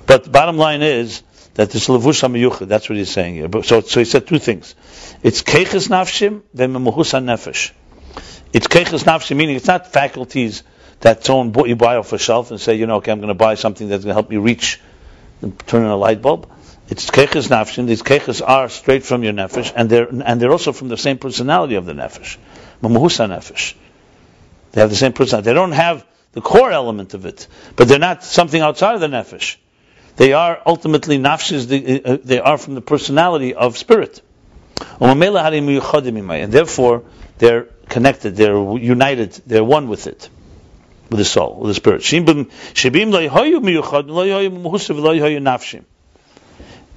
But 0.08 0.24
the 0.24 0.32
bottom 0.32 0.58
line 0.58 0.82
is 0.82 1.22
that 1.60 1.72
this 1.72 1.90
levush. 1.90 2.68
That's 2.70 2.88
what 2.88 2.98
he's 2.98 3.12
saying 3.12 3.36
here. 3.36 3.50
But, 3.50 3.66
so, 3.66 3.82
so 3.82 4.00
he 4.00 4.06
said 4.06 4.26
two 4.26 4.40
things. 4.40 4.76
It's 5.22 5.44
keches 5.44 5.90
nafshim 5.90 6.44
v'memuhus 6.56 7.12
nefesh. 7.22 7.72
It's 8.54 8.68
keches 8.68 9.04
nafshim, 9.04 9.36
meaning 9.36 9.58
it's 9.58 9.68
not 9.68 9.92
faculties 9.92 10.64
that 11.02 11.26
someone 11.26 11.52
bought 11.52 11.68
you 11.68 11.76
buy 11.76 11.98
off 11.98 12.14
a 12.14 12.18
shelf 12.18 12.52
and 12.52 12.62
say, 12.62 12.76
you 12.76 12.88
know, 12.88 12.96
okay, 12.98 13.12
I'm 13.12 13.20
going 13.20 13.28
to 13.28 13.34
buy 13.34 13.56
something 13.56 13.90
that's 13.90 14.06
going 14.06 14.12
to 14.12 14.14
help 14.14 14.30
me 14.30 14.38
reach, 14.38 14.80
turn 15.68 15.84
on 15.84 15.92
a 15.92 15.98
light 15.98 16.22
bulb. 16.22 16.50
It's 16.88 17.10
keches 17.10 17.50
nafshim. 17.50 17.88
These 17.88 18.04
keches 18.04 18.42
are 18.42 18.70
straight 18.70 19.04
from 19.04 19.26
your 19.26 19.34
nefesh, 19.34 19.74
and 19.76 19.90
they're 19.90 20.08
and 20.08 20.42
they're 20.42 20.54
also 20.54 20.72
from 20.72 20.88
the 20.88 20.96
same 20.96 21.18
personality 21.18 21.76
of 21.76 21.86
the 21.86 21.92
nefesh, 21.92 22.38
mamuhusa 22.82 23.28
nefesh. 23.28 23.74
They 24.72 24.80
have 24.80 24.90
the 24.90 24.96
same 24.96 25.12
personality. 25.12 25.48
They 25.48 25.56
don't 25.56 25.74
have 25.74 26.06
the 26.32 26.40
core 26.40 26.72
element 26.72 27.16
of 27.16 27.26
it, 27.26 27.48
but 27.76 27.90
they're 27.90 28.00
not 28.00 28.24
something 28.24 28.62
outside 28.62 28.96
of 28.96 29.02
the 29.02 29.08
nefesh. 29.08 29.58
They 30.20 30.34
are 30.34 30.62
ultimately 30.66 31.18
nafshis. 31.18 31.66
They, 31.68 32.04
uh, 32.04 32.18
they 32.22 32.40
are 32.42 32.58
from 32.58 32.76
the 32.76 32.82
personality 32.82 33.54
of 33.54 33.78
spirit, 33.78 34.22
and 35.00 36.52
therefore 36.52 37.04
they're 37.38 37.68
connected. 37.88 38.36
They're 38.36 38.78
united. 38.78 39.32
They're 39.48 39.64
one 39.64 39.88
with 39.88 40.08
it, 40.08 40.30
with 41.10 41.20
the 41.20 41.24
soul, 41.24 41.62
with 41.62 41.70
the 41.70 41.74
spirit. 41.74 42.02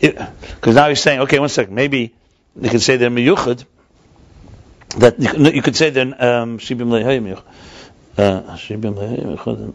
Because 0.00 0.74
now 0.74 0.88
he's 0.88 1.00
saying, 1.00 1.20
okay, 1.20 1.38
one 1.38 1.48
second, 1.48 1.76
maybe 1.76 2.12
you 2.60 2.70
could 2.70 2.82
say 2.82 2.96
they're 2.96 3.08
miyuchad, 3.08 3.64
that 4.98 5.20
you 5.54 5.62
could- 5.62 5.76
say 5.76 5.90
they're 5.90 6.06
um, 6.06 6.58
shibim. 6.58 6.90
Uh, 8.18 8.56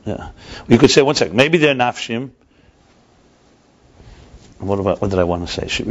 yeah. 0.06 0.32
You 0.68 0.78
could 0.78 0.92
say, 0.92 1.02
one 1.02 1.16
second, 1.16 1.38
maybe 1.38 1.60
they're 1.60 1.74
nafshim. 1.74 2.32
What 4.60 4.80
about, 4.80 5.02
what 5.02 5.10
did 5.12 5.20
I 5.20 5.24
want 5.24 5.48
to 5.48 5.54
say? 5.54 5.84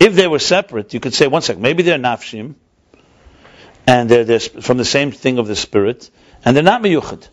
If 0.00 0.14
they 0.14 0.26
were 0.26 0.38
separate, 0.38 0.94
you 0.94 1.00
could 1.00 1.14
say, 1.14 1.26
one 1.26 1.42
second, 1.42 1.62
maybe 1.62 1.82
they're 1.82 1.98
nafshim, 1.98 2.54
and 3.86 4.08
they're, 4.08 4.24
they're 4.24 4.40
from 4.40 4.78
the 4.78 4.84
same 4.84 5.12
thing 5.12 5.38
of 5.38 5.46
the 5.46 5.56
spirit, 5.56 6.10
and 6.44 6.56
they're 6.56 6.62
not 6.62 6.82
miyuchad. 6.82 7.28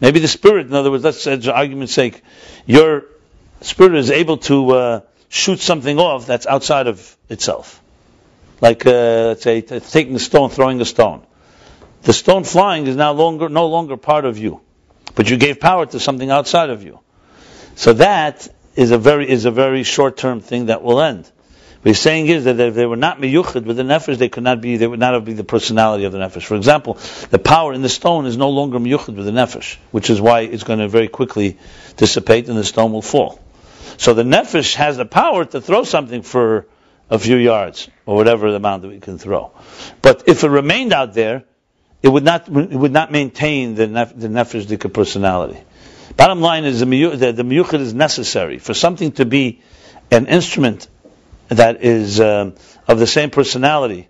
Maybe 0.00 0.18
the 0.18 0.28
spirit, 0.28 0.66
in 0.66 0.74
other 0.74 0.90
words, 0.90 1.04
let's 1.04 1.22
say, 1.22 1.38
for 1.40 1.52
argument's 1.52 1.92
sake, 1.92 2.22
your 2.66 3.04
spirit 3.60 3.94
is 3.94 4.10
able 4.10 4.38
to 4.38 4.70
uh, 4.70 5.00
shoot 5.28 5.60
something 5.60 5.98
off 5.98 6.26
that's 6.26 6.46
outside 6.46 6.86
of 6.86 7.16
itself. 7.28 7.80
Like, 8.60 8.84
uh, 8.86 8.90
let's 9.28 9.42
say, 9.42 9.60
taking 9.60 10.16
a 10.16 10.18
stone, 10.18 10.50
throwing 10.50 10.80
a 10.80 10.84
stone. 10.84 11.24
The 12.02 12.12
stone 12.12 12.44
flying 12.44 12.86
is 12.86 12.96
now 12.96 13.12
longer, 13.12 13.48
no 13.48 13.68
longer 13.68 13.96
part 13.96 14.24
of 14.24 14.38
you, 14.38 14.62
but 15.14 15.30
you 15.30 15.36
gave 15.36 15.60
power 15.60 15.86
to 15.86 16.00
something 16.00 16.30
outside 16.30 16.70
of 16.70 16.82
you. 16.82 17.00
So 17.76 17.92
that 17.94 18.48
is 18.76 18.90
a 18.90 18.98
very 18.98 19.28
is 19.28 19.44
a 19.44 19.50
very 19.50 19.82
short 19.82 20.16
term 20.16 20.40
thing 20.40 20.66
that 20.66 20.82
will 20.82 21.00
end. 21.00 21.30
What 21.82 21.88
he's 21.88 21.98
saying 21.98 22.26
is 22.26 22.44
that 22.44 22.60
if 22.60 22.74
they 22.74 22.84
were 22.84 22.96
not 22.96 23.18
miyuchid 23.18 23.64
with 23.64 23.78
the 23.78 23.82
nefesh, 23.82 24.18
they 24.18 24.28
could 24.28 24.42
not 24.42 24.60
be, 24.60 24.76
they 24.76 24.86
would 24.86 25.00
not 25.00 25.14
have 25.14 25.24
be 25.24 25.32
the 25.32 25.44
personality 25.44 26.04
of 26.04 26.12
the 26.12 26.18
nefesh. 26.18 26.42
For 26.42 26.54
example, 26.54 26.98
the 27.30 27.38
power 27.38 27.72
in 27.72 27.80
the 27.80 27.88
stone 27.88 28.26
is 28.26 28.36
no 28.36 28.50
longer 28.50 28.78
miyuchid 28.78 29.16
with 29.16 29.24
the 29.24 29.32
nefesh, 29.32 29.76
which 29.90 30.10
is 30.10 30.20
why 30.20 30.40
it's 30.40 30.62
going 30.62 30.80
to 30.80 30.88
very 30.88 31.08
quickly 31.08 31.56
dissipate 31.96 32.50
and 32.50 32.58
the 32.58 32.64
stone 32.64 32.92
will 32.92 33.00
fall. 33.00 33.40
So 33.96 34.12
the 34.12 34.24
nefesh 34.24 34.74
has 34.74 34.98
the 34.98 35.06
power 35.06 35.46
to 35.46 35.62
throw 35.62 35.84
something 35.84 36.20
for 36.20 36.66
a 37.08 37.18
few 37.18 37.36
yards 37.36 37.88
or 38.04 38.14
whatever 38.14 38.50
the 38.50 38.56
amount 38.56 38.82
that 38.82 38.88
we 38.88 39.00
can 39.00 39.16
throw. 39.16 39.50
But 40.02 40.24
if 40.26 40.44
it 40.44 40.50
remained 40.50 40.92
out 40.92 41.14
there, 41.14 41.44
it 42.02 42.08
would 42.08 42.24
not 42.24 42.46
it 42.48 42.76
would 42.76 42.92
not 42.92 43.10
maintain 43.10 43.74
the 43.74 43.86
nef, 43.86 44.12
the 44.14 44.28
nefesh 44.28 44.92
personality. 44.92 45.60
Bottom 46.20 46.42
line 46.42 46.66
is 46.66 46.80
the 46.80 46.84
miyu- 46.84 47.18
the, 47.18 47.32
the 47.32 47.42
miyuchid 47.42 47.80
is 47.80 47.94
necessary 47.94 48.58
for 48.58 48.74
something 48.74 49.12
to 49.12 49.24
be 49.24 49.62
an 50.10 50.26
instrument 50.26 50.86
that 51.48 51.82
is 51.82 52.20
um, 52.20 52.56
of 52.86 52.98
the 52.98 53.06
same 53.06 53.30
personality 53.30 54.06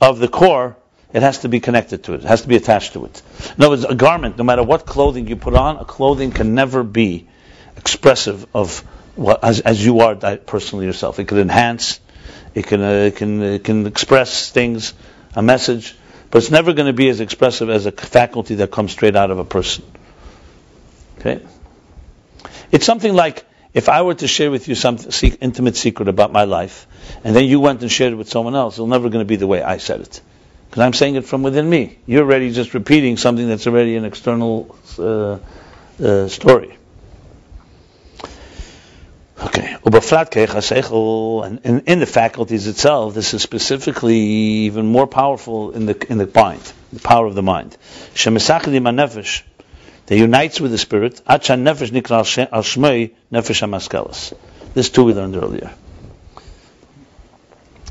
of 0.00 0.18
the 0.18 0.26
core. 0.26 0.76
It 1.12 1.22
has 1.22 1.38
to 1.42 1.48
be 1.48 1.60
connected 1.60 2.02
to 2.02 2.14
it. 2.14 2.24
It 2.24 2.26
has 2.26 2.42
to 2.42 2.48
be 2.48 2.56
attached 2.56 2.94
to 2.94 3.04
it. 3.04 3.22
In 3.56 3.62
other 3.62 3.70
words, 3.70 3.84
a 3.84 3.94
garment, 3.94 4.38
no 4.38 4.42
matter 4.42 4.64
what 4.64 4.86
clothing 4.86 5.28
you 5.28 5.36
put 5.36 5.54
on, 5.54 5.76
a 5.76 5.84
clothing 5.84 6.32
can 6.32 6.56
never 6.56 6.82
be 6.82 7.28
expressive 7.76 8.44
of 8.52 8.80
what, 9.14 9.44
as, 9.44 9.60
as 9.60 9.86
you 9.86 10.00
are 10.00 10.16
personally 10.38 10.86
yourself. 10.86 11.20
It 11.20 11.28
can 11.28 11.38
enhance, 11.38 12.00
it 12.56 12.66
can, 12.66 12.82
uh, 12.82 12.90
it 12.90 13.14
can, 13.14 13.40
it 13.40 13.62
can 13.62 13.86
express 13.86 14.50
things, 14.50 14.94
a 15.36 15.42
message, 15.42 15.94
but 16.32 16.38
it's 16.38 16.50
never 16.50 16.72
going 16.72 16.88
to 16.88 16.92
be 16.92 17.08
as 17.08 17.20
expressive 17.20 17.70
as 17.70 17.86
a 17.86 17.92
faculty 17.92 18.56
that 18.56 18.72
comes 18.72 18.90
straight 18.90 19.14
out 19.14 19.30
of 19.30 19.38
a 19.38 19.44
person. 19.44 19.84
Okay? 21.24 21.44
It's 22.72 22.84
something 22.84 23.14
like 23.14 23.44
if 23.74 23.88
I 23.88 24.02
were 24.02 24.14
to 24.14 24.26
share 24.26 24.50
with 24.50 24.68
you 24.68 24.74
some 24.74 24.98
intimate 25.40 25.76
secret 25.76 26.08
about 26.08 26.32
my 26.32 26.44
life, 26.44 26.86
and 27.24 27.34
then 27.34 27.44
you 27.44 27.60
went 27.60 27.80
and 27.82 27.90
shared 27.90 28.12
it 28.12 28.16
with 28.16 28.28
someone 28.28 28.54
else, 28.54 28.78
it's 28.78 28.86
never 28.86 29.08
going 29.08 29.24
to 29.24 29.28
be 29.28 29.36
the 29.36 29.46
way 29.46 29.62
I 29.62 29.78
said 29.78 30.00
it. 30.00 30.20
Because 30.68 30.82
I'm 30.82 30.92
saying 30.92 31.14
it 31.16 31.24
from 31.24 31.42
within 31.42 31.68
me. 31.68 31.98
You're 32.06 32.24
already 32.24 32.50
just 32.50 32.74
repeating 32.74 33.16
something 33.16 33.46
that's 33.46 33.66
already 33.66 33.96
an 33.96 34.04
external 34.04 34.76
uh, 34.98 35.38
uh, 36.02 36.28
story. 36.28 36.76
Okay. 39.38 39.76
And 39.84 41.60
in, 41.64 41.80
in 41.80 41.98
the 41.98 42.06
faculties 42.06 42.66
itself, 42.66 43.14
this 43.14 43.34
is 43.34 43.42
specifically 43.42 44.18
even 44.66 44.86
more 44.86 45.06
powerful 45.06 45.72
in 45.72 45.86
the 45.86 46.06
in 46.08 46.18
the 46.18 46.30
mind, 46.34 46.72
the 46.92 47.00
power 47.00 47.26
of 47.26 47.34
the 47.34 47.42
mind. 47.42 47.76
That 50.12 50.18
unites 50.18 50.60
with 50.60 50.72
the 50.72 50.76
spirit. 50.76 51.22
This 54.74 54.90
too 54.90 55.04
we 55.04 55.14
learned 55.14 55.36
earlier. 55.36 55.70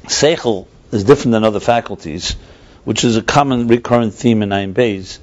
Seichel 0.04 0.68
is 0.92 1.04
different 1.04 1.32
than 1.32 1.44
other 1.44 1.60
faculties, 1.60 2.34
which 2.84 3.04
is 3.04 3.18
a 3.18 3.24
common 3.24 3.68
recurrent 3.68 4.14
theme 4.14 4.44
in 4.44 4.50
Nine 4.50 4.74
Bays, 4.74 5.20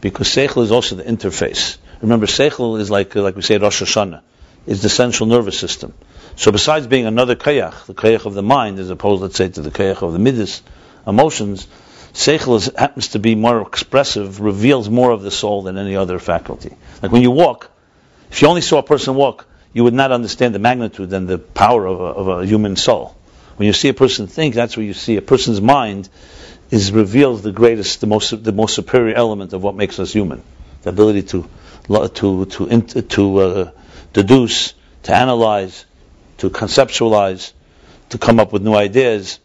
because 0.00 0.26
Seichel 0.26 0.64
is 0.64 0.72
also 0.72 0.96
the 0.96 1.04
interface. 1.04 1.76
Remember, 2.00 2.26
Seichel 2.26 2.80
is 2.80 2.90
like 2.90 3.14
like 3.14 3.36
we 3.36 3.42
say 3.42 3.56
Rosh 3.58 3.82
Hashanah 3.82 4.22
is 4.66 4.82
the 4.82 4.88
central 4.88 5.28
nervous 5.28 5.56
system. 5.56 5.94
So 6.34 6.50
besides 6.50 6.88
being 6.88 7.06
another 7.06 7.36
kayach, 7.36 7.86
the 7.86 7.94
kayach 7.94 8.26
of 8.26 8.34
the 8.34 8.42
mind, 8.42 8.80
as 8.80 8.90
opposed, 8.90 9.22
let's 9.22 9.36
say, 9.36 9.50
to 9.50 9.60
the 9.60 9.70
kayach 9.70 10.02
of 10.02 10.12
the 10.14 10.18
midas, 10.18 10.62
emotions, 11.06 11.68
seichel 12.12 12.56
is, 12.56 12.70
happens 12.76 13.08
to 13.08 13.18
be 13.18 13.34
more 13.34 13.62
expressive, 13.62 14.40
reveals 14.40 14.88
more 14.88 15.10
of 15.10 15.22
the 15.22 15.30
soul 15.30 15.62
than 15.62 15.78
any 15.78 15.96
other 15.96 16.18
faculty. 16.18 16.76
Like 17.02 17.12
when 17.12 17.22
you 17.22 17.30
walk, 17.30 17.70
if 18.30 18.42
you 18.42 18.48
only 18.48 18.60
saw 18.60 18.78
a 18.78 18.82
person 18.82 19.14
walk, 19.14 19.46
you 19.72 19.84
would 19.84 19.94
not 19.94 20.12
understand 20.12 20.54
the 20.54 20.58
magnitude 20.58 21.12
and 21.12 21.28
the 21.28 21.38
power 21.38 21.86
of 21.86 22.00
a, 22.00 22.04
of 22.04 22.28
a 22.28 22.46
human 22.46 22.76
soul. 22.76 23.16
When 23.56 23.66
you 23.66 23.72
see 23.72 23.88
a 23.88 23.94
person 23.94 24.26
think, 24.26 24.54
that's 24.54 24.76
where 24.76 24.86
you 24.86 24.94
see 24.94 25.16
a 25.16 25.22
person's 25.22 25.60
mind 25.60 26.08
is 26.70 26.92
reveals 26.92 27.42
the 27.42 27.52
greatest, 27.52 28.00
the 28.00 28.06
most, 28.06 28.42
the 28.42 28.52
most 28.52 28.74
superior 28.74 29.14
element 29.14 29.52
of 29.52 29.62
what 29.62 29.74
makes 29.74 29.98
us 29.98 30.12
human, 30.12 30.42
the 30.82 30.90
ability 30.90 31.22
to 31.24 31.48
to 32.14 32.44
to 32.46 32.86
to 32.86 33.38
uh, 33.38 33.70
deduce, 34.12 34.74
to 35.02 35.14
analyze, 35.14 35.84
to 36.38 36.50
conceptualize, 36.50 37.52
to 38.10 38.18
come 38.18 38.38
up 38.38 38.52
with 38.52 38.62
new 38.62 38.74
ideas. 38.74 39.40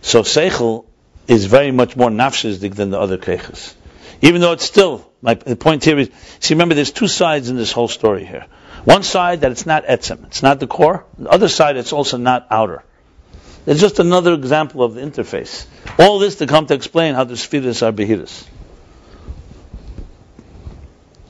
So 0.00 0.22
Seichel 0.22 0.85
is 1.28 1.46
very 1.46 1.70
much 1.70 1.96
more 1.96 2.10
nafshizdik 2.10 2.74
than 2.74 2.90
the 2.90 2.98
other 2.98 3.18
keiches. 3.18 3.74
Even 4.22 4.40
though 4.40 4.52
it's 4.52 4.64
still, 4.64 5.10
my 5.20 5.34
the 5.34 5.56
point 5.56 5.84
here 5.84 5.98
is, 5.98 6.10
see 6.40 6.54
remember 6.54 6.74
there's 6.74 6.92
two 6.92 7.08
sides 7.08 7.48
in 7.48 7.56
this 7.56 7.72
whole 7.72 7.88
story 7.88 8.24
here. 8.24 8.46
One 8.84 9.02
side 9.02 9.40
that 9.40 9.50
it's 9.50 9.66
not 9.66 9.84
etzem, 9.84 10.24
it's 10.26 10.42
not 10.42 10.60
the 10.60 10.66
core. 10.66 11.04
The 11.18 11.28
other 11.28 11.48
side 11.48 11.76
it's 11.76 11.92
also 11.92 12.16
not 12.16 12.46
outer. 12.50 12.82
It's 13.66 13.80
just 13.80 13.98
another 13.98 14.32
example 14.32 14.84
of 14.84 14.94
the 14.94 15.00
interface. 15.00 15.66
All 15.98 16.20
this 16.20 16.36
to 16.36 16.46
come 16.46 16.66
to 16.66 16.74
explain 16.74 17.14
how 17.14 17.24
the 17.24 17.36
spheres 17.36 17.82
are 17.82 17.92
behiras. 17.92 18.46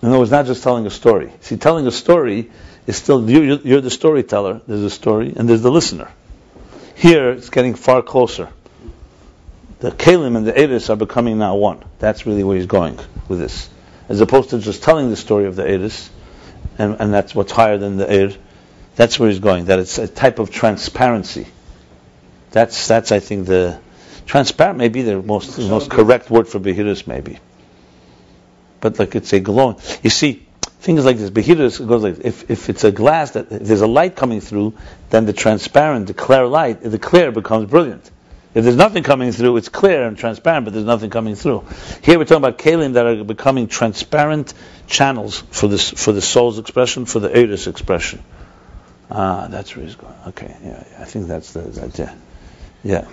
In 0.03 0.09
other 0.09 0.19
words, 0.19 0.31
not 0.31 0.47
just 0.47 0.63
telling 0.63 0.87
a 0.87 0.91
story. 0.91 1.33
See, 1.41 1.57
telling 1.57 1.87
a 1.87 1.91
story 1.91 2.51
is 2.87 2.97
still, 2.97 3.29
you're, 3.29 3.59
you're 3.61 3.81
the 3.81 3.91
storyteller, 3.91 4.61
there's 4.67 4.83
a 4.83 4.91
story, 4.91 5.33
and 5.35 5.49
there's 5.49 5.63
the 5.63 5.71
listener. 5.71 6.11
Here, 6.95 7.31
it's 7.31 7.49
getting 7.49 7.75
far 7.75 8.03
closer. 8.03 8.51
The 9.81 9.91
Kalim 9.91 10.37
and 10.37 10.47
the 10.47 10.57
Eris 10.57 10.91
are 10.91 10.97
becoming 10.97 11.39
now 11.39 11.57
one. 11.57 11.85
That's 11.99 12.27
really 12.27 12.45
where 12.45 12.57
he's 12.57 12.67
going 12.67 12.99
with 13.29 13.39
this. 13.39 13.69
As 14.09 14.21
opposed 14.21 14.51
to 14.51 14.59
just 14.59 14.83
telling 14.83 15.11
the 15.11 15.17
story 15.17 15.47
of 15.47 15.57
the 15.57 15.69
Eris, 15.69 16.11
and, 16.79 16.97
and 17.01 17.13
that's 17.13 17.35
what's 17.35 17.53
higher 17.53 17.79
than 17.79 17.97
the 17.97 18.11
Er. 18.11 18.33
That's 18.95 19.19
where 19.19 19.29
he's 19.29 19.41
going. 19.41 19.67
That 19.67 19.79
it's 19.79 19.99
a 19.99 20.09
type 20.09 20.39
of 20.39 20.51
transparency. 20.51 21.47
That's, 22.51 22.89
that's 22.89 23.13
I 23.13 23.21
think, 23.21 23.47
the 23.47 23.79
transparent 24.25 24.79
may 24.79 24.89
be 24.89 25.03
the 25.03 25.21
most, 25.21 25.57
the 25.57 25.69
most 25.69 25.91
correct 25.91 26.31
word 26.31 26.49
for 26.49 26.59
Behiris, 26.59 27.07
maybe 27.07 27.39
but 28.81 28.99
like 28.99 29.15
it's 29.17 29.33
a 29.33 29.41
glowing. 29.41 29.77
You 30.03 30.11
see, 30.11 30.47
things 30.81 31.05
like 31.05 31.19
this, 31.19 31.31
Behirus 31.31 31.87
goes 31.87 32.03
like 32.03 32.19
if, 32.25 32.51
if 32.51 32.69
it's 32.69 32.85
a 32.85 32.93
glass 32.93 33.33
that 33.33 33.51
if 33.51 33.63
there's 33.63 33.81
a 33.81 33.87
light 33.87 34.15
coming 34.17 34.41
through, 34.41 34.75
then 35.11 35.27
the 35.27 35.33
transparent, 35.33 36.07
the 36.07 36.15
clear 36.15 36.47
light, 36.47 36.83
the 36.83 36.99
clear 36.99 37.33
becomes 37.33 37.69
brilliant. 37.69 38.11
If 38.57 38.65
there's 38.65 38.77
nothing 38.77 39.03
coming 39.03 39.33
through, 39.33 39.59
it's 39.59 39.69
clear 39.69 40.07
and 40.07 40.17
transparent, 40.17 40.65
but 40.65 40.73
there's 40.73 40.87
nothing 40.87 41.11
coming 41.11 41.35
through. 41.35 41.67
Here 42.03 42.19
we're 42.19 42.25
talking 42.25 42.43
about 42.43 42.57
kalim 42.57 42.95
that 42.95 43.05
are 43.05 43.23
becoming 43.23 43.69
transparent 43.69 44.55
channels 44.87 45.43
for 45.51 45.69
this 45.69 45.91
for 45.91 46.13
the 46.13 46.23
soul's 46.23 46.59
expression, 46.59 47.05
for 47.05 47.21
the 47.21 47.37
eris 47.37 47.67
expression. 47.67 48.23
Ah, 49.11 49.49
that's 49.51 49.77
where 49.77 49.85
he's 49.85 49.97
going. 49.97 50.15
Okay, 50.29 50.57
yeah, 50.65 50.85
yeah 50.91 51.03
I 51.03 51.05
think 51.05 51.27
that's 51.27 51.53
the 51.53 51.61
that, 51.61 51.99
yeah. 51.99 52.15
yeah. 52.83 53.09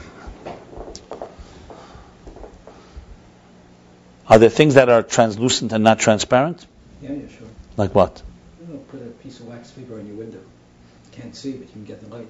Are 4.30 4.39
there 4.39 4.50
things 4.50 4.76
that 4.76 4.88
are 4.88 5.04
translucent 5.04 5.74
and 5.74 5.84
not 5.84 6.00
transparent? 6.00 6.66
Yeah, 7.02 7.12
yeah, 7.12 7.28
sure. 7.38 7.48
Like 7.76 7.94
what? 7.94 8.24
You 8.62 8.74
know, 8.74 8.80
put 8.80 9.02
a 9.02 9.08
piece 9.08 9.41
of 9.41 9.48
wax 9.48 9.72
paper 9.72 10.00
on 10.00 10.08
your 10.08 10.16
window. 10.16 10.39
You 10.39 11.22
can't 11.22 11.36
see, 11.36 11.52
but 11.52 11.68
you 11.68 11.74
can 11.74 11.84
get 11.84 12.00
the 12.00 12.08
light. 12.16 12.30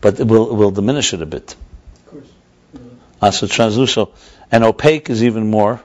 But 0.00 0.20
it 0.20 0.26
will, 0.26 0.50
it 0.50 0.54
will 0.54 0.70
diminish 0.70 1.12
it 1.12 1.20
a 1.20 1.26
bit. 1.26 1.54
Of 3.22 3.32
course. 3.32 3.42
You 3.42 3.48
know, 3.48 3.52
Ah, 3.52 3.52
so 3.52 3.54
translucent. 3.54 4.08
And 4.52 4.64
opaque 4.64 5.10
is 5.10 5.22
even 5.22 5.50
more. 5.50 5.80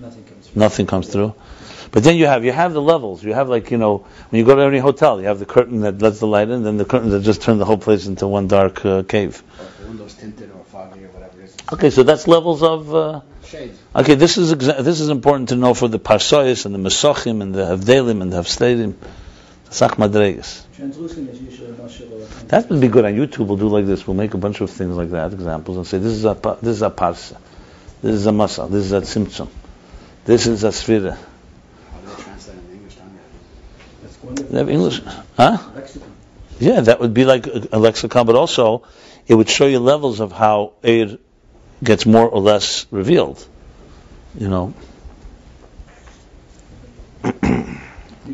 nothing 0.00 0.24
comes 0.24 0.46
through. 0.48 0.60
Nothing 0.60 0.86
comes 0.86 1.08
through. 1.08 1.34
But 1.92 2.02
then 2.04 2.16
you 2.16 2.26
have 2.26 2.44
you 2.44 2.52
have 2.52 2.72
the 2.74 2.82
levels. 2.82 3.22
You 3.24 3.32
have 3.32 3.48
like 3.48 3.70
you 3.70 3.78
know 3.78 4.04
when 4.30 4.38
you 4.40 4.44
go 4.44 4.54
to 4.56 4.62
any 4.62 4.78
hotel, 4.80 5.20
you 5.20 5.28
have 5.28 5.38
the 5.38 5.46
curtain 5.46 5.80
that 5.80 6.02
lets 6.02 6.18
the 6.18 6.26
light 6.26 6.50
in, 6.50 6.62
then 6.62 6.76
the 6.76 6.84
curtain 6.84 7.10
that 7.10 7.22
just 7.22 7.40
turn 7.42 7.58
the 7.58 7.64
whole 7.64 7.78
place 7.78 8.06
into 8.06 8.26
one 8.26 8.48
dark 8.48 8.84
uh, 8.84 9.02
cave. 9.04 9.42
Or 9.60 9.86
window's 9.88 10.14
tinted 10.14 10.50
or 10.50 10.64
foggy 10.64 11.04
or 11.04 11.08
whatever 11.08 11.40
it 11.40 11.44
is. 11.44 11.56
Okay, 11.72 11.90
so 11.90 12.02
that's 12.02 12.26
levels 12.28 12.62
of. 12.62 12.94
Uh, 12.94 13.20
Shades. 13.46 13.78
okay, 13.94 14.14
this 14.16 14.36
is 14.36 14.52
exa- 14.52 14.82
this 14.82 15.00
is 15.00 15.08
important 15.08 15.50
to 15.50 15.56
know 15.56 15.72
for 15.72 15.86
the 15.88 16.00
parsois 16.00 16.66
and 16.66 16.74
the 16.74 16.78
mesachim 16.80 17.40
and 17.40 17.54
the 17.54 17.62
havdelim 17.64 18.20
and 18.20 18.32
the 18.32 18.38
havstedim, 18.38 18.94
sach 19.70 19.92
madregas. 19.96 20.65
Translucent 20.76 21.30
is 21.30 21.40
usually 21.40 21.70
a 21.70 21.72
mushroom 21.72 22.12
or 22.12 22.24
a 22.24 22.26
kind 22.28 22.48
That 22.50 22.68
would 22.68 22.82
be 22.82 22.88
good 22.88 23.06
on 23.06 23.14
YouTube. 23.14 23.46
We'll 23.46 23.56
do 23.56 23.68
like 23.68 23.86
this. 23.86 24.06
We'll 24.06 24.16
make 24.16 24.34
a 24.34 24.38
bunch 24.38 24.60
of 24.60 24.70
things 24.70 24.94
like 24.94 25.10
that, 25.10 25.32
examples, 25.32 25.78
and 25.78 25.86
say 25.86 25.96
this 25.96 26.12
is 26.12 26.24
a 26.26 26.34
pa- 26.34 26.56
this 26.56 26.76
is 26.76 26.82
a 26.82 26.90
parsa, 26.90 27.38
this 28.02 28.14
is 28.14 28.26
a 28.26 28.30
masa, 28.30 28.70
this 28.70 28.84
is 28.84 28.92
a 28.92 29.00
tzimtzum, 29.00 29.48
this 30.26 30.46
is 30.46 30.64
a 30.64 30.68
sfira. 30.68 31.16
They 31.16 32.22
translate 32.22 32.58
in 32.58 32.74
English? 32.74 32.94
Don't 32.96 33.14
they? 33.14 34.02
That's 34.02 34.22
wonderful. 34.22 34.52
They 34.52 34.58
have 34.58 34.68
English, 34.68 35.00
huh? 35.38 35.58
Lexicon. 35.74 36.12
Yeah, 36.58 36.80
that 36.82 37.00
would 37.00 37.14
be 37.14 37.24
like 37.24 37.46
a, 37.46 37.68
a 37.72 37.78
lexicon, 37.78 38.26
but 38.26 38.36
also 38.36 38.82
it 39.26 39.34
would 39.34 39.48
show 39.48 39.66
you 39.66 39.80
levels 39.80 40.20
of 40.20 40.30
how 40.30 40.74
aid 40.84 41.18
gets 41.82 42.04
more 42.04 42.28
or 42.28 42.40
less 42.42 42.86
revealed. 42.90 43.42
You 44.34 44.48
know, 44.50 44.74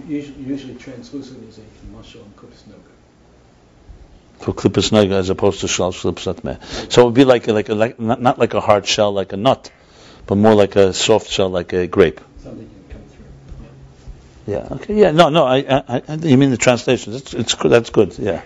Usually, 0.07 0.43
usually 0.43 0.74
translucent 0.74 1.49
is 1.49 1.59
a 1.59 1.62
mushroom 1.95 2.24
and 2.24 2.36
kupas 2.36 2.62
noga. 2.64 2.93
for 4.43 4.53
klippus 4.53 4.90
nega 4.90 5.12
as 5.12 5.30
opposed 5.30 5.61
to 5.61 5.68
shal 5.68 5.93
klippus 5.93 6.43
meh. 6.45 6.57
So 6.88 7.03
it 7.03 7.05
would 7.07 7.14
be 7.14 7.24
like 7.24 7.47
like 7.47 7.68
like 7.68 8.01
not, 8.01 8.20
not 8.20 8.38
like 8.38 8.55
a 8.55 8.61
hard 8.61 8.86
shell 8.86 9.12
like 9.12 9.32
a 9.32 9.36
nut, 9.36 9.70
but 10.26 10.36
more 10.36 10.55
like 10.55 10.76
a 10.76 10.93
soft 10.93 11.30
shell 11.30 11.49
like 11.49 11.72
a 11.72 11.86
grape. 11.86 12.20
Something 12.43 12.68
can 12.68 12.97
come 12.97 13.03
through. 13.09 14.53
Yeah. 14.55 14.68
Okay. 14.72 14.95
Yeah. 14.95 15.11
No. 15.12 15.28
No. 15.28 15.45
I. 15.45 15.59
I, 15.59 16.03
I 16.09 16.14
you 16.14 16.36
mean 16.36 16.51
the 16.51 16.57
translation? 16.57 17.14
It's. 17.14 17.34
It's. 17.34 17.55
That's 17.55 17.90
good. 17.90 18.18
Yeah. 18.18 18.43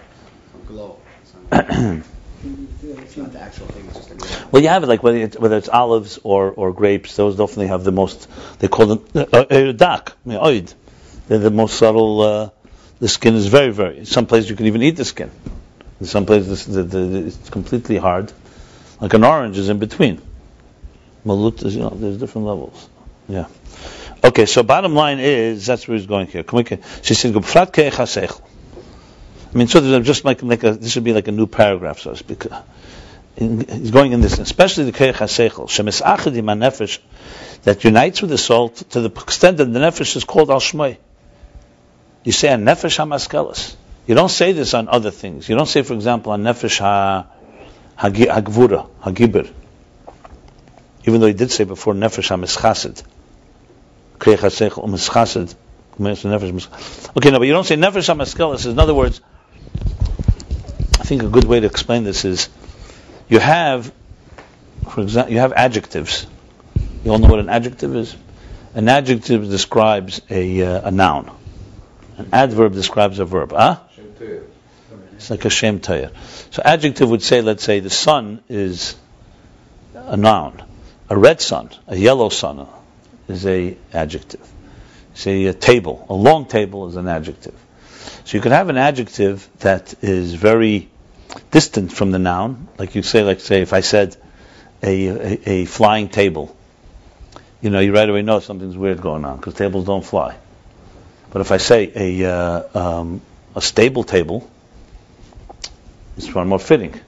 Glow. 0.66 0.99
It's 1.22 1.34
not, 1.51 1.68
Yeah, 2.82 2.92
it's 2.92 3.03
it's 3.03 3.16
not 3.16 3.24
not 3.24 3.32
the 3.32 3.40
actual 3.40 3.66
thing. 3.66 3.86
It's 3.88 4.07
just 4.07 4.11
a. 4.11 4.49
Well, 4.51 4.62
you 4.62 4.68
have 4.68 4.82
it 4.84 4.86
like 4.86 5.03
whether 5.03 5.18
it's, 5.18 5.38
whether 5.38 5.57
it's 5.57 5.68
olives 5.68 6.18
or, 6.22 6.51
or 6.53 6.72
grapes. 6.72 7.16
Those 7.16 7.36
definitely 7.36 7.68
have 7.68 7.84
the 7.84 7.92
most. 7.92 8.28
They 8.59 8.68
call 8.68 8.86
them 8.86 9.05
uh, 9.14 9.20
uh, 9.38 9.72
dak. 9.72 10.12
I 10.24 10.28
mean, 10.28 10.38
oid. 10.38 10.74
They're 11.29 11.39
the 11.39 11.51
most 11.51 11.79
subtle. 11.79 12.20
Uh, 12.20 12.51
the 12.99 13.09
skin 13.09 13.35
is 13.35 13.47
very 13.47 13.72
very. 13.72 13.99
In 13.99 14.07
some 14.07 14.27
places 14.27 14.51
you 14.51 14.57
can 14.57 14.66
even 14.66 14.83
eat 14.83 14.97
the 14.97 15.05
skin. 15.05 15.31
In 16.01 16.07
some 16.07 16.27
places 16.27 16.66
the, 16.66 16.83
the, 16.83 16.99
the, 16.99 17.27
it's 17.27 17.51
completely 17.51 17.97
hard. 17.97 18.33
Like 19.01 19.14
an 19.14 19.24
orange 19.24 19.59
is 19.59 19.68
in 19.68 19.79
between. 19.79 20.20
Malut 21.24 21.64
is 21.64 21.74
you 21.74 21.83
know 21.83 21.91
there's 21.91 22.18
different 22.18 22.47
levels. 22.47 22.89
Yeah. 23.29 23.47
Okay. 24.22 24.47
So 24.47 24.62
bottom 24.62 24.95
line 24.95 25.18
is 25.18 25.66
that's 25.66 25.87
where 25.89 25.97
he's 25.97 26.07
going 26.07 26.29
here. 26.29 26.45
She 27.03 27.14
said. 27.14 27.35
I 29.57 29.59
mean, 29.59 29.68
so 29.68 30.01
just 30.03 30.24
like, 30.24 30.43
like 30.43 30.64
a, 30.64 30.72
this 30.72 30.97
would 30.97 31.05
be 31.05 31.14
like 31.14 31.29
a 31.29 31.33
new 31.33 31.47
paragraph, 31.47 32.01
so 32.01 32.11
to 32.11 32.16
speak. 32.16 32.45
In, 33.37 33.66
he's 33.66 33.91
going 33.91 34.12
in 34.12 34.20
this, 34.20 34.39
especially 34.39 34.85
the 34.85 34.93
Keich 34.93 35.14
HaSeichel, 35.14 35.66
Shemes 35.68 36.03
Achadim 36.03 36.45
HaNefesh, 36.45 36.99
that 37.62 37.83
unites 37.85 38.20
with 38.20 38.31
the 38.31 38.39
soul 38.39 38.70
to, 38.70 39.01
the 39.01 39.09
extent 39.09 39.57
that 39.59 39.64
the 39.66 39.79
Nefesh 39.79 40.14
is 40.16 40.24
called 40.24 40.51
Al. 40.51 40.61
You 42.27 42.33
say 42.33 42.49
a 42.49 42.57
Nefesh 42.57 42.99
HaMaskelis. 42.99 43.77
You 44.09 44.16
don't 44.16 44.29
say 44.29 44.51
this 44.51 44.74
on 44.74 44.89
other 44.89 45.12
things. 45.12 45.49
You 45.49 45.55
don't 45.55 45.68
say, 45.68 45.83
for 45.83 45.95
example, 45.95 46.33
a 46.33 46.37
Nefesh 46.37 46.81
Ha, 46.81 47.24
Hagvura, 47.97 48.89
Hagibir. 49.01 49.49
Even 51.05 51.20
though 51.20 51.29
he 51.29 51.35
did 51.35 51.53
say 51.53 51.62
before 51.62 51.95
Nefesh 51.95 52.31
HaMischasid. 52.31 53.05
Okay, 57.16 57.31
no, 57.31 57.39
but 57.39 57.47
you 57.47 57.53
don't 57.53 57.64
say 57.64 57.77
Nefesh 57.77 58.12
HaMaskelis. 58.12 58.68
In 58.68 58.81
other 58.81 58.95
words, 58.95 59.20
I 60.99 61.05
think 61.05 61.22
a 61.22 61.29
good 61.29 61.45
way 61.45 61.61
to 61.61 61.66
explain 61.66 62.03
this 62.03 62.24
is 62.24 62.49
you 63.29 63.39
have, 63.39 63.93
for 64.91 65.03
example, 65.03 65.33
you 65.33 65.39
have 65.39 65.53
adjectives. 65.53 66.27
You 67.05 67.12
all 67.12 67.18
know 67.18 67.29
what 67.29 67.39
an 67.39 67.51
adjective 67.51 67.95
is? 67.95 68.16
An 68.74 68.89
adjective 68.89 69.49
describes 69.49 70.22
a, 70.29 70.62
uh, 70.62 70.89
a 70.89 70.91
noun. 70.91 71.31
An 72.19 72.29
adverb 72.33 72.73
describes 72.73 73.19
a 73.19 73.25
verb. 73.25 73.53
Ah? 73.55 73.83
It's 75.17 75.31
like 75.31 75.45
a 75.45 75.51
shem 75.51 75.81
tayr. 75.81 76.11
So 76.51 76.62
adjective 76.64 77.09
would 77.11 77.23
say, 77.23 77.41
let's 77.41 77.64
say, 77.64 77.81
the 77.81 77.91
sun 77.91 78.43
is 78.49 78.97
a 79.95 80.17
noun. 80.17 80.62
A 81.09 81.17
red 81.17 81.41
sun, 81.41 81.71
a 81.87 81.97
yellow 81.97 82.29
sun 82.29 82.67
is 83.29 83.47
a 83.47 83.77
adjective. 83.93 84.47
Say 85.14 85.47
a 85.47 85.55
table, 85.55 86.05
a 86.09 86.14
long 86.14 86.47
table 86.47 86.89
is 86.89 86.97
an 86.97 87.09
adjective. 87.09 87.55
So 88.25 88.37
you 88.37 88.43
could 88.43 88.53
have 88.53 88.69
an 88.69 88.77
adjective 88.77 89.49
that 89.61 89.95
is 90.03 90.35
very 90.35 90.91
distant 91.51 91.93
from 91.93 92.11
the 92.11 92.19
noun, 92.19 92.69
like 92.79 92.95
you 92.95 93.03
say, 93.03 93.23
like 93.23 93.41
say, 93.41 93.62
if 93.62 93.73
I 93.73 93.81
said 93.81 94.17
a, 94.83 95.07
a, 95.07 95.51
a 95.51 95.64
flying 95.64 96.09
table, 96.09 96.57
you 97.61 97.71
know, 97.71 97.81
you 97.81 97.95
right 97.95 98.09
away 98.09 98.23
know 98.23 98.41
something's 98.41 98.77
weird 98.77 99.01
going 99.01 99.25
on 99.25 99.37
because 99.37 99.55
tables 99.55 99.87
don't 99.87 100.05
fly. 100.05 100.37
But 101.37 101.43
if 101.43 101.53
I 101.53 101.59
say 101.59 101.93
a 101.95 102.32
uh, 102.32 102.78
um, 102.82 103.20
a 103.55 103.61
stable 103.61 104.05
table, 104.05 104.51
it's 106.16 106.28
far 106.28 106.47
more 106.47 106.59
fitting. 106.59 106.99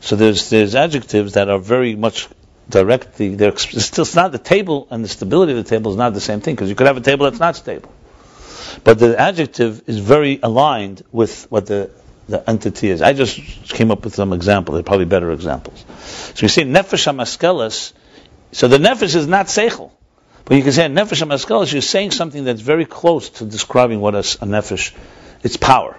So 0.00 0.16
there's 0.16 0.50
there's 0.50 0.74
adjectives 0.74 1.32
that 1.32 1.48
are 1.48 1.58
very 1.58 1.96
much 1.96 2.28
directly. 2.68 3.36
They're 3.36 3.48
it's 3.52 3.86
still 3.86 4.02
it's 4.02 4.14
not 4.14 4.32
the 4.32 4.38
table 4.38 4.86
and 4.90 5.02
the 5.02 5.08
stability 5.08 5.52
of 5.52 5.64
the 5.64 5.64
table 5.64 5.92
is 5.92 5.96
not 5.96 6.12
the 6.12 6.20
same 6.20 6.42
thing 6.42 6.56
because 6.56 6.68
you 6.68 6.74
could 6.74 6.88
have 6.88 6.98
a 6.98 7.00
table 7.00 7.24
that's 7.24 7.40
not 7.40 7.56
stable. 7.56 7.90
But 8.84 8.98
the 8.98 9.18
adjective 9.18 9.88
is 9.88 9.98
very 9.98 10.38
aligned 10.42 11.02
with 11.10 11.50
what 11.50 11.64
the 11.64 11.90
the 12.28 12.50
entity 12.50 12.90
is. 12.90 13.00
I 13.00 13.14
just 13.14 13.40
came 13.70 13.90
up 13.90 14.04
with 14.04 14.14
some 14.14 14.34
examples. 14.34 14.76
They're 14.76 14.82
probably 14.82 15.06
better 15.06 15.30
examples. 15.30 15.86
So 16.34 16.42
you 16.42 16.48
see, 16.48 16.64
nefesh 16.64 17.06
hamaskelis. 17.10 17.94
So 18.52 18.68
the 18.68 18.76
nefesh 18.76 19.16
is 19.16 19.26
not 19.26 19.46
seichel, 19.46 19.90
but 20.44 20.56
you 20.56 20.62
can 20.62 20.72
say 20.72 20.86
nefesh 20.86 21.22
hamaskelis. 21.22 21.72
You're 21.72 21.82
saying 21.82 22.10
something 22.12 22.44
that's 22.44 22.60
very 22.60 22.84
close 22.84 23.30
to 23.30 23.44
describing 23.44 24.00
what 24.00 24.14
a 24.14 24.18
nefesh. 24.18 24.94
It's 25.42 25.56
power. 25.56 25.98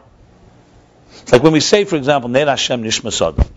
Like 1.31 1.43
when 1.43 1.53
we 1.53 1.59
say, 1.59 1.85
for 1.85 1.95
example, 1.95 2.29
Ner 2.29 2.45
Hashem 2.45 2.83
Nishmasad. 2.83 3.47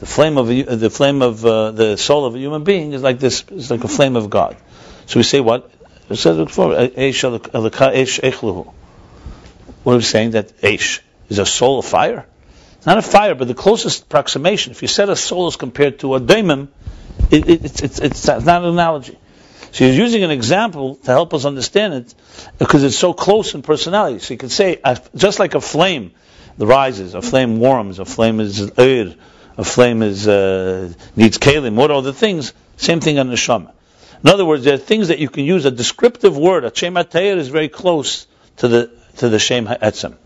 The 0.00 0.06
flame 0.06 0.38
of 0.38 0.50
a, 0.50 0.62
the 0.62 0.88
flame 0.88 1.20
of 1.20 1.44
uh, 1.44 1.72
the 1.72 1.96
soul 1.98 2.24
of 2.24 2.34
a 2.34 2.38
human 2.38 2.64
being 2.64 2.94
is 2.94 3.02
like 3.02 3.18
this. 3.18 3.44
It's 3.50 3.70
like 3.70 3.84
a 3.84 3.88
flame 3.88 4.16
of 4.16 4.30
God. 4.30 4.56
So 5.06 5.18
we 5.18 5.24
say 5.24 5.40
what? 5.40 5.70
It 6.08 6.16
says 6.16 6.38
before. 6.38 6.70
What 9.82 9.92
are 9.92 9.96
we 9.96 10.02
saying? 10.02 10.30
That 10.30 10.60
Eish 10.60 11.00
is 11.28 11.38
a 11.38 11.46
soul 11.46 11.78
of 11.78 11.84
fire? 11.84 12.26
It's 12.78 12.86
not 12.86 12.96
a 12.98 13.02
fire, 13.02 13.34
but 13.34 13.46
the 13.46 13.54
closest 13.54 14.04
approximation. 14.04 14.72
If 14.72 14.80
you 14.80 14.88
said 14.88 15.10
a 15.10 15.16
soul 15.16 15.48
is 15.48 15.56
compared 15.56 15.98
to 16.00 16.14
a 16.14 16.20
daimon, 16.20 16.68
it, 17.30 17.48
it, 17.48 17.64
it's, 17.66 17.82
it's, 17.82 18.00
it's 18.00 18.26
not 18.26 18.62
an 18.62 18.70
analogy. 18.70 19.18
So 19.72 19.86
he's 19.86 19.96
using 19.96 20.24
an 20.24 20.30
example 20.30 20.96
to 20.96 21.10
help 21.10 21.32
us 21.32 21.44
understand 21.44 21.94
it 21.94 22.14
because 22.58 22.82
it's 22.82 22.98
so 22.98 23.12
close 23.12 23.54
in 23.54 23.62
personality. 23.62 24.18
So 24.18 24.34
you 24.34 24.38
can 24.38 24.48
say, 24.48 24.80
just 25.14 25.38
like 25.38 25.54
a 25.54 25.60
flame 25.60 26.12
rises, 26.58 27.14
a 27.14 27.22
flame 27.22 27.60
warms, 27.60 27.98
a 27.98 28.04
flame 28.04 28.40
is 28.40 28.60
ur, 28.78 29.14
a 29.56 29.64
flame 29.64 30.02
is 30.02 30.26
uh, 30.26 30.92
needs 31.16 31.38
kalim, 31.38 31.74
what 31.74 31.90
are 31.90 32.02
the 32.02 32.12
things? 32.12 32.52
Same 32.76 33.00
thing 33.00 33.18
on 33.18 33.28
the 33.28 33.34
neshama. 33.34 33.72
In 34.22 34.30
other 34.30 34.44
words, 34.44 34.64
there 34.64 34.74
are 34.74 34.78
things 34.78 35.08
that 35.08 35.18
you 35.18 35.28
can 35.28 35.44
use. 35.44 35.64
A 35.64 35.70
descriptive 35.70 36.36
word, 36.36 36.64
a 36.64 36.74
shem 36.74 36.96
is 36.96 37.48
very 37.48 37.68
close 37.68 38.26
to 38.58 38.68
the 38.68 38.90
to 39.16 39.28
the 39.28 39.38
shem 39.38 39.66
ha'etzem. 39.66 40.16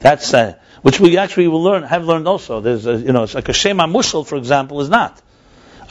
That's 0.00 0.32
uh, 0.34 0.54
which 0.82 1.00
we 1.00 1.18
actually 1.18 1.48
will 1.48 1.62
learn, 1.62 1.82
have 1.84 2.04
learned 2.04 2.28
also. 2.28 2.60
There's, 2.60 2.86
a, 2.86 2.96
you 2.96 3.12
know, 3.12 3.24
it's 3.24 3.34
like 3.34 3.48
a 3.48 3.52
shem 3.52 3.78
mushal, 3.78 4.26
for 4.26 4.36
example, 4.36 4.80
is 4.80 4.88
not 4.88 5.20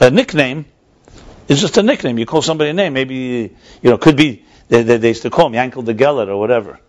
a 0.00 0.10
nickname. 0.10 0.66
Is 1.48 1.60
just 1.60 1.78
a 1.78 1.82
nickname. 1.82 2.18
You 2.18 2.26
call 2.26 2.42
somebody 2.42 2.70
a 2.70 2.72
name. 2.72 2.92
Maybe 2.92 3.54
you 3.82 3.90
know, 3.90 3.98
could 3.98 4.16
be 4.16 4.44
they, 4.68 4.82
they, 4.82 4.96
they 4.96 5.08
used 5.08 5.22
to 5.22 5.30
call 5.30 5.46
him 5.46 5.52
Yankel 5.52 5.84
the 5.84 5.94
Geller 5.94 6.28
or 6.28 6.38
whatever 6.38 6.80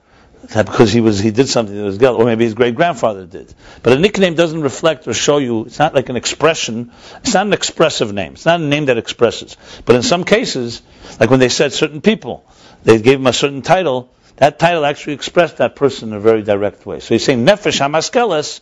because 0.42 0.92
he 0.92 1.02
was 1.02 1.20
he 1.20 1.32
did 1.32 1.48
something 1.48 1.76
that 1.76 1.84
was 1.84 1.98
gel, 1.98 2.16
or 2.16 2.26
maybe 2.26 2.46
his 2.46 2.54
great 2.54 2.76
grandfather 2.76 3.26
did. 3.26 3.54
But 3.84 3.94
a 3.94 4.00
nickname 4.00 4.36
doesn't 4.36 4.62
reflect 4.62 5.08
or 5.08 5.14
show 5.14 5.38
you. 5.38 5.66
It's 5.66 5.80
not 5.80 5.94
like 5.94 6.10
an 6.10 6.16
expression. 6.16 6.92
It's 7.18 7.34
not 7.34 7.48
an 7.48 7.54
expressive 7.54 8.14
name. 8.14 8.34
It's 8.34 8.46
not 8.46 8.60
a 8.60 8.64
name 8.64 8.86
that 8.86 8.98
expresses. 8.98 9.58
But 9.86 9.96
in 9.96 10.04
some 10.04 10.24
cases, 10.24 10.82
like 11.20 11.30
when 11.30 11.40
they 11.40 11.50
said 11.50 11.74
certain 11.74 12.02
people, 12.02 12.46
they 12.84 13.02
gave 13.02 13.20
him 13.20 13.28
a 13.28 13.34
certain 13.34 13.62
title. 13.62 14.14
That 14.38 14.60
title 14.60 14.86
actually 14.86 15.14
expressed 15.14 15.58
that 15.58 15.76
person 15.76 16.10
in 16.10 16.16
a 16.16 16.20
very 16.20 16.44
direct 16.44 16.86
way. 16.86 17.00
So 17.00 17.16
he's 17.16 17.26
saying 17.26 17.46
Nefesh 17.46 17.80
Hamaskeles 17.80 18.62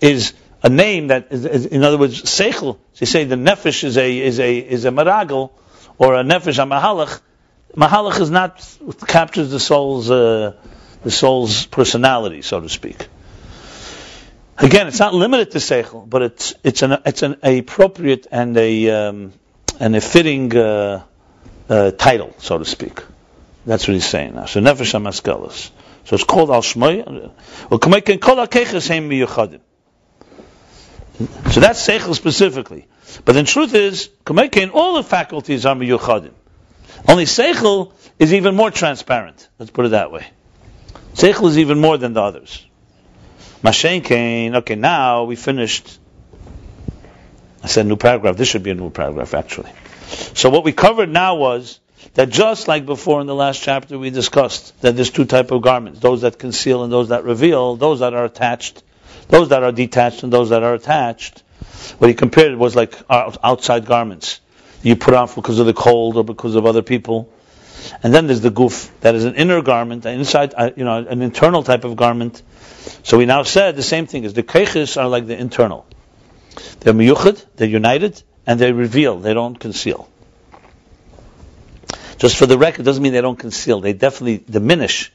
is 0.00 0.34
a 0.64 0.68
name 0.68 1.08
that 1.08 1.28
is, 1.30 1.44
is 1.44 1.66
in 1.66 1.84
other 1.84 1.98
words, 1.98 2.22
Seichel. 2.22 2.78
You 2.96 3.06
say 3.06 3.22
the 3.24 3.36
Nefesh 3.36 3.84
is 3.84 3.96
a 3.96 4.18
is 4.18 4.40
a 4.40 4.58
is 4.58 4.84
a 4.84 4.90
Maragel 4.90 5.52
or 5.98 6.16
a 6.16 6.24
Nefesh 6.24 6.58
Hamahalach. 6.58 7.20
Mahalach 7.76 8.20
is 8.20 8.30
not 8.30 8.60
captures 9.06 9.52
the 9.52 9.60
soul's. 9.60 10.10
Uh, 10.10 10.54
the 11.04 11.10
soul's 11.10 11.66
personality, 11.66 12.42
so 12.42 12.60
to 12.60 12.68
speak. 12.68 13.06
Again, 14.56 14.86
it's 14.88 14.98
not 14.98 15.14
limited 15.14 15.50
to 15.52 15.58
seichel, 15.58 16.08
but 16.08 16.22
it's 16.22 16.54
it's 16.64 16.82
an 16.82 16.96
it's 17.04 17.22
an 17.22 17.36
appropriate 17.42 18.26
and 18.30 18.56
a 18.56 18.90
um, 18.90 19.32
and 19.78 19.94
a 19.94 20.00
fitting 20.00 20.56
uh, 20.56 21.04
uh, 21.68 21.90
title, 21.90 22.34
so 22.38 22.58
to 22.58 22.64
speak. 22.64 23.02
That's 23.66 23.86
what 23.86 23.94
he's 23.94 24.06
saying 24.06 24.34
now. 24.34 24.46
So 24.46 24.60
nefesh 24.60 24.94
hamaskelis. 24.94 25.70
So 26.04 26.14
it's 26.14 26.24
called 26.24 26.50
al 26.50 26.62
shmoy. 26.62 27.32
Well, 27.68 27.80
hakeches 27.80 28.88
heim 28.88 29.10
miyuchadim. 29.10 29.60
So 31.18 31.60
that's 31.60 31.86
seichel 31.86 32.14
specifically. 32.14 32.88
But 33.24 33.34
the 33.34 33.44
truth 33.44 33.74
is, 33.74 34.10
kamekin, 34.24 34.72
all 34.74 34.94
the 34.94 35.04
faculties 35.04 35.64
are 35.64 35.74
miyuchadim. 35.76 36.32
Only 37.08 37.24
seichel 37.24 37.92
is 38.18 38.32
even 38.34 38.54
more 38.56 38.70
transparent. 38.70 39.48
Let's 39.58 39.70
put 39.70 39.86
it 39.86 39.90
that 39.90 40.10
way. 40.10 40.26
Seichel 41.14 41.48
is 41.48 41.58
even 41.58 41.80
more 41.80 41.96
than 41.96 42.14
the 42.14 42.22
others. 42.22 42.66
Mashenkein, 43.62 44.56
okay, 44.56 44.74
now 44.74 45.24
we 45.24 45.36
finished. 45.36 45.98
I 47.62 47.68
said 47.68 47.86
new 47.86 47.96
paragraph. 47.96 48.36
This 48.36 48.48
should 48.48 48.62
be 48.62 48.70
a 48.70 48.74
new 48.74 48.90
paragraph, 48.90 49.32
actually. 49.32 49.70
So 50.34 50.50
what 50.50 50.64
we 50.64 50.72
covered 50.72 51.08
now 51.08 51.36
was 51.36 51.80
that 52.14 52.28
just 52.28 52.68
like 52.68 52.84
before 52.84 53.20
in 53.20 53.26
the 53.26 53.34
last 53.34 53.62
chapter 53.62 53.98
we 53.98 54.10
discussed 54.10 54.78
that 54.82 54.96
there's 54.96 55.10
two 55.10 55.24
type 55.24 55.50
of 55.50 55.62
garments: 55.62 56.00
those 56.00 56.22
that 56.22 56.38
conceal 56.38 56.82
and 56.82 56.92
those 56.92 57.08
that 57.08 57.24
reveal, 57.24 57.76
those 57.76 58.00
that 58.00 58.12
are 58.12 58.24
attached, 58.24 58.82
those 59.28 59.48
that 59.50 59.62
are 59.62 59.72
detached 59.72 60.22
and 60.22 60.32
those 60.32 60.50
that 60.50 60.62
are 60.62 60.74
attached. 60.74 61.42
What 61.98 62.08
he 62.08 62.14
compared 62.14 62.52
it 62.52 62.58
was 62.58 62.76
like 62.76 62.94
outside 63.10 63.86
garments 63.86 64.40
you 64.84 64.96
put 64.96 65.14
on 65.14 65.28
because 65.34 65.58
of 65.58 65.66
the 65.66 65.72
cold 65.72 66.16
or 66.16 66.24
because 66.24 66.54
of 66.54 66.66
other 66.66 66.82
people. 66.82 67.32
And 68.02 68.14
then 68.14 68.26
there's 68.26 68.42
the 68.42 68.50
guf, 68.50 68.90
that 69.00 69.14
is 69.14 69.24
an 69.24 69.34
inner 69.34 69.60
garment, 69.62 70.04
an 70.04 70.18
inside, 70.18 70.54
uh, 70.56 70.70
you 70.76 70.84
know, 70.84 70.98
an 70.98 71.22
internal 71.22 71.62
type 71.62 71.84
of 71.84 71.96
garment. 71.96 72.42
So 73.02 73.18
we 73.18 73.26
now 73.26 73.42
said 73.42 73.76
the 73.76 73.82
same 73.82 74.06
thing 74.06 74.24
is 74.24 74.34
the 74.34 74.42
keiches 74.42 75.00
are 75.00 75.08
like 75.08 75.26
the 75.26 75.38
internal. 75.38 75.86
They're 76.80 76.92
miyuchad, 76.92 77.44
they're 77.56 77.68
united, 77.68 78.22
and 78.46 78.60
they 78.60 78.72
reveal, 78.72 79.18
they 79.18 79.34
don't 79.34 79.58
conceal. 79.58 80.08
Just 82.18 82.36
for 82.36 82.46
the 82.46 82.56
record, 82.56 82.84
doesn't 82.84 83.02
mean 83.02 83.12
they 83.12 83.20
don't 83.20 83.38
conceal. 83.38 83.80
They 83.80 83.92
definitely 83.92 84.44
diminish, 84.48 85.12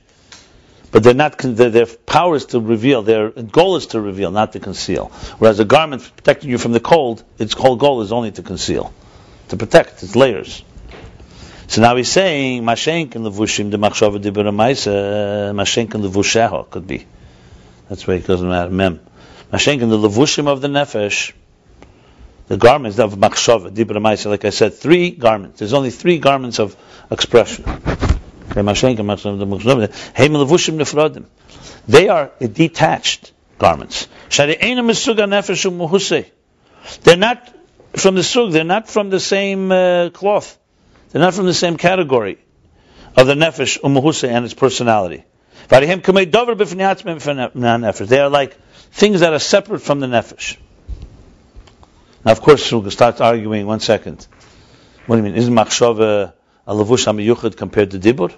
but 0.92 1.04
they're 1.04 1.14
not. 1.14 1.38
Their, 1.38 1.70
their 1.70 1.86
power 1.86 2.36
is 2.36 2.46
to 2.48 2.60
reveal. 2.60 3.02
Their 3.02 3.30
goal 3.30 3.76
is 3.76 3.88
to 3.88 4.02
reveal, 4.02 4.32
not 4.32 4.54
to 4.54 4.60
conceal. 4.60 5.08
Whereas 5.38 5.60
a 5.60 5.66
garment 5.66 6.10
protecting 6.16 6.50
you 6.50 6.58
from 6.58 6.72
the 6.72 6.80
cold, 6.80 7.24
its 7.38 7.54
whole 7.54 7.76
goal 7.76 8.02
is 8.02 8.12
only 8.12 8.32
to 8.32 8.42
conceal, 8.42 8.94
to 9.50 9.58
protect. 9.58 10.04
It's 10.04 10.16
layers. 10.16 10.64
So 11.68 11.82
now 11.82 11.96
he's 11.96 12.10
saying 12.10 12.64
Mashenk 12.64 13.14
and 13.14 13.24
Levushim 13.24 13.70
the 13.70 13.78
Machshava 13.78 14.20
Dibur 14.20 14.50
Maisa 14.50 15.54
Mashenk 15.54 15.94
and 15.94 16.04
Levusheho 16.04 16.68
could 16.68 16.88
be. 16.88 17.06
That's 17.88 18.08
why 18.08 18.16
it 18.16 18.26
doesn't 18.26 18.50
matter. 18.50 18.72
Mem. 18.72 19.00
Mashenk 19.54 19.84
and 19.84 19.92
the 19.92 19.98
Levushim 19.98 20.48
of 20.48 20.62
the 20.62 20.68
Nefesh, 20.68 21.34
the 22.48 22.58
garments 22.58 22.98
of 22.98 23.14
Machshava 23.14 23.70
Dibur 23.70 24.02
Maisa. 24.02 24.32
Like 24.32 24.46
I 24.46 24.50
said, 24.50 24.74
three 24.74 25.12
garments. 25.12 25.60
There's 25.60 25.74
only 25.74 25.92
three 25.92 26.18
garments 26.18 26.58
of 26.58 26.76
expression. 27.12 27.66
They 31.88 32.10
are 32.10 32.32
detached 32.40 33.32
garments. 33.58 34.08
They're 37.04 37.18
not 37.18 37.56
from 37.94 38.16
the 38.16 38.24
sug. 38.24 38.52
They're 38.52 38.64
not 38.64 38.90
from 38.90 39.10
the 39.10 39.20
same 39.20 39.72
uh, 39.72 40.10
cloth. 40.12 40.58
They're 41.12 41.22
not 41.22 41.34
from 41.34 41.46
the 41.46 41.54
same 41.54 41.78
category 41.78 42.38
of 43.18 43.28
the 43.28 43.34
nefesh 43.34 43.80
umuhusa 43.82 44.30
and 44.30 44.46
its 44.46 44.54
personality. 44.54 45.24
They 45.68 45.92
are 48.20 48.30
like 48.30 48.58
things 48.92 49.20
that 49.20 49.34
are 49.34 49.40
separate 49.40 49.82
from 49.82 50.00
the 50.00 50.08
nefesh. 50.08 50.58
Now, 52.26 52.32
of 52.32 52.42
course, 52.42 52.72
we'll 52.72 52.90
start 52.92 53.22
arguing. 53.22 53.66
One 53.66 53.80
second. 53.80 54.28
What 55.06 55.16
do 55.16 55.24
you 55.24 55.30
mean? 55.30 55.36
Isn't 55.36 55.54
machshava 55.54 56.34
a 56.68 56.74
hamiyuchad 56.74 57.58
compared 57.58 57.92
to 57.92 58.00
dibur? 58.00 58.34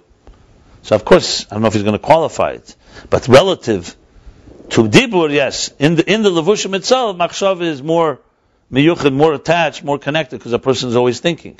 So, 0.83 0.95
of 0.95 1.05
course, 1.05 1.45
I 1.49 1.55
don't 1.55 1.61
know 1.61 1.67
if 1.67 1.73
he's 1.73 1.83
going 1.83 1.93
to 1.93 1.99
qualify 1.99 2.51
it, 2.51 2.75
but 3.09 3.27
relative 3.27 3.95
to 4.71 4.83
dibur, 4.87 5.31
yes. 5.31 5.69
In 5.79 5.95
the 5.95 6.11
in 6.11 6.23
the 6.23 6.29
levushim 6.29 6.75
itself, 6.75 7.17
machshava 7.17 7.61
is 7.61 7.83
more 7.83 8.19
miyuchad, 8.71 9.13
more 9.13 9.33
attached, 9.33 9.83
more 9.83 9.99
connected, 9.99 10.37
because 10.37 10.53
a 10.53 10.59
person 10.59 10.89
is 10.89 10.95
always 10.95 11.19
thinking. 11.19 11.59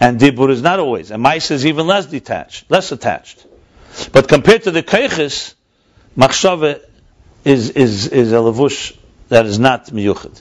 And 0.00 0.18
dibur 0.18 0.50
is 0.50 0.62
not 0.62 0.78
always. 0.78 1.10
And 1.10 1.22
mais 1.22 1.50
is 1.50 1.66
even 1.66 1.86
less 1.86 2.06
detached, 2.06 2.70
less 2.70 2.92
attached. 2.92 3.44
But 4.12 4.28
compared 4.28 4.62
to 4.64 4.70
the 4.70 4.82
keiches, 4.82 5.54
machshava 6.16 6.80
is 7.44 7.70
is 7.70 8.06
is 8.08 8.32
a 8.32 8.36
levush 8.36 8.96
that 9.28 9.46
is 9.46 9.58
not 9.58 9.86
miyuchad. 9.86 10.40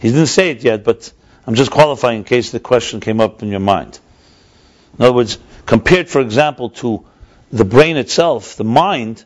He 0.00 0.08
didn't 0.08 0.26
say 0.26 0.50
it 0.50 0.64
yet, 0.64 0.82
but 0.82 1.12
I'm 1.46 1.54
just 1.54 1.70
qualifying 1.70 2.18
in 2.18 2.24
case 2.24 2.50
the 2.50 2.60
question 2.60 3.00
came 3.00 3.20
up 3.20 3.42
in 3.42 3.48
your 3.48 3.60
mind. 3.60 3.98
In 4.98 5.04
other 5.04 5.14
words, 5.14 5.38
compared, 5.66 6.08
for 6.08 6.20
example, 6.20 6.70
to 6.70 7.04
the 7.52 7.64
brain 7.64 7.96
itself, 7.96 8.56
the 8.56 8.64
mind, 8.64 9.24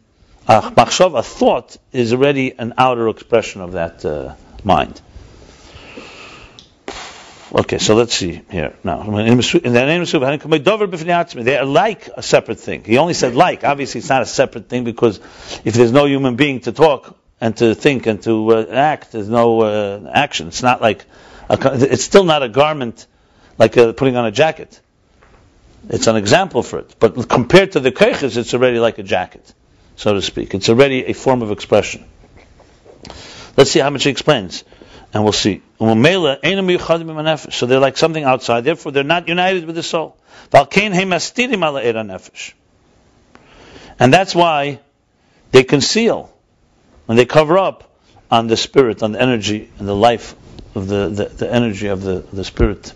a 0.49 1.22
thought, 1.22 1.77
is 1.93 2.12
already 2.12 2.53
an 2.59 2.74
outer 2.77 3.09
expression 3.09 3.61
of 3.61 3.72
that 3.72 4.05
uh, 4.05 4.35
mind. 4.64 5.01
Okay, 7.53 7.79
so 7.79 7.95
let's 7.95 8.12
see 8.12 8.43
here 8.51 8.74
now. 8.83 9.03
They 9.05 9.18
are 11.57 11.64
like 11.64 12.11
a 12.16 12.22
separate 12.22 12.59
thing. 12.61 12.83
He 12.85 12.99
only 12.99 13.14
said 13.14 13.35
like. 13.37 13.62
Obviously, 13.64 14.01
it's 14.01 14.09
not 14.09 14.22
a 14.22 14.27
separate 14.27 14.68
thing 14.68 14.83
because 14.83 15.20
if 15.64 15.74
there's 15.74 15.93
no 15.93 16.07
human 16.07 16.35
being 16.35 16.61
to 16.61 16.72
talk 16.72 17.16
and 17.41 17.57
to 17.59 17.74
think 17.74 18.07
and 18.07 18.20
to 18.24 18.51
uh, 18.53 18.66
act, 18.70 19.12
there's 19.12 19.29
no 19.29 19.61
uh, 19.62 20.11
action. 20.12 20.49
It's 20.49 20.62
not 20.62 20.83
like 20.83 21.05
a, 21.49 21.59
it's 21.93 22.03
still 22.03 22.24
not 22.24 22.43
a 22.43 22.49
garment 22.49 23.07
like 23.59 23.79
uh, 23.79 23.93
putting 23.93 24.16
on 24.16 24.27
a 24.27 24.33
jacket. 24.33 24.81
It's 25.89 26.07
an 26.07 26.16
example 26.16 26.62
for 26.62 26.80
it, 26.80 26.97
but 26.99 27.28
compared 27.28 27.72
to 27.72 27.80
the 27.80 27.93
keiches, 27.93 28.37
it's 28.37 28.55
already 28.55 28.78
like 28.78 28.99
a 28.99 29.03
jacket, 29.03 29.53
so 29.95 30.14
to 30.14 30.22
speak. 30.22 30.55
It's 30.55 30.68
already 30.68 31.05
a 31.05 31.12
form 31.12 31.43
of 31.43 31.53
expression. 31.53 32.05
Let's 33.57 33.70
see 33.70 33.78
how 33.80 33.91
much 33.91 34.05
he 34.05 34.11
explains 34.11 34.64
and 35.14 35.22
we'll 35.24 35.32
see. 35.32 35.62
So 35.78 35.87
they're 37.66 37.80
like 37.80 37.97
something 37.97 38.24
outside, 38.24 38.64
therefore 38.64 38.93
they're 38.93 39.05
not 39.05 39.28
united 39.28 39.64
with 39.64 39.76
the 39.76 39.82
soul. 39.82 40.16
And 43.99 44.12
that's 44.12 44.34
why 44.34 44.80
they 45.53 45.64
conceal 45.64 46.30
and 47.09 47.18
they 47.18 47.24
cover 47.24 47.57
up 47.57 47.91
on 48.30 48.47
the 48.49 48.57
spirit, 48.57 49.03
on 49.03 49.12
the 49.12 49.22
energy 49.22 49.70
and 49.78 49.89
the 49.89 49.95
life 49.95 50.34
of 50.74 50.89
the, 50.89 51.09
the, 51.09 51.24
the 51.24 51.51
energy 51.53 51.87
of 51.87 52.03
the, 52.03 52.24
the 52.32 52.45
spirit. 52.45 52.93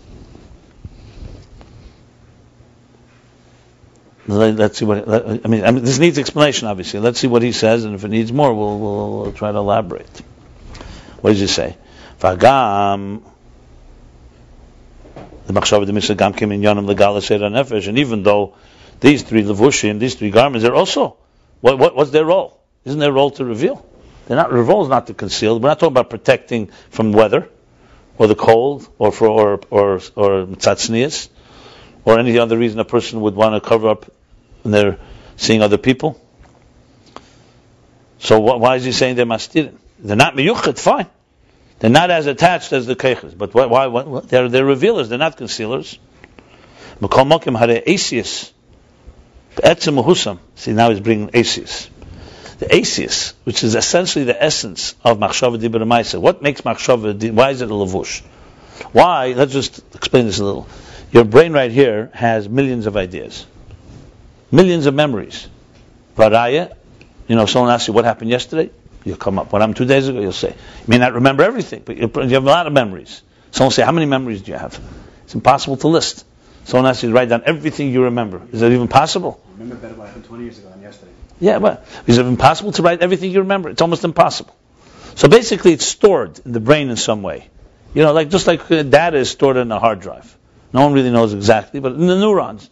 Let's 4.31 4.77
see 4.77 4.85
what. 4.85 5.07
I 5.09 5.47
mean, 5.47 5.65
I 5.65 5.71
mean, 5.71 5.83
this 5.83 5.99
needs 5.99 6.17
explanation, 6.17 6.67
obviously. 6.67 6.99
Let's 6.99 7.19
see 7.19 7.27
what 7.27 7.41
he 7.41 7.51
says, 7.51 7.83
and 7.83 7.95
if 7.95 8.03
it 8.05 8.07
needs 8.07 8.31
more, 8.31 8.53
we'll, 8.53 8.79
we'll, 8.79 9.21
we'll 9.21 9.31
try 9.33 9.51
to 9.51 9.57
elaborate. 9.57 10.21
What 11.19 11.31
does 11.31 11.39
he 11.39 11.47
say? 11.47 11.77
Vagam, 12.19 13.23
the 15.47 15.53
Machshava 15.53 15.85
the 15.85 15.93
Mishnah 15.93 16.15
Gam 16.15 16.33
came 16.33 16.51
in 16.51 16.61
Yonim 16.61 16.87
Legala 16.87 17.19
Nefesh, 17.19 17.87
and 17.87 17.97
even 17.99 18.23
though 18.23 18.55
these 19.01 19.23
three 19.23 19.43
levushim, 19.43 19.99
these 19.99 20.15
three 20.15 20.31
garments, 20.31 20.63
they're 20.63 20.75
also 20.75 21.17
what, 21.59 21.77
what, 21.77 21.95
what's 21.95 22.11
their 22.11 22.25
role? 22.25 22.59
Isn't 22.85 22.99
their 22.99 23.11
role 23.11 23.31
to 23.31 23.45
reveal? 23.45 23.85
They're 24.27 24.37
not 24.37 24.51
their 24.51 24.63
role 24.63 24.83
is 24.83 24.89
not 24.89 25.07
to 25.07 25.13
conceal. 25.13 25.59
We're 25.59 25.69
not 25.69 25.79
talking 25.79 25.93
about 25.93 26.09
protecting 26.09 26.67
from 26.89 27.11
weather 27.11 27.49
or 28.17 28.27
the 28.27 28.35
cold 28.35 28.87
or 28.97 29.11
for 29.11 29.27
or 29.27 29.59
or 29.69 29.95
or 30.15 30.45
tzatznias 30.45 31.29
or 32.05 32.19
any 32.19 32.37
other 32.37 32.57
reason 32.57 32.79
a 32.79 32.85
person 32.85 33.21
would 33.21 33.35
want 33.35 33.61
to 33.61 33.67
cover 33.67 33.89
up 33.89 34.11
when 34.63 34.71
they're 34.71 34.97
seeing 35.37 35.61
other 35.61 35.77
people. 35.77 36.19
So 38.19 38.39
why 38.39 38.75
is 38.75 38.83
he 38.83 38.91
saying 38.91 39.15
they're 39.15 39.25
mastirin? 39.25 39.79
They're 39.99 40.15
not 40.15 40.35
miyuchet, 40.35 40.79
fine. 40.79 41.07
They're 41.79 41.89
not 41.89 42.11
as 42.11 42.27
attached 42.27 42.73
as 42.73 42.85
the 42.85 42.95
keiches, 42.95 43.35
but 43.35 43.53
why? 43.55 43.87
why, 43.87 44.21
they're, 44.21 44.47
they're 44.49 44.65
revealers. 44.65 45.09
They're 45.09 45.17
not 45.17 45.37
concealers. 45.37 45.97
See, 50.55 50.73
now 50.73 50.89
he's 50.91 50.99
bringing 50.99 51.31
asius. 51.33 51.89
The 52.59 52.75
asius, 52.75 53.33
which 53.43 53.63
is 53.63 53.73
essentially 53.73 54.25
the 54.25 54.41
essence 54.41 54.93
of 55.03 55.17
machshava 55.17 55.59
dibra 55.59 56.21
What 56.21 56.43
makes 56.43 56.61
machshava? 56.61 57.31
Why 57.31 57.49
is 57.49 57.61
it 57.61 57.71
a 57.71 57.73
lavush? 57.73 58.21
Why? 58.91 59.33
Let's 59.33 59.51
just 59.51 59.81
explain 59.95 60.27
this 60.27 60.39
a 60.39 60.45
little. 60.45 60.67
Your 61.11 61.23
brain 61.23 61.53
right 61.53 61.71
here 61.71 62.11
has 62.13 62.47
millions 62.47 62.85
of 62.85 62.95
ideas, 62.95 63.45
millions 64.51 64.85
of 64.85 64.93
memories. 64.93 65.47
Varaya, 66.17 66.75
you 67.27 67.35
know, 67.35 67.45
someone 67.45 67.71
asks 67.71 67.87
you 67.87 67.93
what 67.93 68.05
happened 68.05 68.29
yesterday 68.29 68.69
you'll 69.03 69.17
come 69.17 69.39
up. 69.39 69.51
What 69.51 69.61
happened 69.61 69.77
two 69.77 69.85
days 69.85 70.07
ago, 70.07 70.19
you'll 70.19 70.31
say. 70.31 70.49
You 70.49 70.87
may 70.87 70.97
not 70.97 71.13
remember 71.13 71.43
everything, 71.43 71.83
but 71.85 71.97
you 71.97 72.07
have 72.07 72.43
a 72.43 72.49
lot 72.49 72.67
of 72.67 72.73
memories. 72.73 73.21
Someone 73.51 73.67
will 73.67 73.71
say, 73.71 73.83
how 73.83 73.91
many 73.91 74.05
memories 74.05 74.41
do 74.41 74.51
you 74.51 74.57
have? 74.57 74.79
It's 75.23 75.35
impossible 75.35 75.77
to 75.77 75.87
list. 75.87 76.25
Someone 76.65 76.89
asks 76.89 77.03
you 77.03 77.09
to 77.09 77.15
write 77.15 77.29
down 77.29 77.43
everything 77.45 77.91
you 77.91 78.03
remember. 78.03 78.41
Is 78.51 78.61
that 78.61 78.71
even 78.71 78.87
possible? 78.87 79.41
I 79.47 79.51
remember 79.53 79.75
better 79.75 79.95
what 79.95 80.07
happened 80.07 80.25
20 80.25 80.43
years 80.43 80.59
ago 80.59 80.69
than 80.69 80.81
yesterday. 80.81 81.11
Yeah, 81.39 81.59
but 81.59 81.85
is 82.05 82.17
it 82.17 82.25
impossible 82.25 82.71
to 82.73 82.83
write 82.83 83.01
everything 83.01 83.31
you 83.31 83.39
remember? 83.39 83.69
It's 83.69 83.81
almost 83.81 84.03
impossible. 84.03 84.55
So 85.15 85.27
basically, 85.27 85.73
it's 85.73 85.85
stored 85.85 86.39
in 86.45 86.51
the 86.51 86.59
brain 86.59 86.89
in 86.89 86.97
some 86.97 87.23
way. 87.23 87.49
You 87.93 88.03
know, 88.03 88.13
like 88.13 88.29
just 88.29 88.47
like 88.47 88.67
data 88.67 89.17
is 89.17 89.29
stored 89.29 89.57
in 89.57 89.71
a 89.71 89.79
hard 89.79 89.99
drive. 89.99 90.37
No 90.71 90.83
one 90.83 90.93
really 90.93 91.11
knows 91.11 91.33
exactly, 91.33 91.79
but 91.79 91.93
in 91.93 92.07
the 92.07 92.17
neurons, 92.17 92.69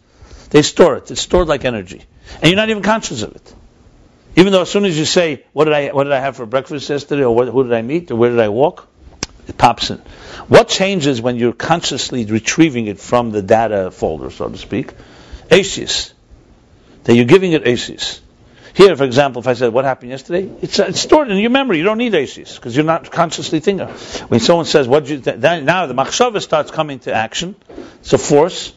they 0.50 0.62
store 0.62 0.96
it. 0.96 1.10
It's 1.10 1.20
stored 1.20 1.48
like 1.48 1.64
energy, 1.64 2.02
and 2.40 2.44
you're 2.44 2.56
not 2.56 2.70
even 2.70 2.82
conscious 2.82 3.22
of 3.22 3.34
it. 3.34 3.54
Even 4.36 4.52
though 4.52 4.62
as 4.62 4.70
soon 4.70 4.84
as 4.84 4.96
you 4.96 5.04
say, 5.04 5.44
what 5.52 5.64
did 5.64 5.74
I, 5.74 5.88
what 5.88 6.04
did 6.04 6.12
I 6.12 6.20
have 6.20 6.36
for 6.36 6.46
breakfast 6.46 6.88
yesterday, 6.88 7.24
or 7.24 7.34
what, 7.34 7.48
who 7.48 7.64
did 7.64 7.72
I 7.72 7.82
meet, 7.82 8.10
or 8.10 8.16
where 8.16 8.30
did 8.30 8.38
I 8.38 8.48
walk, 8.48 8.88
it 9.48 9.58
pops 9.58 9.90
in. 9.90 9.98
What 10.48 10.68
changes 10.68 11.20
when 11.20 11.36
you're 11.36 11.52
consciously 11.52 12.24
retrieving 12.24 12.86
it 12.86 13.00
from 13.00 13.32
the 13.32 13.42
data 13.42 13.90
folder, 13.90 14.30
so 14.30 14.48
to 14.48 14.56
speak? 14.56 14.92
ACES. 15.50 16.14
That 17.04 17.14
you're 17.14 17.24
giving 17.24 17.52
it 17.52 17.66
ACES. 17.66 18.20
Here, 18.74 18.94
for 18.96 19.04
example, 19.04 19.40
if 19.40 19.48
I 19.48 19.54
said, 19.54 19.72
what 19.72 19.84
happened 19.84 20.10
yesterday? 20.10 20.48
It's, 20.62 20.78
uh, 20.78 20.84
it's 20.88 21.00
stored 21.00 21.30
in 21.30 21.38
your 21.38 21.50
memory. 21.50 21.78
You 21.78 21.84
don't 21.84 21.98
need 21.98 22.14
ACES 22.14 22.54
because 22.54 22.76
you're 22.76 22.84
not 22.84 23.10
consciously 23.10 23.58
thinking. 23.58 23.88
When 24.28 24.38
someone 24.38 24.66
says, 24.66 24.86
what 24.86 25.08
you 25.08 25.18
th-? 25.18 25.38
now 25.38 25.86
the 25.86 25.94
machshava 25.94 26.40
starts 26.40 26.70
coming 26.70 27.00
to 27.00 27.12
action. 27.12 27.56
It's 28.00 28.12
a 28.12 28.18
force. 28.18 28.72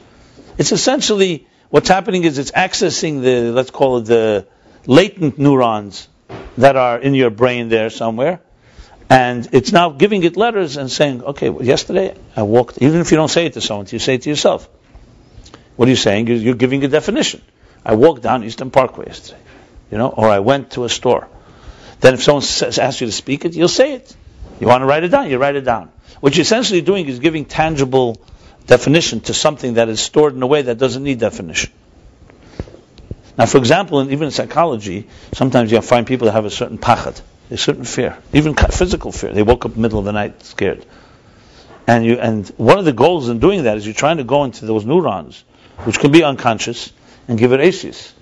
It's 0.58 0.72
essentially, 0.72 1.48
what's 1.74 1.90
happening 1.90 2.24
is 2.24 2.38
it's 2.38 2.52
accessing 2.52 3.24
the, 3.24 3.52
let's 3.52 3.72
call 3.72 3.98
it 3.98 4.06
the, 4.06 4.46
latent 4.86 5.40
neurons 5.40 6.08
that 6.56 6.76
are 6.76 7.00
in 7.00 7.16
your 7.16 7.32
brain 7.32 7.68
there 7.70 7.90
somewhere. 7.90 8.42
And 9.10 9.50
it's 9.54 9.72
now 9.72 9.90
giving 9.90 10.22
it 10.24 10.38
letters 10.38 10.78
and 10.78 10.92
saying, 10.92 11.24
okay, 11.24 11.50
well, 11.50 11.66
yesterday 11.66 12.16
I 12.36 12.44
walked, 12.44 12.78
even 12.80 13.00
if 13.00 13.10
you 13.10 13.18
don't 13.18 13.28
say 13.30 13.48
it 13.48 13.54
to 13.54 13.62
someone, 13.62 13.88
you 13.90 13.98
say 13.98 14.16
it 14.16 14.22
to 14.22 14.30
yourself. 14.30 14.70
What 15.76 15.88
are 15.88 15.90
you 15.90 15.96
saying? 15.96 16.28
You're 16.28 16.54
giving 16.54 16.84
a 16.84 16.88
definition. 16.88 17.42
I 17.84 17.96
walked 17.96 18.22
down 18.22 18.44
Eastern 18.44 18.70
Parkway 18.70 19.08
yesterday, 19.08 19.42
you 19.90 19.98
know, 19.98 20.10
or 20.10 20.30
I 20.30 20.40
went 20.40 20.74
to 20.74 20.84
a 20.84 20.90
store. 20.90 21.28
Then 22.02 22.14
if 22.14 22.22
someone 22.22 22.44
says, 22.44 22.78
asks 22.78 23.02
you 23.02 23.08
to 23.08 23.14
speak 23.14 23.46
it, 23.46 23.56
you'll 23.56 23.68
say 23.68 23.94
it. 23.94 24.16
You 24.60 24.68
want 24.68 24.84
to 24.84 24.86
write 24.86 25.06
it 25.06 25.10
down, 25.10 25.28
you 25.28 25.40
write 25.40 25.56
it 25.56 25.66
down. 25.66 25.92
What 26.20 26.36
you're 26.36 26.44
essentially 26.44 26.82
doing 26.82 27.08
is 27.08 27.18
giving 27.18 27.46
tangible 27.46 28.22
definition 28.68 29.20
to 29.22 29.34
something 29.34 29.76
that 29.76 29.90
is 29.90 30.00
stored 30.00 30.36
in 30.36 30.42
a 30.42 30.48
way 30.48 30.62
that 30.64 30.78
doesn't 30.78 31.04
need 31.04 31.20
definition. 31.20 31.72
Now, 33.38 33.46
for 33.46 33.58
example, 33.58 34.00
in, 34.00 34.12
even 34.12 34.26
in 34.26 34.32
psychology, 34.32 35.08
sometimes 35.34 35.72
you'll 35.72 35.82
find 35.82 36.06
people 36.06 36.26
that 36.26 36.34
have 36.34 36.46
a 36.46 36.52
certain 36.52 36.78
pachad, 36.78 37.20
a 37.50 37.58
certain 37.58 37.84
fear, 37.84 38.18
even 38.32 38.54
physical 38.54 39.12
fear. 39.12 39.34
They 39.34 39.44
woke 39.44 39.66
up 39.66 39.72
in 39.72 39.76
the 39.76 39.82
middle 39.82 40.00
of 40.00 40.06
the 40.06 40.12
night 40.12 40.44
scared. 40.44 40.86
And, 41.88 42.06
you, 42.06 42.16
and 42.20 42.48
one 42.58 42.80
of 42.80 42.86
the 42.86 42.94
goals 42.94 43.30
in 43.30 43.40
doing 43.40 43.64
that 43.64 43.78
is 43.78 43.86
you're 43.86 43.94
trying 43.94 44.18
to 44.18 44.24
go 44.24 44.44
into 44.44 44.66
those 44.66 44.86
neurons, 44.86 45.44
which 45.80 46.00
can 46.00 46.12
be 46.12 46.24
unconscious, 46.24 46.94
and 47.28 47.38
give 47.38 47.52
it 47.52 47.60
aces. 47.60 48.14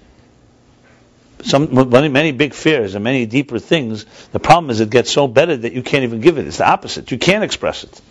Some 1.43 1.89
many, 1.89 2.07
many 2.07 2.31
big 2.31 2.53
fears 2.53 2.95
and 2.95 3.03
many 3.03 3.25
deeper 3.25 3.59
things. 3.59 4.05
The 4.31 4.39
problem 4.39 4.69
is 4.69 4.79
it 4.79 4.89
gets 4.89 5.11
so 5.11 5.27
bedded 5.27 5.63
that 5.63 5.73
you 5.73 5.81
can't 5.81 6.03
even 6.03 6.21
give 6.21 6.37
it. 6.37 6.47
It's 6.47 6.57
the 6.57 6.69
opposite. 6.69 7.11
You 7.11 7.17
can't 7.17 7.43
express 7.43 7.83
it. 7.83 8.01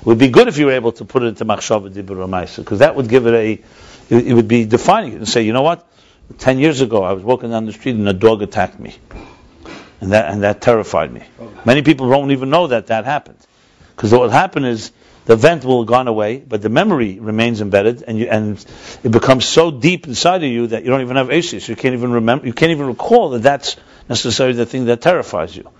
It 0.00 0.06
would 0.06 0.18
be 0.18 0.28
good 0.28 0.48
if 0.48 0.58
you 0.58 0.66
were 0.66 0.72
able 0.72 0.92
to 0.92 1.04
put 1.04 1.22
it 1.22 1.26
into 1.26 1.44
machshava 1.44 1.90
dibur 1.90 2.56
because 2.56 2.78
that 2.78 2.94
would 2.94 3.08
give 3.08 3.26
it 3.26 3.34
a. 3.34 3.52
It, 4.10 4.28
it 4.28 4.34
would 4.34 4.48
be 4.48 4.64
defining 4.64 5.12
it 5.12 5.16
and 5.16 5.28
say, 5.28 5.42
you 5.42 5.52
know 5.52 5.62
what? 5.62 5.86
Ten 6.38 6.58
years 6.58 6.80
ago, 6.80 7.02
I 7.02 7.12
was 7.12 7.22
walking 7.22 7.50
down 7.50 7.66
the 7.66 7.72
street 7.72 7.96
and 7.96 8.08
a 8.08 8.12
dog 8.12 8.42
attacked 8.42 8.78
me, 8.78 8.96
and 10.00 10.12
that 10.12 10.32
and 10.32 10.42
that 10.42 10.60
terrified 10.60 11.12
me. 11.12 11.24
Many 11.64 11.82
people 11.82 12.08
don't 12.10 12.30
even 12.30 12.50
know 12.50 12.68
that 12.68 12.88
that 12.88 13.06
happened, 13.06 13.38
because 13.96 14.12
what 14.12 14.30
happened 14.30 14.66
is 14.66 14.92
the 15.24 15.34
event 15.34 15.64
will 15.64 15.82
have 15.82 15.88
gone 15.88 16.08
away, 16.08 16.38
but 16.38 16.62
the 16.62 16.68
memory 16.68 17.18
remains 17.18 17.60
embedded, 17.60 18.02
and 18.02 18.18
you, 18.18 18.28
and 18.28 18.64
it 19.02 19.10
becomes 19.10 19.46
so 19.46 19.70
deep 19.70 20.06
inside 20.06 20.42
of 20.42 20.50
you 20.50 20.68
that 20.68 20.84
you 20.84 20.90
don't 20.90 21.02
even 21.02 21.16
have 21.16 21.30
ACEs. 21.30 21.68
You 21.68 21.76
can't 21.76 21.94
even 21.94 22.12
remember. 22.12 22.46
You 22.46 22.54
can't 22.54 22.70
even 22.70 22.86
recall 22.86 23.30
that 23.30 23.42
that's 23.42 23.76
necessarily 24.08 24.56
the 24.56 24.66
thing 24.66 24.86
that 24.86 25.00
terrifies 25.00 25.56
you. 25.56 25.70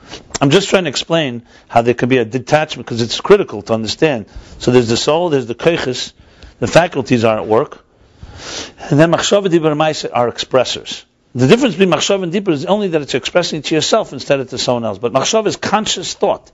I'm 0.40 0.50
just 0.50 0.68
trying 0.68 0.84
to 0.84 0.90
explain 0.90 1.42
how 1.68 1.82
there 1.82 1.94
can 1.94 2.08
be 2.08 2.18
a 2.18 2.24
detachment 2.24 2.86
because 2.86 3.02
it's 3.02 3.20
critical 3.20 3.62
to 3.62 3.74
understand. 3.74 4.26
So 4.58 4.70
there's 4.70 4.88
the 4.88 4.96
soul, 4.96 5.30
there's 5.30 5.46
the 5.46 5.54
keiches, 5.54 6.12
the 6.60 6.66
faculties 6.66 7.24
are 7.24 7.38
at 7.38 7.46
work, 7.46 7.84
and 8.90 8.98
then 8.98 9.10
machshava 9.12 9.46
dibur 9.46 10.10
are 10.12 10.30
expressors. 10.30 11.04
The 11.34 11.46
difference 11.46 11.74
between 11.74 11.92
machshava 11.92 12.22
and 12.22 12.32
dibur 12.32 12.52
is 12.52 12.66
only 12.66 12.88
that 12.88 13.02
it's 13.02 13.14
expressing 13.14 13.62
to 13.62 13.74
yourself 13.74 14.12
instead 14.12 14.40
of 14.40 14.50
to 14.50 14.58
someone 14.58 14.84
else. 14.84 14.98
But 14.98 15.12
machshava 15.12 15.46
is 15.46 15.56
conscious 15.56 16.14
thought. 16.14 16.50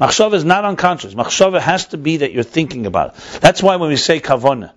Machshava 0.00 0.34
is 0.34 0.44
not 0.44 0.64
unconscious. 0.64 1.14
Machshava 1.14 1.60
has 1.60 1.86
to 1.88 1.98
be 1.98 2.18
that 2.18 2.32
you're 2.32 2.44
thinking 2.44 2.86
about 2.86 3.14
it. 3.14 3.40
That's 3.40 3.62
why 3.62 3.76
when 3.76 3.88
we 3.88 3.96
say 3.96 4.20
kavona, 4.20 4.72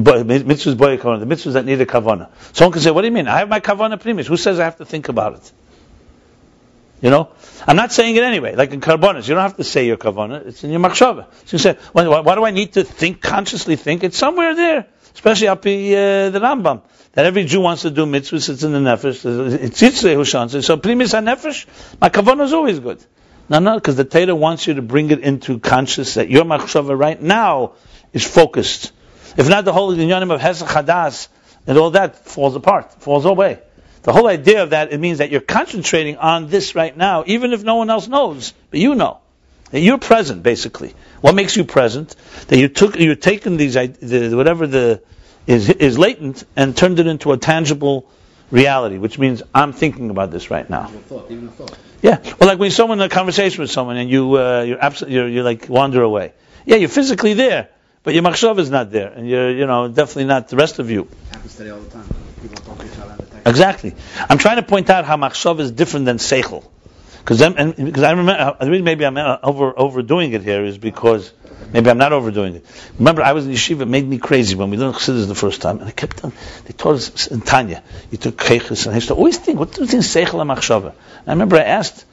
mitzvahs 0.00 0.76
boy 0.76 0.96
kavona, 0.96 1.20
the 1.20 1.26
mitzvahs 1.26 1.52
that 1.54 1.64
need 1.64 1.80
a 1.80 1.86
kavona. 1.86 2.28
Someone 2.52 2.72
can 2.72 2.82
say, 2.82 2.90
"What 2.90 3.02
do 3.02 3.08
you 3.08 3.12
mean? 3.12 3.28
I 3.28 3.38
have 3.38 3.48
my 3.48 3.60
kavona 3.60 4.00
primis. 4.00 4.26
Who 4.26 4.36
says 4.36 4.58
I 4.58 4.64
have 4.64 4.78
to 4.78 4.84
think 4.84 5.08
about 5.08 5.34
it?" 5.34 5.52
You 7.02 7.10
know, 7.10 7.30
I'm 7.66 7.74
not 7.74 7.92
saying 7.92 8.14
it 8.14 8.22
anyway. 8.22 8.54
Like 8.54 8.72
in 8.72 8.80
karbonis, 8.80 9.26
you 9.26 9.34
don't 9.34 9.42
have 9.42 9.56
to 9.56 9.64
say 9.64 9.86
your 9.86 9.96
kavana; 9.96 10.46
it's 10.46 10.62
in 10.62 10.70
your 10.70 10.80
machshava. 10.80 11.26
So 11.46 11.56
you 11.56 11.58
say, 11.58 11.76
why, 11.90 12.06
why, 12.06 12.34
do 12.36 12.44
I 12.44 12.52
need 12.52 12.74
to 12.74 12.84
think 12.84 13.20
consciously? 13.20 13.74
Think 13.74 14.04
it's 14.04 14.16
somewhere 14.16 14.54
there, 14.54 14.86
especially 15.12 15.48
up 15.48 15.58
uh, 15.58 15.62
the 15.62 16.40
Rambam 16.40 16.82
that 17.14 17.26
every 17.26 17.44
Jew 17.44 17.60
wants 17.60 17.82
to 17.82 17.90
do 17.90 18.06
mitzvahs. 18.06 18.48
It's 18.48 18.62
in 18.62 18.72
the 18.72 18.78
nefesh. 18.78 19.24
It's 19.60 19.82
Yitzrei 19.82 20.14
Hushan. 20.14 20.62
So 20.62 20.76
primis 20.76 21.12
nefesh, 21.20 21.66
my 22.00 22.08
kavana 22.08 22.44
is 22.44 22.52
always 22.52 22.78
good. 22.78 23.04
No, 23.48 23.58
no, 23.58 23.74
because 23.74 23.96
the 23.96 24.04
Torah 24.04 24.36
wants 24.36 24.68
you 24.68 24.74
to 24.74 24.82
bring 24.82 25.10
it 25.10 25.18
into 25.18 25.58
conscious 25.58 26.14
that 26.14 26.30
your 26.30 26.44
machshava 26.44 26.96
right 26.96 27.20
now 27.20 27.72
is 28.12 28.24
focused. 28.24 28.92
If 29.36 29.48
not, 29.48 29.64
the 29.64 29.72
whole 29.72 29.94
inyanim 29.94 30.32
of 30.32 30.40
hesach 30.40 30.68
hadas 30.68 31.28
and 31.66 31.78
all 31.78 31.90
that 31.90 32.16
falls 32.26 32.56
apart, 32.56 32.92
falls 33.02 33.24
away. 33.24 33.60
The 34.02 34.12
whole 34.12 34.26
idea 34.26 34.62
of 34.62 34.70
that, 34.70 34.92
it 34.92 34.98
means 34.98 35.18
that 35.18 35.30
you're 35.30 35.40
concentrating 35.40 36.16
on 36.16 36.48
this 36.48 36.74
right 36.74 36.96
now, 36.96 37.22
even 37.26 37.52
if 37.52 37.62
no 37.62 37.76
one 37.76 37.88
else 37.88 38.08
knows, 38.08 38.52
but 38.70 38.80
you 38.80 38.94
know. 38.94 39.18
That 39.70 39.80
you're 39.80 39.98
present, 39.98 40.42
basically. 40.42 40.94
What 41.22 41.34
makes 41.34 41.56
you 41.56 41.64
present? 41.64 42.14
That 42.48 42.58
you 42.58 42.68
took, 42.68 42.98
you're 42.98 43.14
taking 43.14 43.56
these, 43.56 43.74
the, 43.74 44.34
whatever 44.34 44.66
the, 44.66 45.02
is, 45.46 45.70
is 45.70 45.98
latent 45.98 46.44
and 46.56 46.76
turned 46.76 46.98
it 46.98 47.06
into 47.06 47.32
a 47.32 47.38
tangible 47.38 48.10
reality, 48.50 48.98
which 48.98 49.18
means 49.18 49.42
I'm 49.54 49.72
thinking 49.72 50.10
about 50.10 50.30
this 50.30 50.50
right 50.50 50.68
now. 50.68 50.88
Even 50.88 50.98
a 50.98 51.02
thought, 51.02 51.30
even 51.30 51.48
a 51.48 51.50
thought. 51.52 51.78
Yeah. 52.02 52.18
Well, 52.38 52.48
like 52.48 52.58
when 52.58 52.70
someone 52.70 53.00
in 53.00 53.06
a 53.06 53.08
conversation 53.08 53.62
with 53.62 53.70
someone 53.70 53.96
and 53.96 54.10
you, 54.10 54.34
uh, 54.36 54.62
you're 54.62 54.78
absolutely, 54.78 55.16
you're, 55.16 55.28
you're 55.28 55.44
like 55.44 55.68
wander 55.68 56.02
away. 56.02 56.34
Yeah, 56.66 56.76
you're 56.76 56.90
physically 56.90 57.34
there, 57.34 57.70
but 58.04 58.14
your 58.14 58.22
machshav 58.22 58.58
is 58.58 58.70
not 58.70 58.90
there, 58.90 59.08
and 59.08 59.28
you're, 59.28 59.50
you 59.50 59.66
know, 59.66 59.88
definitely 59.88 60.24
not 60.24 60.48
the 60.48 60.56
rest 60.56 60.78
of 60.78 60.90
you. 60.90 61.08
Happens 61.30 61.56
today 61.56 61.70
all 61.70 61.80
the 61.80 61.90
time. 61.90 62.06
People 62.40 62.56
talk 62.56 62.78
to 62.78 62.86
each 62.86 62.98
other 62.98 63.12
on. 63.12 63.22
Exactly. 63.46 63.94
I'm 64.28 64.38
trying 64.38 64.56
to 64.56 64.62
point 64.62 64.90
out 64.90 65.04
how 65.04 65.16
machshav 65.16 65.60
is 65.60 65.70
different 65.70 66.06
than 66.06 66.18
seichel. 66.18 66.64
Because 67.18 67.38
because 67.38 68.02
I 68.02 68.10
remember 68.10 68.56
the 68.60 68.70
reason 68.70 68.84
maybe 68.84 69.06
I'm 69.06 69.16
uh, 69.16 69.38
over 69.44 69.78
overdoing 69.78 70.32
it 70.32 70.42
here 70.42 70.64
is 70.64 70.76
because 70.76 71.32
maybe 71.72 71.88
I'm 71.88 71.98
not 71.98 72.12
overdoing 72.12 72.56
it. 72.56 72.66
Remember, 72.98 73.22
I 73.22 73.32
was 73.32 73.46
in 73.46 73.52
yeshiva. 73.52 73.82
It 73.82 73.88
made 73.88 74.06
me 74.06 74.18
crazy 74.18 74.56
when 74.56 74.70
we 74.70 74.76
learned 74.76 74.96
chassidus 74.96 75.28
the 75.28 75.36
first 75.36 75.62
time, 75.62 75.78
and 75.78 75.88
I 75.88 75.92
kept 75.92 76.24
on. 76.24 76.32
They 76.64 76.72
taught 76.72 76.96
us 76.96 77.28
in 77.28 77.40
Tanya. 77.40 77.84
You 78.10 78.18
took 78.18 78.36
keiches, 78.36 78.86
and 78.86 78.92
I 78.92 78.96
used 78.96 79.08
to 79.08 79.14
always 79.14 79.38
think, 79.38 79.60
what 79.60 79.72
does 79.72 79.94
in 79.94 80.00
seichel 80.00 80.40
and 80.40 80.50
machshava? 80.50 80.94
I 81.24 81.30
remember 81.30 81.56
I 81.56 81.62
asked, 81.62 82.04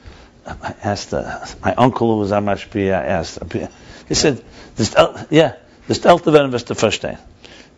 I 0.46 0.74
asked 0.84 1.12
uh, 1.12 1.44
my 1.64 1.74
uncle 1.74 2.14
who 2.14 2.20
was 2.20 2.30
Amashpi. 2.30 2.94
I 2.94 3.04
asked. 3.06 3.40
He 4.06 4.14
said, 4.14 4.44
"This, 4.76 4.94
yeah, 5.30 5.56
Elta 5.98 6.52
was 6.52 6.64
the 6.64 6.74
first 6.74 7.02
day." 7.02 7.18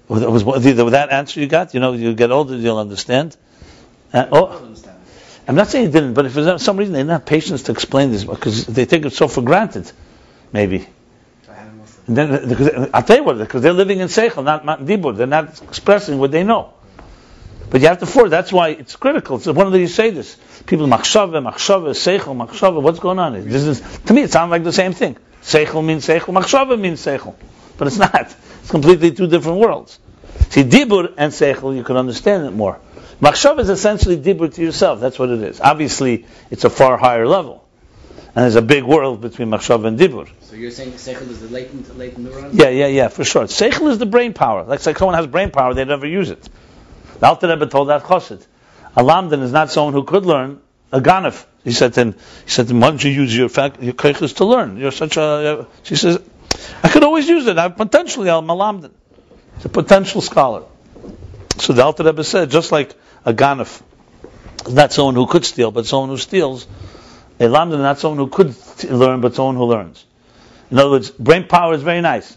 Was, 0.08 0.44
was, 0.44 0.64
with 0.64 0.90
that 0.92 1.10
answer 1.10 1.40
you 1.40 1.46
got? 1.46 1.74
You 1.74 1.80
know, 1.80 1.92
you 1.94 2.14
get 2.14 2.30
older, 2.30 2.56
you'll 2.56 2.78
understand. 2.78 3.36
Uh, 4.12 4.26
oh. 4.30 4.74
I'm 5.48 5.54
not 5.56 5.68
saying 5.68 5.86
he 5.86 5.92
didn't, 5.92 6.14
but 6.14 6.26
if 6.26 6.34
for 6.34 6.58
some 6.58 6.76
reason 6.76 6.92
they 6.92 7.00
didn't 7.00 7.10
have 7.10 7.26
patience 7.26 7.64
to 7.64 7.72
explain 7.72 8.12
this 8.12 8.24
because 8.24 8.66
they 8.66 8.86
take 8.86 9.04
it 9.04 9.12
so 9.12 9.26
for 9.26 9.42
granted, 9.42 9.90
maybe. 10.52 10.86
I 11.48 11.54
had 11.54 11.76
most 11.76 11.98
of 11.98 12.08
And 12.08 12.16
then, 12.16 12.48
because, 12.48 12.90
I'll 12.94 13.02
tell 13.02 13.16
you 13.16 13.24
what, 13.24 13.38
because 13.38 13.62
they're 13.62 13.72
living 13.72 13.98
in 14.00 14.08
Seichel, 14.08 14.44
not, 14.44 14.64
not 14.64 14.80
in 14.80 14.86
Dibur. 14.86 15.16
They're 15.16 15.26
not 15.26 15.60
expressing 15.62 16.18
what 16.18 16.30
they 16.30 16.44
know. 16.44 16.74
But 17.70 17.80
you 17.80 17.88
have 17.88 17.98
to 18.00 18.06
force. 18.06 18.30
That's 18.30 18.52
why 18.52 18.68
it's 18.68 18.96
critical. 18.96 19.38
It's 19.38 19.46
one 19.46 19.66
of 19.66 19.72
the 19.72 19.80
you 19.80 19.88
say 19.88 20.10
this. 20.10 20.36
People 20.66 20.86
machshava, 20.86 21.42
machshava, 21.42 21.90
seichel, 21.90 22.36
machshava. 22.36 22.82
What's 22.82 23.00
going 23.00 23.18
on? 23.18 23.32
This 23.48 23.62
is 23.62 23.98
to 24.02 24.12
me. 24.12 24.22
It 24.22 24.30
sounds 24.30 24.50
like 24.50 24.62
the 24.62 24.74
same 24.74 24.92
thing. 24.92 25.16
Seichel 25.42 25.82
means 25.82 26.06
seichel. 26.06 26.34
Machshava 26.34 26.78
means 26.78 27.04
seichel, 27.04 27.34
but 27.82 27.88
it's 27.88 27.98
not. 28.12 28.36
It's 28.60 28.70
completely 28.70 29.10
two 29.10 29.26
different 29.26 29.58
worlds. 29.58 29.98
See, 30.50 30.62
dibur 30.62 31.12
and 31.16 31.32
seichel, 31.32 31.74
you 31.74 31.82
can 31.82 31.96
understand 31.96 32.46
it 32.46 32.52
more. 32.52 32.78
Machshava 33.20 33.58
is 33.58 33.70
essentially 33.70 34.16
dibur 34.16 34.54
to 34.54 34.62
yourself. 34.62 35.00
That's 35.00 35.18
what 35.18 35.30
it 35.30 35.42
is. 35.42 35.60
Obviously, 35.60 36.24
it's 36.52 36.62
a 36.62 36.70
far 36.70 36.96
higher 36.96 37.26
level, 37.26 37.66
and 38.36 38.44
there's 38.44 38.54
a 38.54 38.62
big 38.62 38.84
world 38.84 39.20
between 39.20 39.48
machshava 39.48 39.86
and 39.86 39.98
dibur. 39.98 40.30
So 40.42 40.54
you're 40.54 40.70
saying 40.70 40.92
seichel 40.92 41.28
is 41.28 41.40
the 41.40 41.48
latent, 41.48 41.98
latent 41.98 42.28
neuron? 42.28 42.50
Yeah, 42.52 42.68
yeah, 42.68 42.86
yeah, 42.86 43.08
for 43.08 43.24
sure. 43.24 43.46
Seichel 43.46 43.90
is 43.90 43.98
the 43.98 44.06
brain 44.06 44.32
power. 44.32 44.62
Like, 44.62 44.86
like 44.86 44.96
someone 44.96 45.16
has 45.16 45.26
brain 45.26 45.50
power, 45.50 45.74
they 45.74 45.84
never 45.84 46.06
use 46.06 46.30
it. 46.30 46.48
The 47.18 47.26
Alter 47.26 47.48
Rebbe 47.48 47.66
told 47.66 47.88
that 47.88 48.04
chassid. 48.04 48.46
A 48.96 49.02
lamdan 49.02 49.42
is 49.42 49.50
not 49.50 49.72
someone 49.72 49.92
who 49.92 50.04
could 50.04 50.24
learn 50.24 50.60
a 50.92 51.00
ganef. 51.00 51.46
He 51.64 51.72
said 51.72 51.94
to 51.94 52.00
him, 52.00 52.12
he 52.44 52.50
said 52.50 52.68
to 52.68 52.74
him, 52.74 52.80
why 52.80 52.90
don't 52.90 53.02
you 53.02 53.10
use 53.10 53.36
your 53.36 53.48
fac- 53.48 53.82
your 53.82 53.94
keiches 53.94 54.36
to 54.36 54.44
learn? 54.44 54.76
You're 54.76 54.92
such 54.92 55.16
a, 55.16 55.22
uh, 55.22 55.64
she 55.82 55.96
says, 55.96 56.20
I 56.82 56.88
could 56.88 57.04
always 57.04 57.28
use 57.28 57.46
it. 57.46 57.58
I 57.58 57.68
potentially, 57.68 58.30
I'm 58.30 58.48
a 58.50 58.54
lamdan. 58.54 58.92
A 59.64 59.68
potential 59.68 60.20
scholar. 60.20 60.64
So 61.58 61.72
the 61.72 61.84
Alter 61.84 62.04
Rebbe 62.04 62.24
said, 62.24 62.50
just 62.50 62.72
like 62.72 62.94
a 63.24 63.32
ganef 63.32 63.82
is 64.66 64.74
not 64.74 64.92
someone 64.92 65.14
who 65.14 65.26
could 65.26 65.44
steal, 65.44 65.70
but 65.70 65.86
someone 65.86 66.08
who 66.08 66.16
steals, 66.16 66.66
a 67.38 67.44
lamdan 67.44 67.78
not 67.78 67.98
someone 67.98 68.18
who 68.18 68.28
could 68.28 68.54
learn, 68.84 69.20
but 69.20 69.34
someone 69.34 69.56
who 69.56 69.64
learns. 69.64 70.04
In 70.70 70.78
other 70.78 70.90
words, 70.90 71.10
brain 71.10 71.46
power 71.46 71.74
is 71.74 71.82
very 71.82 72.00
nice. 72.00 72.36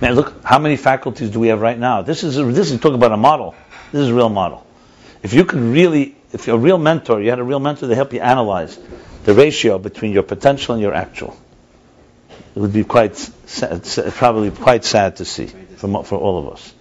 Man, 0.00 0.14
look 0.14 0.44
how 0.44 0.58
many 0.58 0.76
faculties 0.76 1.30
do 1.30 1.40
we 1.40 1.48
have 1.48 1.60
right 1.60 1.78
now? 1.78 2.02
This 2.02 2.22
is 2.24 2.36
this 2.36 2.70
is 2.70 2.80
talking 2.80 2.96
about 2.96 3.12
a 3.12 3.16
model. 3.16 3.54
This 3.92 4.02
is 4.02 4.08
a 4.08 4.14
real 4.14 4.28
model. 4.28 4.66
If 5.22 5.34
you 5.34 5.44
could 5.44 5.60
really, 5.60 6.16
if 6.32 6.46
you're 6.46 6.56
a 6.56 6.58
real 6.58 6.78
mentor, 6.78 7.20
you 7.20 7.30
had 7.30 7.38
a 7.38 7.44
real 7.44 7.60
mentor 7.60 7.88
to 7.88 7.94
help 7.94 8.12
you 8.12 8.20
analyze 8.20 8.78
the 9.24 9.34
ratio 9.34 9.78
between 9.78 10.12
your 10.12 10.22
potential 10.22 10.74
and 10.74 10.82
your 10.82 10.94
actual. 10.94 11.36
It 12.54 12.58
would 12.58 12.72
be 12.72 12.84
quite 12.84 13.16
sad, 13.16 13.84
probably 14.14 14.50
quite 14.50 14.84
sad 14.84 15.16
to 15.16 15.24
see 15.24 15.46
for 15.46 16.04
for 16.04 16.18
all 16.18 16.38
of 16.38 16.52
us, 16.52 16.74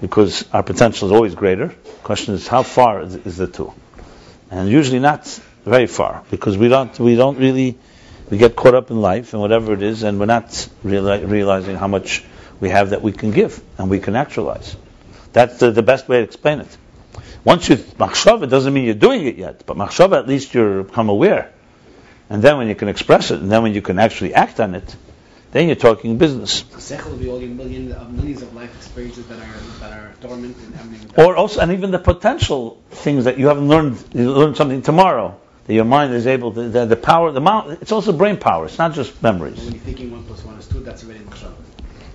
because 0.00 0.44
our 0.52 0.62
potential 0.62 1.08
is 1.08 1.12
always 1.12 1.34
greater. 1.34 1.68
The 1.68 1.90
question 2.04 2.34
is 2.34 2.46
how 2.46 2.62
far 2.62 3.02
is, 3.02 3.36
the 3.36 3.46
two, 3.46 3.72
and 4.50 4.68
usually 4.68 5.00
not 5.00 5.26
very 5.64 5.86
far, 5.86 6.22
because 6.30 6.56
we 6.56 6.68
don't 6.68 6.98
we 7.00 7.16
don't 7.16 7.38
really 7.38 7.76
we 8.30 8.38
get 8.38 8.56
caught 8.56 8.74
up 8.74 8.90
in 8.90 9.00
life 9.00 9.32
and 9.32 9.42
whatever 9.42 9.72
it 9.72 9.82
is, 9.82 10.02
and 10.02 10.18
we're 10.18 10.26
not 10.26 10.48
reali- 10.84 11.28
realizing 11.28 11.76
how 11.76 11.88
much 11.88 12.24
we 12.60 12.70
have 12.70 12.90
that 12.90 13.02
we 13.02 13.12
can 13.12 13.32
give 13.32 13.60
and 13.78 13.90
we 13.90 13.98
can 13.98 14.16
actualize. 14.16 14.76
That's 15.32 15.58
the, 15.58 15.72
the 15.72 15.82
best 15.82 16.08
way 16.08 16.18
to 16.18 16.22
explain 16.22 16.60
it. 16.60 16.76
Once 17.44 17.68
you 17.68 17.76
machshava, 17.76 18.44
it 18.44 18.50
doesn't 18.50 18.72
mean 18.72 18.84
you're 18.84 18.94
doing 18.94 19.26
it 19.26 19.36
yet, 19.36 19.66
but 19.66 19.76
machshava 19.76 20.18
at 20.18 20.28
least 20.28 20.54
you 20.54 20.84
become 20.84 21.08
aware, 21.08 21.52
and 22.30 22.42
then 22.42 22.58
when 22.58 22.68
you 22.68 22.74
can 22.74 22.88
express 22.88 23.30
it, 23.30 23.40
and 23.40 23.50
then 23.50 23.62
when 23.62 23.74
you 23.74 23.82
can 23.82 23.98
actually 23.98 24.34
act 24.34 24.60
on 24.60 24.74
it, 24.74 24.96
then 25.54 25.68
you're 25.68 25.76
talking 25.76 26.18
business. 26.18 26.64
Will 27.06 27.16
be 27.16 27.28
all 27.28 27.40
your 27.40 27.48
million, 27.48 27.92
of 27.92 28.10
millions 28.12 28.42
of 28.42 28.54
life 28.54 28.74
experiences 28.76 29.26
that 29.28 29.38
are 29.38 29.60
that 29.80 29.92
are 29.92 30.12
dormant 30.20 30.56
and 30.56 30.74
I 30.76 30.82
mean, 30.84 31.00
Or 31.16 31.36
also, 31.36 31.60
and 31.60 31.70
even 31.72 31.92
the 31.92 32.00
potential 32.00 32.82
things 32.90 33.24
that 33.24 33.38
you 33.38 33.46
haven't 33.46 33.68
learned, 33.68 34.02
you 34.12 34.32
learn 34.32 34.56
something 34.56 34.82
tomorrow, 34.82 35.38
that 35.66 35.72
your 35.72 35.84
mind 35.84 36.12
is 36.12 36.26
able 36.26 36.52
to, 36.52 36.68
the, 36.68 36.86
the 36.86 36.96
power, 36.96 37.30
the 37.30 37.38
amount, 37.38 37.82
it's 37.82 37.92
also 37.92 38.12
brain 38.12 38.36
power, 38.36 38.66
it's 38.66 38.78
not 38.78 38.94
just 38.94 39.22
memories. 39.22 39.58
when 39.58 39.74
you're 39.74 39.82
thinking 39.82 40.10
one 40.10 40.24
plus 40.24 40.44
one 40.44 40.56
is 40.56 40.66
two, 40.66 40.80
that's 40.80 41.04
already 41.04 41.20
machshava. 41.20 41.54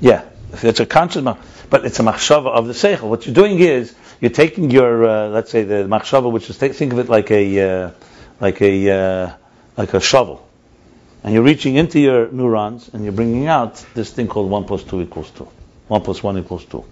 Yeah, 0.01 0.25
if 0.51 0.63
it's 0.65 0.79
a 0.81 0.85
conscious, 0.85 1.23
but 1.69 1.85
it's 1.85 1.99
a 1.99 2.03
machshava 2.03 2.47
of 2.47 2.67
the 2.67 2.73
seichel. 2.73 3.09
What 3.09 3.25
you're 3.25 3.35
doing 3.35 3.59
is 3.59 3.95
you're 4.19 4.31
taking 4.31 4.69
your, 4.69 5.07
uh, 5.07 5.27
let's 5.29 5.49
say, 5.49 5.63
the 5.63 5.85
machshava, 5.85 6.29
which 6.31 6.49
is 6.49 6.57
think 6.57 6.75
think 6.75 6.91
of 6.91 6.99
it 6.99 7.07
like 7.07 7.31
a, 7.31 7.61
uh, 7.61 7.91
like 8.41 8.61
a, 8.61 8.91
uh, 8.91 9.33
like 9.79 9.93
a 9.93 10.01
shovel, 10.01 10.45
and 11.23 11.33
you're 11.33 11.47
reaching 11.51 11.75
into 11.75 12.01
your 12.01 12.29
neurons 12.29 12.89
and 12.91 13.03
you're 13.05 13.13
bringing 13.13 13.47
out 13.47 13.83
this 13.93 14.11
thing 14.11 14.27
called 14.27 14.49
one 14.49 14.65
plus 14.65 14.83
two 14.83 15.01
equals 15.01 15.31
two, 15.31 15.47
one 15.87 16.01
plus 16.01 16.21
one 16.21 16.37
equals 16.37 16.65
two. 16.65 16.83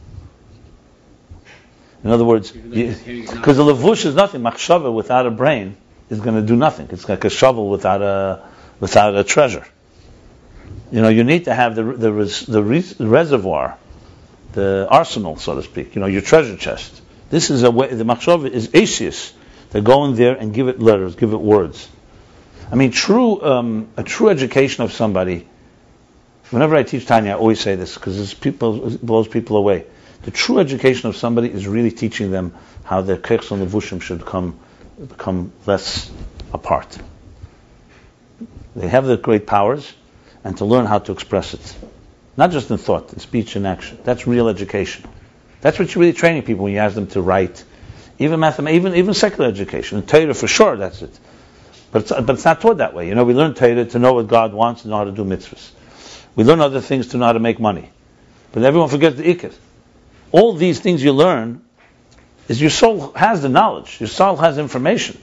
In 2.05 2.11
other 2.11 2.23
words, 2.23 2.55
Even 2.55 2.71
though 2.71 2.77
you're 2.77 2.93
hearing 2.93 3.23
it 3.23 3.27
now. 3.27 3.35
because 3.35 3.57
the 3.57 3.63
levush 3.63 4.05
is 4.05 4.15
nothing. 4.15 4.41
Machshava 4.41 4.93
without 4.93 5.25
a 5.27 5.31
brain 5.31 5.75
is 6.09 6.21
going 6.21 6.37
to 6.37 6.41
do 6.41 6.55
nothing. 6.55 6.87
It's 6.91 7.09
like 7.09 7.25
a 7.25 7.29
shovel 7.29 7.69
without 7.69 8.01
a 8.01 8.43
without 8.79 9.17
a 9.17 9.25
treasure. 9.25 9.65
You 10.91 11.01
know, 11.01 11.09
you 11.09 11.25
need 11.25 11.45
to 11.45 11.53
have 11.53 11.75
the 11.75 11.83
the, 11.83 12.13
res, 12.13 12.45
the, 12.45 12.63
res, 12.63 12.93
the 12.93 13.07
reservoir, 13.07 13.77
the 14.53 14.87
arsenal, 14.89 15.35
so 15.35 15.55
to 15.55 15.63
speak. 15.63 15.93
You 15.95 15.99
know, 15.99 16.07
your 16.07 16.21
treasure 16.21 16.55
chest. 16.55 17.01
This 17.29 17.49
is 17.49 17.63
a 17.63 17.71
way. 17.71 17.93
The 17.93 18.05
machshava 18.05 18.49
is 18.49 18.69
asius. 18.73 19.33
They 19.71 19.81
go 19.81 20.05
in 20.05 20.15
there 20.15 20.35
and 20.35 20.53
give 20.53 20.69
it 20.69 20.79
letters, 20.79 21.15
give 21.15 21.33
it 21.33 21.41
words. 21.41 21.89
I 22.71 22.75
mean, 22.75 22.91
true 22.91 23.41
um, 23.41 23.89
a 23.95 24.03
true 24.03 24.29
education 24.29 24.83
of 24.83 24.91
somebody. 24.91 25.47
Whenever 26.49 26.75
I 26.75 26.83
teach 26.83 27.05
Tanya, 27.05 27.31
I 27.31 27.35
always 27.35 27.59
say 27.59 27.75
this 27.75 27.93
because 27.93 28.33
it 28.33 29.05
blows 29.05 29.27
people 29.27 29.57
away. 29.57 29.85
The 30.23 30.31
true 30.31 30.59
education 30.59 31.09
of 31.09 31.15
somebody 31.15 31.49
is 31.49 31.67
really 31.67 31.91
teaching 31.91 32.31
them 32.31 32.53
how 32.83 33.01
their 33.01 33.17
kechs 33.17 33.51
and 33.51 33.65
levushim 33.65 34.01
should 34.01 34.25
come 34.25 34.59
become 34.99 35.51
less 35.65 36.11
apart. 36.53 36.97
They 38.75 38.87
have 38.87 39.05
the 39.05 39.17
great 39.17 39.45
powers, 39.45 39.91
and 40.43 40.57
to 40.57 40.65
learn 40.65 40.85
how 40.85 40.99
to 40.99 41.11
express 41.11 41.53
it, 41.53 41.77
not 42.35 42.51
just 42.51 42.71
in 42.71 42.77
thought, 42.77 43.13
in 43.13 43.19
speech 43.19 43.55
and 43.55 43.67
action. 43.67 43.99
That's 44.03 44.27
real 44.27 44.49
education. 44.49 45.05
That's 45.61 45.79
what 45.79 45.93
you're 45.93 46.01
really 46.01 46.13
training 46.13 46.43
people 46.43 46.65
when 46.65 46.73
you 46.73 46.79
ask 46.79 46.95
them 46.95 47.07
to 47.07 47.21
write, 47.21 47.63
even 48.19 48.39
mathematics, 48.39 48.75
even 48.77 48.95
even 48.95 49.13
secular 49.13 49.49
education. 49.49 49.99
In 49.99 50.05
Torah, 50.05 50.33
for 50.33 50.47
sure, 50.47 50.77
that's 50.77 51.01
it. 51.01 51.19
But 51.91 52.03
it's, 52.03 52.11
but 52.11 52.29
it's 52.29 52.45
not 52.45 52.61
taught 52.61 52.77
that 52.77 52.93
way. 52.93 53.07
You 53.07 53.15
know, 53.15 53.23
we 53.23 53.33
learn 53.33 53.53
Torah 53.53 53.85
to 53.85 53.99
know 53.99 54.13
what 54.13 54.27
God 54.27 54.53
wants 54.53 54.83
and 54.83 54.91
know 54.91 54.97
how 54.97 55.03
to 55.05 55.11
do 55.11 55.23
mitzvahs. 55.23 55.71
We 56.35 56.43
learn 56.43 56.61
other 56.61 56.81
things 56.81 57.07
to 57.09 57.17
know 57.17 57.25
how 57.25 57.33
to 57.33 57.39
make 57.39 57.59
money. 57.59 57.89
But 58.51 58.63
everyone 58.63 58.89
forgets 58.89 59.15
the 59.17 59.23
ikr. 59.23 59.53
All 60.31 60.53
these 60.53 60.79
things 60.79 61.03
you 61.03 61.13
learn 61.13 61.61
is 62.47 62.59
your 62.59 62.69
soul 62.69 63.11
has 63.13 63.41
the 63.41 63.49
knowledge. 63.49 63.99
Your 63.99 64.09
soul 64.09 64.35
has 64.37 64.57
information. 64.57 65.17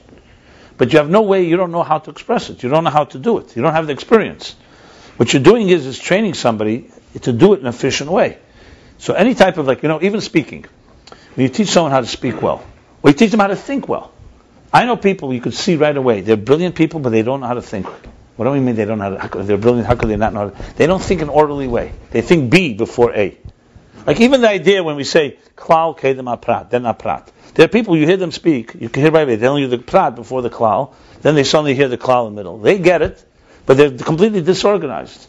but 0.77 0.91
you 0.91 0.99
have 0.99 1.09
no 1.09 1.21
way, 1.21 1.43
you 1.43 1.57
don't 1.57 1.71
know 1.71 1.83
how 1.83 1.99
to 1.99 2.11
express 2.11 2.49
it. 2.49 2.63
You 2.63 2.69
don't 2.69 2.83
know 2.83 2.89
how 2.89 3.05
to 3.05 3.19
do 3.19 3.37
it. 3.37 3.55
You 3.55 3.61
don't 3.61 3.73
have 3.73 3.87
the 3.87 3.93
experience. 3.93 4.55
What 5.17 5.31
you're 5.33 5.43
doing 5.43 5.69
is, 5.69 5.85
is 5.85 5.97
training 5.97 6.33
somebody 6.33 6.91
to 7.21 7.31
do 7.31 7.53
it 7.53 7.59
in 7.59 7.65
an 7.65 7.73
efficient 7.73 8.11
way. 8.11 8.37
So 8.97 9.13
any 9.13 9.35
type 9.35 9.57
of 9.57 9.67
like, 9.67 9.83
you 9.83 9.89
know, 9.89 10.01
even 10.01 10.21
speaking. 10.21 10.65
When 11.35 11.43
you 11.43 11.49
teach 11.49 11.69
someone 11.69 11.91
how 11.91 12.01
to 12.01 12.07
speak 12.07 12.41
well, 12.41 12.65
or 13.01 13.09
you 13.09 13.15
teach 13.15 13.31
them 13.31 13.39
how 13.39 13.47
to 13.47 13.55
think 13.55 13.87
well. 13.87 14.11
I 14.73 14.85
know 14.85 14.97
people 14.97 15.33
you 15.33 15.41
could 15.41 15.53
see 15.53 15.75
right 15.75 15.95
away. 15.95 16.21
They're 16.21 16.37
brilliant 16.37 16.75
people, 16.75 16.99
but 16.99 17.09
they 17.09 17.21
don't 17.21 17.41
know 17.41 17.47
how 17.47 17.53
to 17.53 17.61
think. 17.61 17.87
What 18.35 18.45
do 18.45 18.51
we 18.51 18.59
mean 18.59 18.75
they 18.75 18.85
don't 18.85 18.97
know 18.97 19.17
how 19.17 19.27
to, 19.27 19.43
they're 19.43 19.57
brilliant, 19.57 19.87
how 19.87 19.95
could 19.95 20.09
they 20.09 20.17
not 20.17 20.33
know 20.33 20.49
how 20.49 20.49
to, 20.49 20.73
they 20.73 20.87
don't 20.87 21.01
think 21.01 21.21
in 21.21 21.29
orderly 21.29 21.67
way. 21.67 21.93
They 22.11 22.21
think 22.21 22.51
B 22.51 22.73
before 22.73 23.13
A. 23.15 23.37
Like 24.05 24.19
even 24.19 24.41
the 24.41 24.49
idea 24.49 24.83
when 24.83 24.97
we 24.97 25.03
say, 25.03 25.37
klal 25.55 25.97
kedem 25.97 26.25
aprat, 26.37 26.69
then 26.69 26.83
aprat. 26.83 27.29
There 27.53 27.65
are 27.65 27.69
people, 27.69 27.95
you 27.95 28.05
hear 28.05 28.17
them 28.17 28.31
speak, 28.31 28.75
you 28.75 28.89
can 28.89 29.03
hear 29.03 29.11
right 29.11 29.23
away, 29.23 29.37
they 29.37 29.41
tell 29.41 29.57
you 29.57 29.67
the 29.67 29.77
prat 29.77 30.15
before 30.15 30.41
the 30.41 30.49
klal, 30.49 30.93
then 31.21 31.35
they 31.35 31.45
suddenly 31.45 31.73
hear 31.73 31.87
the 31.87 31.97
klal 31.97 32.27
in 32.27 32.35
the 32.35 32.39
middle. 32.39 32.57
They 32.59 32.77
get 32.77 33.01
it, 33.01 33.25
but 33.65 33.77
they're 33.77 33.91
completely 33.91 34.41
disorganized. 34.41 35.27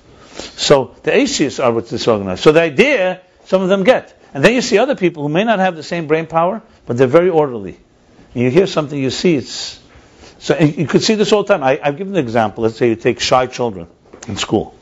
So 0.56 0.96
the 1.04 1.14
atheists 1.14 1.60
are 1.60 1.72
what's 1.72 1.90
disorganized. 1.90 2.42
So 2.42 2.50
the 2.50 2.60
idea, 2.60 3.22
some 3.44 3.62
of 3.62 3.68
them 3.68 3.84
get. 3.84 4.20
And 4.34 4.44
then 4.44 4.52
you 4.52 4.60
see 4.60 4.78
other 4.78 4.96
people 4.96 5.22
who 5.22 5.28
may 5.28 5.44
not 5.44 5.60
have 5.60 5.76
the 5.76 5.84
same 5.84 6.08
brain 6.08 6.26
power, 6.26 6.60
but 6.84 6.98
they're 6.98 7.06
very 7.06 7.30
orderly. 7.30 7.78
You 8.36 8.50
hear 8.50 8.66
something, 8.66 8.98
you 8.98 9.08
see 9.08 9.36
it's. 9.36 9.80
So 10.40 10.58
you 10.58 10.86
could 10.86 11.02
see 11.02 11.14
this 11.14 11.32
all 11.32 11.42
the 11.42 11.54
time. 11.54 11.62
I, 11.62 11.80
I've 11.82 11.96
given 11.96 12.14
an 12.14 12.22
example. 12.22 12.64
Let's 12.64 12.76
say 12.76 12.90
you 12.90 12.96
take 12.96 13.18
shy 13.18 13.46
children 13.46 13.88
in 14.28 14.36
school. 14.36 14.74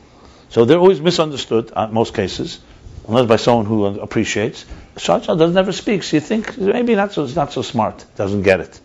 So 0.49 0.65
they're 0.65 0.77
always 0.77 0.99
misunderstood, 0.99 1.71
uh, 1.73 1.85
in 1.87 1.93
most 1.93 2.13
cases, 2.13 2.59
unless 3.07 3.27
by 3.27 3.37
someone 3.37 3.65
who 3.65 3.85
appreciates. 3.85 4.65
Shy 4.97 5.19
child 5.21 5.39
doesn't 5.39 5.55
never 5.55 5.71
speaks. 5.71 6.11
You 6.11 6.19
think 6.19 6.57
maybe 6.57 6.95
not 6.95 7.13
so, 7.13 7.25
not 7.27 7.53
so 7.53 7.61
smart, 7.61 8.05
doesn't 8.17 8.41
get 8.41 8.59
it. 8.59 8.77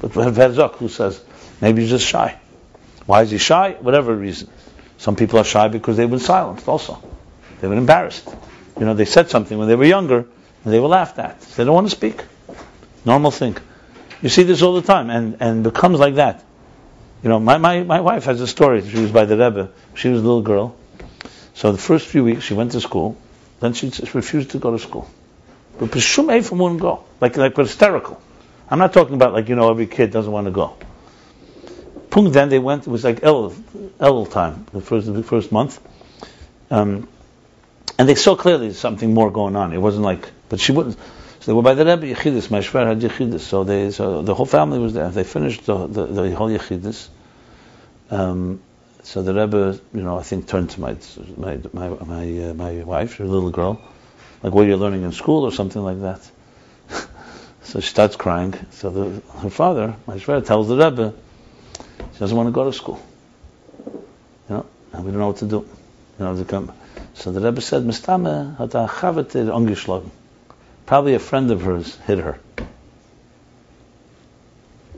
But 0.00 0.10
Verzok, 0.10 0.74
who 0.74 0.88
says 0.88 1.22
maybe 1.60 1.82
he's 1.82 1.90
just 1.90 2.06
shy. 2.06 2.36
Why 3.06 3.22
is 3.22 3.30
he 3.30 3.38
shy? 3.38 3.76
Whatever 3.78 4.12
reason. 4.12 4.50
Some 4.98 5.14
people 5.14 5.38
are 5.38 5.44
shy 5.44 5.68
because 5.68 5.96
they've 5.96 6.10
been 6.10 6.18
silenced 6.18 6.66
also. 6.66 7.00
They've 7.60 7.70
been 7.70 7.78
embarrassed. 7.78 8.28
You 8.76 8.86
know, 8.86 8.94
they 8.94 9.04
said 9.04 9.30
something 9.30 9.56
when 9.56 9.68
they 9.68 9.76
were 9.76 9.84
younger 9.84 10.26
and 10.64 10.72
they 10.72 10.80
were 10.80 10.88
laughed 10.88 11.20
at. 11.20 11.40
They 11.40 11.64
don't 11.64 11.74
want 11.74 11.88
to 11.88 11.94
speak. 11.94 12.20
Normal 13.04 13.30
thing. 13.30 13.56
You 14.22 14.28
see 14.28 14.42
this 14.42 14.62
all 14.62 14.74
the 14.74 14.82
time 14.82 15.10
and, 15.10 15.36
and 15.40 15.64
becomes 15.64 15.98
like 15.98 16.16
that. 16.16 16.44
You 17.22 17.28
know, 17.28 17.40
my, 17.40 17.58
my, 17.58 17.82
my 17.82 18.00
wife 18.00 18.24
has 18.24 18.40
a 18.40 18.46
story. 18.46 18.86
She 18.88 19.00
was 19.00 19.10
by 19.10 19.24
the 19.24 19.36
Rebbe. 19.36 19.70
She 19.94 20.08
was 20.08 20.20
a 20.20 20.24
little 20.24 20.42
girl. 20.42 20.76
So 21.54 21.72
the 21.72 21.78
first 21.78 22.06
few 22.06 22.24
weeks 22.24 22.44
she 22.44 22.54
went 22.54 22.72
to 22.72 22.80
school. 22.80 23.16
Then 23.60 23.74
she 23.74 23.90
just 23.90 24.14
refused 24.14 24.50
to 24.50 24.58
go 24.58 24.70
to 24.70 24.78
school. 24.78 25.10
But 25.78 25.90
Peshum 25.90 26.34
Ephraim 26.34 26.60
wouldn't 26.60 26.80
go. 26.80 27.04
Like, 27.20 27.36
like 27.36 27.56
hysterical. 27.56 28.20
I'm 28.70 28.78
not 28.78 28.92
talking 28.92 29.14
about 29.14 29.32
like, 29.32 29.48
you 29.48 29.56
know, 29.56 29.70
every 29.70 29.86
kid 29.86 30.10
doesn't 30.10 30.30
want 30.30 30.46
to 30.46 30.50
go. 30.50 30.76
Pung 32.10 32.30
then 32.32 32.48
they 32.48 32.58
went, 32.58 32.86
it 32.86 32.90
was 32.90 33.04
like 33.04 33.22
El, 33.22 33.54
El 34.00 34.26
time, 34.26 34.66
the 34.72 34.80
first, 34.80 35.12
the 35.12 35.22
first 35.22 35.52
month. 35.52 35.80
Um, 36.70 37.08
and 37.98 38.08
they 38.08 38.14
saw 38.14 38.34
clearly 38.34 38.72
something 38.72 39.12
more 39.12 39.30
going 39.30 39.56
on. 39.56 39.72
It 39.72 39.78
wasn't 39.78 40.04
like, 40.04 40.30
but 40.48 40.60
she 40.60 40.72
wouldn't. 40.72 40.96
So 41.40 41.46
they 41.46 41.52
were 41.54 41.62
by 41.62 41.72
the 41.72 41.86
Rebbe 41.86 42.14
Yechidus, 42.14 42.50
my 42.50 42.58
Shver 42.58 42.86
had 42.86 43.00
Yechidus. 43.00 43.40
So 43.40 43.64
they, 43.64 43.90
so 43.90 44.20
the 44.20 44.34
whole 44.34 44.46
family 44.46 44.78
was 44.78 44.92
there. 44.92 45.08
They 45.08 45.24
finished 45.24 45.64
the, 45.64 45.86
the, 45.86 46.06
the 46.06 46.34
whole 46.34 46.50
Yechidus. 46.50 47.08
Um, 48.10 48.60
so 49.02 49.22
the 49.22 49.32
Rebbe, 49.32 49.80
you 49.94 50.02
know, 50.02 50.18
I 50.18 50.22
think 50.22 50.46
turned 50.46 50.70
to 50.70 50.80
my 50.80 50.96
my 51.38 51.58
my 51.72 51.88
my, 51.88 52.38
uh, 52.50 52.54
my 52.54 52.72
wife, 52.82 53.16
her 53.16 53.24
little 53.24 53.50
girl, 53.50 53.80
like, 54.42 54.52
what 54.52 54.66
are 54.66 54.68
you 54.68 54.76
learning 54.76 55.02
in 55.02 55.12
school 55.12 55.44
or 55.44 55.52
something 55.52 55.82
like 55.82 56.00
that? 56.02 56.30
so 57.62 57.80
she 57.80 57.88
starts 57.88 58.16
crying. 58.16 58.54
So 58.70 58.90
the, 58.90 59.22
her 59.38 59.50
father, 59.50 59.96
my 60.06 60.16
Shver, 60.16 60.44
tells 60.44 60.68
the 60.68 60.76
Rebbe, 60.76 61.14
she 62.12 62.18
doesn't 62.18 62.36
want 62.36 62.48
to 62.48 62.52
go 62.52 62.64
to 62.64 62.72
school. 62.72 63.00
You 63.86 64.56
know, 64.56 64.66
and 64.92 65.04
we 65.04 65.10
don't 65.10 65.20
know 65.20 65.28
what 65.28 65.38
to 65.38 65.46
do. 65.46 65.66
You 66.18 66.24
know, 66.26 66.36
to 66.36 66.44
come. 66.44 66.72
So 67.14 67.32
the 67.32 67.40
Rebbe 67.40 67.62
said, 67.62 67.84
Mistame 67.84 68.56
hat 68.58 68.74
a 68.74 68.86
chavetir 68.86 69.48
angeschlagen. 69.48 70.10
Probably 70.90 71.14
a 71.14 71.20
friend 71.20 71.52
of 71.52 71.62
hers 71.62 71.94
hit 71.98 72.18
her. 72.18 72.40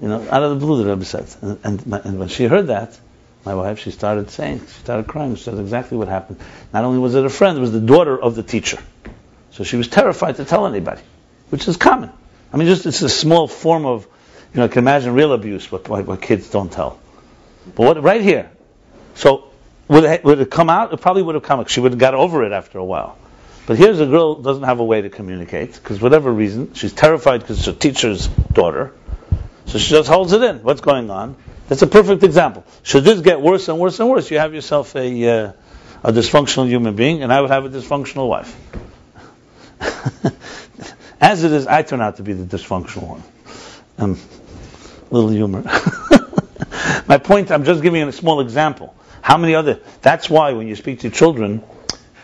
You 0.01 0.09
know, 0.09 0.26
out 0.30 0.43
of 0.43 0.49
the 0.49 0.57
blue, 0.57 0.82
the 0.82 0.88
Rebbe 0.88 1.05
said. 1.05 1.26
And, 1.43 1.59
and, 1.64 1.86
my, 1.86 2.01
and 2.03 2.18
when 2.18 2.28
she 2.28 2.45
heard 2.47 2.68
that, 2.68 2.99
my 3.45 3.55
wife, 3.55 3.78
she 3.78 3.90
started 3.90 4.30
saying, 4.30 4.61
she 4.61 4.80
started 4.80 5.07
crying. 5.07 5.34
She 5.34 5.43
said 5.43 5.59
exactly 5.59 5.99
what 5.99 6.09
happened. 6.09 6.40
Not 6.72 6.86
only 6.86 6.99
was 6.99 7.14
it 7.14 7.26
a 7.26 7.28
friend, 7.28 7.59
it 7.59 7.61
was 7.61 7.72
the 7.72 7.80
daughter 7.80 8.18
of 8.18 8.36
the 8.36 8.43
teacher. 8.43 8.78
So 9.51 9.64
she 9.64 9.76
was 9.76 9.86
terrified 9.86 10.36
to 10.36 10.47
tell 10.47 10.66
anybody, 10.66 11.03
which 11.51 11.68
is 11.68 11.76
common. 11.76 12.11
I 12.55 12.57
mean, 12.57 12.68
just 12.68 12.86
it's 12.86 13.03
a 13.03 13.11
small 13.11 13.47
form 13.47 13.84
of, 13.84 14.07
you 14.55 14.61
know, 14.61 14.64
I 14.64 14.68
can 14.68 14.78
imagine 14.78 15.12
real 15.12 15.34
abuse, 15.34 15.70
what, 15.70 15.86
what, 15.90 16.07
what 16.07 16.22
kids 16.22 16.49
don't 16.49 16.72
tell. 16.72 16.99
But 17.74 17.84
what, 17.84 18.03
right 18.03 18.22
here, 18.22 18.51
so 19.14 19.51
would 19.88 20.05
it, 20.05 20.24
would 20.24 20.40
it 20.40 20.51
come 20.51 20.70
out? 20.70 20.95
It 20.95 21.03
probably 21.03 21.22
would 21.22 21.34
have 21.34 21.45
come. 21.45 21.62
She 21.66 21.80
would 21.80 21.93
have 21.93 21.99
got 21.99 22.14
over 22.14 22.45
it 22.45 22.53
after 22.53 22.78
a 22.78 22.84
while. 22.84 23.18
But 23.67 23.79
here's 23.79 24.01
a 24.01 24.07
girl 24.07 24.37
doesn't 24.37 24.65
have 24.65 24.81
a 24.81 24.85
way 24.85 25.03
to 25.03 25.11
communicate 25.11 25.75
because 25.75 26.01
whatever 26.01 26.33
reason 26.33 26.75
she's 26.75 26.93
terrified 26.93 27.41
because 27.41 27.59
it's 27.59 27.67
her 27.67 27.73
teacher's 27.73 28.27
daughter. 28.27 28.93
So 29.67 29.79
she 29.79 29.91
just 29.91 30.09
holds 30.09 30.33
it 30.33 30.43
in. 30.43 30.63
What's 30.63 30.81
going 30.81 31.11
on? 31.11 31.37
That's 31.69 31.83
a 31.83 31.87
perfect 31.87 32.25
example. 32.25 32.65
Should 32.83 33.05
this 33.05 33.21
get 33.21 33.41
worse 33.41 33.69
and 33.69 33.79
worse 33.79 34.01
and 34.01 34.09
worse, 34.09 34.31
you 34.31 34.39
have 34.39 34.53
yourself 34.53 34.97
a 34.97 35.29
uh, 35.29 35.53
a 36.05 36.13
dysfunctional 36.13 36.69
human 36.69 36.97
being, 36.97 37.23
and 37.23 37.33
I 37.33 37.41
would 37.41 37.51
have 37.51 37.65
a 37.65 37.69
dysfunctional 37.69 38.29
wife. 38.29 38.55
As 41.21 41.45
it 41.45 41.53
is, 41.53 41.69
I 41.69 41.83
turn 41.83 42.01
out 42.01 42.17
to 42.17 42.23
be 42.25 42.33
the 42.33 42.45
dysfunctional 42.45 43.09
one. 43.09 43.23
Um, 43.99 44.19
little 45.11 45.31
humor. 45.31 45.63
My 47.07 47.19
point, 47.19 47.53
I'm 47.53 47.65
just 47.65 47.83
giving 47.83 48.03
a 48.03 48.13
small 48.13 48.41
example. 48.41 48.95
How 49.21 49.39
many 49.39 49.55
other? 49.55 49.79
That's 50.01 50.29
why 50.29 50.53
when 50.53 50.67
you 50.67 50.75
speak 50.75 51.01
to 51.01 51.11
children, 51.11 51.63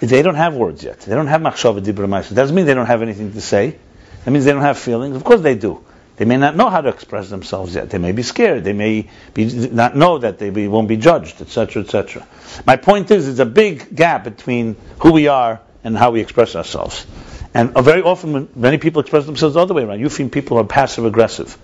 they 0.01 0.23
don't 0.23 0.37
have 0.37 0.55
words 0.55 0.83
yet. 0.83 1.01
They 1.01 1.15
don't 1.15 1.27
have 1.27 1.41
machshava 1.41 1.81
dibra. 1.81 2.35
Doesn't 2.35 2.55
mean 2.55 2.67
they 2.67 2.75
don't 2.75 2.87
have 2.87 3.03
anything 3.03 3.33
to 3.33 3.41
say. 3.41 3.77
That 4.25 4.31
means 4.31 4.45
they 4.45 4.53
don't 4.53 4.63
have 4.63 4.79
feelings. 4.79 5.17
Of 5.17 5.25
course 5.25 5.41
they 5.41 5.55
do. 5.55 5.85
They 6.17 6.25
may 6.25 6.37
not 6.37 6.57
know 6.57 6.69
how 6.69 6.81
to 6.81 6.89
express 6.89 7.31
themselves 7.31 7.77
yet. 7.77 7.91
They 7.91 7.99
may 7.99 8.11
be 8.11 8.25
scared. 8.25 8.65
They 8.65 8.73
may 8.73 9.09
be, 9.35 9.69
not 9.69 9.97
know 9.97 10.19
that 10.19 10.39
they 10.39 10.51
be, 10.51 10.67
won't 10.67 10.89
be 10.89 10.97
judged, 10.97 11.41
etc., 11.41 11.83
etc. 11.83 12.27
My 12.67 12.77
point 12.77 13.11
is, 13.13 13.27
there's 13.27 13.39
a 13.39 13.47
big 13.47 13.95
gap 13.95 14.25
between 14.25 14.75
who 14.99 15.13
we 15.13 15.29
are 15.29 15.61
and 15.85 15.97
how 15.97 16.11
we 16.11 16.21
express 16.21 16.57
ourselves. 16.57 17.07
And 17.55 17.75
uh, 17.75 17.83
very 17.83 18.03
often, 18.03 18.49
many 18.57 18.79
people 18.79 19.01
express 19.01 19.27
themselves 19.27 19.55
the 19.55 19.61
other 19.61 19.75
way 19.75 19.85
around. 19.85 20.01
You 20.01 20.09
find 20.09 20.31
people 20.31 20.59
are 20.59 20.65
passive 20.65 21.05
aggressive. 21.05 21.57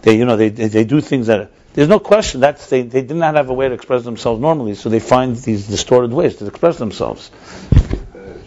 They, 0.00 0.16
you 0.16 0.24
know, 0.24 0.36
they, 0.36 0.48
they, 0.48 0.68
they 0.68 0.84
do 0.84 1.02
things 1.02 1.26
that 1.26 1.50
there's 1.74 1.88
no 1.88 1.98
question 1.98 2.40
that's 2.40 2.68
they, 2.68 2.82
they 2.82 3.02
did 3.02 3.16
not 3.16 3.34
have 3.34 3.50
a 3.50 3.52
way 3.52 3.68
to 3.68 3.74
express 3.74 4.04
themselves 4.04 4.40
normally, 4.40 4.74
so 4.74 4.88
they 4.88 5.00
find 5.00 5.36
these 5.36 5.66
distorted 5.66 6.12
ways 6.12 6.36
to 6.36 6.46
express 6.46 6.78
themselves. 6.78 7.30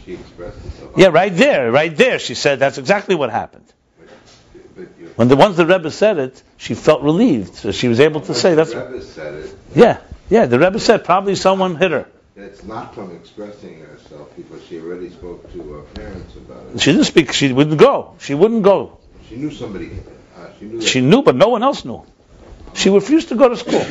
She 0.05 0.13
expressed 0.13 0.57
herself. 0.63 0.93
Yeah, 0.95 1.07
right 1.07 1.35
there, 1.35 1.69
right 1.71 1.95
there. 1.95 2.19
She 2.19 2.33
said 2.33 2.59
that's 2.59 2.77
exactly 2.77 3.15
what 3.15 3.29
happened. 3.29 3.65
When 5.17 5.27
the 5.27 5.35
once 5.35 5.57
the 5.57 5.65
Rebbe 5.65 5.91
said 5.91 6.17
it, 6.19 6.41
she 6.57 6.75
felt 6.75 7.01
relieved, 7.01 7.55
so 7.55 7.71
she 7.71 7.87
was 7.87 7.99
able 7.99 8.21
to 8.21 8.33
say 8.33 8.55
that's 8.55 8.73
The 8.73 8.85
Rebbe 8.85 9.03
said 9.03 9.33
it. 9.33 9.55
yeah, 9.75 9.97
yeah. 10.29 10.45
The 10.45 10.59
Rebbe 10.59 10.79
said 10.79 11.03
probably 11.03 11.35
someone 11.35 11.75
hit 11.75 11.91
her. 11.91 12.07
It's 12.35 12.63
not 12.63 12.93
from 12.93 13.15
expressing 13.15 13.79
herself 13.79 14.29
because 14.37 14.63
she 14.65 14.79
already 14.79 15.09
spoke 15.09 15.51
to 15.53 15.73
her 15.73 15.81
parents 15.81 16.35
about 16.35 16.63
it. 16.73 16.79
She 16.79 16.91
didn't 16.91 17.07
speak. 17.07 17.33
She 17.33 17.51
wouldn't 17.51 17.79
go. 17.79 18.13
She 18.19 18.35
wouldn't 18.35 18.61
go. 18.61 18.99
She 19.27 19.35
knew 19.37 19.51
somebody. 19.51 19.91
Uh, 20.37 20.47
she 20.59 20.65
knew. 20.65 20.81
She 20.81 21.01
knew, 21.01 21.23
but 21.23 21.35
no 21.35 21.49
one 21.49 21.63
else 21.63 21.83
knew. 21.83 22.05
She 22.77 22.89
refused 22.91 23.29
to 23.29 23.35
go 23.35 23.49
to 23.49 23.57
school. 23.57 23.83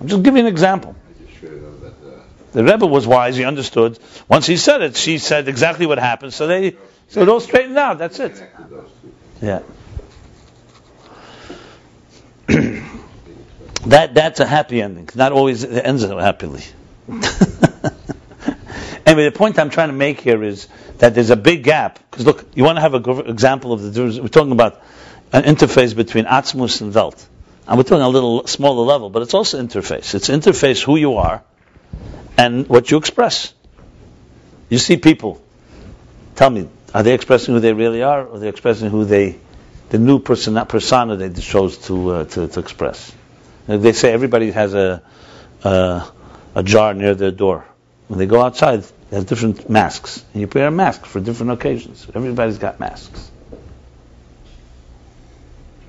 I'm 0.00 0.08
just 0.08 0.22
giving 0.22 0.40
an 0.40 0.46
example. 0.46 0.96
The 2.52 2.64
Rebbe 2.64 2.86
was 2.86 3.06
wise. 3.06 3.36
He 3.36 3.44
understood. 3.44 3.98
Once 4.28 4.46
he 4.46 4.56
said 4.56 4.80
it, 4.80 4.96
she 4.96 5.18
said 5.18 5.46
exactly 5.46 5.84
what 5.84 5.98
happened. 5.98 6.32
So 6.32 6.46
they, 6.46 6.74
so 7.08 7.20
it 7.20 7.28
all 7.28 7.40
straightened 7.40 7.76
out. 7.76 7.98
That's 7.98 8.18
it. 8.18 8.42
Yeah. 9.42 9.60
that 13.86 14.14
that's 14.14 14.40
a 14.40 14.46
happy 14.46 14.80
ending. 14.80 15.10
Not 15.14 15.32
always 15.32 15.64
it 15.64 15.84
ends 15.84 16.02
happily. 16.02 16.62
anyway, 19.04 19.24
the 19.24 19.32
point 19.34 19.58
I'm 19.58 19.68
trying 19.68 19.88
to 19.88 19.94
make 19.94 20.22
here 20.22 20.42
is 20.42 20.66
that 20.98 21.14
there's 21.14 21.28
a 21.30 21.36
big 21.36 21.62
gap. 21.62 21.98
Because 22.10 22.24
look, 22.24 22.46
you 22.54 22.64
want 22.64 22.78
to 22.78 22.82
have 22.82 22.94
a 22.94 23.00
gr- 23.00 23.28
example 23.28 23.74
of 23.74 23.82
the 23.82 23.90
difference. 23.90 24.18
We're 24.18 24.28
talking 24.28 24.52
about 24.52 24.82
an 25.34 25.42
interface 25.42 25.94
between 25.94 26.24
Atzmus 26.24 26.80
and 26.80 26.94
Welt. 26.94 27.28
And 27.66 27.78
we're 27.78 27.84
talking 27.84 28.02
a 28.02 28.08
little 28.08 28.46
smaller 28.46 28.84
level, 28.84 29.10
but 29.10 29.22
it's 29.22 29.34
also 29.34 29.62
interface. 29.62 30.14
It's 30.14 30.28
interface 30.28 30.82
who 30.82 30.96
you 30.96 31.14
are 31.16 31.42
and 32.36 32.68
what 32.68 32.90
you 32.90 32.98
express. 32.98 33.54
You 34.68 34.78
see 34.78 34.96
people. 34.96 35.40
Tell 36.36 36.50
me, 36.50 36.68
are 36.92 37.02
they 37.02 37.14
expressing 37.14 37.54
who 37.54 37.60
they 37.60 37.72
really 37.72 38.02
are, 38.02 38.26
or 38.26 38.36
are 38.36 38.38
they 38.38 38.48
expressing 38.48 38.90
who 38.90 39.04
they, 39.04 39.38
the 39.90 39.98
new 39.98 40.18
persona, 40.18 40.66
persona 40.66 41.16
they 41.16 41.30
chose 41.40 41.78
to, 41.86 42.10
uh, 42.10 42.24
to 42.24 42.48
to 42.48 42.60
express? 42.60 43.12
Like 43.68 43.80
They 43.80 43.92
say 43.92 44.12
everybody 44.12 44.50
has 44.50 44.74
a, 44.74 45.02
a 45.62 46.08
a 46.54 46.62
jar 46.62 46.94
near 46.94 47.14
their 47.14 47.30
door. 47.30 47.64
When 48.08 48.18
they 48.18 48.26
go 48.26 48.42
outside, 48.42 48.84
they 49.10 49.16
have 49.16 49.26
different 49.26 49.68
masks, 49.68 50.24
and 50.32 50.42
you 50.42 50.48
wear 50.52 50.68
a 50.68 50.70
mask 50.70 51.06
for 51.06 51.20
different 51.20 51.52
occasions. 51.52 52.06
Everybody's 52.14 52.58
got 52.58 52.78
masks. 52.78 53.30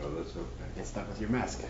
Oh, 0.02 0.10
that's 0.12 0.30
okay. 0.30 0.40
Get 0.76 0.88
stuck 0.88 1.08
with 1.08 1.20
your 1.22 1.30
mask. 1.30 1.65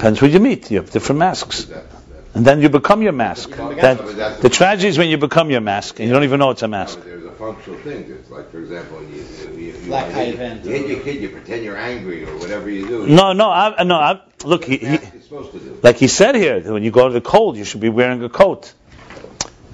Depends 0.00 0.18
who 0.18 0.26
you 0.28 0.40
meet. 0.40 0.70
You 0.70 0.78
have 0.78 0.90
different 0.90 1.18
masks. 1.18 1.64
That- 1.64 1.90
that- 1.90 1.98
And 2.32 2.46
then 2.46 2.62
you 2.62 2.70
become 2.70 3.02
your 3.02 3.12
mask. 3.12 3.50
That, 3.50 4.40
the 4.40 4.48
tragedy 4.48 4.88
is 4.88 4.96
when 4.96 5.10
you 5.10 5.18
become 5.18 5.50
your 5.50 5.60
mask 5.60 5.98
and 6.00 6.08
you 6.08 6.14
don't 6.14 6.24
even 6.24 6.38
know 6.38 6.48
it's 6.50 6.62
a 6.62 6.68
mask. 6.68 6.96
but 6.98 7.04
there's 7.06 7.24
a 7.24 7.32
functional 7.32 7.78
thing. 7.80 8.06
It's 8.08 8.30
like, 8.30 8.50
for 8.50 8.60
example, 8.60 8.96
when 8.96 9.12
you, 9.12 9.66
you, 9.66 9.72
you, 9.72 9.86
Black 9.88 10.06
you, 10.06 10.12
hit, 10.14 10.34
event 10.36 10.64
you 10.64 10.70
hit 10.70 10.86
your 10.88 11.00
kid, 11.00 11.20
you 11.20 11.28
pretend 11.28 11.64
you're 11.64 11.76
angry 11.76 12.24
or 12.24 12.38
whatever 12.38 12.70
you 12.70 12.86
do. 12.86 13.06
No, 13.08 13.34
no, 13.34 13.50
I, 13.50 13.82
no. 13.82 13.96
I, 13.96 14.20
look, 14.44 14.64
he, 14.64 14.78
he, 14.78 14.86
you're 14.86 15.00
supposed 15.20 15.52
to 15.52 15.58
do. 15.58 15.78
like 15.82 15.96
he 15.96 16.06
said 16.08 16.34
here, 16.34 16.60
that 16.60 16.72
when 16.72 16.82
you 16.82 16.90
go 16.90 17.06
to 17.08 17.12
the 17.12 17.20
cold, 17.20 17.58
you 17.58 17.64
should 17.64 17.82
be 17.82 17.90
wearing 17.90 18.24
a 18.24 18.30
coat. 18.30 18.72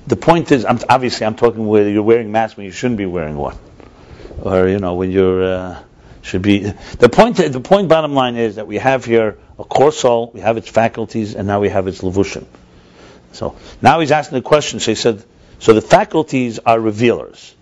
The 0.09 0.17
point 0.17 0.51
is, 0.51 0.65
I'm, 0.65 0.81
obviously, 0.89 1.25
I'm 1.25 1.37
talking 1.37 1.69
where 1.69 1.89
you're 1.89 2.03
wearing 2.03 2.33
masks 2.33 2.57
when 2.57 2.67
you 2.67 2.73
shouldn't 2.73 2.99
be 2.99 3.07
wearing 3.07 3.37
one, 3.37 3.57
or 4.43 4.67
you 4.67 4.81
know, 4.81 4.95
when 4.95 5.13
you're 5.13 5.43
uh, 5.45 5.83
should 6.27 6.43
be. 6.43 6.59
The 6.59 7.09
point, 7.09 7.37
the 7.37 7.61
point, 7.61 7.89
bottom 7.89 8.13
line 8.13 8.37
is 8.37 8.57
that 8.57 8.67
we 8.67 8.79
have 8.79 9.05
here 9.05 9.39
a 9.59 9.65
core 9.65 9.93
soul, 9.93 10.31
we 10.35 10.41
have 10.41 10.57
its 10.57 10.69
faculties, 10.69 11.37
and 11.37 11.47
now 11.47 11.61
we 11.61 11.69
have 11.69 11.87
its 11.87 12.01
levushim. 12.01 12.45
So 13.33 13.57
now 13.81 14.01
he's 14.01 14.11
asking 14.11 14.39
the 14.39 14.43
question. 14.43 14.81
So 14.81 14.91
he 14.91 14.97
said, 14.97 15.23
so 15.61 15.73
the 15.73 15.81
faculties 15.81 16.59
are 16.59 16.81
revealers. 16.81 17.55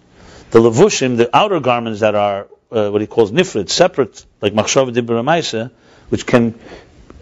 The 0.51 0.61
levushim, 0.61 1.19
the 1.19 1.29
outer 1.37 1.61
garments 1.61 2.01
that 2.01 2.15
are 2.15 2.49
uh, 2.73 2.89
what 2.91 3.03
he 3.03 3.07
calls 3.07 3.31
nifrid, 3.31 3.69
separate, 3.69 4.25
like 4.41 4.55
machshava 4.55 4.95
dibra 4.95 5.71
which 6.09 6.27
can 6.27 6.59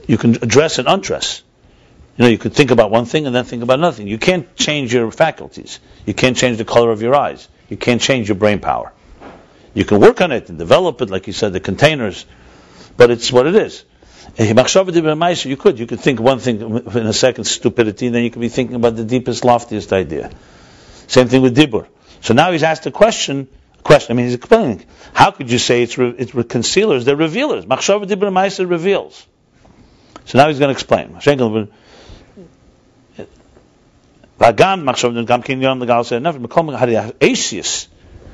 you 0.07 0.19
can 0.19 0.37
address 0.37 0.79
and 0.79 0.87
undress. 0.87 1.43
You 2.17 2.25
know, 2.25 2.31
you 2.31 2.39
could 2.39 2.55
think 2.55 2.71
about 2.71 2.91
one 2.91 3.07
thing 3.07 3.27
and 3.27 3.35
then 3.35 3.45
think 3.45 3.63
about 3.63 3.81
nothing. 3.81 4.07
You 4.07 4.19
can't 4.19 4.55
change 4.55 4.95
your 4.95 5.11
faculties. 5.11 5.81
You 6.07 6.15
can't 6.15 6.37
change 6.37 6.59
the 6.59 6.65
color 6.65 6.91
of 6.91 7.03
your 7.03 7.15
eyes. 7.15 7.49
You 7.69 7.77
can't 7.77 8.01
change 8.01 8.29
your 8.29 8.37
brain 8.37 8.61
power. 8.61 8.93
You 9.75 9.85
can 9.85 10.01
work 10.01 10.21
on 10.21 10.33
it 10.33 10.49
and 10.49 10.59
develop 10.59 11.01
it, 11.01 11.11
like 11.11 11.27
you 11.27 11.33
said, 11.33 11.53
the 11.53 11.61
containers, 11.61 12.27
but 12.97 13.11
it's 13.11 13.33
what 13.33 13.47
it 13.47 13.55
is. 13.55 13.85
You 14.39 15.57
could. 15.57 15.79
You 15.79 15.87
could 15.87 16.01
think 16.01 16.21
one 16.21 16.39
thing 16.39 16.61
in 16.61 17.07
a 17.07 17.13
second, 17.13 17.45
stupidity, 17.45 18.07
and 18.07 18.15
then 18.15 18.23
you 18.23 18.31
could 18.31 18.41
be 18.41 18.49
thinking 18.49 18.77
about 18.77 18.97
the 18.97 19.05
deepest, 19.05 19.45
loftiest 19.45 19.93
idea. 19.93 20.31
Same 21.07 21.29
thing 21.29 21.43
with 21.43 21.57
dibur. 21.57 21.87
So 22.21 22.35
now 22.35 22.53
he's 22.53 22.63
asked 22.63 22.87
a 22.87 22.91
question. 22.91 23.49
Question. 23.83 24.13
I 24.13 24.17
mean, 24.17 24.27
he's 24.27 24.35
explaining. 24.35 24.85
How 25.13 25.33
could 25.33 25.51
you 25.51 25.59
say 25.59 25.83
it's 25.83 25.99
re, 25.99 26.15
it's 26.17 26.35
re- 26.35 26.45
concealers? 26.45 27.05
They're 27.05 27.17
revealers. 27.17 27.67
Machshava 27.67 28.05
dibra 28.07 28.33
ma'aser 28.33 28.69
reveals. 28.69 29.27
So 30.27 30.39
now 30.39 30.47
he's 30.49 30.61
going 30.61 30.69
to 30.69 30.73
explain. 30.73 31.09
V'agam 34.39 34.85
machshava 34.85 35.27
gam 35.27 35.43
kin 35.43 35.61
yom 35.61 35.81
legal 35.81 36.05
never 36.21 36.39
mekom 36.39 36.77
hari 36.77 36.95
asius. 37.21 37.89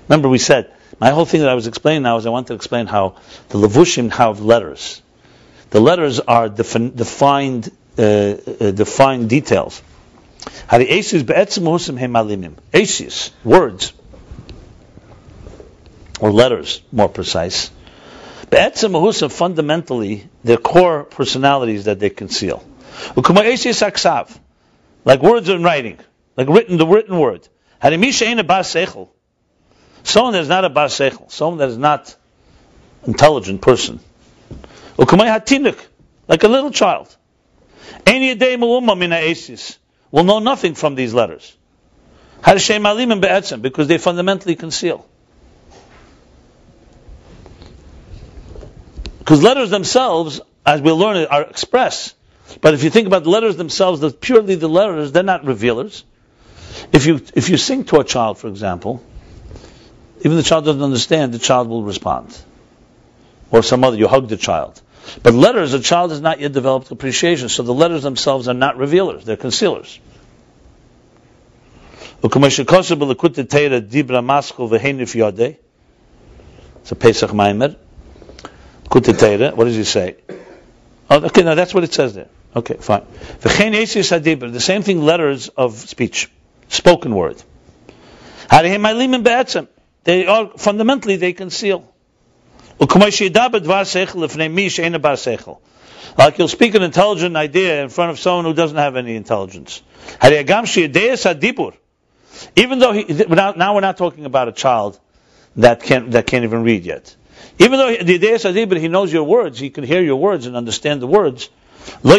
Remember 0.09 0.29
we 0.29 0.39
said 0.39 0.73
my 1.01 1.11
whole 1.11 1.25
thing 1.25 1.41
that 1.41 1.49
I 1.49 1.55
was 1.55 1.67
explaining 1.67 2.03
now 2.03 2.17
is 2.17 2.27
I 2.27 2.31
want 2.31 2.49
to 2.49 2.55
explain 2.55 2.87
how 2.87 3.17
the 3.51 3.59
levushim 3.59 4.11
have 4.13 4.41
letters. 4.41 5.03
The 5.71 5.81
letters 5.81 6.19
are 6.21 6.49
defin, 6.49 6.97
defined 6.97 7.71
uh, 7.99 8.03
uh, 8.03 8.71
defined 8.71 9.29
details. 9.29 9.83
Hari 10.67 10.89
asius 10.89 11.23
be'etzim 11.23 11.65
husim 11.65 11.99
hemalimim. 12.01 12.55
Asius 12.73 13.31
words 13.45 13.93
or 16.21 16.33
letters, 16.33 16.81
more 16.91 17.09
precise. 17.09 17.71
Be'etzim 18.51 18.93
husim 18.93 19.31
fundamentally 19.31 20.29
their 20.43 20.57
core 20.57 21.05
personalities 21.05 21.85
that 21.85 22.01
they 22.01 22.11
conceal. 22.11 22.65
Ukuma 23.15 23.43
asius 23.43 23.83
aksav 23.83 24.37
like 25.05 25.23
words 25.23 25.49
in 25.49 25.63
writing, 25.63 25.99
like 26.37 26.49
written, 26.49 26.77
the 26.77 26.87
written 26.87 27.19
word. 27.19 27.47
Harimisha 27.83 28.27
ain't 28.27 28.41
a 28.41 28.45
bas 28.45 28.75
seichel. 28.75 29.09
Someone 30.09 30.33
that 30.33 30.41
is 30.41 30.49
not 30.49 30.65
a 30.65 30.71
bas 30.71 30.99
seichel, 30.99 31.31
someone 31.31 31.59
that 31.59 31.69
is 31.69 31.77
not 31.77 32.17
intelligent 33.05 33.61
person. 33.61 34.01
Like 34.97 35.13
a 35.13 36.49
little 36.49 36.71
child. 36.71 37.15
Will 38.07 38.81
know 40.25 40.39
nothing 40.39 40.75
from 40.75 40.95
these 40.95 41.13
letters. 41.13 41.55
Because 42.43 43.89
they 43.89 43.99
fundamentally 43.99 44.57
conceal. 44.57 45.07
Because 49.19 49.43
letters 49.43 49.69
themselves, 49.69 50.41
as 50.65 50.81
we'll 50.81 50.97
learn, 50.97 51.27
are 51.27 51.43
express. 51.43 52.15
But 52.63 52.73
if 52.73 52.83
you 52.83 52.89
think 52.89 53.09
about 53.09 53.25
the 53.25 53.31
letters 53.31 53.57
themselves, 53.57 54.01
the 54.01 54.11
purely 54.11 54.55
the 54.55 54.69
letters, 54.69 55.13
they're 55.13 55.23
not 55.23 55.45
revealers. 55.45 56.03
If 56.95 57.05
you 57.05 57.21
if 57.35 57.51
you 57.51 57.59
sing 57.59 57.85
to 57.85 58.01
a 58.01 58.05
child, 58.05 58.39
for 58.39 58.49
example, 58.49 59.05
even 60.21 60.37
the 60.37 60.43
child 60.43 60.65
doesn't 60.65 60.83
understand, 60.83 61.33
the 61.33 61.39
child 61.39 61.69
will 61.69 61.83
respond. 61.83 62.37
Or 63.51 63.63
some 63.63 63.85
other, 63.85 63.97
you 63.97 64.09
hug 64.09 64.29
the 64.29 64.37
child. 64.37 64.81
But 65.23 65.35
letters, 65.35 65.73
a 65.75 65.81
child 65.81 66.11
has 66.11 66.21
not 66.21 66.41
yet 66.41 66.53
developed 66.53 66.91
appreciation, 66.91 67.49
so 67.49 67.63
the 67.63 67.73
letters 67.73 68.03
themselves 68.03 68.49
are 68.49 68.55
not 68.55 68.77
revealers, 68.77 69.25
they're 69.25 69.37
concealers. 69.37 69.99
It's 72.21 72.35
a 76.93 76.97
Pesach 76.97 77.31
Maimer. 77.31 77.77
Kutetera, 78.91 79.55
what 79.55 79.65
does 79.65 79.77
he 79.77 79.85
say? 79.85 80.17
Oh, 81.11 81.25
okay, 81.27 81.43
now 81.43 81.55
that's 81.55 81.73
what 81.73 81.85
it 81.85 81.95
says 81.95 82.15
there. 82.15 82.29
Okay, 82.57 82.75
fine. 82.75 83.03
The 83.41 84.61
same 84.61 84.83
thing, 84.83 85.03
letters 85.03 85.49
of 85.49 85.77
speech, 85.79 86.31
spoken 86.69 87.15
word. 87.15 87.43
They 90.09 90.25
are, 90.25 90.49
fundamentally, 90.57 91.17
they 91.17 91.35
conceal. 91.35 91.85
Like 92.81 92.95
you'll 96.39 96.49
speak 96.49 96.75
an 96.75 96.83
intelligent 96.83 97.37
idea 97.37 97.83
in 97.83 97.91
front 97.91 98.13
of 98.13 98.19
someone 98.19 98.47
who 98.47 98.55
doesn't 98.55 98.79
have 98.79 98.97
any 98.97 99.17
intelligence. 99.17 99.83
Even 102.57 102.79
though 102.79 102.93
he, 102.93 103.05
now 103.05 103.75
we're 103.75 103.83
not 103.83 103.99
talking 103.99 104.25
about 104.25 104.49
a 104.49 104.53
child 104.53 104.99
that 105.57 105.83
can't, 105.83 106.13
that 106.13 106.27
can't 106.27 106.45
even 106.45 106.63
read 106.63 106.87
yet. 106.87 107.15
Even 107.59 107.73
though 107.79 107.95
the 107.95 108.19
Yedei 108.19 108.37
Sadibur, 108.37 108.81
he 108.81 108.89
knows 108.89 109.13
your 109.13 109.25
words, 109.25 109.59
he 109.59 109.69
can 109.69 109.85
hear 109.85 110.01
your 110.01 110.17
words 110.17 110.47
and 110.47 110.57
understand 110.57 111.03
the 111.03 111.07
words. 111.07 111.51
He 112.03 112.19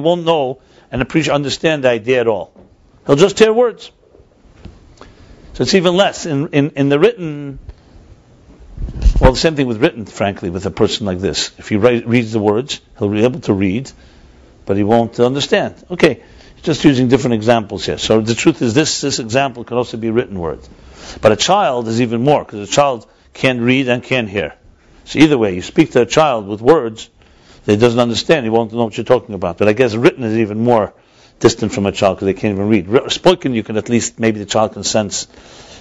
won't 0.00 0.24
know 0.24 0.58
and 0.90 1.00
appreciate, 1.00 1.32
understand 1.32 1.84
the 1.84 1.90
idea 1.90 2.22
at 2.22 2.26
all. 2.26 2.52
He'll 3.06 3.14
just 3.14 3.38
hear 3.38 3.52
words. 3.52 3.92
So 5.58 5.62
it's 5.62 5.74
even 5.74 5.96
less. 5.96 6.24
In, 6.24 6.50
in, 6.50 6.70
in 6.76 6.88
the 6.88 7.00
written, 7.00 7.58
well, 9.20 9.32
the 9.32 9.36
same 9.36 9.56
thing 9.56 9.66
with 9.66 9.82
written, 9.82 10.06
frankly, 10.06 10.50
with 10.50 10.64
a 10.66 10.70
person 10.70 11.04
like 11.04 11.18
this. 11.18 11.50
If 11.58 11.68
he 11.68 11.74
write, 11.74 12.06
reads 12.06 12.30
the 12.30 12.38
words, 12.38 12.80
he'll 12.96 13.08
be 13.08 13.24
able 13.24 13.40
to 13.40 13.52
read, 13.52 13.90
but 14.66 14.76
he 14.76 14.84
won't 14.84 15.18
understand. 15.18 15.74
Okay, 15.90 16.22
just 16.62 16.84
using 16.84 17.08
different 17.08 17.34
examples 17.34 17.84
here. 17.84 17.98
So 17.98 18.20
the 18.20 18.36
truth 18.36 18.62
is, 18.62 18.72
this, 18.72 19.00
this 19.00 19.18
example 19.18 19.64
can 19.64 19.76
also 19.76 19.96
be 19.96 20.10
written 20.10 20.38
word. 20.38 20.60
But 21.20 21.32
a 21.32 21.36
child 21.36 21.88
is 21.88 22.00
even 22.02 22.22
more, 22.22 22.44
because 22.44 22.68
a 22.68 22.72
child 22.72 23.08
can 23.32 23.60
read 23.60 23.88
and 23.88 24.00
can 24.00 24.28
hear. 24.28 24.54
So 25.06 25.18
either 25.18 25.36
way, 25.36 25.56
you 25.56 25.62
speak 25.62 25.90
to 25.90 26.02
a 26.02 26.06
child 26.06 26.46
with 26.46 26.60
words 26.60 27.10
he 27.66 27.76
doesn't 27.76 27.98
understand, 27.98 28.46
he 28.46 28.50
won't 28.50 28.72
know 28.72 28.84
what 28.84 28.96
you're 28.96 29.04
talking 29.04 29.34
about. 29.34 29.58
But 29.58 29.68
I 29.68 29.72
guess 29.72 29.94
written 29.94 30.24
is 30.24 30.38
even 30.38 30.60
more 30.60 30.94
distant 31.40 31.72
from 31.72 31.86
a 31.86 31.92
child 31.92 32.16
because 32.16 32.26
they 32.26 32.34
can't 32.34 32.54
even 32.54 32.68
read. 32.68 32.88
Re- 32.88 33.08
Spoken, 33.08 33.54
you 33.54 33.62
can 33.62 33.76
at 33.76 33.88
least, 33.88 34.18
maybe 34.18 34.38
the 34.38 34.46
child 34.46 34.72
can 34.72 34.84
sense, 34.84 35.26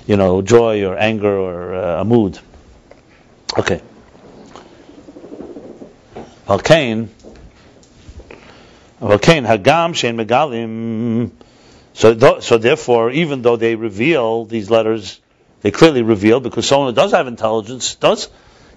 you 0.06 0.18
know, 0.18 0.42
joy 0.42 0.86
or 0.86 0.98
anger 0.98 1.36
or 1.38 1.76
uh, 1.76 2.02
a 2.02 2.06
mood. 2.06 2.40
Okay. 3.58 3.82
Valkain, 6.46 7.10
Hagam, 9.02 9.94
Shein 9.94 10.16
Megalim, 10.20 11.32
so, 11.98 12.14
th- 12.14 12.44
so 12.44 12.60
therefore, 12.60 13.10
even 13.10 13.42
though 13.42 13.56
they 13.56 13.74
reveal 13.74 14.46
these 14.46 14.70
letters, 14.70 15.20
they 15.62 15.72
clearly 15.72 16.04
reveal 16.04 16.40
because 16.40 16.68
someone 16.68 16.90
who 16.90 16.96
does 16.96 17.12
have 17.12 17.26
intelligence 17.26 17.96
does 17.96 18.30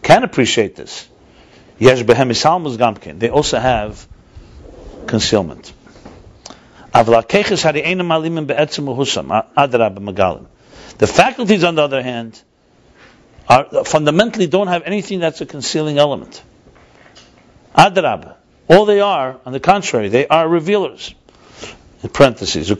can 0.02 0.24
appreciate 0.24 0.74
this. 0.74 1.06
Yesh 1.78 2.02
behem 2.02 2.30
gamkin. 2.30 3.18
They 3.18 3.28
also 3.28 3.58
have 3.58 4.08
concealment. 5.06 5.72
The 6.92 7.22
faculties, 11.06 11.64
on 11.64 11.74
the 11.76 11.82
other 11.82 12.02
hand, 12.02 12.42
are 13.48 13.84
fundamentally 13.84 14.46
don't 14.46 14.68
have 14.68 14.82
anything 14.84 15.20
that's 15.20 15.40
a 15.40 15.46
concealing 15.46 15.96
element. 15.98 16.42
Adrab. 17.76 18.34
All 18.68 18.84
they 18.84 19.00
are, 19.00 19.40
on 19.44 19.52
the 19.52 19.60
contrary, 19.60 20.08
they 20.08 20.26
are 20.26 20.48
revealers 20.48 21.14
in 22.02 22.08
parentheses. 22.10 22.68
He's 22.68 22.76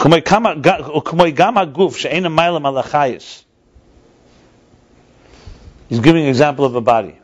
giving 5.98 6.22
an 6.22 6.28
example 6.28 6.64
of 6.64 6.76
a 6.76 6.80
body. 6.80 7.16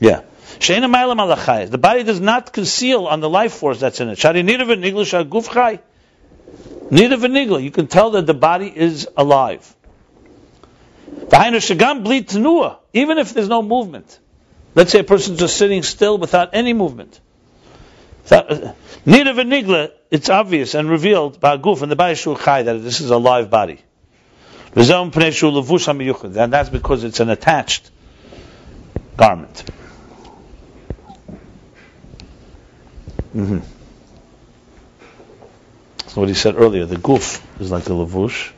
Yeah. 0.00 0.22
The 0.58 1.78
body 1.80 2.02
does 2.04 2.20
not 2.20 2.52
conceal 2.52 3.06
on 3.06 3.20
the 3.20 3.28
life 3.28 3.54
force 3.54 3.80
that's 3.80 4.00
in 4.00 4.08
it 4.08 4.18
v'nigla 4.18 5.06
shah 5.06 5.24
guf 5.24 5.52
chay. 5.52 5.80
Nida 6.90 7.16
v'nigla. 7.16 7.62
You 7.62 7.70
can 7.70 7.86
tell 7.86 8.10
that 8.12 8.26
the 8.26 8.34
body 8.34 8.72
is 8.74 9.08
alive. 9.16 9.74
Even 12.94 13.18
if 13.18 13.34
there's 13.34 13.48
no 13.48 13.62
movement. 13.62 14.18
Let's 14.74 14.90
say 14.90 15.00
a 15.00 15.04
person's 15.04 15.38
just 15.38 15.56
sitting 15.56 15.82
still 15.82 16.18
without 16.18 16.50
any 16.54 16.72
movement. 16.72 17.20
uh, 18.30 18.72
Need 19.04 19.26
of 19.26 19.38
a 19.38 19.42
nigla, 19.42 19.90
it's 20.10 20.30
obvious 20.30 20.74
and 20.74 20.88
revealed 20.88 21.40
by 21.40 21.58
Guf 21.58 21.82
and 21.82 21.90
the 21.90 21.96
Bayeshu 21.96 22.42
Chai 22.42 22.62
that 22.62 22.78
this 22.78 23.00
is 23.00 23.10
a 23.10 23.18
live 23.18 23.50
body. 23.50 23.80
And 24.74 26.52
that's 26.52 26.70
because 26.70 27.04
it's 27.04 27.20
an 27.20 27.28
attached 27.28 27.90
garment. 29.16 29.64
Mm-hmm. 33.34 33.58
So 36.12 36.20
what 36.20 36.28
he 36.28 36.34
said 36.34 36.56
earlier, 36.56 36.84
the 36.84 36.96
guf 36.96 37.42
is 37.58 37.70
like 37.70 37.86
a 37.86 37.92
lavush, 37.92 38.52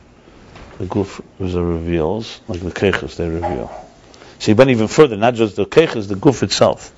the 0.77 0.87
guf 0.87 1.21
is 1.39 1.55
a 1.55 1.63
reveals, 1.63 2.41
like 2.49 2.59
the 2.59 2.69
kechas 2.69 3.15
they 3.15 3.29
reveal. 3.29 3.71
So 4.39 4.47
he 4.47 4.53
went 4.53 4.71
even 4.71 4.89
further, 4.89 5.15
not 5.15 5.35
just 5.35 5.55
the 5.55 5.65
kechas, 5.65 6.09
the 6.09 6.15
guf 6.15 6.43
itself. 6.43 6.93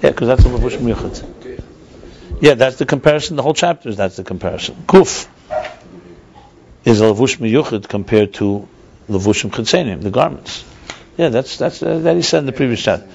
Yeah, 0.00 0.10
because 0.10 0.28
that's 0.28 0.44
a 0.44 0.48
lavush 0.48 0.76
miyuchat. 0.76 1.60
Yeah, 2.40 2.54
that's 2.54 2.76
the 2.76 2.86
comparison. 2.86 3.34
The 3.34 3.42
whole 3.42 3.52
chapter 3.52 3.88
is 3.88 3.96
that's 3.96 4.14
the 4.14 4.22
comparison. 4.22 4.76
Guf 4.86 5.26
is 6.84 7.00
a 7.00 7.06
lavush 7.06 7.38
miyuchat 7.38 7.88
compared 7.88 8.34
to 8.34 8.68
lavushim 9.08 9.50
chitzenim, 9.50 10.02
the 10.02 10.12
garments. 10.12 10.64
Yeah, 11.16 11.30
that's 11.30 11.56
that's 11.56 11.82
uh, 11.82 11.98
that 11.98 12.14
he 12.14 12.22
said 12.22 12.38
in 12.38 12.46
the 12.46 12.52
previous 12.52 12.80
chapter. 12.80 13.08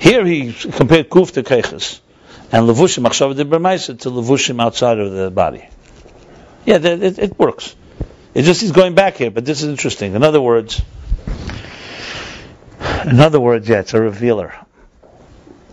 Here 0.00 0.26
he 0.26 0.52
compared 0.52 1.08
guf 1.08 1.30
to 1.34 1.44
kechas 1.44 2.00
and 2.50 2.68
levushim 2.68 3.06
achshav 3.06 3.36
de 3.36 3.44
to 3.44 4.10
levushim 4.10 4.60
outside 4.60 4.98
of 4.98 5.12
the 5.12 5.30
body. 5.30 5.68
Yeah, 6.66 6.76
it, 6.76 7.18
it 7.18 7.38
works. 7.38 7.74
It 8.34 8.42
just 8.42 8.60
he's 8.60 8.72
going 8.72 8.94
back 8.94 9.16
here, 9.16 9.30
but 9.30 9.44
this 9.44 9.62
is 9.62 9.68
interesting. 9.68 10.14
In 10.14 10.22
other 10.22 10.40
words, 10.40 10.82
in 13.06 13.20
other 13.20 13.40
words, 13.40 13.68
yeah, 13.68 13.80
it's 13.80 13.94
a 13.94 14.00
revealer. 14.00 14.52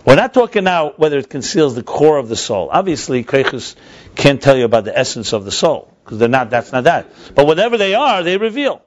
We're 0.06 0.14
not 0.14 0.32
talking 0.32 0.64
now 0.64 0.92
whether 0.96 1.18
it 1.18 1.28
conceals 1.28 1.74
the 1.74 1.82
core 1.82 2.16
of 2.16 2.28
the 2.28 2.36
soul. 2.36 2.70
Obviously, 2.70 3.24
Kreichus 3.24 3.74
can't 4.14 4.40
tell 4.40 4.56
you 4.56 4.64
about 4.64 4.84
the 4.84 4.96
essence 4.96 5.32
of 5.32 5.44
the 5.44 5.50
soul 5.50 5.92
because 6.04 6.18
they're 6.18 6.28
not. 6.28 6.50
That's 6.50 6.72
not 6.72 6.84
that. 6.84 7.08
But 7.34 7.46
whatever 7.46 7.76
they 7.76 7.94
are, 7.94 8.22
they 8.22 8.36
reveal. 8.36 8.82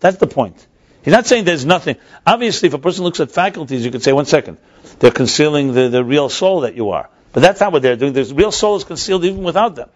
That's 0.00 0.16
the 0.16 0.26
point. 0.26 0.66
He's 1.04 1.12
not 1.12 1.26
saying 1.26 1.44
there's 1.44 1.64
nothing. 1.64 1.96
Obviously, 2.26 2.68
if 2.68 2.74
a 2.74 2.78
person 2.78 3.04
looks 3.04 3.20
at 3.20 3.30
faculties, 3.30 3.84
you 3.84 3.90
could 3.90 4.02
say, 4.02 4.12
one 4.12 4.26
second, 4.26 4.58
they're 4.98 5.10
concealing 5.10 5.72
the, 5.74 5.88
the 5.88 6.04
real 6.04 6.28
soul 6.28 6.60
that 6.60 6.74
you 6.74 6.90
are. 6.90 7.08
But 7.32 7.40
that's 7.40 7.60
not 7.60 7.72
what 7.72 7.82
they're 7.82 7.96
doing. 7.96 8.12
The 8.12 8.24
real 8.34 8.52
soul 8.52 8.76
is 8.76 8.84
concealed 8.84 9.24
even 9.24 9.42
without 9.42 9.74
them. 9.74 9.88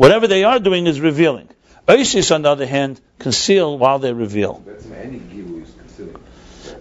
Whatever 0.00 0.28
they 0.28 0.44
are 0.44 0.58
doing 0.58 0.86
is 0.86 0.98
revealing. 0.98 1.50
Oishis, 1.86 2.34
on 2.34 2.40
the 2.40 2.48
other 2.48 2.64
hand, 2.64 2.98
conceal 3.18 3.76
while 3.76 3.98
they 3.98 4.14
reveal. 4.14 4.64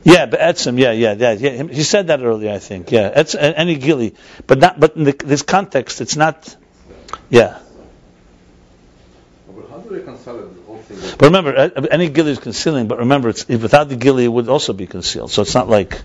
Yeah, 0.03 0.25
but 0.27 0.39
etzim, 0.39 0.79
yeah, 0.79 0.93
yeah, 0.93 1.15
yeah, 1.17 1.33
yeah. 1.33 1.63
He 1.63 1.83
said 1.83 2.07
that 2.07 2.21
earlier, 2.21 2.53
I 2.53 2.59
think. 2.59 2.93
Yeah, 2.93 3.11
etz, 3.13 3.35
any 3.37 3.75
gili, 3.75 4.15
but 4.47 4.59
not. 4.59 4.79
But 4.79 4.95
in 4.95 5.03
the, 5.03 5.11
this 5.11 5.41
context, 5.41 5.99
it's 5.99 6.15
not. 6.15 6.55
Yeah. 7.29 7.59
But 11.17 11.21
remember, 11.21 11.53
any 11.91 12.07
gili 12.07 12.31
is 12.31 12.39
concealing. 12.39 12.87
But 12.87 12.99
remember, 12.99 13.27
it's, 13.27 13.45
without 13.49 13.89
the 13.89 13.97
gili, 13.97 14.23
it 14.23 14.29
would 14.29 14.47
also 14.47 14.71
be 14.71 14.87
concealed. 14.87 15.29
So 15.31 15.41
it's 15.41 15.53
not 15.53 15.67
like. 15.67 16.01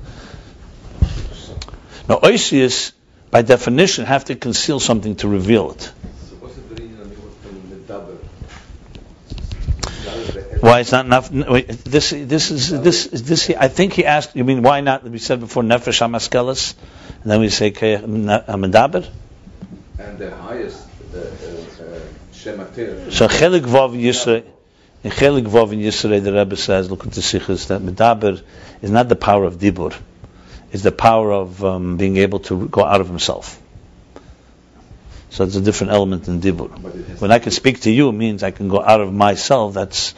Now, 2.08 2.18
oisius 2.18 2.90
by 3.30 3.42
definition, 3.42 4.04
have 4.04 4.24
to 4.24 4.34
conceal 4.34 4.80
something 4.80 5.14
to 5.16 5.28
reveal 5.28 5.70
it. 5.70 5.92
Why 10.64 10.80
it's 10.80 10.92
not 10.92 11.04
enough? 11.04 11.28
This, 11.28 12.08
this 12.10 12.50
is 12.50 12.70
this 12.70 13.06
this. 13.08 13.50
I 13.50 13.68
think 13.68 13.92
he 13.92 14.06
asked. 14.06 14.34
You 14.34 14.44
mean 14.44 14.62
why 14.62 14.80
not? 14.80 15.04
We 15.04 15.18
said 15.18 15.40
before 15.40 15.62
nefesh 15.62 16.00
hamaskelis, 16.00 16.74
and 17.22 17.30
then 17.30 17.40
we 17.40 17.50
say 17.50 17.70
medaber. 17.70 19.06
And 19.98 20.18
the 20.18 20.34
highest 20.34 20.88
uh, 21.14 21.18
uh, 21.18 22.00
shematir. 22.32 23.12
So 23.12 23.28
chelik 23.28 23.66
vav 23.74 23.92
yisrei. 23.92 24.44
In 25.02 25.10
chelik 25.10 25.44
vav 25.44 25.70
in 25.74 25.80
Yisrei, 25.80 26.24
the 26.24 26.32
Rebbe 26.32 26.56
says, 26.56 26.90
look 26.90 27.06
at 27.06 27.12
the 27.12 27.20
sikhs 27.20 27.66
that 27.66 27.82
medaber 27.82 28.42
is 28.80 28.90
not 28.90 29.10
the 29.10 29.16
power 29.16 29.44
of 29.44 29.58
dibur 29.58 29.94
is 30.72 30.82
the 30.82 30.92
power 30.92 31.30
of 31.30 31.62
um, 31.62 31.98
being 31.98 32.16
able 32.16 32.38
to 32.38 32.68
go 32.68 32.82
out 32.82 33.02
of 33.02 33.08
himself. 33.08 33.60
So 35.34 35.42
it's 35.42 35.56
a 35.56 35.60
different 35.60 35.92
element 35.92 36.28
in 36.28 36.40
dibur. 36.40 36.68
When 37.20 37.32
I 37.32 37.40
can 37.40 37.50
speak 37.50 37.80
to 37.80 37.90
you, 37.90 38.08
it 38.08 38.12
means 38.12 38.44
I 38.44 38.52
can 38.52 38.68
go 38.68 38.80
out 38.80 39.00
of 39.00 39.12
myself. 39.12 39.74
That's 39.74 40.14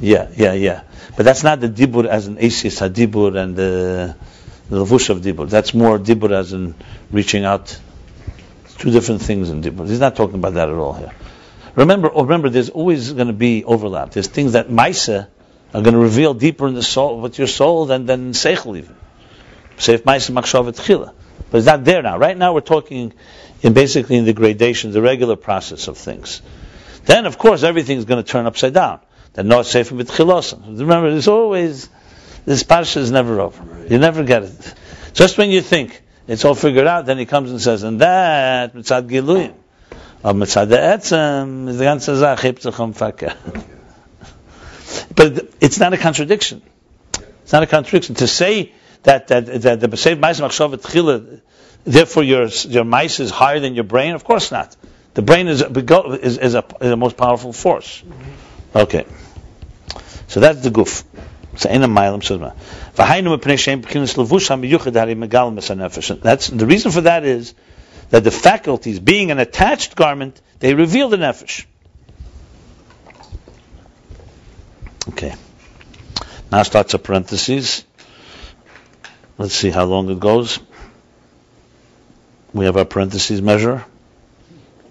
yeah, 0.00 0.30
yeah, 0.34 0.54
yeah. 0.54 0.80
But 1.14 1.24
that's 1.26 1.42
not 1.42 1.60
the 1.60 1.68
dibur 1.68 2.06
as 2.06 2.26
an 2.26 2.38
asis 2.38 2.80
hadibur 2.80 3.36
and 3.36 3.54
the, 3.54 4.16
the 4.70 4.82
lavush 4.82 5.10
of 5.10 5.20
dibur. 5.20 5.46
That's 5.46 5.74
more 5.74 5.98
dibur 5.98 6.30
as 6.30 6.54
in 6.54 6.74
reaching 7.10 7.44
out. 7.44 7.78
It's 8.64 8.76
two 8.76 8.90
different 8.90 9.20
things 9.20 9.50
in 9.50 9.62
dibur. 9.62 9.86
He's 9.86 10.00
not 10.00 10.16
talking 10.16 10.36
about 10.36 10.54
that 10.54 10.70
at 10.70 10.74
all 10.74 10.94
here. 10.94 11.12
Remember, 11.74 12.10
oh, 12.10 12.22
remember, 12.22 12.48
there's 12.48 12.70
always 12.70 13.12
going 13.12 13.26
to 13.26 13.34
be 13.34 13.62
overlap. 13.64 14.12
There's 14.12 14.28
things 14.28 14.52
that 14.52 14.68
Maisa 14.68 15.28
are 15.74 15.82
going 15.82 15.92
to 15.92 16.00
reveal 16.00 16.32
deeper 16.32 16.66
in 16.66 16.72
the 16.72 16.82
soul, 16.82 17.20
with 17.20 17.36
your 17.36 17.46
soul 17.46 17.84
than, 17.84 18.06
than 18.06 18.32
Seichel 18.32 18.78
even. 18.78 18.96
Seif 19.76 19.98
Maisa 19.98 20.30
Machshav 20.30 20.74
Chila. 20.80 21.12
But 21.50 21.58
it's 21.58 21.66
not 21.66 21.84
there 21.84 22.02
now. 22.02 22.18
Right 22.18 22.36
now 22.36 22.54
we're 22.54 22.60
talking 22.60 23.12
in 23.62 23.72
basically 23.72 24.16
in 24.16 24.24
the 24.24 24.32
gradation, 24.32 24.92
the 24.92 25.02
regular 25.02 25.36
process 25.36 25.88
of 25.88 25.96
things. 25.96 26.42
Then 27.04 27.26
of 27.26 27.38
course 27.38 27.62
everything's 27.62 28.04
going 28.04 28.22
to 28.22 28.30
turn 28.30 28.46
upside 28.46 28.74
down. 28.74 29.00
Then 29.34 29.48
no 29.48 29.62
safe 29.62 29.92
with 29.92 30.10
Chilosim. 30.10 30.78
Remember, 30.78 31.10
there's 31.10 31.28
always, 31.28 31.88
this 32.46 32.62
parsha 32.62 32.96
is 32.96 33.10
never 33.10 33.40
over. 33.40 33.86
You 33.88 33.98
never 33.98 34.24
get 34.24 34.44
it. 34.44 34.74
Just 35.12 35.36
when 35.36 35.50
you 35.50 35.60
think 35.60 36.02
it's 36.26 36.44
all 36.44 36.54
figured 36.54 36.86
out, 36.86 37.06
then 37.06 37.18
he 37.18 37.26
comes 37.26 37.50
and 37.50 37.60
says, 37.60 37.82
and 37.82 38.00
that, 38.00 38.74
mitzad 38.74 39.08
giluyim. 39.08 39.54
Of 40.24 40.36
mitzad 40.36 40.68
etzem, 40.68 41.68
is 41.68 41.78
the 41.78 41.98
Sache, 41.98 42.54
fakeh. 42.54 43.36
But 45.14 45.48
it's 45.60 45.78
not 45.78 45.92
a 45.92 45.98
contradiction. 45.98 46.62
It's 47.42 47.52
not 47.52 47.62
a 47.62 47.66
contradiction. 47.66 48.14
To 48.16 48.26
say 48.26 48.72
that 49.06 49.28
that, 49.28 49.46
that 49.62 49.80
the 49.80 49.88
Besev 49.88 50.18
Mais 50.18 50.40
Machshav 50.40 50.74
Tchila, 50.76 51.40
therefore 51.84 52.24
your 52.24 52.46
your 52.46 52.84
mice 52.84 53.20
is 53.20 53.30
higher 53.30 53.60
than 53.60 53.74
your 53.74 53.84
brain, 53.84 54.14
of 54.14 54.24
course 54.24 54.50
not. 54.50 54.76
The 55.14 55.22
brain 55.22 55.46
is 55.48 55.62
is, 55.62 56.38
is, 56.38 56.54
a, 56.54 56.64
is 56.80 56.90
a 56.90 56.96
most 56.96 57.16
powerful 57.16 57.52
force. 57.52 58.02
Mm-hmm. 58.02 58.78
Okay, 58.78 59.06
so 60.26 60.40
that's 60.40 60.60
the 60.62 60.70
guf. 60.70 61.04
So 61.56 61.70
in 61.70 61.82
a 61.84 61.88
milam 61.88 62.20
That's 66.20 66.48
the 66.48 66.66
reason 66.66 66.90
for 66.90 67.00
that 67.02 67.24
is 67.24 67.54
that 68.10 68.24
the 68.24 68.30
faculties, 68.30 69.00
being 69.00 69.30
an 69.30 69.38
attached 69.38 69.96
garment, 69.96 70.40
they 70.58 70.74
reveal 70.74 71.08
the 71.08 71.16
nefesh. 71.16 71.64
Okay. 75.10 75.34
Now 76.52 76.62
starts 76.62 76.92
a 76.94 76.98
parenthesis. 76.98 77.85
Let's 79.38 79.54
see 79.54 79.70
how 79.70 79.84
long 79.84 80.10
it 80.10 80.20
goes. 80.20 80.58
We 82.52 82.64
have 82.64 82.76
our 82.76 82.84
parentheses 82.84 83.42
measure. 83.42 83.84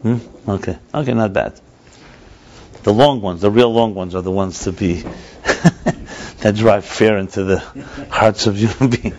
Hmm? 0.01 0.17
Okay. 0.47 0.77
Okay, 0.93 1.13
not 1.13 1.33
bad. 1.33 1.59
The 2.83 2.93
long 2.93 3.21
ones, 3.21 3.41
the 3.41 3.49
real 3.49 3.73
long 3.73 3.95
ones, 3.95 4.13
are 4.13 4.21
the 4.21 4.31
ones 4.31 4.65
to 4.65 4.71
be 4.71 5.01
that 6.41 6.53
drive 6.55 6.85
fear 6.85 7.17
into 7.17 7.43
the 7.43 7.59
hearts 8.11 8.45
of 8.45 8.55
human 8.55 8.89
beings. 8.95 9.17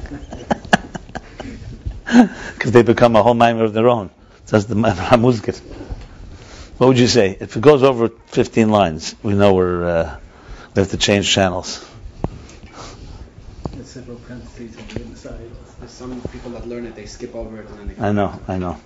Because 2.54 2.70
they 2.70 2.82
become 2.82 3.16
a 3.16 3.22
whole 3.22 3.34
mimer 3.34 3.64
of 3.64 3.72
their 3.72 3.88
own. 3.88 4.10
That's 4.46 4.66
the 4.66 4.76
Hamuzgit. 4.76 5.58
What 6.78 6.86
would 6.86 6.98
you 6.98 7.08
say? 7.08 7.36
If 7.40 7.56
it 7.56 7.60
goes 7.60 7.82
over 7.82 8.08
15 8.08 8.70
lines, 8.70 9.16
we 9.22 9.34
know 9.34 9.54
we're 9.54 9.84
uh, 9.84 10.20
they 10.74 10.82
have 10.82 10.90
to 10.90 10.98
change 10.98 11.32
channels. 11.32 11.84
There's 13.72 13.88
several 13.88 14.18
parentheses 14.18 14.76
on 14.76 14.86
the 14.88 15.02
inside. 15.02 15.50
There's 15.80 15.90
some 16.08 16.20
people 16.32 16.50
that 16.52 16.66
learn 16.66 16.86
it, 16.86 16.94
they 16.94 17.06
skip 17.06 17.34
over 17.34 17.60
it 17.60 17.68
and 17.68 17.78
then 17.78 17.96
they 17.96 18.04
I 18.04 18.12
know, 18.12 18.40
I 18.48 18.58
know. 18.58 18.78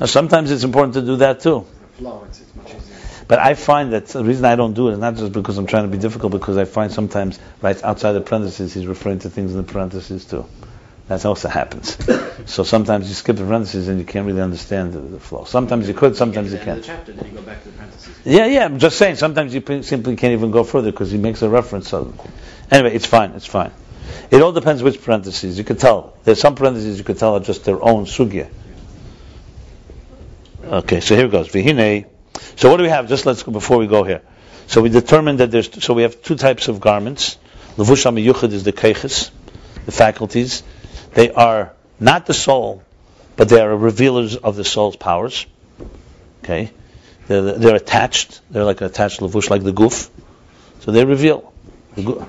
Now, 0.00 0.06
sometimes 0.06 0.50
it's 0.50 0.64
important 0.64 0.94
to 0.94 1.02
do 1.02 1.16
that 1.16 1.40
too. 1.40 1.66
Flow, 1.96 2.24
it's, 2.28 2.40
it's 2.40 2.54
much 2.54 2.74
easier. 2.74 2.96
But 3.26 3.40
I 3.40 3.54
find 3.54 3.92
that 3.92 4.06
the 4.06 4.24
reason 4.24 4.44
I 4.44 4.56
don't 4.56 4.72
do 4.72 4.88
it 4.88 4.92
is 4.92 4.98
not 4.98 5.16
just 5.16 5.32
because 5.32 5.58
I'm 5.58 5.66
trying 5.66 5.84
to 5.84 5.94
be 5.94 5.98
difficult, 5.98 6.32
because 6.32 6.56
I 6.56 6.64
find 6.64 6.90
sometimes 6.90 7.38
right 7.60 7.82
outside 7.84 8.12
the 8.12 8.20
parentheses 8.20 8.72
he's 8.72 8.86
referring 8.86 9.18
to 9.20 9.30
things 9.30 9.52
in 9.52 9.58
the 9.58 9.70
parentheses 9.70 10.24
too. 10.24 10.46
That 11.08 11.24
also 11.24 11.48
happens. 11.48 11.96
so 12.46 12.64
sometimes 12.64 13.08
you 13.08 13.14
skip 13.14 13.36
the 13.36 13.44
parentheses 13.44 13.88
and 13.88 13.98
you 13.98 14.04
can't 14.04 14.26
really 14.26 14.42
understand 14.42 14.92
the, 14.92 15.00
the 15.00 15.20
flow. 15.20 15.44
Sometimes 15.44 15.88
you 15.88 15.94
could, 15.94 16.16
sometimes 16.16 16.52
you 16.52 16.58
can't. 16.58 16.84
Chapter, 16.84 17.12
then 17.12 17.30
you 17.30 17.32
go 17.32 17.42
back 17.42 17.62
to 17.62 17.70
the 17.70 17.76
parentheses. 17.76 18.14
Yeah, 18.24 18.46
yeah. 18.46 18.64
I'm 18.66 18.78
just 18.78 18.98
saying. 18.98 19.16
Sometimes 19.16 19.54
you 19.54 19.82
simply 19.82 20.16
can't 20.16 20.34
even 20.34 20.50
go 20.50 20.64
further 20.64 20.90
because 20.90 21.10
he 21.10 21.18
makes 21.18 21.40
a 21.42 21.48
reference. 21.48 21.88
So 21.88 22.14
anyway, 22.70 22.94
it's 22.94 23.06
fine. 23.06 23.32
It's 23.32 23.46
fine. 23.46 23.72
It 24.30 24.42
all 24.42 24.52
depends 24.52 24.82
which 24.82 25.02
parentheses. 25.02 25.58
You 25.58 25.64
could 25.64 25.78
tell. 25.78 26.16
There's 26.24 26.40
some 26.40 26.54
parentheses 26.54 26.98
you 26.98 27.04
could 27.04 27.18
tell 27.18 27.36
are 27.36 27.40
just 27.40 27.64
their 27.64 27.82
own 27.82 28.04
sugya. 28.04 28.48
Okay, 30.64 31.00
so 31.00 31.16
here 31.16 31.26
it 31.26 31.32
goes. 31.32 31.48
Vihine. 31.48 32.06
So 32.56 32.70
what 32.70 32.76
do 32.76 32.82
we 32.82 32.90
have? 32.90 33.08
Just 33.08 33.24
let's 33.24 33.42
go 33.42 33.52
before 33.52 33.78
we 33.78 33.86
go 33.86 34.04
here. 34.04 34.22
So 34.66 34.82
we 34.82 34.90
determined 34.90 35.40
that 35.40 35.50
there's. 35.50 35.82
So 35.82 35.94
we 35.94 36.02
have 36.02 36.22
two 36.22 36.36
types 36.36 36.68
of 36.68 36.80
garments. 36.80 37.38
Levush 37.76 38.04
yuchad 38.04 38.52
is 38.52 38.64
the 38.64 38.72
keiches 38.72 39.30
the 39.88 39.92
faculties, 39.92 40.62
they 41.14 41.30
are 41.30 41.72
not 41.98 42.26
the 42.26 42.34
soul, 42.34 42.82
but 43.36 43.48
they 43.48 43.58
are 43.58 43.74
revealers 43.74 44.36
of 44.36 44.54
the 44.54 44.62
soul's 44.62 44.96
powers. 44.96 45.46
Okay, 46.44 46.70
they're, 47.26 47.40
they're 47.40 47.76
attached. 47.76 48.42
They're 48.50 48.64
like 48.64 48.82
an 48.82 48.86
attached 48.86 49.20
levush, 49.20 49.48
like 49.48 49.62
the 49.62 49.72
guf. 49.72 50.10
So 50.80 50.92
they 50.92 51.06
reveal. 51.06 51.54
The 51.94 52.02
gu- 52.02 52.26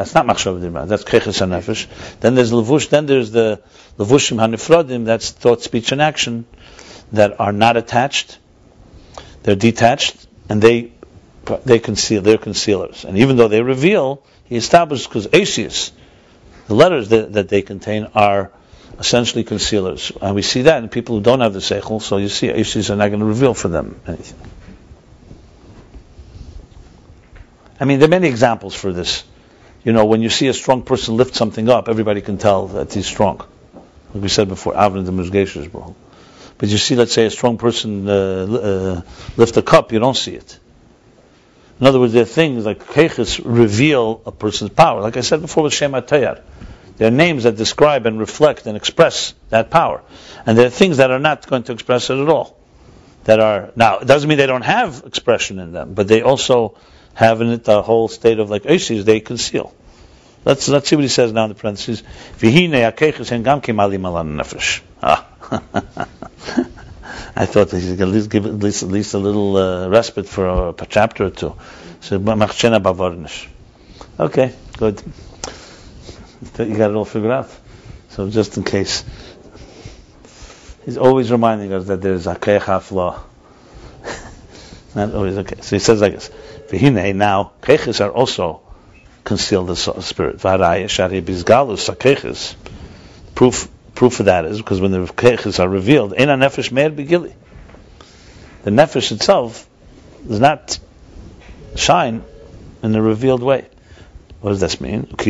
that's 0.00 0.14
not 0.14 0.26
machshav 0.26 0.58
dirma. 0.62 0.88
That's 0.88 1.04
keches 1.04 1.46
hanefesh. 1.46 1.86
Then 2.20 2.34
there's 2.34 2.52
levush. 2.52 2.88
Then 2.88 3.04
there's 3.04 3.32
the 3.32 3.60
levushim 3.98 4.38
hanifradim. 4.38 5.04
That's 5.04 5.28
thought, 5.28 5.60
speech, 5.62 5.92
and 5.92 6.00
action 6.00 6.46
that 7.12 7.38
are 7.38 7.52
not 7.52 7.76
attached. 7.76 8.38
They're 9.42 9.56
detached, 9.56 10.26
and 10.48 10.62
they 10.62 10.92
they 11.66 11.80
conceal. 11.80 12.22
They're 12.22 12.38
concealers. 12.38 13.04
And 13.04 13.18
even 13.18 13.36
though 13.36 13.48
they 13.48 13.60
reveal, 13.60 14.24
he 14.44 14.56
established 14.56 15.06
because 15.06 15.26
Asius, 15.34 15.92
the 16.66 16.74
letters 16.74 17.10
that, 17.10 17.34
that 17.34 17.50
they 17.50 17.60
contain 17.60 18.06
are 18.14 18.52
essentially 18.98 19.44
concealers. 19.44 20.12
And 20.22 20.34
we 20.34 20.40
see 20.40 20.62
that 20.62 20.82
in 20.82 20.88
people 20.88 21.16
who 21.16 21.22
don't 21.22 21.40
have 21.40 21.52
the 21.52 21.58
seichel. 21.58 22.00
So 22.00 22.16
you 22.16 22.30
see, 22.30 22.48
Asius 22.48 22.88
are 22.88 22.96
not 22.96 23.08
going 23.08 23.20
to 23.20 23.26
reveal 23.26 23.52
for 23.52 23.68
them 23.68 24.00
anything. 24.06 24.40
I 27.78 27.84
mean, 27.84 27.98
there 27.98 28.08
are 28.08 28.16
many 28.18 28.28
examples 28.28 28.74
for 28.74 28.94
this. 28.94 29.24
You 29.84 29.92
know, 29.92 30.04
when 30.04 30.20
you 30.20 30.28
see 30.28 30.48
a 30.48 30.54
strong 30.54 30.82
person 30.82 31.16
lift 31.16 31.34
something 31.34 31.68
up, 31.68 31.88
everybody 31.88 32.20
can 32.20 32.36
tell 32.36 32.68
that 32.68 32.92
he's 32.92 33.06
strong. 33.06 33.38
Like 34.12 34.22
we 34.22 34.28
said 34.28 34.48
before, 34.48 34.74
Avram 34.74 35.06
the 35.06 35.12
Muzgeshes, 35.12 35.70
bro. 35.70 35.94
But 36.58 36.68
you 36.68 36.76
see, 36.76 36.96
let's 36.96 37.12
say, 37.12 37.24
a 37.24 37.30
strong 37.30 37.56
person 37.56 38.06
uh, 38.06 38.12
uh, 38.12 39.02
lift 39.38 39.56
a 39.56 39.62
cup, 39.62 39.92
you 39.92 39.98
don't 39.98 40.16
see 40.16 40.34
it. 40.34 40.58
In 41.80 41.86
other 41.86 41.98
words, 41.98 42.12
there 42.12 42.22
are 42.22 42.26
things 42.26 42.66
like 42.66 42.84
keches 42.84 43.40
reveal 43.42 44.20
a 44.26 44.32
person's 44.32 44.70
power. 44.70 45.00
Like 45.00 45.16
I 45.16 45.22
said 45.22 45.40
before 45.40 45.62
with 45.62 45.72
Shem 45.72 45.92
HaTayar. 45.92 46.42
There 46.98 47.08
are 47.08 47.10
names 47.10 47.44
that 47.44 47.56
describe 47.56 48.04
and 48.04 48.20
reflect 48.20 48.66
and 48.66 48.76
express 48.76 49.32
that 49.48 49.70
power. 49.70 50.02
And 50.44 50.58
there 50.58 50.66
are 50.66 50.70
things 50.70 50.98
that 50.98 51.10
are 51.10 51.18
not 51.18 51.46
going 51.46 51.62
to 51.62 51.72
express 51.72 52.10
it 52.10 52.18
at 52.18 52.28
all. 52.28 52.58
That 53.24 53.40
are, 53.40 53.72
now, 53.74 54.00
it 54.00 54.04
doesn't 54.06 54.28
mean 54.28 54.36
they 54.36 54.46
don't 54.46 54.60
have 54.60 55.04
expression 55.06 55.58
in 55.58 55.72
them, 55.72 55.94
but 55.94 56.08
they 56.08 56.20
also 56.20 56.76
have 57.20 57.40
in 57.42 57.48
it 57.48 57.68
a 57.68 57.82
whole 57.82 58.08
state 58.08 58.38
of 58.38 58.48
like 58.48 58.62
Oishis, 58.62 59.04
they 59.04 59.20
conceal. 59.20 59.74
Let's, 60.44 60.68
let's 60.68 60.88
see 60.88 60.96
what 60.96 61.02
he 61.02 61.08
says 61.08 61.32
now 61.32 61.44
in 61.44 61.50
the 61.50 61.54
parentheses. 61.54 62.02
Ah. 65.02 65.26
I 67.36 67.46
thought 67.46 67.70
he's 67.70 67.92
going 67.92 68.12
to 68.12 68.28
give 68.28 68.46
at 68.46 68.54
least, 68.54 68.82
at 68.82 68.88
least 68.88 69.12
a 69.12 69.18
little 69.18 69.56
uh, 69.56 69.88
respite 69.88 70.28
for 70.28 70.46
a, 70.46 70.68
a 70.70 70.86
chapter 70.86 71.26
or 71.26 71.30
two. 71.30 71.54
So, 72.00 72.18
machchena 72.18 72.82
bavarnish. 72.82 73.48
Okay, 74.18 74.54
good. 74.78 75.02
You 76.58 76.76
got 76.76 76.90
it 76.90 76.94
all 76.94 77.04
figured 77.04 77.32
out. 77.32 77.50
So 78.08 78.30
just 78.30 78.56
in 78.56 78.64
case. 78.64 79.04
He's 80.84 80.96
always 80.96 81.30
reminding 81.30 81.72
us 81.74 81.86
that 81.88 82.00
there's 82.00 82.26
a 82.26 82.34
keichaf 82.34 82.90
law. 82.92 83.22
Not 84.94 85.14
always 85.14 85.36
okay. 85.38 85.60
So 85.60 85.76
he 85.76 85.80
says 85.80 86.00
like 86.00 86.14
this. 86.14 86.30
V'hine 86.70 87.16
now, 87.16 87.52
keches 87.62 88.00
are 88.04 88.10
also 88.10 88.60
concealed 89.24 89.68
the 89.68 89.74
spirit. 89.76 90.38
V'haraya 90.38 90.88
shari 90.88 91.20
bizgalus 91.20 91.90
keches. 91.96 92.54
Proof 93.34 93.68
proof 93.94 94.20
of 94.20 94.26
that 94.26 94.44
is 94.44 94.58
because 94.58 94.80
when 94.80 94.92
the 94.92 94.98
keches 95.00 95.58
are 95.58 95.68
revealed, 95.68 96.14
ena 96.16 96.36
nefesh 96.36 96.70
meir 96.70 96.90
begili. 96.90 97.34
The 98.62 98.70
nefesh 98.70 99.10
itself 99.10 99.68
does 100.26 100.38
not 100.38 100.78
shine 101.74 102.22
in 102.82 102.94
a 102.94 103.02
revealed 103.02 103.42
way. 103.42 103.66
What 104.40 104.50
does 104.50 104.60
this 104.60 104.80
mean? 104.80 105.12
As 105.18 105.26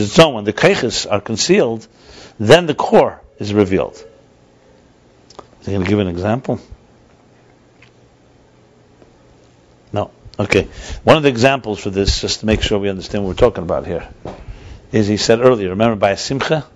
it's 0.00 0.18
known, 0.18 0.34
when 0.34 0.44
the 0.44 0.52
keches 0.52 1.06
are 1.10 1.20
concealed, 1.20 1.86
then 2.38 2.66
the 2.66 2.74
core 2.74 3.20
is 3.38 3.54
revealed. 3.54 3.94
Is 5.60 5.66
he 5.66 5.72
going 5.72 5.84
to 5.84 5.88
give 5.88 6.00
an 6.00 6.08
example? 6.08 6.60
Okay. 10.38 10.68
One 11.04 11.16
of 11.16 11.22
the 11.22 11.28
examples 11.28 11.78
for 11.78 11.90
this, 11.90 12.20
just 12.20 12.40
to 12.40 12.46
make 12.46 12.62
sure 12.62 12.78
we 12.78 12.88
understand 12.88 13.24
what 13.24 13.28
we're 13.28 13.34
talking 13.34 13.62
about 13.62 13.86
here, 13.86 14.08
is 14.90 15.06
he 15.06 15.16
said 15.16 15.40
earlier, 15.40 15.70
remember 15.70 15.96
by 15.96 16.10
a 16.10 16.16
simcha? 16.16 16.66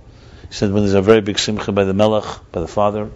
He 0.48 0.55
said 0.55 0.72
when 0.72 0.82
there's 0.82 0.94
a 0.94 1.02
very 1.02 1.20
big 1.20 1.39
simcha 1.39 1.72
by 1.72 1.85
the 1.85 1.94
melech, 1.94 2.24
by 2.52 2.60
the 2.60 2.68
father. 2.68 3.10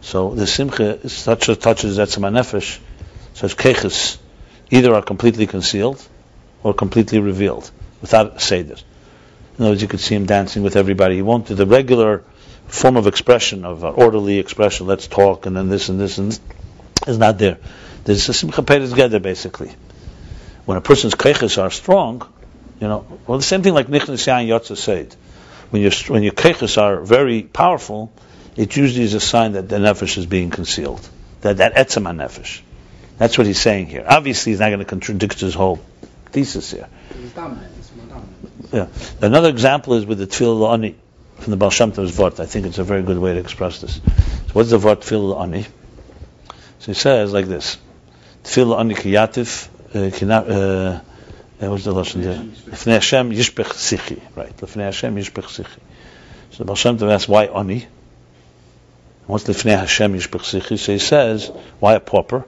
So 0.00 0.34
the 0.34 0.46
simcha 0.46 0.98
is 1.04 1.24
touch, 1.24 1.46
touches 1.46 1.98
Etzem 1.98 2.28
HaNefesh, 2.28 2.78
so 3.34 3.46
it's 3.46 3.54
keches, 3.54 4.18
either 4.70 4.94
are 4.94 5.02
completely 5.02 5.46
concealed 5.46 6.04
or 6.64 6.74
completely 6.74 7.20
revealed 7.20 7.70
without 8.00 8.40
seder. 8.40 8.74
In 9.58 9.64
other 9.64 9.70
words, 9.72 9.82
you 9.82 9.88
could 9.88 10.00
see 10.00 10.16
him 10.16 10.26
dancing 10.26 10.62
with 10.62 10.76
everybody. 10.76 11.16
He 11.16 11.22
won't 11.22 11.46
do 11.46 11.54
the 11.54 11.66
regular 11.66 12.24
form 12.66 12.96
of 12.96 13.06
expression, 13.06 13.64
of 13.64 13.84
uh, 13.84 13.90
orderly 13.90 14.38
expression, 14.38 14.86
let's 14.86 15.06
talk, 15.06 15.46
and 15.46 15.56
then 15.56 15.68
this 15.68 15.88
and 15.88 16.00
this 16.00 16.18
and 16.18 16.32
this, 16.32 16.40
is 17.06 17.18
not 17.18 17.38
there. 17.38 17.58
There's 18.04 18.28
a 18.28 18.34
simcha 18.34 18.62
peiris 18.62 18.90
together, 18.90 19.20
basically. 19.20 19.72
When 20.64 20.76
a 20.76 20.80
person's 20.80 21.14
keches 21.14 21.60
are 21.62 21.70
strong, 21.70 22.22
you 22.80 22.88
know, 22.88 23.06
well, 23.26 23.38
the 23.38 23.44
same 23.44 23.62
thing 23.62 23.74
like 23.74 23.86
nichnas 23.86 24.26
yain 24.26 24.48
yotza 24.48 24.76
said. 24.76 25.14
When 25.70 25.82
your 25.82 25.92
when 26.08 26.22
your 26.22 26.32
keches 26.32 26.80
are 26.80 27.00
very 27.00 27.42
powerful, 27.42 28.12
it 28.56 28.76
usually 28.76 29.04
is 29.04 29.14
a 29.14 29.20
sign 29.20 29.52
that 29.52 29.68
the 29.68 29.76
nefesh 29.76 30.18
is 30.18 30.26
being 30.26 30.50
concealed. 30.50 31.08
That 31.42 31.58
that 31.58 31.74
etzem 31.74 32.04
nefesh. 32.16 32.60
That's 33.18 33.38
what 33.38 33.46
he's 33.46 33.60
saying 33.60 33.86
here. 33.86 34.04
Obviously, 34.06 34.52
he's 34.52 34.60
not 34.60 34.68
going 34.68 34.80
to 34.80 34.84
contradict 34.84 35.40
his 35.40 35.54
whole 35.54 35.80
thesis 36.32 36.72
here. 36.72 36.88
It's 37.10 37.32
dominant. 37.32 37.72
It's 37.78 37.94
more 37.94 38.06
dominant. 38.06 38.32
Yeah. 38.72 39.26
Another 39.26 39.48
example 39.48 39.94
is 39.94 40.04
with 40.04 40.18
the 40.18 40.26
tefillah 40.26 40.74
ani 40.74 40.96
from 41.38 41.50
the 41.52 41.56
Baal 41.56 41.70
Shem 41.70 41.92
Tov's 41.92 42.10
Vort. 42.10 42.40
I 42.40 42.46
think 42.46 42.66
it's 42.66 42.78
a 42.78 42.84
very 42.84 43.02
good 43.02 43.18
way 43.18 43.34
to 43.34 43.40
express 43.40 43.80
this. 43.80 43.94
So 43.94 44.52
what's 44.54 44.70
the 44.70 44.78
Vort 44.78 45.02
tefillah 45.02 45.40
ani? 45.40 45.66
So 46.80 46.86
he 46.86 46.94
says 46.94 47.32
like 47.32 47.46
this: 47.46 47.78
Tefillah 48.44 48.80
ani 48.80 48.94
kiyatif 48.94 49.68
uh, 49.94 51.00
uh, 51.62 51.70
what's 51.70 51.84
the 51.84 51.92
lashon 51.92 52.22
there? 52.22 52.38
Lefnei 52.38 52.94
Hashem 52.94 53.30
yishpech 53.30 53.72
sichi. 53.74 54.20
Right. 54.34 54.56
Lefnei 54.56 54.84
Hashem 54.84 55.14
yishpech 55.16 55.44
sichi. 55.44 55.78
So 56.50 56.58
the 56.58 56.64
Baal 56.64 56.76
Shem 56.76 56.98
Tov 56.98 57.12
asks 57.12 57.28
why 57.28 57.44
ani? 57.44 57.86
What's 59.26 59.44
Lefnei 59.44 59.78
Hashem 59.78 60.14
yishpech 60.14 60.42
sichi? 60.42 60.78
So 60.78 60.92
he 60.92 60.98
says 60.98 61.48
why 61.78 61.94
a 61.94 62.00
pauper? 62.00 62.44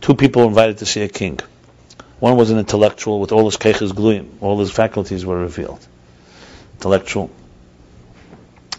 Two 0.00 0.14
people 0.14 0.42
were 0.42 0.48
invited 0.48 0.78
to 0.78 0.86
see 0.86 1.02
a 1.02 1.08
king. 1.08 1.38
One 2.18 2.36
was 2.36 2.50
an 2.50 2.58
intellectual 2.58 3.20
with 3.20 3.32
all 3.32 3.44
his 3.44 3.56
keches 3.56 3.92
gluyim, 3.92 4.28
all 4.40 4.58
his 4.58 4.70
faculties 4.70 5.24
were 5.24 5.38
revealed. 5.38 5.86
Intellectual. 6.78 7.30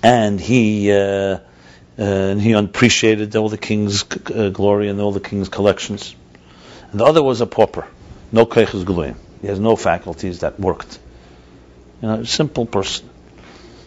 And 0.02 0.40
he 0.40 0.92
uh, 0.92 0.96
uh, 0.96 1.40
and 1.98 2.42
he 2.42 2.52
appreciated 2.52 3.36
all 3.36 3.50
the 3.50 3.58
king's 3.58 4.04
uh, 4.36 4.50
glory 4.50 4.90
and 4.90 5.00
all 5.00 5.12
the 5.12 5.20
king's 5.20 5.50
collections. 5.50 6.16
And 6.94 7.00
the 7.00 7.06
other 7.06 7.24
was 7.24 7.42
a 7.42 7.48
pauper, 7.48 7.88
no 8.32 8.46
keches 8.46 8.86
gluyim. 8.86 9.16
He 9.42 9.48
has 9.48 9.60
no 9.60 9.76
faculties 9.76 10.42
that 10.42 10.60
worked. 10.60 11.00
You 12.04 12.08
know, 12.08 12.14
a 12.20 12.26
simple 12.26 12.68
person. 12.68 13.10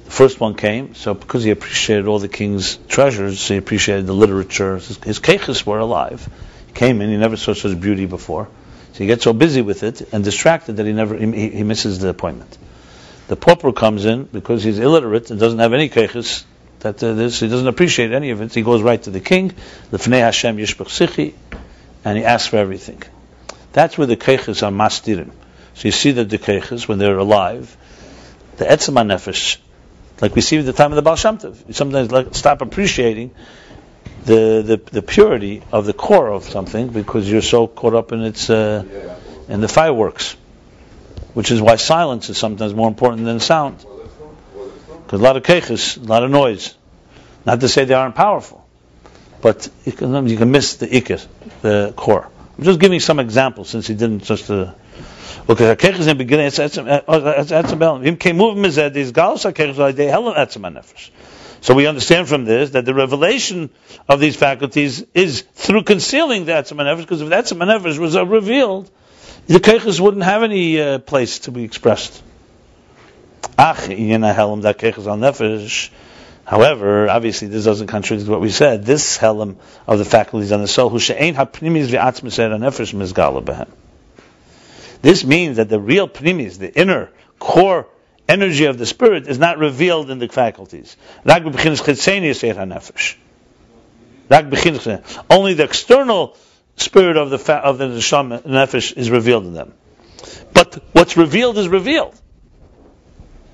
The 0.07 0.11
first 0.11 0.41
one 0.41 0.57
came, 0.57 0.97
so 0.97 1.15
because 1.15 1.45
he 1.45 1.53
appreciated 1.53 2.09
all 2.09 2.19
the 2.19 2.29
king's 2.29 2.77
treasures, 2.89 3.47
he 3.47 3.59
appreciated 3.59 4.09
the 4.09 4.13
literature. 4.13 4.79
His, 4.79 4.97
his 5.05 5.21
keches 5.21 5.65
were 5.65 5.79
alive. 5.79 6.29
He 6.67 6.73
came 6.73 7.01
in, 7.01 7.11
he 7.11 7.17
never 7.17 7.37
saw 7.37 7.55
such 7.55 7.79
beauty 7.81 8.07
before. 8.07 8.49
So 8.95 8.99
he 8.99 9.07
gets 9.07 9.23
so 9.23 9.33
busy 9.33 9.63
with 9.63 9.85
it 9.85 10.13
and 10.13 10.25
distracted 10.25 10.79
that 10.79 10.87
he 10.87 10.93
never 10.93 11.17
he, 11.17 11.51
he 11.51 11.63
misses 11.63 12.01
the 12.01 12.09
appointment. 12.09 12.59
The 13.29 13.37
pauper 13.37 13.73
comes 13.73 14.05
in 14.05 14.25
because 14.25 14.65
he's 14.65 14.81
illiterate 14.81 15.31
and 15.31 15.39
doesn't 15.39 15.61
have 15.61 15.75
any 15.75 15.89
keches. 15.89 16.43
That 16.81 17.01
uh, 17.05 17.15
this 17.15 17.39
he 17.39 17.47
doesn't 17.47 17.69
appreciate 17.69 18.11
any 18.11 18.31
of 18.31 18.41
it. 18.41 18.53
He 18.53 18.63
goes 18.63 18.83
right 18.83 19.01
to 19.05 19.11
the 19.11 19.21
king, 19.21 19.55
the 19.93 19.99
Hashem 19.99 20.57
Yishpech 20.57 20.89
Sichi, 20.89 21.35
and 22.07 22.17
he 22.17 22.25
asks 22.25 22.47
for 22.47 22.57
everything. 22.57 23.03
That's 23.73 23.99
where 23.99 24.07
the 24.07 24.17
keches 24.17 24.63
are 24.63 24.71
mastirim. 24.71 25.33
So 25.75 25.89
you 25.89 25.93
see 25.93 26.13
that 26.13 26.31
the 26.31 26.39
keches, 26.39 26.87
when 26.87 26.99
they're 26.99 27.19
alive, 27.19 27.77
the 28.59 28.65
etzem 28.65 28.95
nefesh, 28.95 29.59
like 30.21 30.37
we 30.37 30.41
see 30.41 30.57
at 30.59 30.65
the 30.65 30.73
time 30.73 30.93
of 30.93 30.97
the 30.97 31.03
Baal 31.03 31.17
Shem 31.17 31.37
Tov, 31.39 31.67
you 31.67 31.75
sometimes 31.75 32.13
like, 32.13 32.33
stop 32.37 32.63
appreciating 32.63 33.33
the, 34.25 34.63
the 34.65 34.77
the 34.93 35.03
purity 35.03 35.63
of 35.73 35.85
the 35.85 35.93
core 35.93 36.31
of 36.31 36.45
something 36.45 36.89
because 36.89 37.29
you're 37.31 37.43
so 37.43 37.67
caught 37.67 37.95
up 37.95 38.13
in 38.13 38.23
its 38.23 38.49
uh, 38.49 39.19
in 39.49 39.61
the 39.61 39.69
fireworks, 39.69 40.37
which 41.35 41.51
is 41.51 41.61
why 41.61 41.75
silence 41.75 42.31
is 42.31 42.39
sometimes 42.39 42.73
more 42.73 42.89
important 42.89 43.25
than 43.25 43.41
sound. 43.41 43.85
Because 45.05 45.21
a 45.21 45.25
lot 45.25 45.37
of 45.37 45.43
keches, 45.43 45.97
a 45.97 46.07
lot 46.07 46.23
of 46.23 46.31
noise. 46.31 46.75
Not 47.45 47.61
to 47.61 47.69
say 47.69 47.85
they 47.85 47.95
aren't 47.95 48.15
powerful, 48.15 48.66
but 49.41 49.69
you 49.85 49.93
can, 49.93 50.29
you 50.29 50.37
can 50.37 50.51
miss 50.51 50.77
the 50.77 50.87
ikir, 50.87 51.25
the 51.63 51.93
core. 51.97 52.29
I'm 52.59 52.65
just 52.65 52.81
giving 52.81 53.01
some 53.01 53.19
examples 53.19 53.69
since 53.69 53.87
he 53.87 53.95
didn't 53.95 54.25
just. 54.25 54.51
Uh, 54.51 54.73
Okay, 55.49 55.77
keches 55.77 56.01
in 56.01 56.07
the 56.07 56.15
beginning, 56.17 56.47
it's 56.47 56.59
etzem, 56.59 56.89
it's 56.89 57.53
etzem. 57.53 58.05
Him 58.05 58.17
came 58.17 58.37
moving 58.37 58.65
mized, 58.65 58.93
these 58.93 59.13
galos 59.13 59.49
keches 59.53 59.79
are 59.79 59.93
they 59.93 60.07
helen 60.07 60.35
etzem 60.35 60.63
nefesh. 60.63 61.11
So 61.61 61.73
we 61.73 61.87
understand 61.87 62.29
from 62.29 62.45
this 62.45 62.71
that 62.71 62.85
the 62.85 62.93
revelation 62.93 63.71
of 64.09 64.19
these 64.19 64.35
faculties 64.35 65.05
is 65.15 65.43
through 65.55 65.85
concealing 65.85 66.47
the 66.47 66.53
etzem 66.53 66.79
nefesh, 66.79 67.03
because 67.03 67.23
if 67.23 67.29
the 67.29 67.37
etzem 67.37 67.59
nefesh 67.59 67.97
was 67.97 68.17
uh, 68.17 68.27
revealed, 68.27 68.91
the 69.47 69.61
keiches 69.61 70.01
wouldn't 70.01 70.25
have 70.25 70.43
any 70.43 70.81
uh, 70.81 70.99
place 70.99 71.39
to 71.41 71.53
be 71.53 71.63
expressed. 71.63 72.21
Ach, 73.57 73.77
inyan 73.77 74.35
helam 74.35 74.63
that 74.63 74.79
keiches 74.79 75.07
al 75.07 75.17
nefesh. 75.17 75.91
However, 76.47 77.11
obviously 77.11 77.49
this 77.49 77.65
doesn't 77.65 77.89
contradict 77.89 78.29
what 78.29 78.41
we 78.41 78.51
said. 78.51 78.87
This 78.87 79.19
helam 79.19 79.57
of 79.85 79.99
the 79.99 80.05
faculties 80.05 80.53
on 80.53 80.61
the 80.61 80.69
soul, 80.69 80.91
who. 80.91 81.01
This 85.03 85.25
means 85.25 85.57
that 85.57 85.69
the 85.69 85.81
real 85.81 86.09
pnimis, 86.09 86.59
the 86.59 86.73
inner 86.73 87.11
core 87.41 87.89
energy 88.29 88.67
of 88.67 88.79
the 88.79 88.87
spirit, 88.87 89.27
is 89.27 89.41
not 89.41 89.59
revealed 89.59 90.09
in 90.09 90.21
the 90.21 90.29
faculties. 90.29 90.97
Only 95.29 95.55
the 95.55 95.65
external 95.65 96.37
spirit 96.77 97.17
of 97.17 97.31
the 97.31 97.39
fa- 97.41 97.55
of 97.55 97.79
the 97.79 97.87
neshama 97.87 98.43
nefesh 98.43 98.97
is 98.97 99.11
revealed 99.11 99.47
in 99.47 99.55
them. 99.55 99.75
But 100.53 100.81
what's 100.93 101.17
revealed 101.17 101.59
is 101.59 101.67
revealed. 101.67 102.15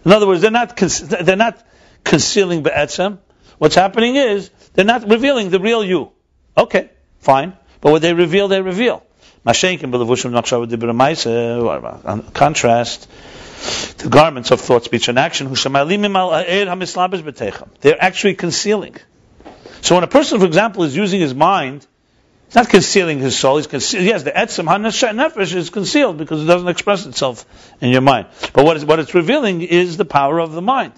In 0.05 0.13
other 0.13 0.27
words, 0.27 0.43
they're 0.43 0.51
not 0.51 0.77
they're 0.77 1.37
not 1.37 1.65
concealing 2.05 2.63
be'etzem. 2.63 3.19
What's 3.59 3.75
happening 3.75 4.17
is 4.17 4.51
they're 4.75 4.85
not 4.85 5.09
revealing 5.09 5.51
the 5.51 5.61
real 5.61 5.85
you. 5.85 6.11
Okay, 6.57 6.91
fine. 7.21 7.57
But 7.81 7.93
what 7.93 8.03
they 8.03 8.13
reveal, 8.13 8.49
they 8.49 8.61
reveal. 8.61 9.05
Contrast, 9.45 9.89
the 13.99 14.09
garments 14.09 14.51
of 14.53 14.61
thought, 14.61 14.85
speech, 14.85 15.09
and 15.09 15.19
action. 15.19 15.53
They're 17.81 18.03
actually 18.03 18.35
concealing. 18.35 18.97
So 19.81 19.97
when 19.97 20.05
a 20.05 20.09
person, 20.09 20.39
for 20.39 20.47
example, 20.47 20.85
is 20.85 20.95
using 20.95 21.21
his 21.21 21.35
mind, 21.35 21.85
he's 22.47 22.55
not 22.55 22.69
concealing 22.69 23.19
his 23.19 23.37
soul. 23.37 23.57
He's 23.57 23.67
concealing. 23.67 24.07
Yes, 24.07 24.23
the 24.23 24.31
etzem 24.31 24.67
nefesh 24.67 25.55
is 25.57 25.71
concealed 25.71 26.19
because 26.19 26.43
it 26.43 26.47
doesn't 26.47 26.69
express 26.69 27.05
itself 27.07 27.45
in 27.81 27.91
your 27.91 28.01
mind. 28.01 28.29
But 28.53 28.65
what, 28.65 28.77
is, 28.77 28.85
what 28.85 29.01
it's 29.01 29.13
revealing 29.13 29.63
is 29.63 29.97
the 29.97 30.05
power 30.05 30.39
of 30.39 30.53
the 30.53 30.63
mind. 30.63 30.93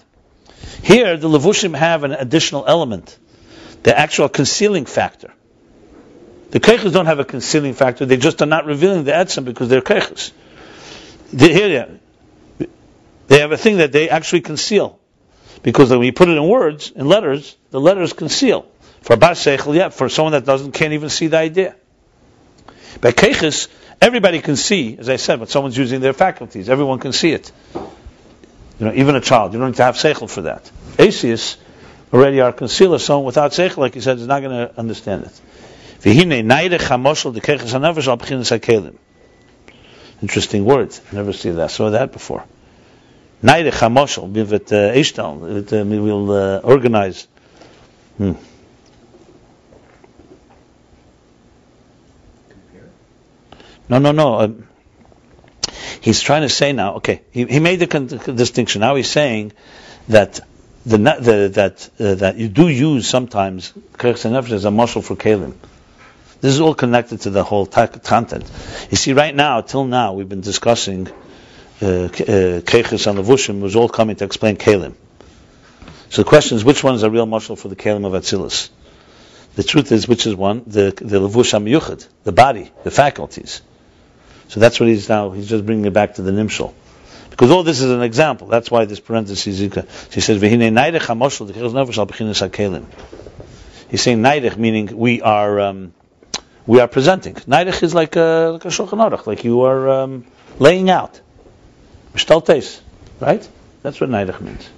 Here, 0.81 1.17
the 1.17 1.27
levushim 1.27 1.75
have 1.75 2.03
an 2.03 2.11
additional 2.11 2.65
element, 2.67 3.17
the 3.83 3.97
actual 3.97 4.29
concealing 4.29 4.85
factor. 4.85 5.33
The 6.51 6.59
keiches 6.59 6.93
don't 6.93 7.07
have 7.07 7.19
a 7.19 7.25
concealing 7.25 7.73
factor; 7.73 8.05
they 8.05 8.17
just 8.17 8.41
are 8.41 8.45
not 8.45 8.65
revealing 8.65 9.03
the 9.03 9.11
etzem 9.11 9.45
because 9.45 9.69
they're 9.69 9.81
keiches. 9.81 10.31
They, 11.33 11.53
here, 11.53 11.99
they 13.27 13.39
have 13.39 13.51
a 13.51 13.57
thing 13.57 13.77
that 13.77 13.91
they 13.91 14.09
actually 14.09 14.41
conceal, 14.41 14.99
because 15.63 15.89
when 15.89 16.03
you 16.03 16.13
put 16.13 16.29
it 16.29 16.37
in 16.37 16.47
words, 16.47 16.91
in 16.91 17.07
letters, 17.07 17.55
the 17.71 17.81
letters 17.81 18.13
conceal. 18.13 18.67
For 19.01 19.17
for 19.17 20.09
someone 20.09 20.31
that 20.31 20.45
doesn't 20.45 20.71
can't 20.71 20.93
even 20.93 21.09
see 21.09 21.27
the 21.27 21.37
idea. 21.37 21.75
By 23.01 23.11
keiches, 23.11 23.67
everybody 24.01 24.41
can 24.41 24.55
see, 24.55 24.97
as 24.97 25.09
I 25.09 25.17
said, 25.17 25.39
but 25.39 25.49
someone's 25.49 25.77
using 25.77 26.01
their 26.01 26.13
faculties. 26.13 26.69
Everyone 26.69 26.97
can 26.97 27.11
see 27.11 27.31
it. 27.31 27.51
You 28.79 28.87
know, 28.87 28.93
even 28.93 29.15
a 29.15 29.21
child, 29.21 29.53
you 29.53 29.59
don't 29.59 29.69
need 29.69 29.77
to 29.77 29.83
have 29.83 29.95
seichel 29.95 30.29
for 30.29 30.41
that. 30.43 30.69
Asius 30.97 31.57
already 32.13 32.41
are 32.41 32.51
concealer, 32.51 32.99
someone 32.99 33.25
without 33.25 33.51
seichel, 33.51 33.77
like 33.77 33.93
he 33.93 34.01
said, 34.01 34.17
is 34.17 34.27
not 34.27 34.41
going 34.41 34.67
to 34.67 34.77
understand 34.77 35.23
it. 35.23 35.41
Interesting 40.21 40.65
word. 40.65 40.97
Never 41.11 41.33
see 41.33 41.51
that. 41.51 41.71
Saw 41.71 41.89
that 41.91 42.11
before. 42.11 42.43
Neidech 43.43 43.71
hamoshel. 43.71 44.29
With 44.31 44.69
Ishtal. 44.69 45.89
We 45.89 45.99
will 45.99 46.31
uh, 46.31 46.59
organize. 46.59 47.27
Hmm. 48.17 48.33
No, 53.87 53.99
no, 53.99 54.11
no. 54.11 54.39
Um, 54.39 54.67
he's 56.01 56.21
trying 56.21 56.41
to 56.41 56.49
say 56.49 56.73
now. 56.73 56.95
Okay, 56.95 57.21
he, 57.31 57.45
he 57.45 57.59
made 57.59 57.79
the 57.79 57.87
con- 57.87 58.07
distinction. 58.07 58.81
Now 58.81 58.95
he's 58.95 59.09
saying 59.09 59.53
that 60.09 60.39
the, 60.85 60.97
the 60.97 61.51
that 61.53 61.89
uh, 61.99 62.15
that 62.15 62.37
you 62.37 62.47
do 62.47 62.67
use 62.67 63.07
sometimes 63.07 63.73
kirchs 63.93 64.25
and 64.25 64.35
as 64.35 64.65
a 64.65 64.71
muscle 64.71 65.01
for 65.01 65.15
kalim. 65.15 65.53
This 66.41 66.53
is 66.53 66.59
all 66.59 66.75
connected 66.75 67.21
to 67.21 67.31
the 67.31 67.43
whole 67.43 67.65
ta- 67.65 67.87
content. 67.87 68.49
You 68.91 68.97
see, 68.97 69.13
right 69.13 69.33
now, 69.33 69.61
till 69.61 69.85
now, 69.85 70.13
we've 70.13 70.29
been 70.29 70.41
discussing 70.41 71.07
keches 71.79 73.07
uh, 73.07 73.09
and 73.09 73.19
levushim 73.19 73.61
was 73.61 73.75
all 73.75 73.89
coming 73.89 74.15
to 74.17 74.25
explain 74.25 74.57
kalim. 74.57 74.93
So 76.09 76.21
the 76.21 76.29
question 76.29 76.57
is, 76.57 76.63
which 76.63 76.83
one 76.83 76.95
is 76.95 77.03
a 77.03 77.09
real 77.09 77.25
muscle 77.25 77.55
for 77.55 77.67
the 77.67 77.75
kalim 77.75 78.05
of 78.05 78.13
Atzilus? 78.13 78.69
The 79.55 79.63
truth 79.63 79.91
is, 79.91 80.07
which 80.07 80.27
is 80.27 80.35
one? 80.35 80.63
The 80.67 80.93
the 80.95 81.19
levush 81.19 81.53
yuchad, 81.67 82.07
the 82.23 82.31
body, 82.31 82.71
the 82.83 82.91
faculties. 82.91 83.61
So 84.47 84.59
that's 84.59 84.79
what 84.79 84.89
he's 84.89 85.09
now. 85.09 85.31
He's 85.31 85.49
just 85.49 85.65
bringing 85.65 85.85
it 85.85 85.93
back 85.93 86.15
to 86.15 86.21
the 86.21 86.31
nimshal. 86.31 86.73
Because 87.35 87.51
all 87.51 87.63
this 87.63 87.81
is 87.81 87.91
an 87.91 88.01
example. 88.01 88.47
That's 88.47 88.71
why 88.71 88.85
this 88.85 89.01
parenthesis. 89.01 89.57
He 89.57 90.21
says, 90.21 90.41
"V'hinei 90.41 90.71
naidech 90.71 91.01
hamoshel 91.01 91.49
dechilas 91.49 91.73
nefesh 91.73 91.97
al 91.97 92.07
bechinas 92.07 92.47
hakelim." 92.47 92.85
He's 93.89 94.01
saying 94.01 94.19
naidech, 94.19 94.55
meaning 94.55 94.97
we 94.97 95.21
are 95.21 95.59
um, 95.59 95.93
we 96.65 96.79
are 96.79 96.87
presenting. 96.87 97.33
Naidech 97.33 97.83
is 97.83 97.93
like 97.93 98.15
a 98.15 98.51
like 98.53 98.63
a 98.63 98.69
shulchan 98.69 99.09
aruch, 99.09 99.27
like 99.27 99.43
you 99.43 99.63
are 99.63 99.89
um, 99.89 100.25
laying 100.59 100.89
out. 100.89 101.19
Mishtaltes, 102.13 102.79
right? 103.19 103.45
That's 103.83 103.99
what 103.99 104.09
naidech 104.09 104.39
means. 104.39 104.69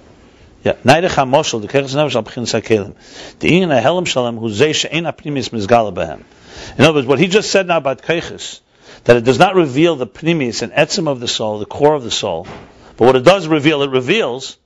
Yeah, 0.64 0.72
naidech 0.84 1.10
hamoshel 1.10 1.62
dechilas 1.64 1.94
nefesh 1.94 2.16
al 2.16 2.24
bechinas 2.24 2.60
hakelim. 2.60 2.94
The 3.38 3.50
inyan 3.50 3.80
hahelem 3.80 4.04
shalem 4.04 4.36
hu 4.36 4.48
zeh 4.48 4.74
she'en 4.74 5.04
apnimis 5.04 5.50
mizgala 5.50 5.94
behem. 5.94 6.24
In 6.76 6.84
other 6.84 6.94
words, 6.94 7.06
what 7.06 7.20
he 7.20 7.28
just 7.28 7.52
said 7.52 7.68
now 7.68 7.76
about 7.76 8.02
keiches 8.02 8.60
that 9.04 9.16
it 9.16 9.24
does 9.24 9.38
not 9.38 9.54
reveal 9.54 9.96
the 9.96 10.06
pnimis 10.06 10.62
and 10.62 10.72
etzim 10.72 11.08
of 11.08 11.20
the 11.20 11.28
soul, 11.28 11.58
the 11.58 11.66
core 11.66 11.94
of 11.94 12.02
the 12.02 12.10
soul, 12.10 12.46
but 12.96 13.06
what 13.06 13.16
it 13.16 13.24
does 13.24 13.46
reveal, 13.46 13.82
it 13.82 13.90
reveals, 13.90 14.58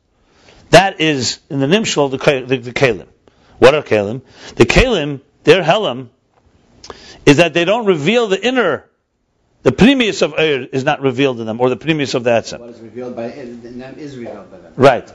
that 0.70 1.00
is 1.00 1.38
in 1.50 1.60
the 1.60 1.66
nimshal, 1.66 2.10
the, 2.10 2.46
the, 2.46 2.56
the 2.56 2.72
kalim. 2.72 3.06
What 3.58 3.74
are 3.74 3.82
kalim? 3.82 4.22
The 4.56 4.64
kalim, 4.64 5.20
their 5.44 5.62
helam, 5.62 6.08
is 7.26 7.36
that 7.36 7.54
they 7.54 7.64
don't 7.64 7.86
reveal 7.86 8.28
the 8.28 8.44
inner, 8.44 8.88
the 9.62 9.70
pnimius 9.70 10.22
of 10.22 10.32
Eir 10.32 10.68
is 10.72 10.82
not 10.82 11.02
revealed 11.02 11.40
in 11.40 11.46
them, 11.46 11.60
or 11.60 11.68
the 11.68 11.76
pnimius 11.76 12.14
of 12.14 12.24
the 12.24 12.30
etzim. 12.30 12.60
What 12.60 12.70
is 12.70 12.80
revealed 12.80 13.14
by 13.14 13.32
in 13.32 13.78
them 13.78 13.98
is 13.98 14.16
revealed 14.16 14.50
by 14.50 14.58
them. 14.58 14.72
Right. 14.76 15.06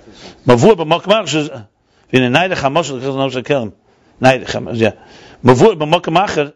Mavur 0.45 1.35
is, 1.35 1.49
uh, 1.49 1.65
v'ine 2.13 2.31
naidech 2.31 2.55
hamoshel 2.55 3.01
k'chel 3.01 3.17
nom 3.17 3.31
shekelim. 3.31 3.73
Naidech, 4.21 4.79
yeah. 4.79 4.93
Mavur 5.43 6.55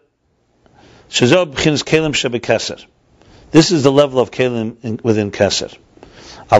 this 3.51 3.71
is 3.71 3.83
the 3.83 3.91
level 3.91 4.19
of 4.19 4.31
kelim 4.31 4.77
in, 4.81 4.99
within 5.03 5.31
keser. 5.31 5.77
Er 6.53 6.59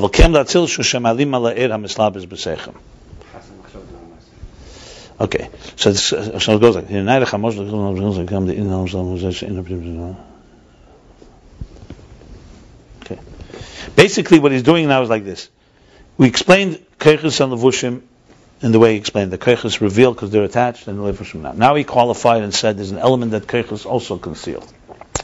okay, 5.22 5.50
so, 5.76 5.92
this, 5.92 6.14
uh, 6.14 6.40
so 6.40 6.56
it 6.56 6.60
goes 6.60 6.76
like 6.76 6.90
Okay, 13.04 13.20
basically 13.96 14.40
what 14.40 14.52
he's 14.52 14.64
doing 14.64 14.88
now 14.88 15.02
is 15.02 15.10
like 15.10 15.24
this. 15.24 15.50
We 16.18 16.28
explained 16.28 16.86
Keichus 17.00 17.40
and 17.40 17.54
Levushim 17.54 18.02
in 18.62 18.72
the 18.72 18.80
way 18.80 18.94
he 18.94 18.98
explained. 18.98 19.32
The 19.32 19.38
keiches 19.38 19.82
revealed 19.82 20.16
because 20.16 20.32
they're 20.32 20.44
attached 20.44 20.88
and 20.88 21.04
live 21.04 21.18
from 21.18 21.42
now. 21.42 21.54
Now 21.54 21.76
he 21.76 21.84
qualified 21.84 22.44
and 22.44 22.54
said 22.54 22.78
there's 22.78 22.92
an 22.92 23.00
element 23.00 23.32
that 23.32 23.48
keiches 23.48 23.86
also 23.86 24.18
concealed. 24.18 24.72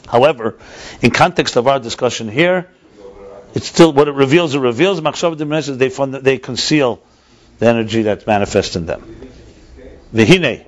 However, 0.06 0.58
in 1.02 1.10
context 1.10 1.56
of 1.56 1.68
our 1.68 1.78
discussion 1.78 2.28
here, 2.28 2.70
it's 3.54 3.66
still 3.66 3.92
what 3.92 4.08
it 4.08 4.14
reveals. 4.14 4.54
It 4.54 4.60
reveals 4.60 5.00
machshav 5.00 5.78
they 5.78 5.88
fund, 5.88 6.14
they 6.14 6.38
conceal 6.38 7.00
the 7.58 7.66
energy 7.66 8.02
that 8.02 8.26
manifests 8.26 8.76
in 8.76 8.86
them. 8.86 9.30
Vihine. 10.14 10.64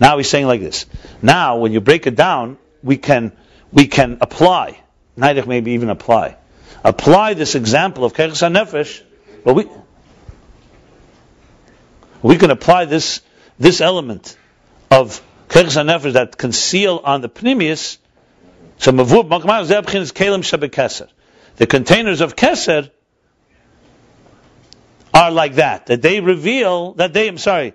Now 0.00 0.18
he's 0.18 0.28
saying 0.28 0.46
like 0.46 0.60
this. 0.60 0.86
Now, 1.20 1.58
when 1.58 1.72
you 1.72 1.80
break 1.80 2.06
it 2.06 2.16
down, 2.16 2.58
we 2.82 2.96
can 2.96 3.32
we 3.72 3.86
can 3.86 4.18
apply. 4.20 4.80
Neidich 5.16 5.46
maybe 5.46 5.72
even 5.72 5.88
apply. 5.90 6.36
Apply 6.84 7.34
this 7.34 7.54
example 7.54 8.04
of 8.04 8.12
keiches 8.12 8.42
nefesh. 8.52 9.02
But 9.44 9.54
we 9.54 9.68
we 12.22 12.36
can 12.36 12.50
apply 12.50 12.84
this 12.86 13.20
this 13.58 13.80
element 13.80 14.36
of 14.90 15.22
keches 15.48 15.76
nefesh 15.84 16.14
that 16.14 16.36
conceal 16.36 17.00
on 17.04 17.20
the 17.20 17.28
pnimius. 17.28 17.98
So 18.78 18.92
mavur 18.92 19.28
makmar 19.28 19.66
zebchin 19.66 20.00
is 20.00 20.12
kelim 20.12 20.42
keser. 20.68 21.08
The 21.56 21.66
containers 21.66 22.20
of 22.20 22.34
keser 22.36 22.90
are 25.12 25.30
like 25.30 25.56
that. 25.56 25.86
That 25.86 26.02
they 26.02 26.20
reveal 26.20 26.94
that 26.94 27.12
they. 27.12 27.28
I'm 27.28 27.38
sorry. 27.38 27.74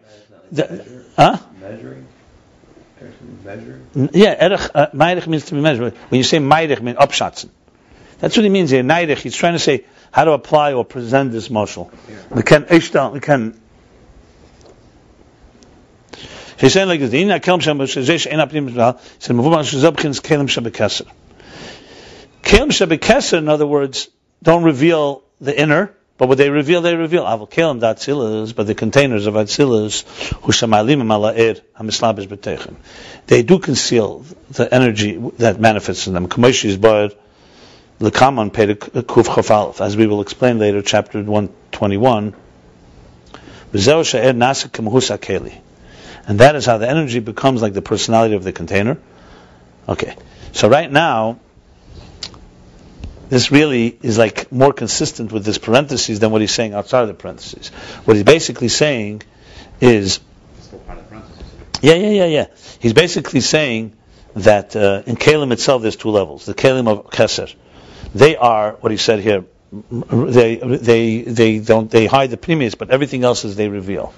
The, 0.51 1.03
huh? 1.15 1.37
Measuring? 1.61 2.07
Measuring? 3.43 4.09
Yeah, 4.13 4.45
erech, 4.45 4.69
uh, 4.73 5.29
means 5.29 5.45
to 5.45 5.55
be 5.55 5.61
measured. 5.61 5.93
When 6.09 6.17
you 6.17 6.23
say 6.23 6.39
meidich, 6.39 6.81
mean 6.81 6.95
upshatzen. 6.95 7.49
That's 8.19 8.35
what 8.35 8.43
he 8.43 8.49
means 8.49 8.71
here. 8.71 8.81
Neidich, 8.81 9.17
he's 9.17 9.35
trying 9.35 9.53
to 9.53 9.59
say 9.59 9.85
how 10.11 10.23
to 10.23 10.31
apply 10.31 10.73
or 10.73 10.83
present 10.85 11.31
this 11.31 11.49
mashal. 11.49 11.91
We 12.31 12.41
can, 12.41 12.65
we 13.13 13.19
can 13.19 13.61
He's 16.57 16.73
saying 16.73 16.87
like 16.87 16.99
this: 16.99 17.13
"Ina 17.13 17.39
kelm 17.39 17.61
shem 17.61 17.77
b'shezesh 17.77 18.31
ein 18.31 18.39
apnim 18.39 18.69
b'al." 18.69 18.99
He 18.99 19.09
said, 19.19 19.35
"Mavum 19.35 19.53
al 19.53 19.63
shezab 19.63 19.99
chins 19.99 20.19
kelem 20.19 20.49
shem 20.49 20.65
b'keser." 20.65 21.07
Kelim 22.47 22.69
Shebekesser, 22.69 23.39
in 23.39 23.49
other 23.49 23.67
words, 23.67 24.07
don't 24.41 24.63
reveal 24.63 25.21
the 25.41 25.59
inner, 25.59 25.93
but 26.17 26.29
what 26.29 26.37
they 26.37 26.49
reveal, 26.49 26.81
they 26.81 26.95
reveal. 26.95 27.25
Avol 27.25 27.49
Kelim 27.49 27.81
Datzilas, 27.81 28.55
but 28.55 28.67
the 28.67 28.73
containers 28.73 29.27
of 29.27 29.33
Atzilas, 29.33 30.05
Hushamalim 30.39 31.01
Mala'ir, 31.01 31.59
Hamislabish 31.77 32.29
Betechem. 32.29 32.75
They 33.25 33.43
do 33.43 33.59
conceal 33.59 34.23
the 34.51 34.73
energy 34.73 35.17
that 35.39 35.59
manifests 35.59 36.07
in 36.07 36.13
them. 36.13 36.29
Kamosh 36.29 36.63
is 36.63 36.77
Bar 36.77 37.09
Lekaman 37.99 38.49
Kuf 38.51 39.25
Chafalef, 39.25 39.81
as 39.81 39.97
we 39.97 40.07
will 40.07 40.21
explain 40.21 40.57
later, 40.57 40.81
chapter 40.81 41.21
121. 41.21 42.33
V'zeu 43.73 44.09
She'er 44.09 44.31
Nasik 44.31 44.69
Kemhus 44.69 45.13
Akeli. 45.13 45.59
And 46.27 46.39
that 46.41 46.55
is 46.55 46.65
how 46.65 46.77
the 46.77 46.89
energy 46.89 47.19
becomes 47.19 47.61
like 47.61 47.73
the 47.73 47.81
personality 47.81 48.35
of 48.35 48.43
the 48.43 48.51
container. 48.51 48.97
Okay. 49.87 50.15
So 50.51 50.67
right 50.67 50.91
now, 50.91 51.39
this 53.29 53.51
really 53.51 53.97
is 54.01 54.17
like 54.17 54.51
more 54.51 54.73
consistent 54.73 55.31
with 55.31 55.45
this 55.45 55.57
parentheses 55.57 56.19
than 56.19 56.31
what 56.31 56.41
he's 56.41 56.51
saying 56.51 56.73
outside 56.73 57.01
of 57.01 57.07
the 57.07 57.13
parentheses. 57.13 57.69
What 58.05 58.15
he's 58.15 58.25
basically 58.25 58.67
saying 58.67 59.23
is, 59.79 60.19
yeah, 61.81 61.95
yeah, 61.95 62.09
yeah, 62.09 62.25
yeah. 62.25 62.45
He's 62.79 62.93
basically 62.93 63.41
saying 63.41 63.93
that 64.35 64.75
uh, 64.75 65.03
in 65.05 65.15
Kalim 65.15 65.51
itself 65.51 65.81
there's 65.81 65.95
two 65.95 66.09
levels. 66.09 66.45
The 66.45 66.53
Kalim 66.53 66.87
of 66.87 67.09
Keser, 67.09 67.53
they 68.13 68.35
are 68.35 68.73
what 68.73 68.91
he 68.91 68.97
said 68.97 69.19
here. 69.19 69.45
They 69.71 70.55
they 70.55 71.21
they 71.21 71.59
don't 71.59 71.91
they 71.91 72.05
hide 72.05 72.29
the 72.29 72.37
previous, 72.37 72.75
but 72.75 72.89
everything 72.89 73.25
else 73.25 73.43
is 73.43 73.57
they 73.57 73.67
reveal. 73.67 74.13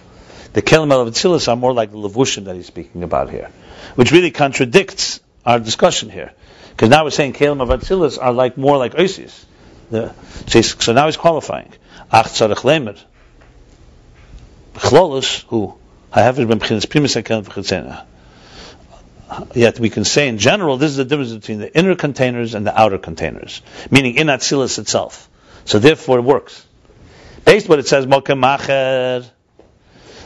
The 0.59 0.65
Kalim 0.65 0.91
of 0.91 1.07
Atzilus 1.07 1.47
are 1.47 1.55
more 1.55 1.71
like 1.71 1.91
the 1.91 1.97
Levushim 1.97 2.43
that 2.43 2.55
he's 2.57 2.65
speaking 2.65 3.03
about 3.03 3.29
here, 3.29 3.49
which 3.95 4.11
really 4.11 4.29
contradicts 4.29 5.21
our 5.45 5.57
discussion 5.57 6.09
here. 6.09 6.33
Because 6.71 6.89
now 6.89 7.05
we're 7.05 7.11
saying 7.11 7.31
Kalim 7.31 7.61
of 7.61 7.69
Atzilus 7.69 8.21
are 8.21 8.33
like 8.33 8.57
more 8.57 8.77
like 8.77 8.95
Oisius. 8.95 9.45
The, 9.89 10.13
so, 10.47 10.59
so 10.59 10.91
now 10.91 11.05
he's 11.05 11.15
qualifying. 11.15 11.71
Ach 12.11 12.25
tzarech 12.25 12.57
lemer. 12.57 13.01
Chlolus, 14.73 15.45
who 15.47 15.75
havesh 16.11 16.45
ben 16.49 16.59
b'chinas 16.59 16.89
primus 16.89 17.15
hakelim 17.15 17.45
v'chitzena. 17.45 18.03
Yet 19.55 19.79
we 19.79 19.89
can 19.89 20.03
say 20.03 20.27
in 20.27 20.39
general, 20.39 20.75
this 20.75 20.91
is 20.91 20.97
the 20.97 21.05
difference 21.05 21.31
between 21.31 21.59
the 21.59 21.73
inner 21.73 21.95
containers 21.95 22.53
and 22.53 22.67
the 22.67 22.77
outer 22.77 22.97
containers, 22.97 23.61
meaning 23.89 24.15
in 24.15 24.27
Atzilus 24.27 24.77
itself. 24.77 25.29
So 25.63 25.79
therefore 25.79 26.19
it 26.19 26.23
works. 26.23 26.65
Based 27.45 27.67
on 27.67 27.69
what 27.69 27.79
it 27.79 27.87
says, 27.87 28.05
Mokem 28.05 28.39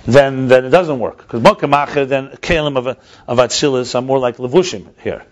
then, 0.05 0.47
then 0.47 0.65
it 0.65 0.69
doesn't 0.69 0.99
work. 0.99 1.17
Because 1.17 1.41
Mokem 1.41 1.71
Macher, 1.71 2.07
then 2.07 2.29
Kalim 2.29 2.77
of, 2.77 2.87
of 2.87 3.37
Atzilus 3.37 3.95
are 3.95 4.01
more 4.01 4.19
like 4.19 4.37
Levushim 4.37 4.87
here. 5.01 5.25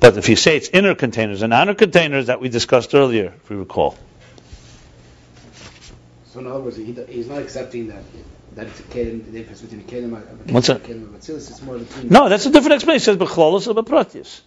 But 0.00 0.16
if 0.16 0.28
you 0.28 0.36
say 0.36 0.56
it's 0.56 0.68
inner 0.68 0.94
containers 0.94 1.42
and 1.42 1.52
outer 1.52 1.74
containers 1.74 2.26
that 2.26 2.40
we 2.40 2.48
discussed 2.48 2.94
earlier, 2.94 3.32
if 3.36 3.50
we 3.50 3.56
recall. 3.56 3.96
So 6.26 6.40
in 6.40 6.46
other 6.46 6.60
words, 6.60 6.76
he, 6.76 6.92
he's 7.08 7.28
not 7.28 7.38
accepting 7.38 7.88
that 7.88 8.02
that 8.54 8.66
it's 8.66 8.80
a 8.80 8.82
kelim, 8.84 9.24
the 9.24 9.30
difference 9.30 9.60
between 9.60 9.82
a 9.82 9.84
kelim 9.84 10.50
What's 10.50 10.66
that? 10.66 10.82
kelim 10.82 11.04
of 11.04 11.20
Atzilus. 11.20 11.50
It's 11.50 11.62
more 11.62 11.78
between. 11.78 12.08
No, 12.08 12.28
that's 12.28 12.44
a 12.46 12.50
different 12.50 12.74
explanation. 12.74 13.14
It 13.14 13.18
says 13.20 13.28
Bechlolos 13.28 13.68
or 13.68 13.80
Beprotius. 13.80 14.40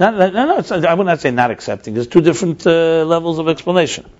No, 0.00 0.10
no, 0.10 0.30
no, 0.30 0.88
I 0.88 0.94
would 0.94 1.06
not 1.06 1.20
say 1.20 1.30
not 1.30 1.52
accepting. 1.52 1.94
There's 1.94 2.08
two 2.08 2.22
different 2.22 2.66
uh, 2.66 3.04
levels 3.04 3.38
of 3.38 3.48
explanation. 3.48 4.10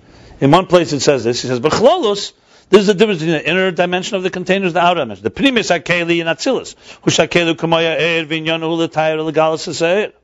In 0.40 0.50
one 0.50 0.66
place 0.66 0.92
it 0.92 1.00
says 1.00 1.24
this. 1.24 1.42
He 1.42 1.48
says 1.48 1.58
Bechlolos. 1.58 2.32
This 2.72 2.80
is 2.80 2.86
the 2.86 2.94
difference 2.94 3.20
between 3.20 3.36
the 3.36 3.50
inner 3.50 3.70
dimension 3.70 4.16
of 4.16 4.22
the 4.22 4.30
containers, 4.30 4.72
the 4.72 4.80
outer 4.80 5.00
dimension. 5.00 5.24
The 5.24 5.30
primus 5.30 5.68
akeli 5.68 6.20
and 6.20 6.30
atzilus. 6.30 6.74
Hushakelu 7.02 7.54
kamaya 7.54 7.96
er 7.96 8.24
vinyanu 8.24 8.78
l'tayr 8.78 9.18
legalis 9.18 9.68
aseir. 9.68 10.14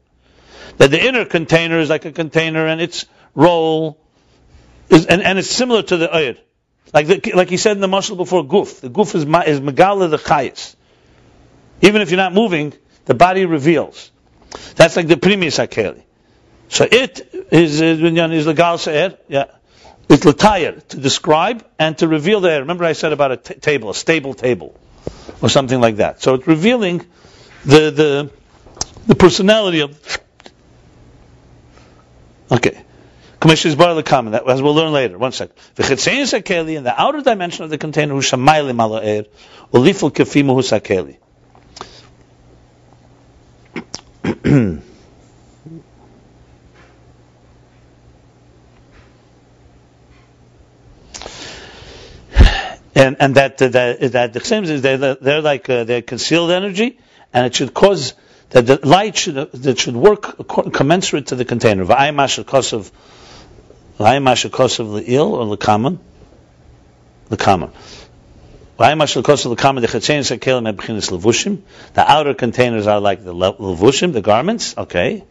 That 0.79 0.91
the 0.91 1.07
inner 1.07 1.27
container 1.27 1.79
is 1.79 1.91
like 1.91 2.07
a 2.07 2.11
container 2.11 2.67
and 2.67 2.81
its 2.81 3.05
role 3.35 4.01
is, 4.89 5.05
and, 5.05 5.21
and 5.21 5.39
it's 5.39 5.51
similar 5.51 5.83
to 5.83 5.99
the 5.99 6.17
oir. 6.17 6.37
Like 6.95 7.07
the, 7.07 7.33
like 7.35 7.51
he 7.51 7.59
said 7.59 7.73
in 7.73 7.83
the 7.83 7.87
mashal 7.87 8.17
before, 8.17 8.45
guf. 8.45 8.81
The 8.81 8.89
guf 8.89 9.15
is 9.15 9.25
is 9.25 9.61
megala 9.61 10.09
the 10.09 10.17
chayis. 10.17 10.75
Even 11.83 12.01
if 12.01 12.11
you're 12.11 12.17
not 12.17 12.33
moving, 12.33 12.73
the 13.05 13.13
body 13.13 13.45
reveals. 13.45 14.11
That's 14.75 14.97
like 14.97 15.07
the 15.07 15.19
primus 15.19 15.59
akeli. 15.59 16.03
So 16.71 16.89
it 16.91 17.31
is 17.51 17.83
is 17.83 18.05
is 18.05 18.47
legal 18.47 18.79
se'er, 18.79 19.19
yeah. 19.29 19.58
It's 20.09 20.25
latayr 20.25 20.87
to 20.89 20.97
describe 20.97 21.67
and 21.79 21.97
to 21.99 22.09
reveal 22.09 22.41
the. 22.41 22.61
Remember 22.61 22.85
I 22.85 22.95
said 22.95 23.13
about 23.13 23.33
a 23.33 23.37
t- 23.37 23.55
table, 23.55 23.91
a 23.91 23.95
stable 23.95 24.35
table, 24.35 24.79
or 25.43 25.49
something 25.49 25.81
like 25.81 25.97
that. 25.97 26.23
So 26.23 26.35
it's 26.35 26.47
revealing 26.47 27.05
the 27.65 27.91
the 27.91 28.31
the 29.07 29.15
personality 29.15 29.81
of. 29.81 30.21
Okay. 32.51 32.83
Commissioners 33.41 33.77
bar 33.77 33.95
the 33.95 34.03
common, 34.03 34.33
that 34.33 34.49
as 34.49 34.61
we'll 34.61 34.75
learn 34.75 34.93
later. 34.93 35.17
One 35.19 35.33
second. 35.33 35.55
V'chetzein 35.77 36.23
sakeli 36.23 36.77
in 36.77 36.85
the 36.85 37.01
outer 37.01 37.21
dimension 37.21 37.65
of 37.65 37.71
the 37.71 37.79
container 37.79 38.15
kefimu 40.11 40.63
sakeli. 40.65 41.19
and 52.99 53.17
and 53.21 53.35
that 53.37 53.59
that 53.59 54.01
that 54.13 54.33
the 54.33 54.41
same 54.41 54.65
is 54.65 54.83
they're, 54.83 55.15
they're 55.15 55.41
like 55.41 55.71
uh, 55.71 55.85
they're 55.85 56.03
concealed 56.03 56.51
energy, 56.51 56.99
and 57.33 57.47
it 57.47 57.55
should 57.55 57.73
cause 57.73 58.15
that 58.51 58.67
the 58.67 58.81
light 58.85 59.17
should 59.17 59.53
that 59.53 59.79
should 59.79 59.95
work 59.95 60.49
commensurate 60.73 61.29
to 61.29 61.37
the 61.37 61.45
container. 61.45 61.85
V'ayim 61.85 62.17
kosov 62.45 62.91
v'ayim 63.99 64.51
kosov 64.51 65.01
le'il 65.01 65.31
or 65.31 65.57
le'kaman 65.57 66.01
le'kaman. 67.31 67.71
The 71.95 72.05
outer 72.07 72.35
containers 72.35 72.87
are 72.87 73.01
like 73.01 73.25
the 73.25 73.35
levushim, 73.35 74.13
the 74.13 74.21
garments. 74.21 74.79
Okay, 74.79 75.25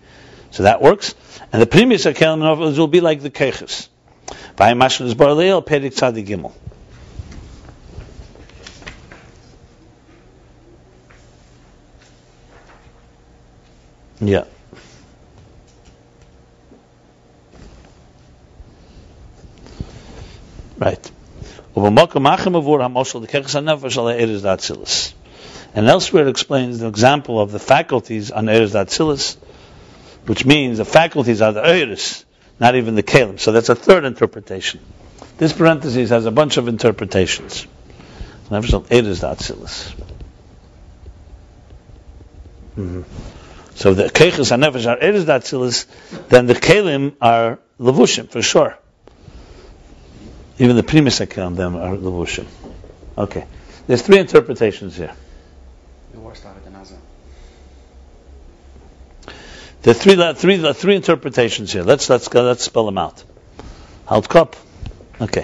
so 0.51 0.63
that 0.63 0.81
works. 0.81 1.15
And 1.53 1.61
the 1.61 1.65
previous 1.65 2.05
sekelim 2.05 2.77
will 2.77 2.87
be 2.87 2.99
like 2.99 3.21
the 3.21 3.29
keches. 3.29 3.87
V'ayim 4.57 4.77
mashal 4.81 5.17
bar 5.17 5.29
le'il 5.29 5.65
perik 5.65 5.93
Yeah. 14.19 14.45
Right. 20.77 21.11
And 25.75 25.87
elsewhere 25.87 26.25
it 26.25 26.29
explains 26.29 26.79
the 26.79 26.87
example 26.87 27.39
of 27.39 27.51
the 27.51 27.59
faculties 27.59 28.31
on 28.31 28.49
Eres 28.49 28.73
Datzilis, 28.73 29.37
which 30.25 30.45
means 30.45 30.77
the 30.77 30.85
faculties 30.85 31.41
are 31.41 31.51
the 31.51 31.63
Eres, 31.63 32.25
not 32.59 32.75
even 32.75 32.95
the 32.95 33.03
Kalim. 33.03 33.39
So 33.39 33.51
that's 33.51 33.69
a 33.69 33.75
third 33.75 34.05
interpretation. 34.05 34.79
This 35.37 35.53
parenthesis 35.53 36.09
has 36.09 36.25
a 36.25 36.31
bunch 36.31 36.57
of 36.57 36.67
interpretations. 36.67 37.67
Eres 38.49 39.21
Datzilis. 39.21 39.93
Mm-hmm. 42.75 43.36
So 43.77 43.93
the 43.93 44.05
keches 44.05 44.51
and 44.51 44.63
nefesh 44.63 44.87
are 44.89 44.97
eres 44.97 45.25
datzilis, 45.25 45.85
then 46.29 46.47
the 46.47 46.55
kelim 46.55 47.15
are 47.21 47.59
levushim 47.79 48.27
for 48.27 48.41
sure. 48.41 48.75
Even 50.57 50.75
the 50.75 50.81
primus 50.81 51.21
on 51.21 51.53
them 51.53 51.75
are 51.75 51.95
levushim. 51.95 52.47
Okay, 53.15 53.45
there's 53.85 54.01
three 54.01 54.17
interpretations 54.17 54.97
here. 54.97 55.13
The 56.11 56.19
worst 56.19 56.43
of 56.43 56.57
it, 56.57 56.63
the 56.65 56.71
Nazar. 56.71 56.97
Are 59.85 59.93
three, 59.93 60.33
three, 60.33 60.73
three 60.73 60.95
interpretations 60.95 61.71
here. 61.71 61.83
Let's 61.83 62.09
let's 62.09 62.29
go, 62.29 62.41
let's 62.41 62.63
spell 62.63 62.87
them 62.87 62.97
out. 62.97 63.23
Halt 64.07 64.27
cup. 64.27 64.55
Okay. 65.21 65.43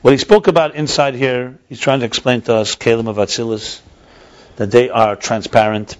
What 0.00 0.12
he 0.12 0.18
spoke 0.18 0.46
about 0.46 0.76
inside 0.76 1.14
here, 1.14 1.58
he's 1.68 1.80
trying 1.80 1.98
to 2.00 2.06
explain 2.06 2.42
to 2.42 2.54
us 2.54 2.76
kelim 2.76 3.08
of 3.08 3.16
atzilis, 3.16 3.80
that 4.54 4.70
they 4.70 4.90
are 4.90 5.16
transparent. 5.16 5.96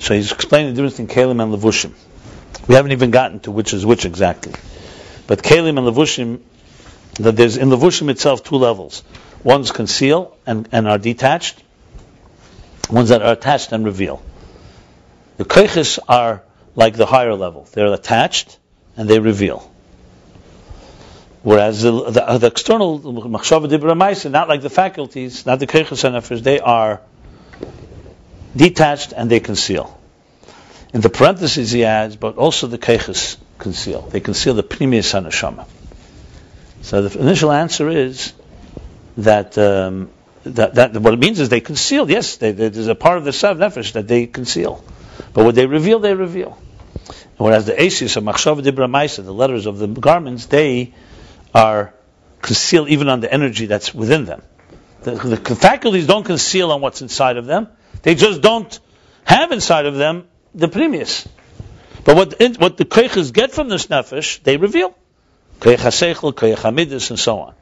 So 0.00 0.14
he's 0.14 0.32
explaining 0.32 0.74
the 0.74 0.82
difference 0.82 0.98
between 0.98 1.14
Kalim 1.14 1.42
and 1.42 1.54
Levushim. 1.54 1.92
We 2.66 2.74
haven't 2.74 2.92
even 2.92 3.10
gotten 3.10 3.40
to 3.40 3.50
which 3.50 3.74
is 3.74 3.84
which 3.84 4.06
exactly. 4.06 4.54
But 5.26 5.42
Kalim 5.42 5.78
and 5.78 5.86
Levushim, 5.86 6.40
that 7.16 7.36
there's 7.36 7.58
in 7.58 7.68
Levushim 7.68 8.08
itself 8.08 8.42
two 8.42 8.56
levels. 8.56 9.04
One's 9.44 9.72
conceal 9.72 10.36
and, 10.46 10.68
and 10.72 10.88
are 10.88 10.98
detached. 10.98 11.62
Ones 12.88 13.10
that 13.10 13.22
are 13.22 13.32
attached 13.32 13.72
and 13.72 13.84
reveal. 13.84 14.22
The 15.36 15.44
Keiches 15.44 15.98
are 16.08 16.42
like 16.74 16.96
the 16.96 17.06
higher 17.06 17.34
level. 17.34 17.68
They're 17.72 17.92
attached 17.92 18.58
and 18.96 19.08
they 19.08 19.18
reveal. 19.18 19.70
Whereas 21.42 21.82
the, 21.82 22.10
the, 22.10 22.38
the 22.38 22.46
external 22.46 23.00
Machshava 23.00 23.68
Dibra 23.68 24.30
not 24.30 24.48
like 24.48 24.62
the 24.62 24.70
faculties, 24.70 25.44
not 25.44 25.58
the 25.58 25.66
Keiches 25.66 26.42
they 26.42 26.58
are 26.58 27.00
detached 28.54 29.12
and 29.12 29.30
they 29.30 29.40
conceal. 29.40 29.98
In 30.92 31.00
the 31.00 31.10
parentheses 31.10 31.70
he 31.70 31.84
adds, 31.84 32.16
but 32.16 32.36
also 32.36 32.66
the 32.66 32.78
keches 32.78 33.36
conceal? 33.58 34.02
They 34.02 34.20
conceal 34.20 34.54
the 34.54 34.62
Pnimius 34.62 35.12
HaNeshama. 35.12 35.66
So 36.82 37.02
the 37.02 37.20
initial 37.20 37.52
answer 37.52 37.88
is 37.88 38.32
that, 39.18 39.56
um, 39.58 40.10
that, 40.44 40.74
that 40.74 40.96
what 40.96 41.14
it 41.14 41.20
means 41.20 41.38
is 41.38 41.48
they 41.48 41.60
conceal. 41.60 42.10
Yes, 42.10 42.36
they, 42.36 42.52
they, 42.52 42.70
there's 42.70 42.88
a 42.88 42.94
part 42.94 43.18
of 43.18 43.24
the 43.24 43.32
Sav 43.32 43.58
Nefesh 43.58 43.92
that 43.92 44.08
they 44.08 44.26
conceal. 44.26 44.82
But 45.32 45.44
what 45.44 45.54
they 45.54 45.66
reveal, 45.66 46.00
they 46.00 46.14
reveal. 46.14 46.58
Whereas 47.36 47.66
the 47.66 47.80
Asis 47.80 48.16
of 48.16 48.24
Machshav 48.24 48.62
Dibra 48.62 49.24
the 49.24 49.32
letters 49.32 49.66
of 49.66 49.78
the 49.78 49.86
garments, 49.86 50.46
they 50.46 50.94
are 51.54 51.94
concealed 52.42 52.88
even 52.88 53.08
on 53.08 53.20
the 53.20 53.32
energy 53.32 53.66
that's 53.66 53.94
within 53.94 54.24
them. 54.24 54.42
The, 55.02 55.12
the 55.12 55.56
faculties 55.56 56.06
don't 56.06 56.24
conceal 56.24 56.72
on 56.72 56.80
what's 56.80 57.00
inside 57.00 57.36
of 57.36 57.46
them. 57.46 57.68
They 58.02 58.14
just 58.14 58.40
don't 58.40 58.78
have 59.24 59.52
inside 59.52 59.86
of 59.86 59.96
them 59.96 60.28
the 60.54 60.68
premius. 60.68 61.26
But 62.04 62.16
what, 62.16 62.40
what 62.58 62.76
the 62.76 62.84
koiches 62.84 63.32
get 63.32 63.52
from 63.52 63.68
this 63.68 63.86
nefesh, 63.86 64.42
they 64.42 64.56
reveal. 64.56 64.94
Koich 65.60 65.76
HaSeichel, 65.76 66.32
Koich 66.32 67.10
and 67.10 67.18
so 67.18 67.38
on. 67.40 67.54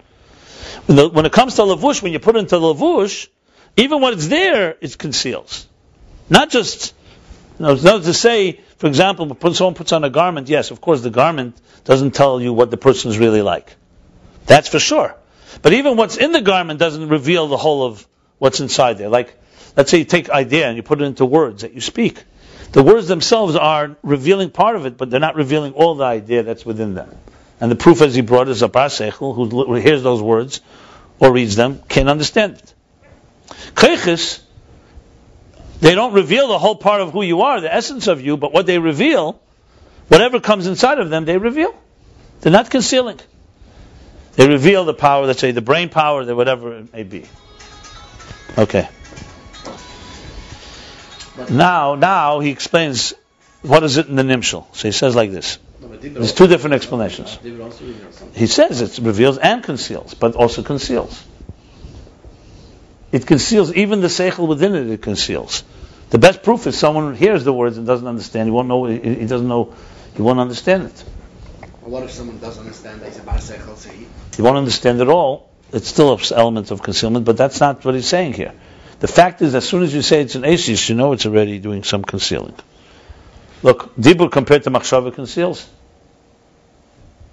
When, 0.86 0.96
the, 0.96 1.08
when, 1.08 1.26
it 1.26 1.32
comes 1.32 1.56
to 1.56 1.62
lavush, 1.62 2.02
when 2.02 2.12
you 2.12 2.20
put 2.20 2.36
into 2.36 2.54
lavush, 2.54 3.28
even 3.76 4.00
what 4.00 4.14
is 4.14 4.28
there, 4.28 4.76
it 4.80 4.96
conceals. 4.96 5.66
Not 6.30 6.50
just, 6.50 6.94
you 7.58 7.66
know, 7.66 7.72
it's 7.72 7.82
not 7.82 8.04
to 8.04 8.14
say, 8.14 8.60
for 8.76 8.86
example, 8.86 9.26
when 9.26 9.54
someone 9.54 9.74
puts 9.74 9.92
on 9.92 10.04
a 10.04 10.10
garment, 10.10 10.48
yes, 10.48 10.70
of 10.70 10.80
course 10.80 11.00
the 11.00 11.10
garment 11.10 11.60
doesn't 11.84 12.14
tell 12.14 12.40
you 12.40 12.52
what 12.52 12.70
the 12.70 12.76
person 12.76 13.10
is 13.10 13.18
really 13.18 13.42
like. 13.42 13.74
That's 14.46 14.68
for 14.68 14.78
sure. 14.78 15.16
But 15.62 15.72
even 15.72 15.96
what's 15.96 16.16
in 16.16 16.32
the 16.32 16.40
garment 16.40 16.78
doesn't 16.78 17.08
reveal 17.08 17.48
the 17.48 17.56
whole 17.56 17.84
of 17.84 18.06
what's 18.38 18.60
inside 18.60 18.98
there. 18.98 19.08
Like, 19.08 19.34
let's 19.78 19.92
say 19.92 19.98
you 19.98 20.04
take 20.04 20.28
idea 20.28 20.66
and 20.66 20.76
you 20.76 20.82
put 20.82 21.00
it 21.00 21.04
into 21.04 21.24
words 21.24 21.62
that 21.62 21.72
you 21.72 21.80
speak. 21.80 22.24
The 22.72 22.82
words 22.82 23.06
themselves 23.06 23.54
are 23.54 23.96
revealing 24.02 24.50
part 24.50 24.74
of 24.74 24.86
it, 24.86 24.98
but 24.98 25.08
they're 25.08 25.20
not 25.20 25.36
revealing 25.36 25.72
all 25.72 25.94
the 25.94 26.04
idea 26.04 26.42
that's 26.42 26.66
within 26.66 26.94
them. 26.94 27.16
And 27.60 27.70
the 27.70 27.76
proof, 27.76 28.02
as 28.02 28.12
he 28.14 28.20
brought, 28.20 28.48
is 28.48 28.60
a 28.62 28.68
Seichel, 28.68 29.34
who 29.34 29.74
hears 29.76 30.02
those 30.02 30.20
words 30.20 30.60
or 31.20 31.32
reads 31.32 31.54
them, 31.54 31.80
can 31.88 32.08
understand 32.08 32.54
it. 32.54 32.74
Keiches, 33.74 34.40
they 35.80 35.94
don't 35.94 36.12
reveal 36.12 36.48
the 36.48 36.58
whole 36.58 36.76
part 36.76 37.00
of 37.00 37.12
who 37.12 37.22
you 37.22 37.42
are, 37.42 37.60
the 37.60 37.72
essence 37.72 38.08
of 38.08 38.20
you, 38.20 38.36
but 38.36 38.52
what 38.52 38.66
they 38.66 38.78
reveal, 38.78 39.40
whatever 40.08 40.40
comes 40.40 40.66
inside 40.66 40.98
of 40.98 41.08
them, 41.08 41.24
they 41.24 41.38
reveal. 41.38 41.72
They're 42.40 42.52
not 42.52 42.68
concealing. 42.68 43.20
They 44.34 44.48
reveal 44.48 44.84
the 44.84 44.94
power, 44.94 45.24
let's 45.26 45.38
say 45.38 45.52
the 45.52 45.62
brain 45.62 45.88
power, 45.88 46.24
the 46.24 46.34
whatever 46.34 46.78
it 46.78 46.92
may 46.92 47.04
be. 47.04 47.26
Okay. 48.56 48.88
Now, 51.50 51.94
now 51.94 52.40
he 52.40 52.50
explains 52.50 53.14
what 53.62 53.82
is 53.84 53.96
it 53.96 54.08
in 54.08 54.16
the 54.16 54.22
Nimshal. 54.22 54.66
So 54.74 54.88
he 54.88 54.92
says 54.92 55.14
like 55.14 55.30
this. 55.30 55.58
There's 55.80 56.32
two 56.32 56.46
different 56.46 56.74
explanations. 56.74 57.38
He 58.34 58.46
says 58.46 58.80
it 58.80 58.98
reveals 59.04 59.38
and 59.38 59.62
conceals, 59.62 60.14
but 60.14 60.36
also 60.36 60.62
conceals. 60.62 61.24
It 63.10 63.26
conceals 63.26 63.72
even 63.74 64.00
the 64.00 64.08
seichel 64.08 64.46
within 64.46 64.74
it. 64.74 64.88
It 64.88 65.02
conceals. 65.02 65.64
The 66.10 66.18
best 66.18 66.42
proof 66.42 66.66
is 66.66 66.78
someone 66.78 67.14
hears 67.14 67.44
the 67.44 67.52
words 67.52 67.78
and 67.78 67.86
doesn't 67.86 68.06
understand. 68.06 68.48
He 68.48 68.50
won't 68.50 68.68
know. 68.68 68.84
He 68.84 69.26
doesn't 69.26 69.48
know. 69.48 69.74
He 70.14 70.22
won't 70.22 70.40
understand 70.40 70.84
it. 70.84 71.04
What 71.80 72.02
if 72.04 72.10
someone 72.10 72.38
does 72.38 72.58
understand? 72.58 73.00
Say 73.12 73.20
bar 73.24 73.36
seichel. 73.36 74.36
He 74.36 74.42
won't 74.42 74.58
understand 74.58 75.00
at 75.00 75.08
all. 75.08 75.50
It's 75.72 75.88
still 75.88 76.14
an 76.14 76.20
element 76.34 76.70
of 76.70 76.82
concealment, 76.82 77.24
but 77.24 77.36
that's 77.36 77.60
not 77.60 77.84
what 77.84 77.94
he's 77.94 78.06
saying 78.06 78.34
here. 78.34 78.52
The 79.00 79.08
fact 79.08 79.42
is, 79.42 79.54
as 79.54 79.68
soon 79.68 79.82
as 79.82 79.94
you 79.94 80.02
say 80.02 80.22
it's 80.22 80.34
an 80.34 80.44
asis, 80.44 80.88
you 80.88 80.96
know 80.96 81.12
it's 81.12 81.26
already 81.26 81.58
doing 81.58 81.84
some 81.84 82.02
concealing. 82.02 82.54
Look, 83.62 83.94
dibur 83.96 84.30
compared 84.30 84.64
to 84.64 84.70
machshava 84.70 85.14
conceals. 85.14 85.68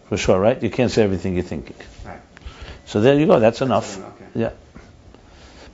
For 0.10 0.18
sure, 0.18 0.40
right? 0.40 0.62
You 0.62 0.70
can't 0.70 0.92
say 0.92 1.04
everything 1.04 1.34
you're 1.34 1.44
thinking. 1.44 1.76
Right. 2.06 2.20
So 2.86 3.02
there 3.02 3.18
you 3.20 3.26
go. 3.26 3.40
That's 3.40 3.62
enough. 3.62 3.98
Okay. 3.98 4.26
Yeah. 4.36 4.52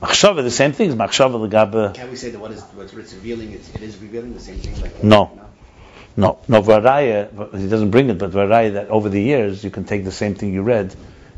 Machshava, 0.00 0.42
the 0.42 0.50
same 0.50 0.72
thing 0.72 0.88
as 0.88 0.96
machshava 0.96 1.48
legabe. 1.48 1.94
Can 1.94 2.10
we 2.10 2.16
say 2.16 2.30
that 2.30 2.38
what 2.38 2.50
is 2.50 2.62
what 2.62 2.88
it's 2.92 3.12
revealing? 3.12 3.52
It's, 3.52 3.74
it 3.74 3.82
is 3.82 3.98
revealing 3.98 4.32
the 4.32 4.40
same 4.40 4.58
thing. 4.58 4.80
Like 4.80 5.04
No. 5.04 5.38
No, 6.14 6.40
no, 6.46 6.60
Varaya, 6.60 7.58
he 7.58 7.68
doesn't 7.68 7.90
bring 7.90 8.10
it, 8.10 8.18
but 8.18 8.32
Varaya, 8.32 8.74
that 8.74 8.90
over 8.90 9.08
the 9.08 9.20
years, 9.20 9.64
you 9.64 9.70
can 9.70 9.84
take 9.84 10.04
the 10.04 10.12
same 10.12 10.34
thing 10.34 10.52
you 10.52 10.62
read 10.62 10.94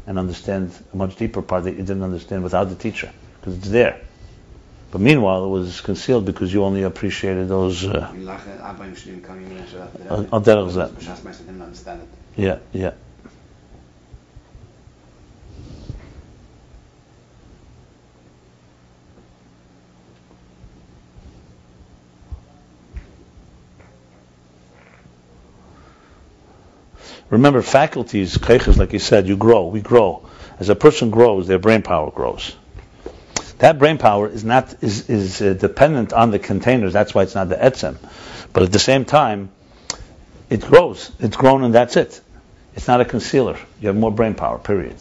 and 0.06 0.18
understand 0.18 0.72
a 0.92 0.96
much 0.96 1.14
deeper 1.14 1.42
part 1.42 1.64
that 1.64 1.76
you 1.76 1.82
didn't 1.82 2.02
understand 2.02 2.42
without 2.42 2.68
the 2.68 2.74
teacher, 2.74 3.12
because 3.40 3.56
it's 3.56 3.68
there. 3.68 4.00
But 4.94 5.00
meanwhile, 5.00 5.44
it 5.44 5.48
was 5.48 5.80
concealed 5.80 6.24
because 6.24 6.54
you 6.54 6.62
only 6.62 6.84
appreciated 6.84 7.48
those. 7.48 7.84
Uh, 7.84 8.14
Al 10.08 10.40
derech 10.40 10.70
zeh. 10.70 11.36
didn't 11.38 11.62
understand 11.62 12.02
it. 12.02 12.08
yeah, 12.36 12.58
yeah. 12.70 12.92
Remember, 27.30 27.62
faculties, 27.62 28.38
like 28.78 28.92
you 28.92 29.00
said, 29.00 29.26
you 29.26 29.36
grow, 29.36 29.66
we 29.66 29.80
grow. 29.80 30.24
As 30.60 30.68
a 30.68 30.76
person 30.76 31.10
grows, 31.10 31.48
their 31.48 31.58
brain 31.58 31.82
power 31.82 32.12
grows. 32.12 32.54
That 33.58 33.78
brain 33.78 33.98
power 33.98 34.28
is 34.28 34.44
not 34.44 34.82
is, 34.82 35.08
is 35.08 35.40
uh, 35.40 35.54
dependent 35.54 36.12
on 36.12 36.30
the 36.30 36.38
containers. 36.38 36.92
That's 36.92 37.14
why 37.14 37.22
it's 37.22 37.34
not 37.34 37.48
the 37.48 37.56
etzem. 37.56 37.96
But 38.52 38.64
at 38.64 38.72
the 38.72 38.78
same 38.78 39.04
time, 39.04 39.50
it 40.50 40.60
grows. 40.60 41.10
It's 41.20 41.36
grown, 41.36 41.64
and 41.64 41.74
that's 41.74 41.96
it. 41.96 42.20
It's 42.74 42.88
not 42.88 43.00
a 43.00 43.04
concealer. 43.04 43.58
You 43.80 43.88
have 43.88 43.96
more 43.96 44.10
brain 44.10 44.34
power. 44.34 44.58
Period. 44.58 44.96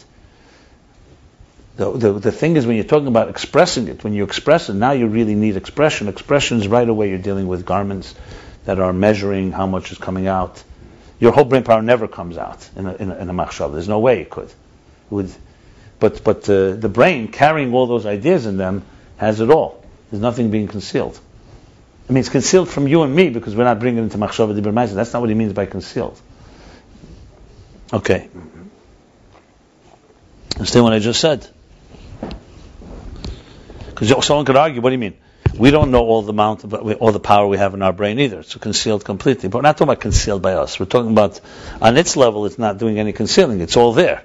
The, 1.76 1.90
the, 1.90 2.12
the 2.12 2.32
thing 2.32 2.56
is, 2.56 2.66
when 2.66 2.76
you're 2.76 2.84
talking 2.84 3.08
about 3.08 3.28
expressing 3.28 3.88
it, 3.88 4.04
when 4.04 4.12
you 4.12 4.22
express 4.22 4.68
it, 4.68 4.74
now 4.74 4.92
you 4.92 5.08
really 5.08 5.34
need 5.34 5.56
expression. 5.56 6.06
Expression 6.06 6.58
is 6.58 6.68
right 6.68 6.88
away. 6.88 7.08
You're 7.08 7.18
dealing 7.18 7.48
with 7.48 7.66
garments 7.66 8.14
that 8.64 8.78
are 8.78 8.92
measuring 8.92 9.50
how 9.50 9.66
much 9.66 9.90
is 9.90 9.98
coming 9.98 10.28
out 10.28 10.62
your 11.24 11.32
whole 11.32 11.44
brain 11.44 11.62
power 11.62 11.82
never 11.82 12.08
comes 12.08 12.36
out 12.36 12.68
in 12.76 12.86
a, 12.86 12.94
in 12.96 13.10
a, 13.10 13.16
in 13.16 13.30
a. 13.30 13.68
There's 13.70 13.88
no 13.88 13.98
way 13.98 14.20
it 14.20 14.30
could. 14.30 14.48
It 14.48 14.54
would, 15.10 15.32
but 15.98 16.22
but 16.24 16.48
uh, 16.48 16.72
the 16.72 16.88
brain 16.88 17.28
carrying 17.28 17.72
all 17.72 17.86
those 17.86 18.06
ideas 18.06 18.46
in 18.46 18.56
them 18.56 18.84
has 19.16 19.40
it 19.40 19.50
all. 19.50 19.84
There's 20.10 20.22
nothing 20.22 20.50
being 20.50 20.68
concealed. 20.68 21.18
I 22.08 22.12
mean, 22.12 22.20
it's 22.20 22.28
concealed 22.28 22.68
from 22.68 22.86
you 22.86 23.02
and 23.02 23.14
me 23.14 23.30
because 23.30 23.56
we're 23.56 23.64
not 23.64 23.80
bringing 23.80 24.00
it 24.00 24.02
into 24.04 24.18
machshava 24.18 24.58
dibur. 24.58 24.94
That's 24.94 25.12
not 25.12 25.20
what 25.20 25.28
he 25.30 25.34
means 25.34 25.54
by 25.54 25.66
concealed. 25.66 26.20
Okay. 27.92 28.28
Understand 30.56 30.84
what 30.84 30.92
I 30.92 30.98
just 30.98 31.20
said? 31.20 31.48
Because 33.86 34.26
someone 34.26 34.44
could 34.44 34.56
argue, 34.56 34.80
what 34.80 34.90
do 34.90 34.94
you 34.94 34.98
mean? 34.98 35.16
We 35.56 35.70
don't 35.70 35.90
know 35.92 36.00
all 36.00 36.22
the 36.22 36.32
amount, 36.32 36.64
of, 36.64 36.74
all 36.74 37.12
the 37.12 37.20
power 37.20 37.46
we 37.46 37.58
have 37.58 37.74
in 37.74 37.82
our 37.82 37.92
brain 37.92 38.18
either. 38.18 38.40
It's 38.40 38.54
concealed 38.56 39.04
completely. 39.04 39.48
But 39.48 39.58
we're 39.58 39.62
not 39.62 39.76
talking 39.76 39.92
about 39.92 40.00
concealed 40.00 40.42
by 40.42 40.54
us. 40.54 40.80
We're 40.80 40.86
talking 40.86 41.12
about 41.12 41.40
on 41.80 41.96
its 41.96 42.16
level, 42.16 42.44
it's 42.46 42.58
not 42.58 42.78
doing 42.78 42.98
any 42.98 43.12
concealing. 43.12 43.60
It's 43.60 43.76
all 43.76 43.92
there. 43.92 44.24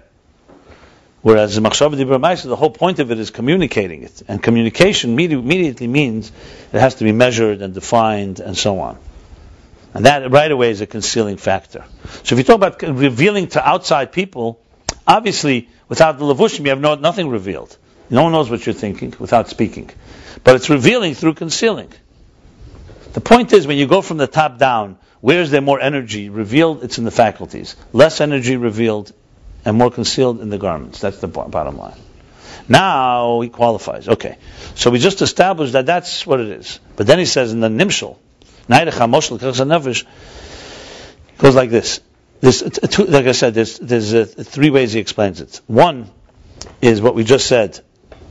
Whereas 1.22 1.56
the 1.56 1.62
Machshav 1.62 1.94
Dibra 1.96 2.44
the 2.44 2.56
whole 2.56 2.70
point 2.70 3.00
of 3.00 3.12
it 3.12 3.20
is 3.20 3.30
communicating 3.30 4.04
it. 4.04 4.24
And 4.28 4.42
communication 4.42 5.12
immediately 5.12 5.88
means 5.88 6.32
it 6.72 6.80
has 6.80 6.96
to 6.96 7.04
be 7.04 7.12
measured 7.12 7.62
and 7.62 7.74
defined 7.74 8.40
and 8.40 8.58
so 8.58 8.80
on. 8.80 8.98
And 9.94 10.06
that 10.06 10.32
right 10.32 10.52
away 10.52 10.70
is 10.70 10.82
a 10.82 10.88
concealing 10.88 11.38
factor. 11.38 11.84
So 12.24 12.36
if 12.36 12.38
you 12.38 12.44
talk 12.44 12.56
about 12.56 12.82
revealing 12.82 13.48
to 13.48 13.68
outside 13.68 14.12
people, 14.14 14.62
obviously 15.06 15.68
without 15.90 16.20
the 16.20 16.26
levushim 16.26 16.64
you 16.64 16.70
have 16.70 16.80
no, 16.80 16.96
nothing 16.96 17.30
revealed. 17.30 17.76
No 18.10 18.24
one 18.24 18.32
knows 18.32 18.50
what 18.50 18.66
you're 18.66 18.74
thinking 18.74 19.14
without 19.20 19.50
speaking. 19.50 19.90
But 20.44 20.56
it's 20.56 20.70
revealing 20.70 21.16
through 21.16 21.34
concealing. 21.34 21.92
The 23.14 23.22
point 23.22 23.54
is, 23.54 23.68
when 23.68 23.78
you 23.78 23.88
go 23.88 24.02
from 24.02 24.18
the 24.18 24.28
top 24.28 24.58
down, 24.58 24.98
where 25.22 25.42
is 25.42 25.52
there 25.52 25.62
more 25.62 25.80
energy 25.80 26.30
revealed? 26.30 26.84
It's 26.84 26.98
in 26.98 27.04
the 27.04 27.12
faculties. 27.12 27.76
Less 27.92 28.22
energy 28.22 28.56
revealed 28.56 29.12
and 29.66 29.78
more 29.78 29.92
concealed 29.92 30.42
in 30.42 30.50
the 30.50 30.58
garments. 30.58 31.00
That's 31.00 31.20
the 31.20 31.28
bottom 31.28 31.78
line. 31.78 31.98
Now 32.68 33.42
he 33.42 33.50
qualifies. 33.50 34.08
Okay. 34.08 34.38
So 34.76 34.92
we 34.92 35.00
just 35.00 35.22
established 35.22 35.74
that 35.74 35.86
that's 35.86 36.26
what 36.26 36.40
it 36.40 36.50
is. 36.50 36.80
But 36.96 37.08
then 37.08 37.20
he 37.20 37.26
says 37.26 37.52
in 37.52 37.60
the 37.60 37.68
Nimshal, 37.68 38.18
goes 41.38 41.56
like 41.56 41.70
this. 41.72 42.02
Two, 42.42 43.06
like 43.06 43.26
I 43.26 43.32
said, 43.34 43.54
there's, 43.54 43.80
there's 43.80 44.14
uh, 44.14 44.26
three 44.26 44.70
ways 44.70 44.94
he 44.94 45.00
explains 45.00 45.42
it. 45.42 45.60
One 45.68 46.10
is 46.82 47.02
what 47.02 47.16
we 47.16 47.24
just 47.24 47.48
said 47.48 47.80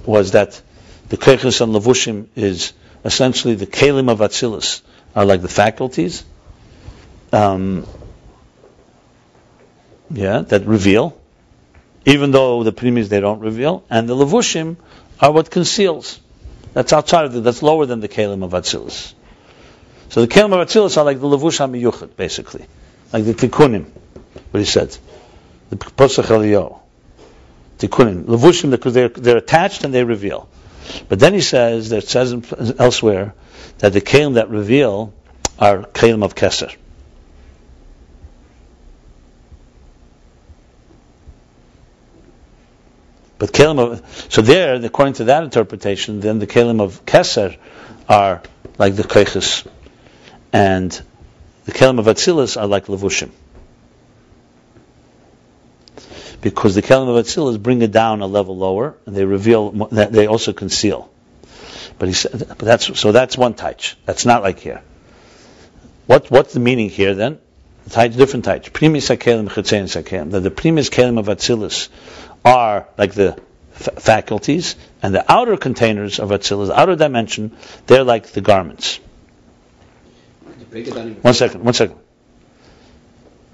was 0.07 0.33
that 0.33 0.63
the 1.09 1.17
Keiches 1.17 1.61
and 1.61 1.75
Lavushim 1.75 2.29
is 2.37 2.73
essentially 3.05 3.55
the 3.55 3.67
Kalim 3.67 4.11
of 4.11 4.21
Atzilus, 4.21 4.83
are 5.15 5.25
like 5.25 5.43
the 5.43 5.49
faculties, 5.49 6.25
um, 7.33 7.87
yeah, 10.11 10.41
that 10.41 10.65
reveal, 10.65 11.18
even 12.05 12.31
though 12.31 12.63
the 12.65 12.73
Primis 12.73 13.09
they 13.09 13.21
don't 13.21 13.41
reveal, 13.41 13.85
and 13.91 14.09
the 14.09 14.15
Lavushim 14.15 14.77
are 15.21 15.33
what 15.33 15.51
conceals. 15.51 16.21
That's 16.75 16.93
outside 16.93 17.25
of 17.25 17.33
the, 17.33 17.41
that's 17.41 17.63
lower 17.63 17.87
than 17.87 18.01
the 18.01 18.09
kelim 18.09 18.45
of 18.45 18.53
Atzilus. 18.53 19.15
So 20.11 20.21
the 20.21 20.29
kelim 20.29 20.53
of 20.53 20.67
Atzilus 20.67 20.97
are 20.97 21.05
like 21.05 21.21
the 21.21 21.27
Lavush 21.27 21.59
HaMiyuchat, 21.59 22.17
basically. 22.17 22.67
like 23.13 23.25
the 23.25 23.35
tikkunim, 23.35 23.87
what 24.51 24.61
he 24.61 24.65
said, 24.65 24.97
the 25.71 25.77
Patach 25.77 26.25
Eliyahu, 26.25 26.79
tikkunim, 27.79 28.25
levushim, 28.25 28.71
because 28.71 28.95
they're, 28.95 29.09
they're 29.09 29.39
attached 29.39 29.85
and 29.85 29.93
they 29.95 30.05
reveal. 30.05 30.49
But 31.09 31.19
then 31.19 31.35
he 31.35 31.41
says, 31.41 31.91
that 31.91 32.05
it 32.05 32.09
says 32.09 32.33
elsewhere, 32.79 33.35
that 33.79 33.93
the 33.93 34.01
kelim 34.01 34.35
that 34.35 34.51
reveal 34.51 35.13
are 35.59 35.83
kelim 35.83 36.25
of 36.25 36.35
keser. 36.35 36.75
But 43.39 43.53
kelim 43.53 43.79
of, 43.79 44.27
so 44.29 44.43
there, 44.43 44.75
according 44.75 45.15
to 45.15 45.25
that 45.25 45.45
interpretation, 45.45 46.21
then 46.21 46.41
the 46.41 46.47
kelim 46.47 46.81
of 46.81 47.05
keser 47.07 47.57
are 48.09 48.43
like 48.79 48.97
the 48.97 49.05
keiches, 49.05 49.67
and 50.53 50.91
the 51.65 51.73
kelim 51.73 52.01
of 52.01 52.07
atzilus 52.07 52.61
are 52.61 52.67
like 52.67 52.87
levushim. 52.87 53.31
Because 56.41 56.75
the 56.75 56.83
kelim 56.83 57.09
of 57.09 57.25
atzilus 57.25 57.63
bring 57.63 57.81
it 57.83 57.93
down 57.93 58.23
a 58.23 58.27
level 58.27 58.57
lower, 58.57 58.97
and 59.07 59.15
they 59.15 59.25
reveal, 59.25 59.71
that 59.93 60.13
they 60.13 60.27
also 60.27 60.53
conceal. 60.53 61.11
But 61.99 62.09
he 62.09 62.15
said, 62.15 62.39
but 62.49 62.59
that's 62.59 62.99
so 62.99 63.13
that's 63.13 63.37
one 63.37 63.55
taich. 63.55 63.95
That's 64.05 64.25
not 64.25 64.43
like 64.43 64.61
here. 64.61 64.83
What 66.07 66.31
what's 66.31 66.55
the 66.55 66.61
meaning 66.61 66.91
here 66.91 67.15
then? 67.15 67.39
Taich, 67.89 68.17
different 68.17 68.45
taich. 68.45 68.71
Primis 68.71 69.15
hakelim, 69.15 69.49
chetzein 69.49 69.85
hakelim. 69.85 70.31
That 70.31 70.41
the 70.41 70.51
primis 70.51 70.91
kelim 70.91 71.19
of 71.19 71.27
atzilus 71.27 71.89
are 72.45 72.87
like 72.97 73.15
the 73.15 73.41
f- 73.75 74.03
faculties, 74.03 74.77
and 75.03 75.15
the 75.15 75.31
outer 75.31 75.57
containers 75.57 76.19
of 76.19 76.31
atzilus, 76.31 76.71
outer 76.71 76.97
dimension, 76.97 77.57
they're 77.87 78.05
like 78.05 78.29
the 78.29 78.41
garments. 78.41 79.01
One 81.23 81.35
second, 81.35 81.65
one 81.65 81.75
second. 81.75 81.99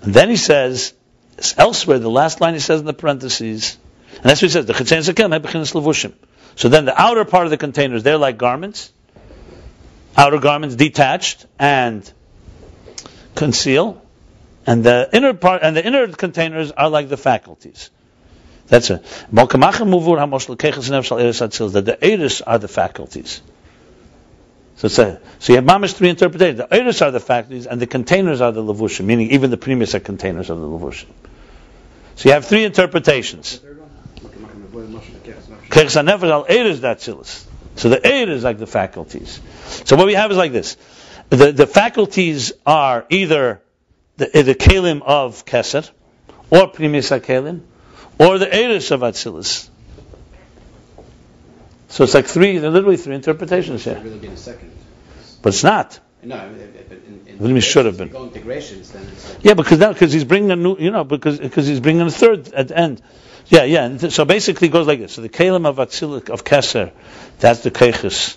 And 0.03 0.13
then 0.13 0.29
he 0.29 0.37
says, 0.37 0.95
elsewhere, 1.57 1.99
the 1.99 2.11
last 2.11 2.41
line 2.41 2.55
he 2.55 2.61
says 2.61 2.81
in 2.81 2.87
the 2.87 2.93
parentheses, 2.93 3.79
and 4.17 4.25
that's 4.25 4.43
what 4.43 4.49
he 4.49 4.53
says, 4.53 4.67
the 4.67 4.75
chetzein 4.75 5.03
hebechinas 5.03 5.73
levushim. 5.73 6.13
So 6.57 6.69
then 6.69 6.85
the 6.85 7.01
outer 7.01 7.25
part 7.25 7.47
of 7.47 7.51
the 7.51 7.57
containers, 7.57 8.03
they're 8.03 8.19
like 8.19 8.39
garments, 8.39 8.93
outer 10.17 10.39
garments 10.39 10.77
detached 10.77 11.47
and 11.59 12.11
conceal, 13.35 14.03
and 14.67 14.85
the 14.85 15.09
inner 15.13 15.35
part 15.35 15.63
and 15.63 15.77
the 15.77 15.85
inner 15.85 16.09
containers 16.09 16.71
are 16.71 16.89
like 16.89 17.09
the 17.09 17.17
faculties. 17.17 17.91
That's 18.69 18.91
it. 18.91 19.03
That 19.33 19.49
the 21.85 21.99
eris 22.01 22.41
are 22.41 22.59
the 22.59 22.69
faculties. 22.69 23.43
So 24.77 24.89
a, 24.89 25.21
so 25.39 25.53
you 25.53 25.57
have 25.57 25.65
mamish 25.65 25.93
three 25.95 26.09
interpretations. 26.09 26.59
The 26.59 26.75
eris 26.75 27.01
are 27.03 27.11
the 27.11 27.21
faculties, 27.21 27.67
and 27.67 27.81
the 27.81 27.87
containers 27.87 28.41
are 28.41 28.53
the 28.53 28.63
levushim, 28.63 29.05
meaning 29.05 29.31
even 29.31 29.51
the 29.51 29.57
premise 29.57 29.95
are 29.95 30.01
containers 30.01 30.51
of 30.51 30.61
the 30.61 30.67
levushim. 30.67 31.07
So 32.17 32.29
you 32.29 32.33
have 32.33 32.45
three 32.47 32.65
interpretations. 32.65 33.61
So 37.77 37.89
the 37.89 38.01
Eir 38.01 38.29
is 38.29 38.45
like 38.45 38.59
the 38.59 38.67
faculties. 38.67 39.41
So 39.85 39.97
what 39.97 40.07
we 40.07 40.15
have 40.15 40.31
is 40.31 40.37
like 40.37 40.53
this. 40.53 40.77
The, 41.31 41.53
the 41.53 41.67
faculties 41.67 42.53
are 42.65 43.05
either 43.11 43.61
the, 44.17 44.27
the 44.27 44.55
Kalim 44.55 45.03
of 45.03 45.45
Keser, 45.45 45.91
or 46.51 46.71
Primis 46.71 47.11
HaKalim, 47.11 47.63
or 48.19 48.39
the 48.39 48.47
Eiris 48.47 48.91
of 48.91 49.01
Atzilus. 49.01 49.69
So 51.89 52.05
it's 52.05 52.15
like 52.15 52.27
three, 52.27 52.59
literally 52.59 52.97
three 52.97 53.15
interpretations 53.15 53.85
here. 53.85 54.01
really 54.03 54.19
be 54.19 54.27
a 54.29 54.37
second. 54.37 54.73
But 55.43 55.51
it's 55.55 55.63
not. 55.63 56.01
No, 56.23 56.37
I 56.37 56.49
mean, 56.49 56.61
if- 56.61 56.93
if- 56.93 57.07
in, 57.07 57.21
in 57.27 57.35
What 57.35 57.43
do 57.43 57.49
you 57.49 57.55
mean 57.55 57.61
should 57.61 57.87
have 57.87 57.99
been? 57.99 58.11
Then 58.11 58.33
like. 58.33 59.39
Yeah, 59.43 59.55
because 59.55 59.79
now, 59.79 59.93
because 59.93 60.13
he's 60.13 60.25
bringing 60.25 60.51
a 60.51 60.57
new, 60.57 60.77
you 60.79 60.91
know, 60.91 61.05
because 61.05 61.39
because 61.39 61.67
he's 61.67 61.81
bringing 61.81 62.03
a 62.03 62.11
third 62.11 62.53
at 62.55 62.69
the 62.69 62.77
end. 62.79 63.03
Yeah, 63.47 63.65
yeah. 63.65 63.85
and 63.85 64.13
So 64.13 64.25
basically, 64.25 64.69
it 64.69 64.71
goes 64.71 64.87
like 64.87 65.01
this. 65.01 65.13
So 65.13 65.21
the 65.21 65.29
kalim 65.29 65.67
of 65.67 65.77
Atzilus 65.77 66.31
of 66.31 66.45
Keser, 66.45 66.93
that's 67.41 67.61
the 67.61 67.71
keiches, 67.71 68.37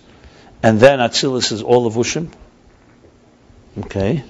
and 0.61 0.79
then 0.79 0.99
Atzilus 0.99 1.51
is 1.51 1.63
all 1.63 1.87
of 1.87 1.93
Ushim. 1.93 2.29
Okay. 3.79 4.23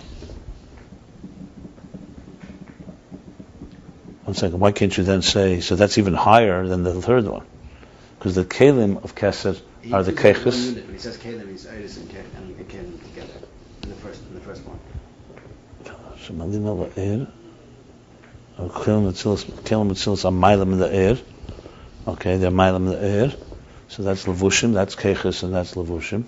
One 4.28 4.36
second. 4.36 4.60
Why 4.60 4.74
can't 4.74 4.96
you 4.98 5.06
then 5.06 5.22
say 5.22 5.62
so? 5.62 5.78
That's 5.78 5.98
even 5.98 6.14
higher 6.14 6.68
than 6.68 6.84
the 6.84 7.02
third 7.02 7.24
one, 7.24 7.46
because 8.20 8.36
the 8.36 8.44
kalim 8.44 9.02
of 9.02 9.16
Keser 9.16 9.58
are 9.94 10.04
the 10.04 10.12
uses 10.12 10.24
one 10.26 10.34
keiches. 10.34 10.66
unit. 10.66 10.84
When 10.84 10.94
he 10.96 11.00
says 11.00 11.18
Kalim, 11.18 11.50
he's 11.50 11.66
Iris 11.66 11.96
and 11.96 12.10
Kalim 12.10 12.56
Kalim 12.66 13.02
together 13.06 13.40
in 13.84 13.90
the 13.90 13.96
first 13.96 14.22
in 14.24 14.34
the 14.34 14.42
first 14.42 14.64
one. 14.66 14.80
Shemalina 16.18 16.92
la'er. 16.94 17.32
Kelim 18.58 19.14
Kelim 19.64 19.92
Atzilus 19.92 20.26
are 20.26 20.32
Mailam 20.34 20.74
in 20.74 20.80
the 20.80 20.94
air. 20.94 21.18
Okay, 22.06 22.36
they're 22.36 22.52
Mailam 22.52 22.76
in 22.76 22.86
the 22.88 23.02
air. 23.02 23.34
So 23.88 24.04
that's 24.04 24.26
Levushim, 24.26 24.74
that's 24.74 24.98
Keiches, 24.98 25.44
and 25.44 25.56
that's 25.56 25.76
Levushim. 25.76 26.26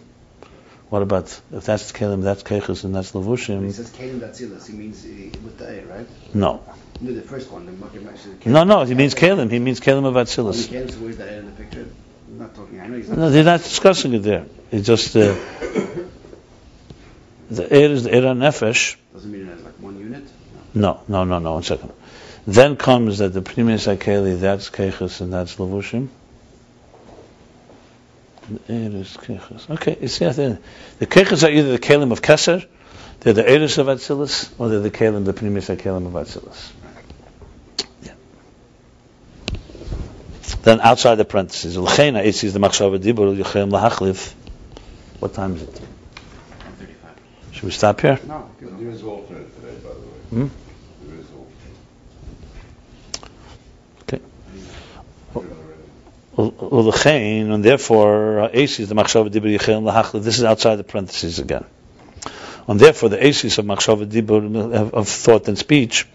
What 0.87 1.01
about, 1.01 1.37
if 1.51 1.65
that's 1.65 1.91
Kelim, 1.91 2.23
that's 2.23 2.43
Keiches, 2.43 2.85
and 2.85 2.95
that's 2.95 3.13
When 3.13 3.65
he 3.65 3.71
says 3.73 3.89
Kalim 3.89 4.21
Datzilas, 4.21 4.67
he 4.67 4.73
means 4.73 5.03
with 5.03 5.57
the 5.57 5.67
A, 5.67 5.85
right? 5.85 6.07
No. 6.33 6.63
No, 7.01 7.13
the 7.13 7.21
first 7.21 7.49
one. 7.49 7.65
The 7.65 8.49
No, 8.49 8.65
no, 8.65 8.83
he 8.83 8.93
means 8.93 9.15
Kelim, 9.15 9.49
he 9.49 9.59
means 9.59 9.79
Kelim 9.79 10.05
of 10.05 10.15
Atzilus. 10.15 10.67
Kalim, 10.67 10.91
so 10.91 10.97
where's 10.97 11.17
that 11.17 11.29
A 11.29 11.39
in 11.39 11.45
the 11.45 11.51
picture? 11.51 11.87
I'm 12.27 12.39
not 12.39 12.53
talking. 12.53 12.81
I 12.81 12.87
know 12.87 12.97
he's 12.97 13.07
not. 13.07 13.17
No, 13.17 13.29
they're 13.29 13.45
not 13.45 13.61
discussing 13.61 14.13
it 14.13 14.19
there. 14.19 14.45
It's 14.71 14.85
just, 14.85 15.15
uh, 15.15 15.19
the 17.49 17.71
air 17.71 17.89
is 17.89 18.03
the 18.03 18.13
air 18.13 18.23
nefesh. 18.23 18.97
Doesn't 19.13 19.31
mean 19.31 19.47
it 19.47 19.53
has 19.53 19.63
like 19.63 19.79
one 19.79 19.97
unit. 19.97 20.23
No, 20.73 21.01
no, 21.07 21.23
no, 21.23 21.39
no, 21.39 21.53
one 21.53 21.63
second. 21.63 21.93
Then 22.45 22.75
comes 22.75 23.19
that 23.19 23.29
the 23.29 23.41
Primis 23.41 23.87
Akeli, 23.87 24.39
that's 24.39 24.69
Keiches, 24.69 25.21
and 25.21 25.31
that's 25.31 25.55
Levushim. 25.55 26.09
The 28.49 28.73
air 28.73 28.91
is 28.91 29.15
Keiches. 29.15 29.69
Okay, 29.69 29.97
you 30.01 30.09
see, 30.09 30.25
I 30.25 30.33
think 30.33 30.59
the 30.99 31.07
Keiches 31.07 31.47
are 31.47 31.51
either 31.51 31.71
the 31.71 31.79
Kelim 31.79 32.11
of 32.11 32.21
Keser, 32.21 32.65
they're 33.21 33.33
the 33.33 33.49
Eris 33.49 33.77
of 33.77 33.87
Atzilus, 33.87 34.49
or 34.57 34.69
they're 34.69 34.79
the 34.79 34.91
Kelim, 34.91 35.25
the 35.25 35.33
Primis 35.33 35.75
Akelim 35.75 36.07
of 36.07 36.13
Atzilus. 36.13 36.71
Then 40.55 40.81
outside 40.81 41.15
the 41.15 41.25
parentheses, 41.25 41.77
L'cheina, 41.77 42.23
it 42.23 42.33
says 42.33 42.53
the 42.53 42.59
Machshava 42.59 42.99
Dibur, 42.99 43.35
Yochem 43.37 43.71
Lahachlif. 43.71 44.33
What 45.19 45.33
time 45.33 45.55
is 45.55 45.63
it? 45.63 45.69
135. 45.69 47.15
Should 47.51 47.63
we 47.63 47.71
stop 47.71 48.01
here? 48.01 48.19
No. 48.25 48.49
There 48.59 48.89
is 48.89 49.03
alternate 49.03 49.55
today, 49.55 49.75
by 49.83 49.89
the 49.89 49.99
way. 49.99 50.05
Hmm? 50.29 50.47
There 51.05 51.19
is 51.19 51.25
alternate. 51.31 53.29
Okay. 54.03 54.21
Put 55.33 55.45
it 55.45 55.51
on 55.51 55.57
the 55.57 56.47
ready. 56.47 56.91
Ulechein, 56.91 57.53
and 57.53 57.63
therefore, 57.63 58.41
uh, 58.41 58.49
Aces, 58.51 58.89
the 58.89 58.95
Machshava 58.95 59.29
Dibur 59.29 59.57
Yechem 59.57 59.83
Lahachlif, 59.83 60.23
this 60.23 60.37
is 60.37 60.43
outside 60.43 60.75
the 60.77 60.83
parentheses 60.83 61.39
again. 61.39 61.65
And 62.67 62.79
therefore, 62.79 63.09
the 63.09 63.25
Aces 63.25 63.57
of 63.57 63.65
Machshava 63.65 64.05
Dibur, 64.05 64.73
of, 64.73 64.93
of 64.93 65.07
thought 65.07 65.47
and 65.47 65.57
speech, 65.57 66.07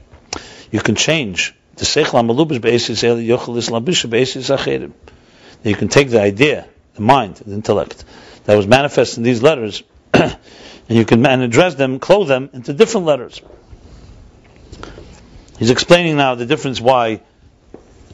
you 0.71 0.81
can 0.81 0.95
change. 0.95 1.55
The 1.77 1.85
Seichel 1.85 2.21
HaMalubish 2.23 2.61
Be'aces 2.61 3.03
El 3.03 3.17
Yochel 3.17 3.57
Islabisha 3.57 4.09
Be'aces 4.09 4.49
Acherim. 4.49 4.93
You 5.65 5.75
can 5.75 5.89
take 5.89 6.11
the 6.11 6.21
idea, 6.21 6.67
the 6.95 7.03
mind, 7.03 7.37
the 7.37 7.55
intellect, 7.55 8.05
that 8.45 8.57
was 8.57 8.67
manifest 8.67 9.17
in 9.17 9.23
these 9.23 9.43
letters, 9.43 9.83
and 10.15 10.37
you 10.89 11.05
can 11.05 11.25
and 11.27 11.43
address 11.43 11.75
them, 11.75 11.99
clothe 11.99 12.29
them 12.29 12.51
into 12.53 12.73
different 12.73 13.07
letters. 13.07 13.41
He's 15.59 15.71
explaining 15.71 16.17
now 16.17 16.35
the 16.35 16.47
difference 16.47 16.81
why 16.81 17.23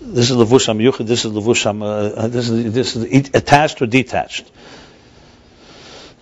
this 0.01 0.31
is 0.31 0.37
levusham 0.37 0.81
yuchid, 0.81 1.07
this 1.07 1.25
is 1.25 1.33
levusham, 1.33 1.83
uh, 1.83 2.29
this 2.29 2.49
is 2.49 2.73
this 2.73 2.97
is 2.97 3.31
attached 3.35 3.83
or 3.83 3.87
detached. 3.87 4.51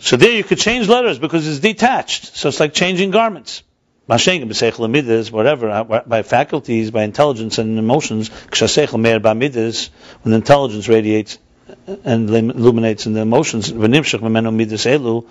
So 0.00 0.16
there 0.16 0.32
you 0.32 0.44
could 0.44 0.58
change 0.58 0.88
letters 0.88 1.18
because 1.18 1.46
it's 1.46 1.58
detached. 1.58 2.36
So 2.36 2.48
it's 2.48 2.60
like 2.60 2.72
changing 2.72 3.10
garments. 3.10 3.62
Mashengim 4.08 4.48
b'seichel 4.48 4.88
amidas, 4.88 5.30
whatever, 5.30 5.68
uh, 5.68 5.84
by 5.84 6.22
faculties, 6.22 6.90
by 6.90 7.02
intelligence 7.02 7.58
and 7.58 7.78
emotions. 7.78 8.30
K'shaseichel 8.30 8.98
meir 8.98 9.20
b'amidas, 9.20 9.90
when 10.22 10.32
intelligence 10.32 10.88
radiates 10.88 11.38
and 12.04 12.30
illuminates 12.30 13.04
in 13.04 13.12
the 13.12 13.20
emotions. 13.20 13.70
V'nimshach 13.70 14.20
memenu 14.20 14.54
midas 14.54 14.86
elu, 14.86 15.26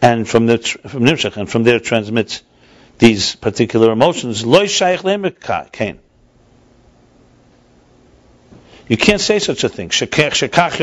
and 0.00 0.26
from 0.26 0.46
the 0.46 0.56
from 0.58 1.04
nimshach 1.04 1.36
and 1.36 1.50
from 1.50 1.64
there 1.64 1.80
transmits 1.80 2.42
these 2.98 3.34
particular 3.36 3.92
emotions. 3.92 4.46
Loy 4.46 4.66
shaykh 4.66 5.02
kain. 5.72 5.98
You 8.88 8.96
can't 8.96 9.20
say 9.20 9.38
such 9.38 9.64
a 9.64 9.68
thing. 9.68 9.90
B'midas 9.90 10.78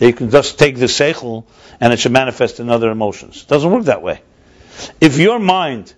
you 0.00 0.12
can 0.12 0.30
just 0.30 0.56
take 0.56 0.76
the 0.76 0.84
seichel 0.84 1.44
and 1.80 1.92
it 1.92 1.98
should 1.98 2.12
manifest 2.12 2.60
in 2.60 2.70
other 2.70 2.92
emotions. 2.92 3.42
It 3.42 3.48
doesn't 3.48 3.72
work 3.72 3.86
that 3.86 4.02
way. 4.02 4.20
If 5.00 5.18
your 5.18 5.38
mind 5.38 5.94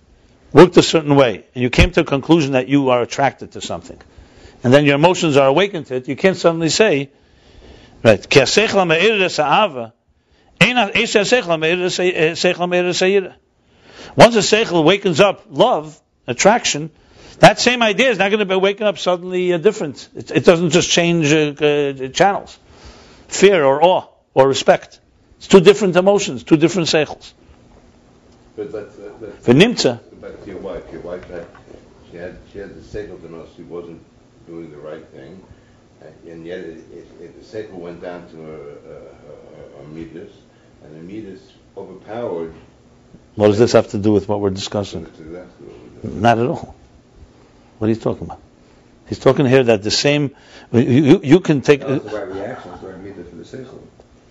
worked 0.51 0.77
a 0.77 0.83
certain 0.83 1.15
way 1.15 1.45
and 1.53 1.61
you 1.63 1.69
came 1.69 1.91
to 1.91 2.01
a 2.01 2.03
conclusion 2.03 2.53
that 2.53 2.67
you 2.67 2.89
are 2.89 3.01
attracted 3.01 3.53
to 3.53 3.61
something, 3.61 3.99
and 4.63 4.73
then 4.73 4.85
your 4.85 4.95
emotions 4.95 5.37
are 5.37 5.47
awakened 5.47 5.87
to 5.87 5.95
it, 5.95 6.07
you 6.07 6.15
can't 6.15 6.37
suddenly 6.37 6.69
say, 6.69 7.09
right. 8.03 8.27
Once 14.15 14.35
a 14.35 14.39
seichel 14.39 14.83
wakens 14.83 15.19
up 15.19 15.45
love, 15.49 15.99
attraction, 16.27 16.91
that 17.39 17.59
same 17.59 17.81
idea 17.81 18.11
is 18.11 18.19
not 18.19 18.29
going 18.29 18.39
to 18.39 18.45
be 18.45 18.55
waking 18.55 18.85
up 18.85 18.99
suddenly 18.99 19.53
uh, 19.53 19.57
different. 19.57 20.07
It, 20.15 20.31
it 20.31 20.45
doesn't 20.45 20.69
just 20.69 20.89
change 20.89 21.33
uh, 21.33 21.55
uh, 21.59 22.07
channels. 22.09 22.57
Fear 23.27 23.63
or 23.63 23.83
awe 23.83 24.07
or 24.33 24.47
respect. 24.47 24.99
It's 25.37 25.47
two 25.47 25.61
different 25.61 25.95
emotions, 25.95 26.43
two 26.43 26.57
different 26.57 26.89
seichels. 26.89 27.33
But 28.61 28.73
let's, 28.73 28.99
uh, 28.99 29.11
let's 29.19 29.47
V'nimtza, 29.47 29.99
go 30.11 30.29
back 30.29 30.43
to 30.43 30.47
your 30.51 30.59
wife. 30.59 30.83
Your 30.91 31.01
wife 31.01 31.27
had, 31.31 31.47
she 32.11 32.17
had, 32.17 32.37
she 32.53 32.59
had 32.59 32.75
the 32.75 32.81
seichel 32.81 33.19
to 33.21 33.31
know 33.31 33.47
she 33.55 33.63
wasn't 33.63 34.03
doing 34.45 34.69
the 34.69 34.77
right 34.77 35.03
thing, 35.07 35.43
and- 36.01 36.31
and 36.31 36.45
yet 36.45 36.59
it, 36.59 36.77
it, 36.93 37.07
it, 37.19 37.39
the 37.41 37.57
seichel 37.57 37.73
went 37.79 38.03
down 38.03 38.29
to 38.29 38.35
her, 38.37 38.53
uh, 38.53 38.89
her, 39.25 39.83
her 39.83 39.87
midas, 39.87 40.31
and 40.83 40.95
the 40.95 41.01
midas 41.01 41.41
overpowered. 41.75 42.53
what 43.33 43.47
does 43.47 43.57
this 43.57 43.71
have 43.71 43.87
to 43.89 43.97
do 43.97 44.13
with 44.13 44.29
what 44.29 44.39
we're 44.39 44.51
discussing? 44.51 45.07
Exactly 45.07 45.65
what 45.65 46.03
we 46.03 46.09
did. 46.11 46.21
Not 46.21 46.37
at 46.37 46.45
all. 46.45 46.75
What 47.79 47.87
are 47.87 47.89
you 47.89 47.95
talking 47.99 48.27
about? 48.27 48.41
He's 49.09 49.17
talking 49.17 49.47
here 49.47 49.63
that 49.63 49.81
the 49.81 49.89
same, 49.89 50.35
you, 50.71 50.81
you, 50.81 51.21
you 51.23 51.39
can 51.39 51.61
take, 51.61 51.79
That 51.79 52.03
was 52.03 52.11
the 52.11 52.19
right 52.19 52.27
reaction, 52.27 52.73
it's 52.73 52.81
the 52.81 52.87
right 52.89 53.01
meter 53.01 53.23
for 53.23 53.35
the 53.37 53.43
seichel. 53.43 53.79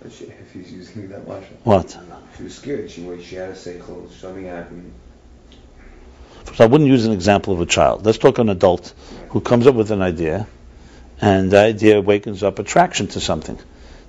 If 0.04 0.22
If 0.22 0.52
he's 0.52 0.72
using 0.72 1.08
that 1.08 1.26
much. 1.26 1.42
what? 1.64 1.98
She 2.40 2.44
was 2.44 2.54
scared, 2.54 2.90
she, 2.90 3.22
she 3.22 3.34
had 3.34 3.50
a 3.50 3.52
seichel, 3.52 4.10
something 4.12 4.46
happened. 4.46 4.94
So 6.54 6.64
I 6.64 6.68
wouldn't 6.68 6.88
use 6.88 7.04
an 7.04 7.12
example 7.12 7.52
of 7.52 7.60
a 7.60 7.66
child. 7.66 8.06
Let's 8.06 8.16
talk 8.16 8.38
an 8.38 8.48
adult 8.48 8.94
who 9.28 9.42
comes 9.42 9.66
up 9.66 9.74
with 9.74 9.90
an 9.90 10.00
idea, 10.00 10.46
and 11.20 11.50
the 11.50 11.58
idea 11.58 12.00
wakens 12.00 12.42
up 12.42 12.58
attraction 12.58 13.08
to 13.08 13.20
something. 13.20 13.58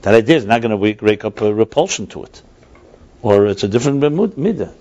That 0.04 0.14
idea 0.14 0.38
is 0.38 0.46
not 0.46 0.62
going 0.62 0.70
to 0.70 0.78
wake, 0.78 1.02
wake 1.02 1.26
up 1.26 1.42
a 1.42 1.54
repulsion 1.54 2.08
to 2.08 2.24
it, 2.24 2.42
or 3.22 3.48
it's 3.48 3.64
a 3.64 3.68
different 3.68 4.00
midah. 4.00 4.72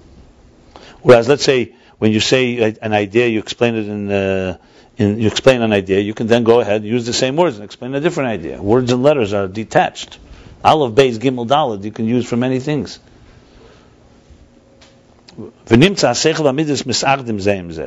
Whereas, 1.02 1.28
let's 1.28 1.42
say 1.42 1.74
when 1.98 2.12
you 2.12 2.20
say 2.20 2.76
an 2.80 2.92
idea, 2.92 3.26
you 3.26 3.40
explain 3.40 3.74
it 3.74 3.88
in, 3.88 4.12
uh, 4.12 4.58
in 4.96 5.18
you 5.18 5.26
explain 5.26 5.60
an 5.62 5.72
idea, 5.72 5.98
you 5.98 6.14
can 6.14 6.28
then 6.28 6.44
go 6.44 6.60
ahead 6.60 6.82
and 6.82 6.84
use 6.84 7.04
the 7.04 7.12
same 7.12 7.34
words 7.34 7.56
and 7.56 7.64
explain 7.64 7.96
a 7.96 8.00
different 8.00 8.28
idea. 8.28 8.62
Words 8.62 8.92
and 8.92 9.02
letters 9.02 9.32
are 9.32 9.48
detached. 9.48 10.20
Aleph, 10.64 10.94
Beis, 10.94 11.18
Gimel, 11.18 11.48
Daled, 11.48 11.82
you 11.82 11.90
can 11.90 12.06
use 12.06 12.28
for 12.28 12.36
many 12.36 12.60
things. 12.60 13.00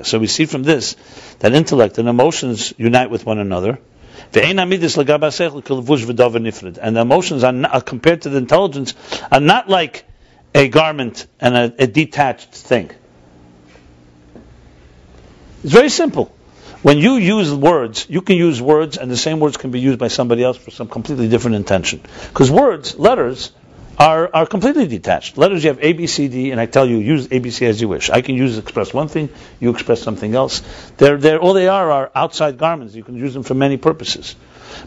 So 0.04 0.20
we 0.20 0.28
see 0.28 0.46
from 0.46 0.64
this 0.64 0.96
that 1.40 1.54
intellect 1.54 1.98
and 1.98 2.10
emotions 2.10 2.74
unite 2.78 3.10
with 3.10 3.26
one 3.26 3.40
another. 3.40 3.80
And 4.36 4.58
the 4.58 4.62
emotions 7.02 7.44
are, 7.44 7.52
not, 7.52 7.74
are 7.74 7.82
compared 7.82 8.22
to 8.24 8.30
the 8.30 8.38
intelligence 8.38 8.94
are 9.32 9.40
not 9.40 9.70
like 9.70 10.06
a 10.56 10.68
garment 10.70 11.28
and 11.40 11.56
a, 11.56 11.74
a 11.80 11.88
detached 11.88 12.52
thing. 12.52 12.92
It's 15.64 15.74
very 15.74 15.90
simple. 15.90 16.36
When 16.82 16.98
you 16.98 17.16
use 17.16 17.54
words, 17.54 18.06
you 18.10 18.22
can 18.22 18.36
use 18.36 18.62
words, 18.62 18.98
and 18.98 19.10
the 19.10 19.16
same 19.16 19.40
words 19.40 19.56
can 19.56 19.72
be 19.72 19.80
used 19.80 20.00
by 20.00 20.10
somebody 20.10 20.44
else 20.44 20.58
for 20.58 20.72
some 20.72 20.90
completely 20.90 21.30
different 21.30 21.56
intention. 21.56 22.02
Because 22.28 22.52
words, 22.52 23.00
letters, 23.00 23.54
are, 23.98 24.30
are 24.34 24.45
completely 24.45 24.88
detached. 24.88 25.38
Letters, 25.38 25.64
you 25.64 25.70
have 25.70 25.80
A, 25.82 25.94
B, 25.94 26.07
C, 26.07 26.28
D, 26.28 26.52
and 26.52 26.60
I 26.60 26.65
tell 26.65 26.86
you, 26.86 26.98
use 26.98 27.28
A, 27.32 27.40
B, 27.40 27.49
C 27.52 27.65
as 27.65 27.80
you 27.80 27.88
wish. 27.88 28.10
I 28.10 28.22
can 28.22 28.36
use 28.36 28.57
express 28.57 28.94
one 28.94 29.07
thing, 29.07 29.30
you 29.60 29.70
express 29.70 30.02
something 30.02 30.34
else. 30.34 30.61
They're, 30.98 31.18
they're, 31.18 31.40
all 31.40 31.53
they 31.53 31.68
are 31.68 31.91
are 31.91 32.11
outside 32.15 32.57
garments. 32.57 32.95
You 32.95 33.03
can 33.03 33.15
use 33.15 33.34
them 33.34 33.44
for 33.44 33.53
many 33.53 33.78
purposes. 33.78 34.36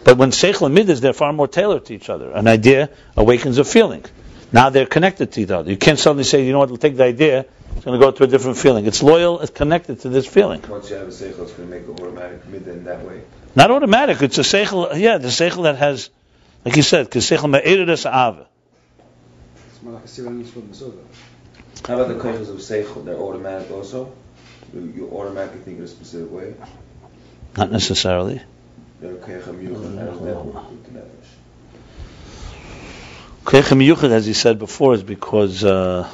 But 0.05 0.17
when 0.17 0.31
Seichel 0.31 0.67
and 0.67 0.75
Midas, 0.75 1.01
they're 1.01 1.13
far 1.13 1.33
more 1.33 1.49
tailored 1.49 1.87
to 1.87 1.95
each 1.95 2.11
other. 2.11 2.31
An 2.33 2.49
idea 2.49 2.91
awakens 3.17 3.59
a 3.59 3.65
feeling. 3.65 4.05
Now 4.53 4.71
they're 4.71 4.87
connected 4.87 5.33
to 5.33 5.41
each 5.41 5.51
other. 5.51 5.71
You 5.71 5.77
can't 5.77 5.99
suddenly 5.99 6.25
say, 6.25 6.45
you 6.45 6.53
know 6.53 6.59
what, 6.59 6.69
we'll 6.69 6.79
take 6.79 6.97
the 6.97 7.05
idea, 7.05 7.47
it's 7.75 7.85
going 7.85 7.99
to 7.99 8.05
go 8.05 8.11
to 8.11 8.25
a 8.25 8.27
different 8.27 8.57
feeling. 8.59 8.87
It's 8.87 9.03
loyal, 9.03 9.41
it's 9.41 9.51
connected 9.51 10.01
to 10.01 10.09
this 10.09 10.27
feeling. 10.27 10.63
Once 10.69 10.91
you 10.91 10.97
have 10.97 11.09
a 11.09 11.11
seichel, 11.11 11.43
it's 11.43 11.53
going 11.53 11.69
to 11.69 11.77
make 11.77 11.85
an 11.85 11.91
automatic 11.91 12.45
midah 12.47 12.69
in 12.69 12.85
that 12.85 13.05
way. 13.05 13.23
Not 13.55 13.71
automatic, 13.71 14.23
it's 14.23 14.39
a 14.39 14.43
Seichel, 14.43 14.99
yeah, 14.99 15.19
the 15.19 15.29
Seichel 15.29 15.65
that 15.65 15.77
has, 15.77 16.11
like 16.65 16.77
you 16.77 16.83
said, 16.83 17.07
because 17.07 17.29
Seichel 17.29 17.51
me'eredes 17.51 18.07
ava. 18.07 18.46
It's 19.87 19.93
more 19.93 20.01
like 20.01 20.05
a 20.05 20.09
Sira 20.09 20.31
Nishvud 20.31 20.63
Masuda. 20.63 21.87
How 21.87 21.95
about 21.95 22.09
the 22.09 22.15
koyos 22.15 22.51
of 22.51 22.57
seichel? 22.57 23.05
They're 23.05 23.15
automatic 23.15 23.71
also? 23.71 24.13
You, 24.75 24.93
you 24.97 25.11
automatically 25.13 25.61
think 25.61 25.79
in 25.79 25.85
a 25.85 25.87
specific 25.87 26.33
way? 26.33 26.55
Not 27.57 27.71
necessarily. 27.71 28.43
They're 29.01 29.15
koyach 29.15 29.45
ha-miyuchad. 29.45 29.99
How 29.99 30.07
does 30.07 30.21
that 30.21 30.45
work 30.45 30.71
with 30.71 30.85
the 30.87 30.91
nefesh? 30.99 31.29
Koyach 33.45 33.77
Miyuchad, 33.77 34.11
as 34.11 34.27
he 34.27 34.33
said 34.33 34.59
before, 34.59 34.95
is 34.95 35.05
because 35.05 35.63
uh, 35.63 36.11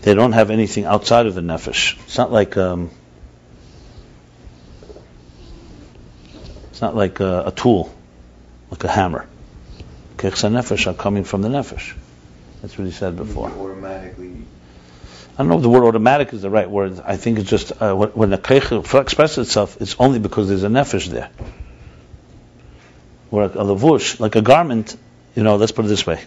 they 0.00 0.14
don't 0.14 0.32
have 0.32 0.50
anything 0.50 0.86
outside 0.86 1.26
of 1.26 1.34
the 1.34 1.42
nefesh. 1.42 1.98
It's 2.04 2.16
not 2.16 2.32
like 2.32 2.56
um, 2.56 2.90
it's 6.70 6.80
not 6.80 6.96
like 6.96 7.20
a, 7.20 7.48
a 7.48 7.50
tool, 7.50 7.94
like 8.70 8.82
a 8.84 8.88
hammer. 8.88 9.28
Koyach 10.16 10.50
nefesh 10.50 10.86
are 10.86 10.94
coming 10.94 11.24
from 11.24 11.42
the 11.42 11.48
nefesh. 11.48 11.94
That's 12.64 12.78
what 12.78 12.86
he 12.86 12.92
said 12.92 13.14
before. 13.14 13.50
Automatically 13.50 14.46
I 15.34 15.42
don't 15.42 15.48
know 15.48 15.56
if 15.56 15.62
the 15.62 15.68
word 15.68 15.84
automatic 15.84 16.32
is 16.32 16.40
the 16.40 16.48
right 16.48 16.70
word. 16.70 16.98
I 17.04 17.18
think 17.18 17.38
it's 17.38 17.50
just 17.50 17.72
uh, 17.78 17.94
when 17.94 18.30
the 18.30 18.38
koyach 18.38 19.02
expresses 19.02 19.48
itself, 19.48 19.76
it's 19.82 19.96
only 19.98 20.18
because 20.18 20.48
there's 20.48 20.62
a 20.62 20.68
nefesh 20.68 21.08
there. 21.08 21.28
Where 23.28 23.44
a, 23.44 23.48
a 23.48 23.64
levush, 23.64 24.18
like 24.18 24.34
a 24.36 24.40
garment, 24.40 24.96
you 25.36 25.42
know, 25.42 25.56
let's 25.56 25.72
put 25.72 25.84
it 25.84 25.88
this 25.88 26.06
way: 26.06 26.22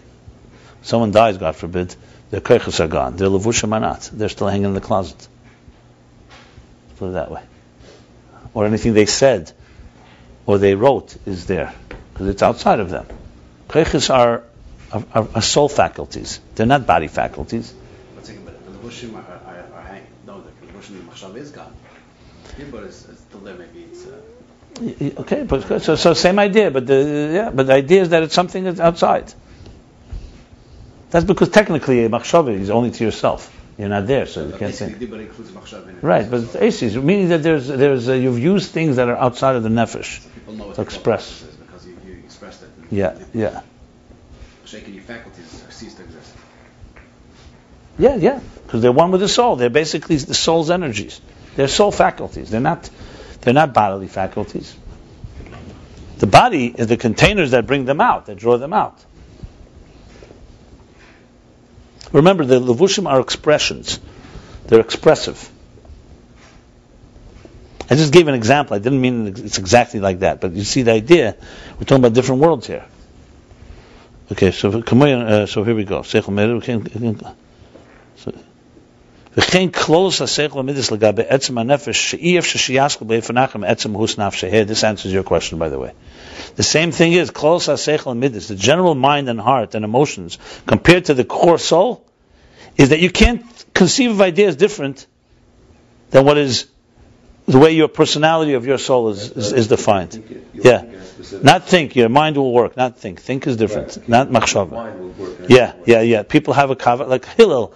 someone 0.83 1.09
dies, 1.09 1.39
God 1.39 1.55
forbid, 1.55 1.95
their 2.29 2.41
koyachs 2.41 2.79
are 2.81 2.87
gone. 2.87 3.15
Their 3.15 3.29
levushim 3.29 3.73
are 3.73 3.79
not. 3.79 4.07
They're 4.13 4.29
still 4.29 4.47
hanging 4.47 4.65
in 4.65 4.73
the 4.75 4.81
closet. 4.81 5.27
Let's 6.89 6.99
put 6.99 7.07
it 7.07 7.13
that 7.13 7.31
way. 7.31 7.41
Or 8.53 8.67
anything 8.67 8.93
they 8.93 9.07
said 9.07 9.51
or 10.45 10.59
they 10.59 10.75
wrote 10.75 11.17
is 11.25 11.47
there 11.47 11.73
because 12.13 12.27
it's 12.27 12.43
outside 12.43 12.79
of 12.79 12.91
them. 12.91 13.07
Koyachs 13.69 14.13
are, 14.13 14.43
are, 14.91 15.03
are, 15.13 15.27
are 15.35 15.41
soul 15.41 15.69
faculties. 15.69 16.39
They're 16.55 16.65
not 16.65 16.85
body 16.85 17.07
faculties. 17.07 17.73
But 18.15 18.25
saying, 18.25 18.43
but 18.45 18.63
the 18.65 18.71
Levushim 18.71 19.15
are, 19.15 19.19
are, 19.45 19.65
are 19.75 19.81
hanging. 19.83 20.07
No, 20.25 20.41
the 20.41 20.49
Levushim 20.67 21.01
Machshav 21.07 21.35
is 21.35 21.51
gone. 21.51 21.73
Yeah, 22.57 22.65
but 22.71 22.83
it's, 22.83 23.05
it's 23.09 23.21
still 23.21 23.39
there. 23.41 23.55
Maybe 23.55 23.83
it's. 23.91 24.05
Uh, 24.05 24.19
Okay, 25.17 25.43
but 25.43 25.81
so, 25.81 25.95
so 25.95 26.13
same 26.13 26.37
idea, 26.37 26.69
but 26.69 26.85
the 26.85 27.31
yeah, 27.33 27.49
but 27.49 27.65
the 27.65 27.73
idea 27.73 28.03
is 28.03 28.09
that 28.09 28.21
it's 28.21 28.35
something 28.35 28.63
that's 28.63 28.79
outside. 28.79 29.33
That's 31.09 31.25
because 31.25 31.49
technically 31.49 32.05
a 32.05 32.09
machshava 32.09 32.53
is 32.53 32.69
only 32.69 32.91
to 32.91 33.03
yourself. 33.03 33.51
You're 33.79 33.89
not 33.89 34.05
there, 34.05 34.27
so 34.27 34.45
you 34.45 34.53
can't 34.53 34.75
say. 34.75 34.89
Dibur 34.89 35.19
includes 35.19 35.49
Machshav 35.51 35.87
in 35.87 35.97
it. 35.97 36.03
Right, 36.03 36.29
but 36.29 36.55
aces, 36.61 36.95
meaning 36.95 37.29
that 37.29 37.41
there's 37.41 37.67
there's 37.67 38.07
uh, 38.07 38.13
you've 38.13 38.37
used 38.37 38.69
things 38.71 38.97
that 38.97 39.07
are 39.07 39.15
outside 39.17 39.55
of 39.55 39.63
the 39.63 39.69
nefesh. 39.69 40.19
So 40.21 40.29
people 40.29 40.53
know 40.53 40.73
To 40.73 40.81
express. 40.81 41.41
because 41.43 41.87
you, 41.87 41.97
you 42.05 42.19
expressed 42.23 42.61
it. 42.61 42.69
Yeah, 42.91 43.17
yeah, 43.33 43.61
Shaking 44.67 44.95
your 44.95 45.03
faculties 45.03 45.63
cease 45.69 45.93
to 45.93 46.03
exist. 46.03 46.33
yeah, 47.97 48.15
yeah, 48.15 48.41
because 48.65 48.81
they're 48.81 48.91
one 48.91 49.11
with 49.11 49.21
the 49.21 49.29
soul. 49.29 49.55
They're 49.55 49.69
basically 49.69 50.17
the 50.17 50.33
soul's 50.33 50.69
energies. 50.69 51.21
They're 51.55 51.69
soul 51.69 51.93
faculties. 51.93 52.49
They're 52.49 52.59
not 52.59 52.89
they're 53.41 53.53
not 53.53 53.73
bodily 53.73 54.07
faculties. 54.07 54.75
The 56.17 56.27
body 56.27 56.67
is 56.67 56.87
the 56.87 56.97
containers 56.97 57.51
that 57.51 57.65
bring 57.65 57.85
them 57.85 58.01
out, 58.01 58.25
that 58.25 58.35
draw 58.35 58.57
them 58.57 58.73
out. 58.73 59.01
Remember, 62.11 62.43
the 62.43 62.59
levushim 62.59 63.07
are 63.07 63.21
expressions. 63.21 64.01
They're 64.65 64.81
expressive. 64.81 65.49
I 67.89 67.95
just 67.95 68.11
gave 68.11 68.27
an 68.27 68.35
example. 68.35 68.75
I 68.75 68.79
didn't 68.79 68.99
mean 68.99 69.27
it's 69.27 69.59
exactly 69.59 70.01
like 70.01 70.19
that, 70.19 70.41
but 70.41 70.51
you 70.51 70.65
see 70.65 70.81
the 70.81 70.91
idea. 70.91 71.37
We're 71.75 71.85
talking 71.85 72.03
about 72.03 72.13
different 72.13 72.41
worlds 72.41 72.67
here. 72.67 72.85
Okay, 74.32 74.50
so 74.50 74.82
come 74.82 75.02
on, 75.02 75.22
uh, 75.22 75.46
so 75.46 75.64
here 75.64 75.74
we 75.74 75.84
go. 75.84 76.00
Seichel 76.00 76.32
meir, 76.32 76.54
we 76.54 76.60
can- 76.60 77.20
so- 78.16 78.32
וכן 79.36 79.68
כלולוס 79.68 80.22
השכל 80.22 80.58
המידס 80.58 80.90
לגבי 80.90 81.22
עצם 81.26 81.58
הנפש, 81.58 82.10
שאי 82.10 82.38
אפשר 82.38 82.58
שיעסקו 82.58 83.04
באיפנחם 83.04 83.64
עצם 83.64 83.92
הוס 83.92 84.18
נפשי. 84.18 84.46
This 84.46 84.82
answers 84.82 85.12
your 85.12 85.22
question, 85.22 85.58
by 85.58 85.68
the 85.68 85.78
way. 85.78 85.92
The 86.56 86.62
same 86.62 86.92
thing 86.92 87.12
is, 87.12 87.30
כלולוס 87.30 87.68
השכל 87.68 88.10
המידס, 88.10 88.50
the 88.50 88.54
general 88.54 88.94
mind 88.94 89.28
and 89.28 89.40
heart 89.40 89.74
and 89.74 89.84
emotions, 89.84 90.38
compared 90.66 91.06
to 91.06 91.14
the 91.14 91.24
core 91.24 91.58
soul, 91.58 92.02
is 92.78 92.88
that 92.88 93.00
you 93.00 93.10
can't 93.10 93.42
conceive 93.74 94.10
of 94.10 94.20
ideas 94.20 94.56
different 94.56 95.06
than 96.10 96.24
what 96.24 96.36
is 96.36 96.66
the 97.47 97.59
way 97.59 97.71
your 97.71 97.87
personality 97.87 98.53
of 98.53 98.65
your 98.65 98.77
soul 98.77 99.09
is, 99.09 99.31
is, 99.31 99.53
is 99.53 99.67
defined. 99.67 100.11
think 100.11 100.25
Yeah. 100.53 100.79
think 100.79 100.93
in 100.93 100.99
a 100.99 101.05
specific 101.05 101.43
Not 101.43 101.63
think, 101.63 101.95
your 101.95 102.09
mind 102.09 102.35
will 102.35 102.51
work, 102.51 102.75
not 102.75 102.97
think. 102.99 103.21
Think 103.21 103.47
is 103.47 103.55
different, 103.55 103.95
Right. 103.97 104.09
not 104.09 104.29
machshava. 104.29 104.71
Mind 104.71 104.99
will 104.99 105.09
work 105.09 105.39
in 105.39 105.45
a 105.45 105.55
Yeah, 105.55 105.73
yeah, 105.85 106.01
yeah. 106.01 106.23
People 106.23 106.53
have 106.53 106.71
a 106.71 106.75
kavod, 106.75 107.07
like 107.07 107.25
Hillel, 107.25 107.69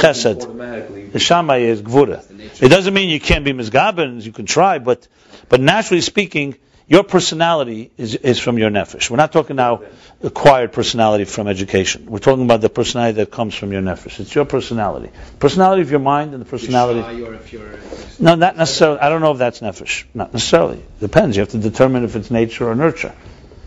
chesed. 0.00 1.12
The 1.12 1.18
Shammai 1.20 1.58
is 1.58 1.82
Gvura. 1.82 2.20
It 2.62 2.68
doesn't 2.68 2.92
mean 2.92 3.08
you 3.10 3.20
can't 3.20 3.44
be 3.44 3.52
Mizgaben, 3.52 4.22
you 4.24 4.32
can 4.32 4.46
try, 4.46 4.78
but 4.78 5.06
but 5.48 5.60
naturally 5.60 6.00
speaking, 6.00 6.56
your 6.92 7.04
personality 7.04 7.90
is, 7.96 8.16
is 8.16 8.38
from 8.38 8.58
your 8.58 8.68
nefesh. 8.68 9.08
We're 9.08 9.16
not 9.16 9.32
talking 9.32 9.56
now 9.56 9.80
acquired 10.22 10.74
personality 10.74 11.24
from 11.24 11.48
education. 11.48 12.04
We're 12.04 12.18
talking 12.18 12.44
about 12.44 12.60
the 12.60 12.68
personality 12.68 13.16
that 13.16 13.30
comes 13.30 13.54
from 13.54 13.72
your 13.72 13.80
nefesh. 13.80 14.20
It's 14.20 14.34
your 14.34 14.44
personality. 14.44 15.10
Personality 15.38 15.80
of 15.80 15.90
your 15.90 16.00
mind 16.00 16.34
and 16.34 16.42
the 16.42 16.44
personality. 16.44 17.00
If 17.00 17.18
you're 17.18 17.34
if 17.34 17.52
you're. 17.54 17.78
No, 18.20 18.34
not 18.34 18.58
necessarily. 18.58 18.98
I 18.98 19.08
don't 19.08 19.22
know 19.22 19.32
if 19.32 19.38
that's 19.38 19.60
nefesh. 19.60 20.04
Not 20.12 20.34
necessarily. 20.34 20.84
Depends. 21.00 21.34
You 21.34 21.40
have 21.40 21.48
to 21.52 21.58
determine 21.58 22.04
if 22.04 22.14
it's 22.14 22.30
nature 22.30 22.68
or 22.68 22.74
nurture. 22.74 23.14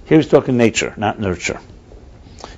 Here 0.05 0.19
he's 0.19 0.27
talking 0.27 0.55
nature, 0.55 0.93
not 0.95 1.19
nurture. 1.19 1.59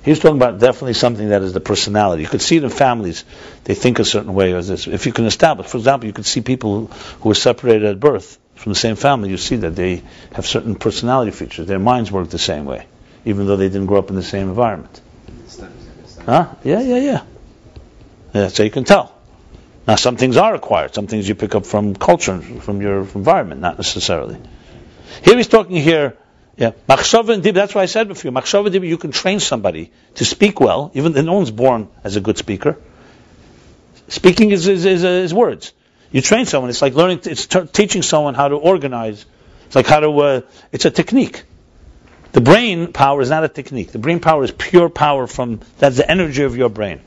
He's 0.04 0.18
talking 0.18 0.36
about 0.36 0.58
definitely 0.58 0.94
something 0.94 1.30
that 1.30 1.40
is 1.40 1.54
the 1.54 1.60
personality. 1.60 2.24
You 2.24 2.28
could 2.28 2.42
see 2.42 2.58
it 2.58 2.64
in 2.64 2.68
families. 2.68 3.24
They 3.64 3.74
think 3.74 4.00
a 4.00 4.04
certain 4.04 4.34
way. 4.34 4.52
Or 4.52 4.60
this. 4.60 4.86
If 4.86 5.06
you 5.06 5.14
can 5.14 5.24
establish, 5.24 5.66
for 5.66 5.78
example, 5.78 6.08
you 6.08 6.12
could 6.12 6.26
see 6.26 6.42
people 6.42 6.88
who 7.20 7.30
were 7.30 7.34
separated 7.34 7.86
at 7.86 7.98
birth 7.98 8.38
from 8.58 8.72
the 8.72 8.78
same 8.78 8.96
family. 8.96 9.30
You 9.30 9.36
see 9.36 9.56
that 9.56 9.76
they 9.76 10.02
have 10.32 10.46
certain 10.46 10.74
personality 10.74 11.30
features. 11.30 11.66
Their 11.66 11.78
minds 11.78 12.10
work 12.10 12.28
the 12.28 12.38
same 12.38 12.64
way, 12.64 12.86
even 13.24 13.46
though 13.46 13.56
they 13.56 13.68
didn't 13.68 13.86
grow 13.86 13.98
up 13.98 14.10
in 14.10 14.16
the 14.16 14.22
same 14.22 14.48
environment. 14.48 15.00
Huh? 16.26 16.54
Yeah, 16.64 16.80
yeah, 16.80 16.98
yeah. 16.98 17.22
Yeah, 18.34 18.48
so 18.48 18.64
you 18.64 18.70
can 18.70 18.84
tell. 18.84 19.14
Now, 19.86 19.94
some 19.94 20.16
things 20.16 20.36
are 20.36 20.54
acquired. 20.54 20.94
Some 20.94 21.06
things 21.06 21.28
you 21.28 21.34
pick 21.34 21.54
up 21.54 21.64
from 21.64 21.94
culture, 21.94 22.38
from 22.40 22.82
your 22.82 22.98
environment, 22.98 23.60
not 23.60 23.78
necessarily. 23.78 24.36
Here 25.22 25.36
he's 25.36 25.48
talking 25.48 25.76
here, 25.76 26.16
yeah, 26.58 26.72
and 26.88 26.98
dibur. 26.98 27.54
That's 27.54 27.74
why 27.74 27.82
I 27.82 27.86
said 27.86 28.08
before, 28.08 28.32
machshava 28.32 28.66
and 28.66 28.74
dibur. 28.74 28.88
You 28.88 28.98
can 28.98 29.12
train 29.12 29.38
somebody 29.38 29.92
to 30.16 30.24
speak 30.24 30.60
well, 30.60 30.90
even 30.94 31.12
no 31.24 31.34
one's 31.34 31.52
born 31.52 31.88
as 32.02 32.16
a 32.16 32.20
good 32.20 32.36
speaker. 32.36 32.76
Speaking 34.08 34.50
is 34.50 34.66
is, 34.66 34.84
is, 34.84 35.04
is 35.04 35.32
words. 35.32 35.72
You 36.10 36.20
train 36.22 36.46
someone. 36.46 36.70
It's 36.70 36.82
like 36.82 36.94
learning. 36.94 37.20
It's 37.24 37.46
t- 37.46 37.66
teaching 37.66 38.02
someone 38.02 38.34
how 38.34 38.48
to 38.48 38.56
organize. 38.56 39.24
It's 39.66 39.76
like 39.76 39.86
how 39.86 40.00
to. 40.00 40.10
Uh, 40.20 40.40
it's 40.72 40.84
a 40.84 40.90
technique. 40.90 41.44
The 42.32 42.40
brain 42.40 42.92
power 42.92 43.20
is 43.20 43.30
not 43.30 43.44
a 43.44 43.48
technique. 43.48 43.92
The 43.92 43.98
brain 43.98 44.20
power 44.20 44.44
is 44.44 44.50
pure 44.50 44.88
power 44.88 45.26
from 45.26 45.60
that's 45.78 45.96
the 45.96 46.10
energy 46.10 46.42
of 46.42 46.56
your 46.56 46.68
brain. 46.68 47.00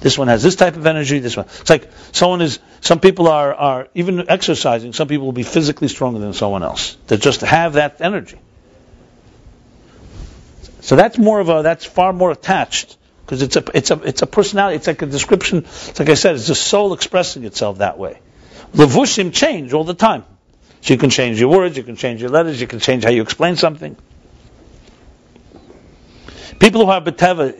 This 0.00 0.18
one 0.18 0.28
has 0.28 0.42
this 0.42 0.56
type 0.56 0.76
of 0.76 0.86
energy. 0.86 1.18
This 1.18 1.36
one. 1.36 1.46
It's 1.46 1.70
like 1.70 1.90
someone 2.12 2.40
is. 2.40 2.58
Some 2.80 3.00
people 3.00 3.28
are 3.28 3.54
are 3.54 3.88
even 3.94 4.28
exercising. 4.30 4.92
Some 4.92 5.08
people 5.08 5.26
will 5.26 5.32
be 5.32 5.42
physically 5.42 5.88
stronger 5.88 6.18
than 6.18 6.32
someone 6.32 6.62
else. 6.62 6.96
That 7.08 7.20
just 7.20 7.42
have 7.42 7.74
that 7.74 8.00
energy. 8.00 8.38
So 10.80 10.96
that's 10.96 11.18
more 11.18 11.40
of 11.40 11.48
a. 11.48 11.62
That's 11.62 11.84
far 11.84 12.12
more 12.12 12.30
attached 12.30 12.96
because 13.24 13.42
it's 13.42 13.56
a 13.56 13.64
it's 13.74 13.90
a 13.90 14.00
it's 14.02 14.22
a 14.22 14.26
personality. 14.26 14.76
It's 14.76 14.86
like 14.86 15.02
a 15.02 15.06
description. 15.06 15.58
It's 15.58 15.98
like 15.98 16.08
I 16.08 16.14
said. 16.14 16.36
It's 16.36 16.46
the 16.46 16.54
soul 16.54 16.94
expressing 16.94 17.44
itself 17.44 17.78
that 17.78 17.98
way. 17.98 18.20
Levushim 18.72 19.32
change 19.32 19.72
all 19.72 19.84
the 19.84 19.94
time. 19.94 20.24
So 20.80 20.94
you 20.94 20.98
can 20.98 21.10
change 21.10 21.40
your 21.40 21.48
words, 21.50 21.76
you 21.76 21.82
can 21.82 21.96
change 21.96 22.20
your 22.20 22.30
letters, 22.30 22.60
you 22.60 22.66
can 22.66 22.80
change 22.80 23.04
how 23.04 23.10
you 23.10 23.22
explain 23.22 23.56
something. 23.56 23.96
People 26.58 26.84
who 26.84 26.90
are 26.90 27.00
beteva, 27.00 27.54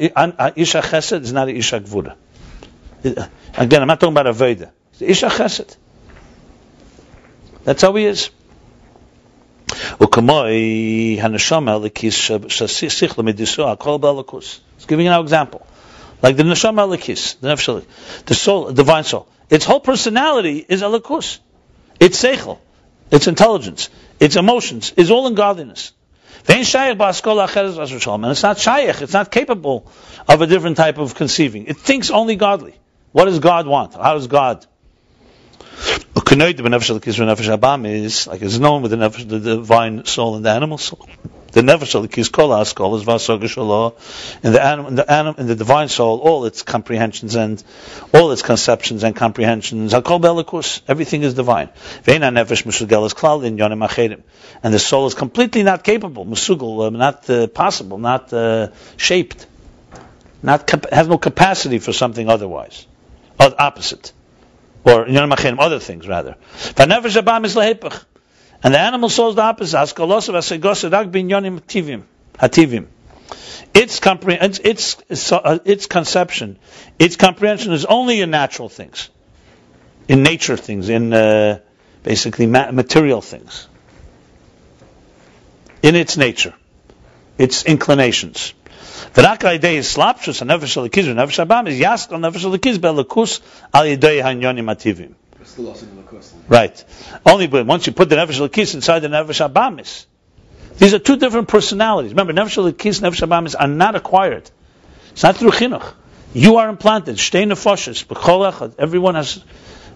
isha 0.57 0.81
chesed 0.81 1.23
is 1.23 1.33
not 1.33 1.49
an 1.49 1.57
isha 1.57 1.81
gvura. 1.81 2.17
Again, 3.57 3.83
I'm 3.83 3.89
not 3.89 4.01
talking 4.01 4.17
about 4.17 4.27
aveda. 4.35 4.71
It's 4.93 5.03
isha 5.03 5.27
chesed. 5.27 5.77
That's 7.65 7.83
how 7.83 7.95
he 7.95 8.05
is. 8.05 8.31
It's 9.99 10.17
giving 14.87 15.09
an 15.09 15.21
example. 15.21 15.67
Like 16.23 16.37
the 16.37 16.43
neshama 16.45 16.87
Elokis, 16.87 17.41
the 17.41 17.49
nefesh, 17.49 17.85
the 18.25 18.35
soul, 18.35 18.73
divine 18.73 19.05
soul. 19.05 19.29
Its 19.49 19.65
whole 19.65 19.81
personality 19.81 20.65
is 20.69 20.83
elokus. 20.83 21.39
It's 22.01 22.23
seichel, 22.23 22.59
its 23.11 23.27
intelligence, 23.27 23.89
its 24.21 24.37
emotions, 24.37 24.93
is 24.97 25.11
all 25.11 25.27
in 25.27 25.35
godliness. 25.35 25.93
And 26.49 26.61
it's 26.61 26.75
not 28.43 28.59
shaykh, 28.59 29.03
it's 29.03 29.13
not 29.13 29.31
capable 29.31 29.91
of 30.29 30.43
a 30.43 30.47
different 30.47 30.77
type 30.77 30.99
of 30.99 31.15
conceiving. 31.15 31.67
It 31.67 31.77
thinks 31.77 32.11
only 32.11 32.37
godly. 32.37 32.75
What 33.13 33.25
does 33.25 33.39
God 33.39 33.67
want? 33.67 33.95
How 33.95 34.15
does 34.15 34.27
God? 34.27 34.67
Is 37.87 38.27
like 38.27 38.43
it's 38.43 38.59
known 38.59 38.83
with 38.83 38.91
the, 38.91 38.97
nefesh, 38.97 39.29
the 39.29 39.39
divine 39.39 40.05
soul 40.05 40.37
and 40.37 40.45
the 40.45 40.51
animal 40.51 40.79
soul. 40.79 41.09
The 41.53 41.61
nefesh 41.63 41.93
the 41.93 42.31
kol 42.31 42.51
askol 42.51 42.99
is 42.99 43.05
vasogashala, 43.05 43.95
in 44.43 44.53
the 44.53 44.63
animal, 44.63 44.89
in 44.89 44.95
the 44.97 45.11
animal, 45.11 45.41
in 45.41 45.47
the 45.47 45.55
divine 45.55 45.89
soul, 45.89 46.19
all 46.19 46.45
its 46.45 46.63
comprehensions 46.63 47.35
and 47.35 47.63
all 48.13 48.33
its 48.33 48.43
conceptions 48.43 49.05
and 49.05 49.15
comprehensions, 49.15 49.93
hakol 49.93 50.21
belikus, 50.21 50.83
everything 50.89 51.23
is 51.23 51.35
divine. 51.35 51.69
Veina 52.05 52.31
nefesh 52.31 52.65
musugelas 52.65 53.15
klal 53.15 53.45
in 53.45 53.57
yonim 53.57 53.87
achedim, 53.87 54.23
and 54.63 54.75
the 54.75 54.79
soul 54.79 55.07
is 55.07 55.15
completely 55.15 55.63
not 55.63 55.85
capable, 55.85 56.27
musugel, 56.27 56.87
uh, 56.87 56.91
not 56.91 57.31
uh, 57.31 57.47
possible, 57.47 57.99
not 57.99 58.33
uh, 58.33 58.69
shaped, 58.97 59.47
not 60.43 60.71
has 60.93 61.09
no 61.09 61.19
capacity 61.19 61.79
for 61.79 61.93
something 61.93 62.29
otherwise, 62.29 62.87
opposite, 63.39 64.13
or 64.87 65.05
yonim 65.05 65.33
achedim, 65.35 65.57
other 65.59 65.81
things 65.81 66.09
rather. 66.09 66.37
Abam 66.77 67.45
is. 67.45 67.57
And 68.63 68.75
the 68.75 68.79
animal 68.79 69.09
is 69.09 69.17
the 69.17 69.43
opposite. 69.43 69.77
hativim. 72.39 72.87
Its, 73.75 74.01
compre- 74.01 74.43
its, 74.43 74.59
its, 75.11 75.33
uh, 75.33 75.59
its 75.65 75.87
conception, 75.87 76.59
its 76.99 77.17
comprehension 77.17 77.73
is 77.73 77.85
only 77.85 78.21
in 78.23 78.31
natural 78.31 78.69
things, 78.69 79.11
in 80.09 80.23
nature 80.23 80.57
things, 80.57 80.89
in 80.89 81.13
uh, 81.13 81.59
basically 82.03 82.47
ma- 82.47 82.71
material 82.71 83.21
things, 83.21 83.69
in 85.83 85.95
its 85.95 86.17
nature, 86.17 86.55
its 87.37 87.65
inclinations. 87.65 88.55
V'rak 89.17 89.45
al 89.45 89.57
yedei 89.57 89.79
slapshus 89.81 90.43
nefesh 90.45 90.77
al 90.77 90.91
kiz 90.91 91.07
nefesh 91.07 91.41
abam 91.43 91.67
is 91.69 91.81
yaskal 91.81 92.21
nefesh 92.21 92.45
al 92.45 92.59
kiz 92.59 92.79
belakus 92.79 93.41
al 93.73 93.85
yedei 93.85 94.21
hanyonim 94.21 94.67
mativim. 94.67 95.15
Right. 96.49 96.85
Only 97.25 97.47
but 97.47 97.65
once 97.65 97.87
you 97.87 97.95
put 97.95 98.11
the 98.11 98.17
nefesh 98.17 98.41
al 98.41 98.75
inside 98.75 99.01
the 99.01 99.09
nefesh 99.09 99.41
abamis. 99.49 100.05
These 100.77 100.93
are 100.93 100.99
two 100.99 101.17
different 101.17 101.49
personalities. 101.49 102.13
Remember, 102.13 102.35
nefesh 102.35 102.59
al 102.59 102.67
and 102.67 102.77
nefesh 102.77 103.27
abamis 103.27 103.55
are 103.59 103.69
not 103.69 103.95
acquired. 103.95 104.51
It's 105.13 105.23
not 105.23 105.39
through 105.39 105.53
chinuch. 105.53 105.95
You 106.35 106.57
are 106.57 106.69
implanted. 106.69 107.17
Shtei 107.17 107.51
nefoshes 107.51 108.05
b'chol 108.05 108.53
echad. 108.53 108.75
Everyone 108.79 109.15
has 109.15 109.43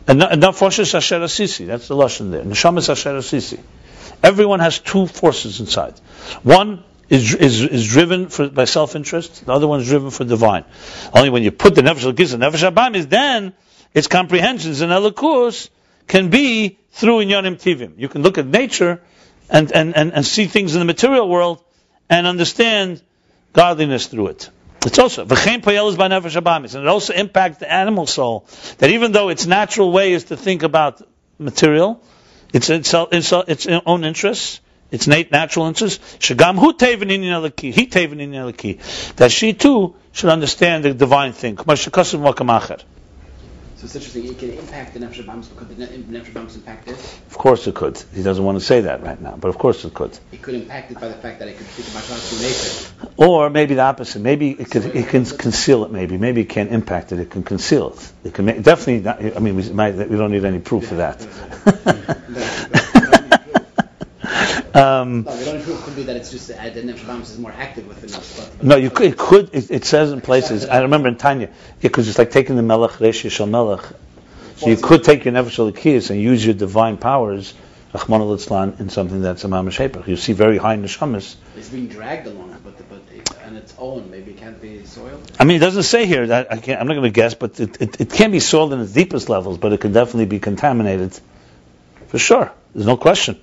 nefoshes 0.07 0.55
forces 0.55 0.95
asher 0.95 1.23
asisi. 1.23 1.67
That's 1.67 1.89
the 1.89 1.95
lesson 1.95 2.31
there. 2.31 2.43
Neshamas 2.43 2.89
asher 2.89 3.17
asisi. 3.17 3.61
Everyone 4.23 4.61
has 4.61 4.79
two 4.79 5.07
forces 5.07 5.61
inside. 5.61 6.01
One 6.43 6.85
is, 7.11 7.35
is, 7.35 7.61
is 7.63 7.89
driven 7.89 8.29
for, 8.29 8.49
by 8.49 8.65
self-interest. 8.65 9.45
The 9.45 9.53
other 9.53 9.67
one 9.67 9.81
is 9.81 9.89
driven 9.89 10.11
for 10.11 10.25
divine. 10.25 10.65
Only 11.13 11.29
when 11.29 11.43
you 11.43 11.51
put 11.51 11.75
the 11.75 11.83
Nefesh 11.83 12.11
Lakis 12.11 12.33
and 12.33 12.43
Nefesh 12.43 12.71
Abamis, 12.71 13.09
then 13.11 13.53
its 13.93 14.07
comprehensions 14.07 14.81
in 14.81 14.91
Elokus 14.91 15.69
can 16.07 16.31
be 16.31 16.79
through 16.93 17.19
Inyanim 17.19 17.61
Tivim. 17.61 17.95
You 17.99 18.09
can 18.09 18.23
look 18.23 18.39
at 18.39 18.47
nature 18.47 19.03
and, 19.51 19.73
and, 19.73 19.97
and, 19.97 20.13
and 20.13 20.25
see 20.25 20.47
things 20.47 20.75
in 20.75 20.79
the 20.79 20.85
material 20.85 21.29
world 21.29 21.63
and 22.09 22.29
understand 22.29 23.03
godliness 23.53 24.07
through 24.07 24.29
it. 24.29 24.51
It's 24.87 24.99
also 24.99 25.27
v'chein 25.27 25.61
poyel 25.63 25.91
is 25.91 25.97
by 25.97 26.09
nefesh 26.09 26.41
abamis, 26.41 26.75
and 26.75 26.85
it 26.85 26.89
also 26.89 27.13
impacts 27.13 27.59
the 27.59 27.71
animal 27.71 28.07
soul. 28.07 28.47
That 28.79 28.91
even 28.91 29.13
though 29.13 29.29
its 29.29 29.47
natural 29.47 29.93
way 29.93 30.13
is 30.13 30.25
to 30.25 30.37
think 30.37 30.63
about 30.63 31.03
material, 31.39 32.03
its 32.55 32.71
its, 32.71 32.95
its, 32.95 33.33
its 33.33 33.67
own 33.67 34.05
interests, 34.05 34.61
its 34.91 35.07
natural 35.07 35.67
interests, 35.67 36.17
shagam 36.19 36.59
hu 36.59 36.73
teven 36.73 37.11
in 37.11 37.23
he 37.73 37.87
teven 37.87 38.21
in 38.21 38.33
that 39.17 39.31
she 39.31 39.53
too 39.53 39.95
should 40.13 40.31
understand 40.31 40.85
the 40.85 40.95
divine 40.95 41.33
thing. 41.33 41.59
So 43.81 43.87
it's 43.87 43.97
interesting. 43.97 44.27
It 44.27 44.39
can 44.39 44.51
impact 44.51 44.93
the 44.93 45.01
nefesh 45.01 45.49
because 45.49 45.69
the 45.69 45.87
nefesh 45.87 46.33
bams 46.35 46.55
impact 46.55 46.89
it. 46.89 46.97
Of 46.97 47.39
course 47.39 47.67
it 47.67 47.75
could. 47.75 47.97
He 48.15 48.23
doesn't 48.23 48.45
want 48.45 48.59
to 48.59 48.65
say 48.65 48.83
that 48.83 49.03
right 49.03 49.19
now, 49.19 49.37
but 49.41 49.49
of 49.49 49.57
course 49.57 49.83
it 49.87 49.95
could. 49.95 50.19
It 50.33 50.43
could 50.43 50.55
impact 50.55 50.91
it 50.91 51.01
by 51.01 51.09
the 51.09 51.15
fact 51.15 51.39
that 51.39 51.49
it 51.49 51.57
could 51.57 51.67
think 51.67 51.89
about 51.89 52.03
through. 52.03 53.17
Or 53.17 53.49
maybe 53.49 53.77
the 53.77 53.81
opposite. 53.81 54.21
Maybe 54.21 54.51
it 54.51 54.71
could. 54.71 54.85
It 54.85 55.09
can 55.09 55.25
conceal 55.25 55.87
it. 55.87 55.93
Maybe. 55.93 56.19
Maybe 56.19 56.43
it 56.43 56.51
can't 56.51 56.71
impact 56.71 57.13
it. 57.13 57.21
It 57.21 57.31
can 57.31 57.43
conceal 57.43 57.95
it. 57.95 58.13
It 58.25 58.35
can 58.35 58.45
make, 58.45 58.63
definitely. 58.63 59.01
Not, 59.01 59.37
I 59.37 59.39
mean, 59.39 59.57
we, 59.57 59.67
might, 59.71 59.95
we 59.95 60.19
don't 60.19 60.31
need 60.31 60.45
any 60.45 60.59
proof 60.59 60.89
for 60.89 60.97
that. 60.97 61.27
Um, 64.75 65.23
no, 65.23 65.37
the 65.37 65.51
only 65.51 65.65
proof 65.65 65.83
could 65.83 65.97
be 65.97 66.05
that 66.05 66.17
it's 66.17 66.31
just 66.31 66.51
uh, 66.51 66.71
the 66.71 66.83
nefesh 66.83 67.23
is 67.23 67.39
more 67.39 67.53
active 67.53 67.89
within 67.89 68.15
us. 68.15 68.63
no, 68.63 68.77
you 68.77 68.91
could. 68.91 69.07
It 69.07 69.19
could. 69.19 69.51
It, 69.53 69.71
it 69.71 69.85
says 69.85 70.13
in 70.13 70.21
places. 70.21 70.65
I 70.67 70.83
remember 70.83 71.09
in 71.09 71.17
Tanya, 71.17 71.51
because 71.81 72.09
it's 72.09 72.19
like 72.19 72.31
taking 72.31 72.57
the 72.57 72.63
melech 72.63 72.93
reshi 72.93 73.31
shel 73.31 73.47
melech. 73.47 73.85
So 74.57 74.69
you 74.69 74.77
could 74.77 75.05
take 75.05 75.25
your 75.25 75.35
nefesh 75.35 75.77
keys 75.77 76.11
and 76.11 76.21
use 76.21 76.45
your 76.45 76.55
divine 76.55 76.99
powers, 76.99 77.55
Rahman 77.93 78.21
al 78.21 78.33
in 78.79 78.89
something 78.91 79.21
that's 79.21 79.43
a 79.45 79.49
mamash 79.49 80.07
You 80.07 80.17
see 80.17 80.33
very 80.33 80.59
high 80.59 80.77
neshamas. 80.77 81.35
It's 81.57 81.69
being 81.71 81.89
dragged 81.89 82.29
along, 82.29 82.57
but 82.63 82.79
the, 82.79 82.85
but 82.85 83.03
on 83.45 83.57
its 83.57 83.75
own, 83.79 84.11
maybe 84.11 84.31
it 84.31 84.37
can't 84.37 84.61
be 84.61 84.85
soiled. 84.85 85.33
I 85.41 85.45
mean, 85.45 85.57
it 85.57 85.61
doesn't 85.61 85.83
say 85.83 86.07
here 86.07 86.29
that 86.29 86.53
I 86.53 86.59
can't. 86.59 86.81
I'm 86.81 86.87
not 86.87 86.95
going 86.95 87.11
to 87.13 87.15
guess, 87.15 87.35
but 87.35 87.59
it, 87.59 87.81
it, 87.83 88.01
it 88.01 88.11
can 88.13 88.31
be 88.31 88.39
soiled 88.39 88.73
in 88.73 88.81
its 88.81 88.93
deepest 88.93 89.29
levels, 89.29 89.59
but 89.59 89.73
it 89.73 89.81
can 89.81 89.93
definitely 89.93 90.27
be 90.27 90.39
contaminated, 90.39 91.19
for 92.07 92.19
sure. 92.19 92.53
There's 92.75 92.87
no 92.87 92.97
question. 92.97 93.43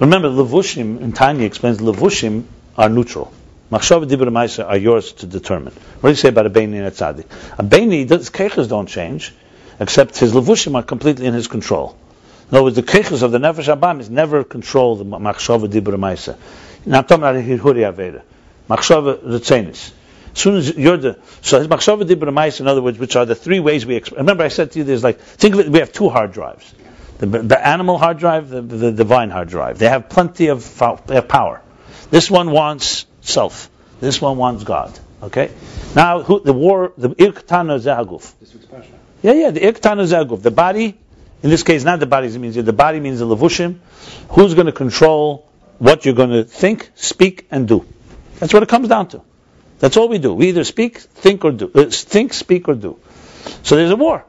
Remember, 0.00 0.30
levushim 0.30 1.02
in 1.02 1.12
Tanya 1.12 1.44
explains 1.44 1.76
levushim 1.76 2.44
are 2.78 2.88
neutral. 2.88 3.30
Machshava 3.70 4.08
dibur 4.08 4.66
are 4.66 4.76
yours 4.78 5.12
to 5.12 5.26
determine. 5.26 5.74
What 6.00 6.08
do 6.08 6.08
you 6.08 6.14
say 6.14 6.30
about 6.30 6.46
a 6.46 6.50
beini 6.50 6.78
and 6.78 6.86
a 6.86 6.90
tzaddik? 6.90 7.26
A 7.58 8.16
his 8.16 8.30
keiches 8.30 8.66
don't 8.66 8.88
change, 8.88 9.34
except 9.78 10.18
his 10.18 10.32
levushim 10.32 10.74
are 10.74 10.82
completely 10.82 11.26
in 11.26 11.34
his 11.34 11.48
control. 11.48 11.98
In 12.50 12.56
other 12.56 12.64
words, 12.64 12.76
the 12.76 12.82
keiches 12.82 13.22
of 13.22 13.30
the 13.30 13.38
nefesh 13.38 13.76
abam 13.76 14.00
is 14.00 14.08
never 14.08 14.42
control 14.42 14.96
the 14.96 15.04
machshava 15.04 15.68
dibur 15.68 15.98
ma'aser. 15.98 16.38
Now 16.86 17.00
I'm 17.00 17.04
talking 17.04 17.22
about 17.22 17.34
aveda. 17.36 18.22
Machshava 18.70 19.18
retzenis. 19.22 19.92
As 20.32 20.38
soon 20.38 20.56
as 20.56 20.74
you're 20.76 20.96
the 20.96 21.18
so 21.42 21.58
his 21.58 21.68
machshava 21.68 22.04
dibur 22.04 22.32
ma'aser, 22.32 22.60
in 22.60 22.68
other 22.68 22.80
words, 22.80 22.98
which 22.98 23.16
are 23.16 23.26
the 23.26 23.34
three 23.34 23.60
ways 23.60 23.84
we 23.84 23.96
express. 23.96 24.18
Remember, 24.18 24.44
I 24.44 24.48
said 24.48 24.72
to 24.72 24.78
you, 24.78 24.84
there's 24.84 25.04
like 25.04 25.20
think 25.20 25.54
of 25.54 25.60
it. 25.60 25.68
We 25.68 25.80
have 25.80 25.92
two 25.92 26.08
hard 26.08 26.32
drives. 26.32 26.72
The, 27.20 27.26
the 27.26 27.68
animal 27.68 27.98
hard 27.98 28.16
drive, 28.16 28.48
the, 28.48 28.62
the 28.62 28.92
divine 28.92 29.28
hard 29.28 29.48
drive. 29.48 29.78
They 29.78 29.88
have 29.88 30.08
plenty 30.08 30.48
of 30.48 30.78
they 31.06 31.16
have 31.16 31.28
power. 31.28 31.60
This 32.10 32.30
one 32.30 32.50
wants 32.50 33.04
self. 33.20 33.68
This 34.00 34.22
one 34.22 34.38
wants 34.38 34.64
God. 34.64 34.98
Okay. 35.22 35.50
Now 35.94 36.22
who, 36.22 36.40
the 36.40 36.54
war, 36.54 36.94
the 36.96 37.10
irktana 37.10 37.78
zaguf. 37.78 38.32
This 38.40 38.54
week's 38.54 38.64
parsha. 38.64 38.86
Yeah, 39.22 39.34
yeah. 39.34 39.50
The 39.50 39.60
irktana 39.60 40.06
zaguf. 40.06 40.40
The 40.40 40.50
body. 40.50 40.98
In 41.42 41.50
this 41.50 41.62
case, 41.62 41.84
not 41.84 42.00
the 42.00 42.06
body. 42.06 42.28
It 42.28 42.38
means 42.38 42.54
the 42.54 42.72
body 42.72 43.00
means 43.00 43.18
the 43.18 43.26
levushim. 43.26 43.80
Who's 44.30 44.54
going 44.54 44.66
to 44.66 44.72
control 44.72 45.46
what 45.78 46.06
you're 46.06 46.14
going 46.14 46.30
to 46.30 46.44
think, 46.44 46.90
speak, 46.94 47.46
and 47.50 47.68
do? 47.68 47.86
That's 48.38 48.54
what 48.54 48.62
it 48.62 48.70
comes 48.70 48.88
down 48.88 49.08
to. 49.08 49.20
That's 49.78 49.98
all 49.98 50.08
we 50.08 50.18
do. 50.18 50.32
We 50.32 50.48
either 50.48 50.64
speak, 50.64 50.98
think, 50.98 51.44
or 51.44 51.52
do. 51.52 51.70
Uh, 51.74 51.86
think, 51.90 52.32
speak, 52.32 52.68
or 52.68 52.74
do. 52.74 52.98
So 53.62 53.76
there's 53.76 53.90
a 53.90 53.96
war. 53.96 54.24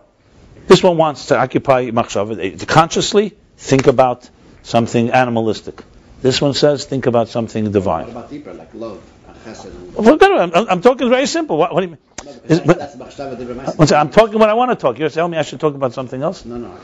This 0.71 0.81
one 0.81 0.95
wants 0.95 1.25
to 1.27 1.37
occupy 1.37 1.89
machshava, 1.91 2.57
to 2.57 2.65
consciously 2.65 3.35
think 3.57 3.87
about 3.87 4.29
something 4.63 5.09
animalistic. 5.11 5.83
This 6.21 6.39
one 6.41 6.53
says 6.53 6.85
think 6.85 7.07
about 7.07 7.27
something 7.27 7.65
What 7.65 7.73
divine. 7.73 8.09
about 8.09 8.29
deeper, 8.29 8.53
like 8.53 8.73
love 8.73 9.01
and 9.27 9.35
chesed? 9.43 9.65
And, 9.65 10.05
Forget 10.05 10.31
it. 10.31 10.55
I'm, 10.55 10.67
I'm 10.69 10.81
talking 10.81 11.09
very 11.09 11.25
simple. 11.25 11.57
What, 11.57 11.73
what 11.73 11.81
do 11.81 11.87
you 11.87 11.91
mean? 11.91 11.99
no, 12.23 12.31
Is- 12.55 12.59
but- 12.61 12.77
that's 12.79 12.95
machshava 12.95 13.35
dibur 13.35 13.53
ma'aser. 13.55 13.77
One 13.77 13.87
second, 13.87 13.99
I'm 14.07 14.11
talking 14.11 14.39
what 14.39 14.49
I 14.49 14.53
want 14.53 14.71
to 14.71 14.77
talk. 14.77 14.97
You're 14.97 15.09
telling 15.09 15.31
me 15.33 15.37
I 15.37 15.41
should 15.41 15.59
talk 15.59 15.75
about 15.75 15.91
something 15.93 16.21
else? 16.21 16.45
No, 16.45 16.55
no. 16.57 16.71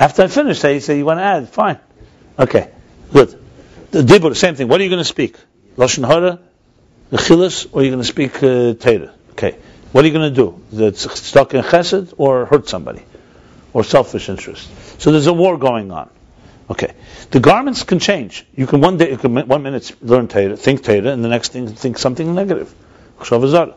After 0.00 0.22
I 0.24 0.26
finish, 0.26 0.58
say, 0.58 0.80
say 0.80 0.98
you 0.98 1.04
want 1.04 1.18
to 1.20 1.22
add. 1.24 1.48
Fine. 1.50 1.78
Okay. 2.36 2.68
Good. 3.12 3.38
The 3.92 4.02
dibur, 4.02 4.34
same 4.34 4.56
thing. 4.56 4.66
What 4.66 4.80
are 4.80 4.84
you 4.84 4.90
going 4.90 4.98
to 5.06 5.12
speak? 5.16 5.36
Lashon 5.76 6.04
hara, 6.06 6.40
the 7.10 7.16
chilas, 7.18 7.66
or 7.72 7.80
are 7.80 7.84
you 7.84 7.90
going 7.90 8.02
to 8.02 8.08
speak 8.08 8.42
uh, 8.42 8.74
Torah? 8.74 9.14
Okay. 9.32 9.56
What 9.96 10.04
are 10.04 10.08
you 10.08 10.12
going 10.12 10.34
to 10.34 10.42
do? 10.42 10.84
It 10.88 10.98
stuck 10.98 11.54
in 11.54 11.62
chesed 11.62 12.12
or 12.18 12.44
hurt 12.44 12.68
somebody? 12.68 13.02
Or 13.72 13.82
selfish 13.82 14.28
interest? 14.28 14.68
So 15.00 15.10
there's 15.10 15.26
a 15.26 15.32
war 15.32 15.56
going 15.56 15.90
on. 15.90 16.10
Okay. 16.68 16.92
The 17.30 17.40
garments 17.40 17.82
can 17.82 17.98
change. 17.98 18.44
You 18.54 18.66
can 18.66 18.82
one 18.82 18.98
day, 18.98 19.12
you 19.12 19.16
can 19.16 19.34
one 19.48 19.62
minute 19.62 19.96
learn 20.02 20.28
Torah, 20.28 20.54
think 20.54 20.84
Torah, 20.84 21.12
and 21.12 21.24
the 21.24 21.30
next 21.30 21.52
thing 21.52 21.68
think 21.68 21.96
something 21.96 22.34
negative. 22.34 22.74
The 23.20 23.74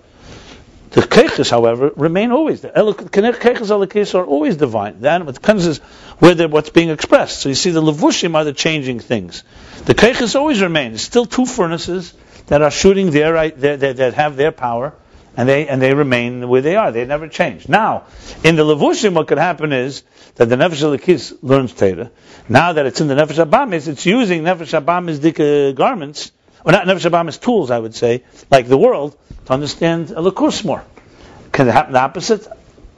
keiches, 0.91 1.50
however, 1.50 1.94
remain 1.96 2.34
always. 2.34 2.60
The 2.60 2.68
keiches 2.68 3.70
alakis 3.72 4.14
are 4.14 4.26
always 4.26 4.58
divine. 4.58 5.00
The 5.00 5.12
animal, 5.12 5.32
depends 5.32 5.68
is 5.68 5.78
where 6.18 6.36
they're, 6.36 6.50
what's 6.50 6.70
being 6.70 6.90
expressed. 6.90 7.40
So 7.40 7.48
you 7.48 7.56
see, 7.56 7.70
the 7.70 7.82
levushim 7.82 8.36
are 8.36 8.44
the 8.44 8.52
changing 8.52 9.00
things. 9.00 9.46
The 9.86 9.96
keiches 9.96 10.36
always 10.36 10.62
remain. 10.62 10.91
There's 10.91 11.02
still 11.02 11.26
two 11.26 11.46
furnaces 11.46 12.14
that 12.48 12.62
are 12.62 12.72
shooting 12.72 13.12
their, 13.12 13.52
their, 13.52 13.78
their 13.78 13.94
that 13.94 14.16
have 14.16 14.36
their 14.36 14.52
power, 14.52 14.94
and 15.38 15.47
they 15.47 15.68
and 15.68 15.81
they 15.81 15.93
remain 15.93 16.47
where 16.47 16.61
they 16.61 16.76
are. 16.76 16.91
They 16.91 17.06
never 17.06 17.27
change. 17.27 17.69
Now, 17.69 18.06
in 18.43 18.56
the 18.56 18.64
levushim, 18.64 19.14
what 19.14 19.27
could 19.27 19.38
happen 19.38 19.73
is 19.73 20.03
that 20.35 20.49
the 20.49 20.56
nefesh 20.56 20.84
alakis 20.84 21.38
learns 21.41 21.73
Torah. 21.73 22.11
Now 22.47 22.73
that 22.73 22.85
it's 22.85 23.01
in 23.01 23.07
the 23.07 23.15
nefesh 23.15 23.45
abamis, 23.45 23.88
it's 23.88 24.06
using 24.06 24.43
nefesh 24.43 24.80
abamis 24.80 25.22
dik 25.22 25.76
garments, 25.76 26.31
or 26.65 26.72
not 26.72 26.85
nefesh 26.85 27.10
abamis 27.10 27.39
tools, 27.39 27.72
I 27.72 27.80
would 27.80 27.95
say, 27.95 28.23
like 28.49 28.68
the 28.68 28.77
world, 28.77 29.18
to 29.45 29.53
understand 29.53 30.07
elokus 30.07 30.65
more. 30.65 30.84
Can 31.51 31.68
it 31.68 31.72
happen 31.72 31.93
the 31.93 31.99
opposite? 31.99 32.47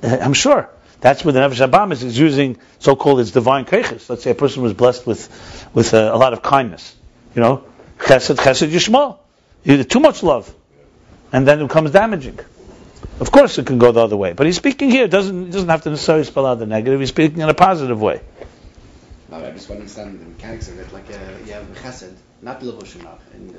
Uh, 0.03 0.17
I'm 0.21 0.33
sure. 0.33 0.69
That's 0.99 1.25
where 1.25 1.31
the 1.33 1.39
Nefesh 1.39 1.67
Abamis 1.67 2.03
is 2.03 2.17
using 2.17 2.57
so-called 2.77 3.19
its 3.19 3.31
divine 3.31 3.65
keiches. 3.65 4.07
Let's 4.07 4.23
say 4.23 4.31
a 4.31 4.35
person 4.35 4.61
was 4.61 4.73
blessed 4.73 5.07
with, 5.07 5.69
with 5.73 5.93
uh, 5.93 6.11
a 6.13 6.17
lot 6.17 6.33
of 6.33 6.43
kindness. 6.43 6.95
You 7.35 7.41
know, 7.41 7.63
chesed, 7.97 8.35
chesed 8.35 8.69
yishmal. 8.69 9.17
Too 9.89 9.99
much 9.99 10.21
love. 10.21 10.53
And 11.31 11.47
then 11.47 11.59
it 11.59 11.67
becomes 11.67 11.91
damaging. 11.91 12.39
Of 13.19 13.31
course 13.31 13.57
it 13.57 13.67
can 13.67 13.77
go 13.77 13.91
the 13.91 14.01
other 14.01 14.17
way. 14.17 14.33
But 14.33 14.47
he's 14.47 14.55
speaking 14.55 14.89
here, 14.89 15.07
doesn't, 15.07 15.51
doesn't 15.51 15.69
have 15.69 15.83
to 15.83 15.91
necessarily 15.91 16.23
spell 16.23 16.45
out 16.45 16.59
the 16.59 16.65
negative. 16.65 16.99
He's 16.99 17.09
speaking 17.09 17.39
in 17.39 17.49
a 17.49 17.53
positive 17.53 18.01
way. 18.01 18.21
No, 19.29 19.37
I 19.37 19.51
just 19.51 19.69
want 19.69 19.77
to 19.79 19.83
understand 19.83 20.19
the 20.19 20.25
mechanics 20.25 20.67
of 20.67 20.79
it. 20.79 20.91
Like 20.91 21.09
uh, 21.09 21.17
you 21.45 21.53
have 21.53 21.65
chesed, 21.75 22.15
not 22.41 22.59
levushim 22.61 23.07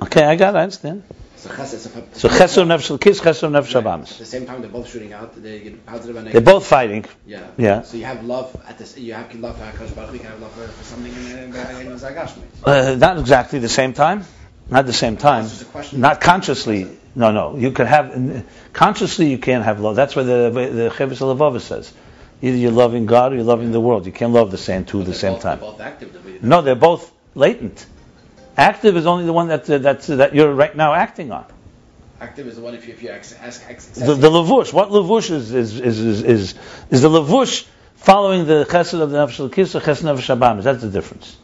Okay, 0.03 0.23
I 0.23 0.35
got 0.35 0.53
it, 0.53 0.57
I 0.57 0.63
understand. 0.63 1.03
So 1.37 1.49
chesed, 1.49 2.15
so, 2.15 2.29
chesed 2.29 2.65
nefesh 2.67 3.01
kis, 3.01 3.19
chesed 3.21 3.49
nefesh. 3.49 4.11
At 4.11 4.17
the 4.17 4.25
same 4.25 4.45
time, 4.45 4.61
they're 4.61 4.69
both 4.69 4.89
shooting 4.89 5.13
out. 5.13 5.41
They 5.41 5.71
positive 5.85 6.15
and 6.17 6.27
They're 6.27 6.41
both 6.41 6.67
fighting. 6.67 7.05
Yeah. 7.25 7.47
Yeah. 7.57 7.81
So 7.81 7.97
you 7.97 8.05
have 8.05 8.23
love 8.23 8.55
at 8.67 8.77
this. 8.77 8.97
You 8.97 9.13
have 9.13 9.33
love 9.35 9.57
for 9.57 9.63
Hakadosh 9.63 9.95
Baruch 9.95 10.09
Hu. 10.09 10.13
You 10.13 10.19
can 10.19 10.29
have 10.29 10.41
love 10.41 10.51
for, 10.51 10.67
for 10.67 10.83
something 10.83 11.11
in, 11.11 11.37
in 11.37 11.51
Zagashmi. 11.53 12.43
Uh, 12.63 12.95
not 12.95 13.17
exactly 13.17 13.59
the 13.59 13.69
same 13.69 13.93
time. 13.93 14.25
Not 14.69 14.85
the 14.85 14.93
same 14.93 15.17
time. 15.17 15.45
It's 15.45 15.53
just 15.53 15.63
a 15.63 15.71
question. 15.71 16.01
Not 16.01 16.21
consciously. 16.21 16.97
No, 17.15 17.31
no. 17.31 17.57
You 17.57 17.71
can 17.71 17.85
have 17.85 18.45
consciously. 18.73 19.29
You 19.29 19.37
can't 19.37 19.63
have 19.63 19.79
love. 19.79 19.95
That's 19.95 20.15
what 20.15 20.23
the 20.23 20.49
the 20.49 20.89
Levava 20.89 21.61
says. 21.61 21.93
Either 22.41 22.57
you're 22.57 22.71
loving 22.71 23.05
God 23.05 23.31
or 23.31 23.35
you're 23.35 23.45
loving 23.45 23.71
the 23.71 23.79
world. 23.79 24.05
You 24.05 24.11
can't 24.11 24.33
love 24.33 24.51
the 24.51 24.57
same 24.57 24.83
two 24.83 24.99
at 25.01 25.05
the 25.05 25.13
same 25.13 25.33
both, 25.33 25.41
time. 25.43 25.59
They're 25.59 25.69
both 25.69 25.81
active. 25.81 26.43
No, 26.43 26.61
they're 26.61 26.75
both 26.75 27.11
latent. 27.35 27.85
Active 28.57 28.97
is 28.97 29.05
only 29.05 29.25
the 29.25 29.33
one 29.33 29.47
that 29.47 29.69
uh, 29.69 29.77
that's 29.77 30.07
that 30.07 30.35
you're 30.35 30.53
right 30.53 30.75
now 30.75 30.93
acting 30.93 31.31
on. 31.31 31.45
Active 32.19 32.47
is 32.47 32.55
the 32.55 32.61
one 32.61 32.73
if 32.75 32.87
you 32.87 32.93
if 32.93 33.01
you 33.01 33.09
ask, 33.09 33.35
ask, 33.41 33.63
ask 33.69 33.93
The, 33.93 34.13
the 34.15 34.29
levush. 34.29 34.73
What 34.73 34.89
levush 34.89 35.31
is 35.31 35.53
is 35.53 35.79
is 35.79 35.99
is 35.99 36.23
is, 36.23 36.55
is 36.89 37.01
the 37.01 37.09
levush 37.09 37.65
following 37.95 38.45
the 38.45 38.65
chesed 38.65 38.99
of 38.99 39.09
the 39.11 39.17
nefesh 39.17 39.39
l'kis 39.39 39.75
or 39.75 39.79
chesed 39.79 40.03
nefesh 40.03 40.35
abamis? 40.35 40.63
That's 40.63 40.81
the 40.81 40.89
difference. 40.89 41.37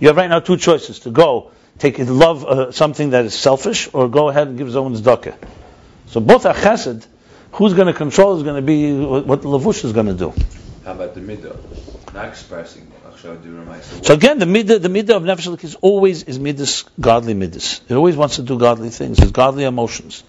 You 0.00 0.08
have 0.08 0.16
right 0.16 0.28
now 0.28 0.40
two 0.40 0.56
choices: 0.56 1.00
to 1.00 1.10
go 1.10 1.50
take 1.78 1.98
love 1.98 2.44
uh, 2.44 2.72
something 2.72 3.10
that 3.10 3.24
is 3.24 3.34
selfish, 3.34 3.88
or 3.92 4.08
go 4.08 4.28
ahead 4.28 4.48
and 4.48 4.58
give 4.58 4.72
someone's 4.72 5.00
tzedakah. 5.00 5.36
So 6.06 6.20
both 6.20 6.46
are 6.46 6.54
chesed. 6.54 7.06
Who's 7.52 7.74
going 7.74 7.86
to 7.86 7.94
control 7.94 8.36
is 8.36 8.42
going 8.42 8.56
to 8.56 8.62
be 8.62 8.92
what 8.92 9.40
levush 9.42 9.84
is 9.84 9.92
going 9.92 10.06
to 10.06 10.14
do. 10.14 10.34
How 10.84 10.92
about 10.92 11.14
the 11.14 11.20
middle? 11.20 11.58
Not 12.12 12.28
expressing. 12.28 12.92
So 14.02 14.14
again, 14.14 14.38
the 14.38 14.46
midah, 14.46 14.80
the 14.80 14.88
midah 14.88 15.16
of 15.16 15.22
nefesh 15.22 15.46
l'kis 15.46 15.76
always 15.80 16.24
is 16.24 16.38
midas, 16.38 16.84
godly 17.00 17.34
midas. 17.34 17.80
It 17.88 17.94
always 17.94 18.16
wants 18.16 18.36
to 18.36 18.42
do 18.42 18.58
godly 18.58 18.90
things. 18.90 19.18
It's 19.18 19.30
godly 19.30 19.64
emotions. 19.64 20.22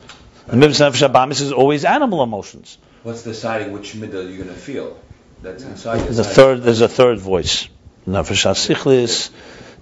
And 0.48 0.60
midas 0.60 0.80
nefesh 0.80 1.08
abamis 1.08 1.42
is 1.42 1.52
always 1.52 1.86
animal 1.86 2.24
emotions. 2.24 2.78
What's 3.04 3.24
deciding 3.24 3.72
which 3.72 3.94
middle 3.96 4.24
you're 4.24 4.44
going 4.44 4.56
to 4.56 4.56
feel? 4.56 4.98
That's 5.42 5.64
inside 5.64 6.00
There's 6.00 6.20
a 6.20 6.24
third. 6.24 6.64
There's 6.64 6.82
a 6.82 6.88
third 6.88 7.20
voice. 7.20 7.68
Nefesh 8.08 8.46
hasichlis. 8.46 9.30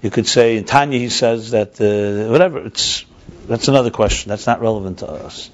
You 0.02 0.10
could 0.12 0.28
say 0.28 0.58
in 0.58 0.66
Tanya 0.66 1.00
he 1.00 1.10
says 1.10 1.52
that 1.52 1.80
uh, 1.82 2.32
whatever. 2.32 2.66
It's 2.66 3.06
that's 3.48 3.68
another 3.68 3.92
question. 3.92 4.30
That's 4.30 4.48
not 4.48 4.62
relevant 4.62 5.00
to 5.00 5.08
us. 5.08 5.50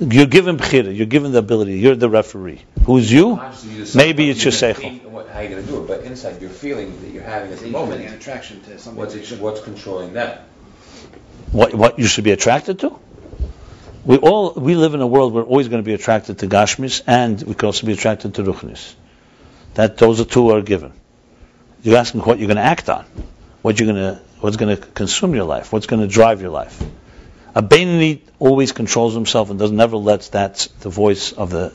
You're 0.00 0.26
given 0.26 0.56
bchira. 0.56 0.94
You're 0.94 1.06
given 1.06 1.32
the 1.32 1.38
ability. 1.38 1.78
You're 1.78 1.94
the 1.94 2.10
referee. 2.10 2.62
Who's 2.84 3.10
you? 3.10 3.40
You 3.70 3.86
Maybe 3.94 4.28
it's 4.28 4.42
your 4.44 4.52
you're 4.52 4.74
seichel. 4.74 5.02
what- 5.10 5.28
How 5.28 5.40
you're 5.40 5.50
going 5.50 5.64
to 5.64 5.68
do 5.70 5.82
it, 5.82 5.86
but 5.88 6.00
inside 6.02 6.40
your 6.40 6.50
feeling 6.50 7.00
that 7.00 7.10
you're 7.10 7.22
having 7.22 7.52
at 7.52 7.58
the 7.58 7.68
You're 7.68 7.82
an 7.82 7.88
moment, 7.90 8.14
attraction 8.14 8.60
to 8.62 8.78
something. 8.78 8.96
what's 9.00 9.12
that 9.14 9.18
you 9.20 9.24
it, 9.24 9.26
should- 9.28 9.40
what's 9.40 9.60
controlling 9.60 10.12
that? 10.14 10.42
What 11.52 11.74
what 11.74 11.98
you 11.98 12.06
should 12.06 12.24
be 12.24 12.32
attracted 12.32 12.80
to? 12.80 12.96
We 14.04 14.16
all 14.18 14.52
we 14.54 14.74
live 14.74 14.94
in 14.94 15.00
a 15.00 15.06
world 15.06 15.32
where 15.32 15.42
we're 15.44 15.48
always 15.48 15.68
going 15.68 15.82
to 15.82 15.86
be 15.86 15.94
attracted 15.94 16.38
to 16.40 16.46
gashmis, 16.48 17.02
and 17.06 17.40
we 17.42 17.54
can 17.54 17.66
also 17.66 17.86
be 17.86 17.92
attracted 17.92 18.34
to 18.34 18.42
ruchnis. 18.42 18.94
That 19.74 19.96
those 19.98 20.20
are 20.20 20.24
two 20.24 20.50
are 20.50 20.62
given. 20.62 20.92
You're 21.82 21.96
asking 21.98 22.20
what 22.22 22.38
you're 22.38 22.48
going 22.48 22.56
to 22.56 22.62
act 22.62 22.88
on, 22.88 23.04
what 23.64 23.80
you're 23.80 23.90
going 23.90 24.14
to 24.14 24.20
what's 24.40 24.58
going 24.58 24.76
to 24.76 24.86
consume 24.88 25.34
your 25.34 25.44
life, 25.44 25.72
what's 25.72 25.86
going 25.86 26.02
to 26.02 26.06
drive 26.06 26.42
your 26.42 26.50
life. 26.50 26.82
A 27.54 27.62
Beinoni 27.62 28.20
always 28.38 28.72
controls 28.72 29.14
himself 29.14 29.48
and 29.48 29.58
doesn't 29.58 29.74
never 29.74 29.96
lets 29.96 30.28
that 30.30 30.68
the 30.80 30.90
voice 30.90 31.32
of 31.32 31.48
the 31.48 31.72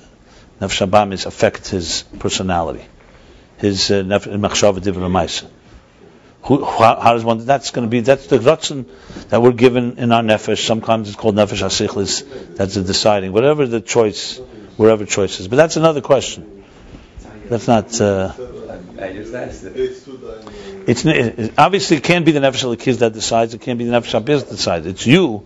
nefesh 0.61 0.87
habamis 0.87 1.25
affect 1.25 1.69
his 1.69 2.03
personality, 2.19 2.85
his 3.57 3.89
uh, 3.89 4.03
nef- 4.03 4.25
machshava 4.25 4.77
divra 4.77 5.09
ma'isa. 5.09 5.49
Who, 6.43 6.63
how, 6.63 6.99
how 6.99 7.13
does 7.13 7.23
one? 7.23 7.43
That's 7.43 7.71
going 7.71 7.87
to 7.87 7.89
be 7.89 8.01
that's 8.01 8.27
the 8.27 8.37
ratzon 8.37 8.85
that 9.29 9.41
we're 9.41 9.51
given 9.53 9.97
in 9.97 10.11
our 10.11 10.21
nefesh. 10.21 10.63
Sometimes 10.63 11.07
it's 11.07 11.17
called 11.17 11.33
nefesh 11.33 11.63
hasichlis. 11.63 12.55
That's 12.55 12.75
the 12.75 12.83
deciding. 12.83 13.33
Whatever 13.33 13.65
the 13.65 13.81
choice, 13.81 14.37
wherever 14.77 15.05
choice 15.05 15.39
is. 15.39 15.47
But 15.47 15.55
that's 15.55 15.75
another 15.75 16.01
question. 16.01 16.65
That's 17.45 17.67
not. 17.67 17.99
Uh, 17.99 18.33
I 19.01 19.13
just 19.13 19.33
asked 19.33 19.63
it. 19.63 19.75
It's 20.89 21.03
too 21.03 21.09
dynamic. 21.09 21.39
it's 21.39 21.49
it, 21.49 21.53
obviously 21.57 21.97
it 21.97 22.03
can't 22.03 22.25
be 22.25 22.31
the 22.31 22.39
nefesh 22.39 22.63
of 22.63 22.71
the 22.71 22.77
kids 22.77 22.99
that 22.99 23.13
decides. 23.13 23.53
It 23.53 23.61
can't 23.61 23.77
be 23.77 23.85
the 23.85 23.91
nefesh 23.91 24.19
habis 24.19 24.41
that 24.41 24.49
decides. 24.49 24.85
It's 24.87 25.05
you. 25.05 25.45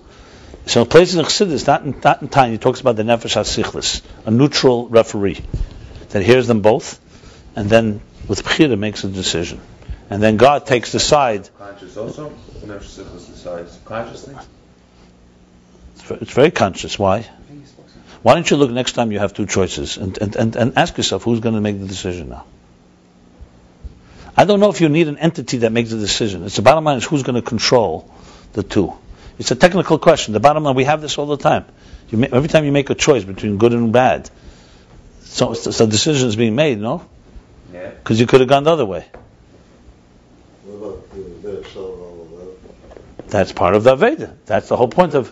So 0.66 0.86
places 0.86 1.16
in 1.16 1.26
Chassidus, 1.26 1.68
not 1.68 1.84
in, 1.84 2.00
not 2.04 2.22
in 2.22 2.30
Tanya, 2.30 2.54
he 2.54 2.58
talks 2.58 2.80
about 2.80 2.96
the 2.96 3.04
nefesh 3.04 3.36
hasichlis, 3.36 4.02
a 4.26 4.32
neutral 4.32 4.88
referee 4.88 5.44
that 6.10 6.24
hears 6.24 6.48
them 6.48 6.62
both, 6.62 7.00
and 7.56 7.70
then 7.70 8.02
with 8.28 8.44
bchira 8.44 8.80
makes 8.80 9.04
a 9.04 9.10
decision. 9.10 9.60
and 10.10 10.24
then 10.24 10.38
God 10.38 10.66
takes 10.66 10.92
the 10.92 11.00
side. 11.00 11.50
Conscious 11.58 11.98
also? 11.98 12.30
Nefesh 12.66 13.00
Sichos 13.00 13.28
decides 13.28 13.78
consciously? 13.84 14.36
It's 16.10 16.34
very 16.34 16.52
conscious. 16.52 16.98
Why? 17.00 17.28
Why 18.22 18.36
don't 18.36 18.50
you 18.50 18.56
look 18.56 18.72
next 18.72 18.94
time 18.94 19.12
you 19.12 19.20
have 19.20 19.34
two 19.34 19.46
choices 19.46 19.98
and, 19.98 20.18
and, 20.18 20.36
and, 20.38 20.56
and 20.56 20.78
ask 20.78 20.96
yourself 20.96 21.24
who's 21.24 21.42
going 21.42 21.56
to 21.56 21.62
make 21.62 21.80
the 21.80 21.88
decision 21.88 22.30
now? 22.30 22.46
I 24.36 24.46
don't 24.46 24.60
know 24.60 24.70
if 24.70 24.82
you 24.82 24.90
need 24.90 25.08
an 25.08 25.18
entity 25.18 25.58
that 25.60 25.72
makes 25.72 25.92
the 25.92 25.98
decision. 25.98 26.44
It's 26.44 26.56
the 26.56 26.62
bottom 26.62 26.84
line 26.84 26.98
is 26.98 27.06
who's 27.06 27.24
going 27.24 27.36
to 27.36 27.42
control 27.42 28.12
the 28.54 28.64
two. 28.64 28.94
It's 29.38 29.52
a 29.52 29.56
technical 29.56 30.00
question. 30.00 30.34
The 30.34 30.40
bottom 30.40 30.64
line, 30.64 30.76
we 30.76 30.86
have 30.86 31.02
this 31.02 31.18
all 31.18 31.26
the 31.26 31.38
time. 31.38 31.66
You 32.10 32.18
ma- 32.18 32.28
every 32.32 32.50
time 32.50 32.66
you 32.66 32.72
make 32.72 32.90
a 32.90 32.96
choice 32.96 33.24
between 33.24 33.58
good 33.58 33.74
and 33.74 33.92
bad, 33.94 34.30
so, 35.22 35.54
so 35.54 35.86
decision 35.86 36.28
is 36.28 36.36
being 36.36 36.56
made, 36.56 36.80
no? 36.80 37.06
Yeah. 37.72 37.90
Because 37.90 38.20
you 38.20 38.28
could 38.28 38.42
have 38.42 38.50
gone 38.50 38.64
the 38.64 38.72
other 38.72 38.86
way. 38.86 39.06
What 40.64 40.76
about 40.76 41.12
the 41.12 41.22
Ber 41.22 41.64
Shal 41.70 41.94
and 41.94 42.02
all 42.02 42.22
of 42.22 43.18
that? 43.18 43.28
That's 43.30 43.52
part 43.52 43.76
of 43.76 43.84
the 43.84 43.96
Veda. 43.96 44.36
That's 44.46 44.68
the 44.68 44.78
whole 44.78 44.88
point 44.88 45.16
of 45.16 45.28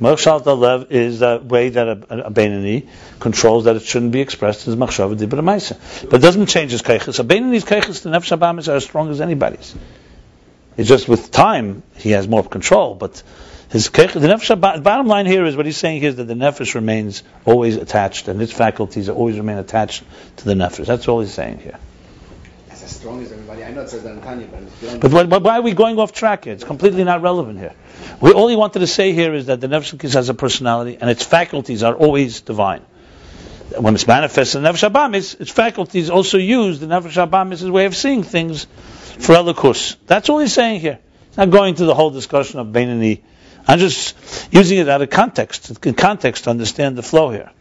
So- 0.00 0.16
so- 0.16 0.40
Machshav 0.40 0.58
Lev 0.58 0.92
is 0.92 1.18
the 1.20 1.40
way 1.44 1.68
that 1.68 1.88
a, 1.88 1.98
a, 2.10 2.18
a 2.26 2.30
Beinoni 2.30 2.88
controls 3.18 3.64
that 3.64 3.76
it 3.76 3.82
shouldn't 3.82 4.12
be 4.12 4.20
expressed 4.20 4.66
as 4.66 4.76
Machshav 4.76 5.16
Dibra 5.16 5.40
Maisa. 5.42 5.76
But 6.08 6.20
it 6.20 6.22
doesn't 6.22 6.46
change 6.46 6.72
his 6.72 6.82
keiches. 6.82 7.18
A 7.18 7.24
keiches, 7.24 8.02
the 8.02 8.10
Nefesh 8.10 8.36
Abamis 8.36 8.68
are 8.68 8.76
as 8.76 8.84
strong 8.84 9.10
as 9.10 9.20
anybody's. 9.20 9.74
It's 10.76 10.88
just 10.88 11.08
with 11.08 11.30
time, 11.30 11.82
he 11.96 12.12
has 12.12 12.26
more 12.26 12.44
control, 12.44 12.94
but 12.94 13.22
his 13.70 13.90
keiches, 13.90 14.20
the 14.20 14.28
Nefesh 14.28 14.82
bottom 14.82 15.06
line 15.06 15.26
here 15.26 15.44
is 15.44 15.56
what 15.56 15.66
he's 15.66 15.76
saying 15.76 16.00
here 16.00 16.08
is 16.10 16.16
that 16.16 16.24
the 16.24 16.34
Nefesh 16.34 16.74
remains 16.74 17.22
always 17.44 17.76
attached, 17.76 18.28
and 18.28 18.40
its 18.40 18.52
faculties 18.52 19.08
always 19.08 19.36
remain 19.36 19.58
attached 19.58 20.02
to 20.38 20.44
the 20.44 20.54
Nefesh. 20.54 20.86
That's 20.86 21.06
all 21.08 21.20
he's 21.20 21.34
saying 21.34 21.58
here. 21.58 21.78
As 22.90 22.96
strong 22.96 23.22
as 23.22 23.30
everybody. 23.30 23.62
I 23.62 23.70
know 23.70 23.86
but 25.00 25.28
But 25.28 25.42
why, 25.44 25.58
are 25.58 25.62
we 25.62 25.74
going 25.74 26.00
off 26.00 26.12
track 26.12 26.44
here? 26.44 26.54
It's 26.54 26.64
completely 26.64 27.04
not 27.04 27.22
relevant 27.22 27.60
here. 27.60 27.72
We, 28.20 28.32
all 28.32 28.48
he 28.48 28.56
wanted 28.56 28.80
to 28.80 28.88
say 28.88 29.12
here 29.12 29.32
is 29.32 29.46
that 29.46 29.60
the 29.60 29.68
Nefesh 29.68 30.12
has 30.12 30.28
a 30.28 30.34
personality 30.34 30.98
and 31.00 31.08
its 31.08 31.24
faculties 31.24 31.84
are 31.84 31.94
always 31.94 32.40
divine. 32.40 32.82
When 33.78 33.94
it's 33.94 34.08
manifest 34.08 34.56
in 34.56 34.62
Nefesh 34.62 34.90
Abamis, 34.90 35.40
its 35.40 35.52
faculties 35.52 36.10
also 36.10 36.36
use 36.36 36.80
the 36.80 36.86
Nefesh 36.86 37.24
Abamis' 37.24 37.70
way 37.70 37.86
of 37.86 37.94
seeing 37.94 38.24
things 38.24 38.64
for 38.64 39.36
Elokus. 39.36 39.96
That's 40.08 40.28
all 40.28 40.40
he's 40.40 40.52
saying 40.52 40.80
here. 40.80 40.98
Not 41.36 41.50
going 41.50 41.76
to 41.76 41.84
the 41.84 41.94
whole 41.94 42.10
discussion 42.10 42.58
of 42.58 42.66
Beinoni. 42.68 43.20
I'm 43.68 43.78
just 43.78 44.16
using 44.52 44.78
it 44.78 44.88
out 44.88 45.00
of 45.00 45.10
context, 45.10 45.86
in 45.86 45.94
context 45.94 46.44
to 46.44 46.50
understand 46.50 46.98
the 46.98 47.04
flow 47.04 47.30
here. 47.30 47.52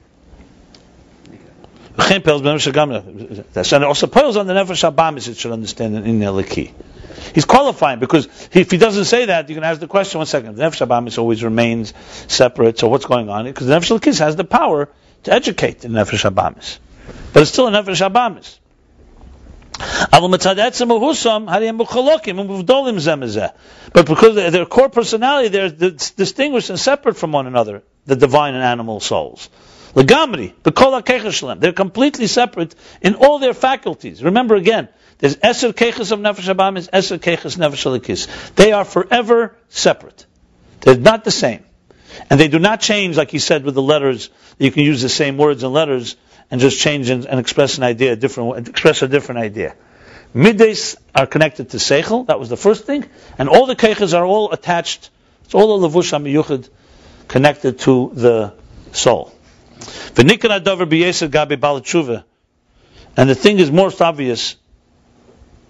Hashem 1.99 3.83
also 3.83 4.07
pearls 4.07 4.37
on 4.37 4.47
the 4.47 4.53
nefesh 4.53 4.89
abamis. 4.89 5.27
It 5.27 5.37
should 5.37 5.51
understand 5.51 5.95
in 5.95 6.19
the 6.19 6.71
He's 7.33 7.45
qualifying 7.45 7.99
because 7.99 8.27
if 8.53 8.71
he 8.71 8.77
doesn't 8.77 9.05
say 9.05 9.25
that, 9.25 9.49
you 9.49 9.55
can 9.55 9.63
ask 9.63 9.79
the 9.79 9.87
question. 9.87 10.19
One 10.19 10.27
second, 10.27 10.55
the 10.55 10.63
nefesh 10.63 10.85
abamis 10.85 11.17
always 11.17 11.43
remains 11.43 11.93
separate. 12.27 12.79
So 12.79 12.87
what's 12.87 13.05
going 13.05 13.29
on? 13.29 13.45
Because 13.45 13.67
the 13.67 13.73
nefesh 13.73 13.99
lekis 13.99 14.19
has 14.19 14.35
the 14.35 14.43
power 14.43 14.89
to 15.23 15.33
educate 15.33 15.81
the 15.81 15.89
nefesh 15.89 16.29
abamis, 16.29 16.79
but 17.33 17.41
it's 17.41 17.51
still 17.51 17.67
a 17.67 17.71
nefesh 17.71 18.07
abamis. 18.07 18.57
But 23.93 24.05
because 24.05 24.35
their 24.35 24.65
core 24.65 24.89
personality, 24.89 25.47
they're 25.49 25.69
distinguished 25.69 26.69
and 26.69 26.79
separate 26.79 27.15
from 27.15 27.31
one 27.31 27.47
another, 27.47 27.83
the 28.05 28.17
divine 28.17 28.55
and 28.55 28.63
animal 28.63 28.99
souls. 28.99 29.49
Legamri, 29.99 30.53
b'kol 30.63 30.93
ha'keches 30.93 31.35
shalem. 31.35 31.59
They're 31.59 31.73
completely 31.73 32.27
separate 32.27 32.73
in 33.01 33.15
all 33.15 33.39
their 33.39 33.53
faculties. 33.53 34.23
Remember 34.23 34.55
again, 34.55 34.87
there's 35.17 35.35
eser 35.35 35.73
keches 35.73 36.13
of 36.13 36.19
nefesh 36.19 36.53
abamis, 36.53 36.89
eser 36.89 37.19
keches 37.19 37.57
nefesh 37.57 37.85
Elokis. 37.85 38.55
They 38.55 38.71
are 38.71 38.85
forever 38.85 39.57
separate. 39.67 40.25
They're 40.79 40.95
not 40.95 41.25
the 41.25 41.31
same. 41.31 41.65
And 42.29 42.39
they 42.39 42.47
do 42.47 42.59
not 42.59 42.79
change, 42.79 43.17
like 43.17 43.29
he 43.29 43.39
said 43.39 43.65
with 43.65 43.75
the 43.75 43.81
letters. 43.81 44.29
You 44.57 44.71
can 44.71 44.83
use 44.83 45.01
the 45.01 45.09
same 45.09 45.37
words 45.37 45.63
and 45.63 45.73
letters 45.73 46.15
and 46.49 46.61
just 46.61 46.79
change 46.79 47.09
and, 47.09 47.25
and 47.25 47.37
express 47.37 47.77
an 47.77 47.83
idea, 47.83 48.13
a 48.13 48.15
different, 48.15 48.69
express 48.69 49.01
a 49.01 49.07
different 49.09 49.41
idea. 49.41 49.75
Middays 50.33 50.95
are 51.13 51.27
connected 51.27 51.71
to 51.71 51.77
Seichel, 51.77 52.27
that 52.27 52.39
was 52.39 52.47
the 52.47 52.57
first 52.57 52.85
thing, 52.85 53.03
and 53.37 53.49
all 53.49 53.65
the 53.65 53.75
Keiches 53.75 54.17
are 54.17 54.25
all 54.25 54.51
attached, 54.51 55.09
it's 55.43 55.55
all 55.55 55.83
a 55.83 55.89
Levush 55.89 56.11
HaMiyuchid 56.17 56.69
connected 57.27 57.79
to 57.79 58.11
the 58.13 58.53
soul. 58.91 59.33
And 63.15 63.29
the 63.29 63.35
thing 63.35 63.59
is 63.59 63.71
most 63.71 64.01
obvious 64.01 64.55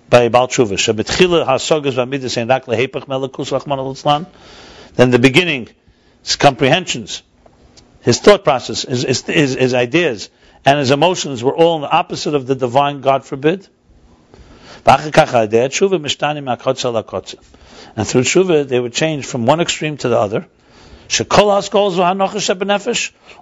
by 0.10 0.30
Bal 0.30 0.48
Tshuva. 0.48 0.77
Then 4.95 5.11
the 5.11 5.19
beginning, 5.19 5.69
his 6.23 6.36
comprehensions, 6.36 7.22
his 8.02 8.19
thought 8.19 8.44
process, 8.44 8.84
his, 8.84 9.03
his, 9.03 9.22
his, 9.26 9.53
his 9.56 9.73
ideas, 9.73 10.30
and 10.65 10.80
his 10.80 10.91
emotions 10.91 11.44
were 11.44 11.56
all 11.56 11.80
the 11.80 11.90
opposite 11.90 12.34
of 12.34 12.48
the 12.48 12.56
divine, 12.56 13.02
God 13.02 13.23
forbid. 13.23 13.68
And 17.95 18.07
through 18.07 18.23
tshuva, 18.23 18.68
they 18.68 18.80
would 18.80 18.94
change 18.94 19.26
from 19.26 19.45
one 19.45 19.61
extreme 19.61 19.98
to 19.98 20.10
the 20.10 20.18
other. 20.18 20.48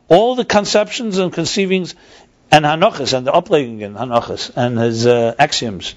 All 0.08 0.36
the 0.36 0.46
conceptions 0.48 1.18
and 1.18 1.34
conceivings 1.34 1.96
and 2.50 2.66
hanochas 2.66 3.14
and 3.14 3.28
the 3.28 3.32
uplegging 3.32 3.84
and 3.84 3.96
hanochas 3.96 4.52
and 4.56 4.80
his 4.80 5.06
uh, 5.06 5.36
axioms 5.38 5.96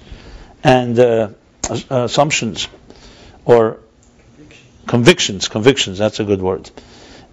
and 0.64 0.98
uh, 0.98 1.28
uh, 1.70 2.04
assumptions 2.04 2.68
or 3.44 3.78
convictions, 4.86 5.48
convictions, 5.48 5.98
that's 5.98 6.18
a 6.20 6.24
good 6.24 6.42
word. 6.42 6.70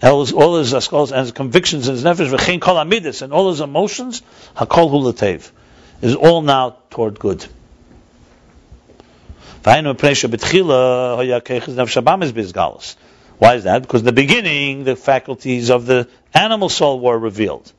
All 0.04 0.20
his, 0.20 0.32
all 0.34 0.58
his 0.58 0.74
askalos 0.74 1.12
and 1.12 1.22
his 1.22 1.32
convictions 1.32 1.88
and 1.88 1.98
his 1.98 2.06
nefesh, 2.06 2.30
v'chein 2.32 2.62
kol 2.62 2.76
amidus, 2.76 3.24
and 3.24 3.34
all 3.34 3.50
his 3.50 3.62
emotions, 3.62 4.22
hakol 4.56 4.92
hulatev, 4.92 5.50
is 6.02 6.14
all 6.14 6.44
now 6.44 6.78
toward 6.92 7.18
good. 7.18 7.40
V'hainu 9.64 9.96
pnei 9.96 10.14
shebetchila 10.14 11.16
hoya 11.16 11.42
keiches 11.42 11.74
nefesh 11.74 12.00
abamis 12.00 12.32
bizgalus. 12.32 12.96
Why 13.40 13.56
is 13.56 13.64
that? 13.66 13.82
Because 13.84 14.02
in 14.02 14.06
the 14.06 14.14
beginning, 14.14 14.84
the 14.84 14.96
faculties 14.96 15.70
of 15.70 15.86
the 15.86 16.08
animal 16.34 16.70
soul 16.70 17.00
were 17.00 17.18
revealed, 17.18 17.72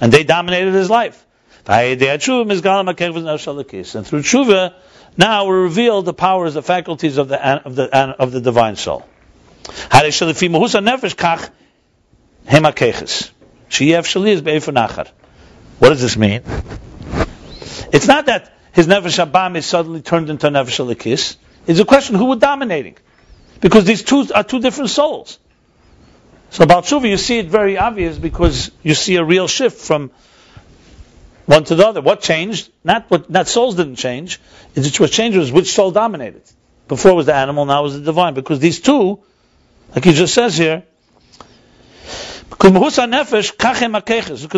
and 0.00 0.12
they 0.12 0.24
dominated 0.24 0.74
his 0.74 0.90
life. 0.90 1.24
And 1.66 2.00
through 2.00 2.02
tshuva, 4.20 4.74
now 5.16 5.46
were 5.46 5.62
revealed 5.62 6.04
the 6.04 6.12
powers, 6.12 6.54
the 6.54 6.62
faculties 6.62 7.16
of 7.16 7.28
the 7.28 7.40
of 7.66 7.74
the 7.76 7.84
of 7.94 8.32
the 8.32 8.40
divine 8.40 8.76
soul. 8.76 9.06
What 15.78 15.88
does 15.88 16.02
this 16.02 16.16
mean? 16.16 16.42
It's 17.92 18.06
not 18.06 18.26
that 18.26 18.52
his 18.72 18.86
nefesh 18.86 19.24
abam 19.24 19.56
is 19.56 19.64
suddenly 19.66 20.02
turned 20.02 20.28
into 20.28 20.48
nefesh 20.48 20.84
Elokis. 20.84 21.36
It's 21.66 21.80
a 21.80 21.84
question 21.84 22.16
who 22.16 22.26
was 22.26 22.40
dominating, 22.40 22.96
because 23.64 23.86
these 23.86 24.02
two 24.02 24.26
are 24.34 24.44
two 24.44 24.60
different 24.60 24.90
souls. 24.90 25.38
So 26.50 26.64
about 26.64 26.84
Tshuva, 26.84 27.08
you 27.08 27.16
see 27.16 27.38
it 27.38 27.46
very 27.46 27.78
obvious 27.78 28.18
because 28.18 28.70
you 28.82 28.92
see 28.92 29.16
a 29.16 29.24
real 29.24 29.48
shift 29.48 29.80
from 29.80 30.10
one 31.46 31.64
to 31.64 31.74
the 31.74 31.86
other. 31.86 32.02
What 32.02 32.20
changed? 32.20 32.70
Not 32.84 33.10
what 33.10 33.30
not 33.30 33.48
souls 33.48 33.76
didn't 33.76 33.96
change. 33.96 34.38
It's 34.74 35.00
what 35.00 35.10
changed 35.12 35.38
was 35.38 35.50
which 35.50 35.72
soul 35.72 35.92
dominated. 35.92 36.42
Before 36.88 37.12
it 37.12 37.14
was 37.14 37.24
the 37.24 37.34
animal, 37.34 37.64
now 37.64 37.80
it 37.80 37.84
was 37.84 37.94
the 37.98 38.04
divine. 38.04 38.34
Because 38.34 38.58
these 38.58 38.80
two, 38.80 39.20
like 39.94 40.04
he 40.04 40.12
just 40.12 40.34
says 40.34 40.58
here, 40.58 40.82
because 42.50 42.72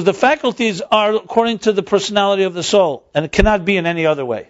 the 0.04 0.16
faculties 0.18 0.82
are 0.82 1.14
according 1.14 1.58
to 1.60 1.72
the 1.72 1.84
personality 1.84 2.42
of 2.42 2.54
the 2.54 2.64
soul, 2.64 3.04
and 3.14 3.24
it 3.24 3.30
cannot 3.30 3.64
be 3.64 3.76
in 3.76 3.86
any 3.86 4.04
other 4.04 4.24
way. 4.24 4.48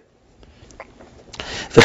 The 1.77 1.83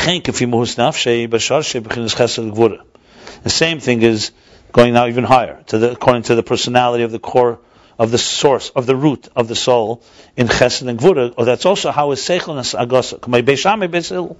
same 3.47 3.81
thing 3.81 4.03
is 4.03 4.31
going 4.73 4.95
now 4.95 5.07
even 5.07 5.25
higher, 5.25 5.63
to 5.67 5.79
the, 5.79 5.91
according 5.93 6.23
to 6.23 6.35
the 6.35 6.43
personality 6.43 7.05
of 7.05 7.13
the 7.13 7.19
core, 7.19 7.59
of 7.99 8.11
the 8.11 8.17
source, 8.17 8.71
of 8.71 8.87
the 8.87 8.97
root 8.97 9.29
of 9.37 9.49
the 9.49 9.55
soul 9.55 10.03
in 10.35 10.49
chesed 10.49 10.89
and 10.89 10.99
gvura. 10.99 11.35
Or 11.37 11.45
that's 11.45 11.67
also 11.67 11.91
how 11.91 12.11
is 12.13 12.21
seichel 12.21 12.57
and 12.57 12.91
agosa. 12.91 13.21
K'may 13.21 13.43
beishamay 13.43 13.89
beisil. 13.89 14.37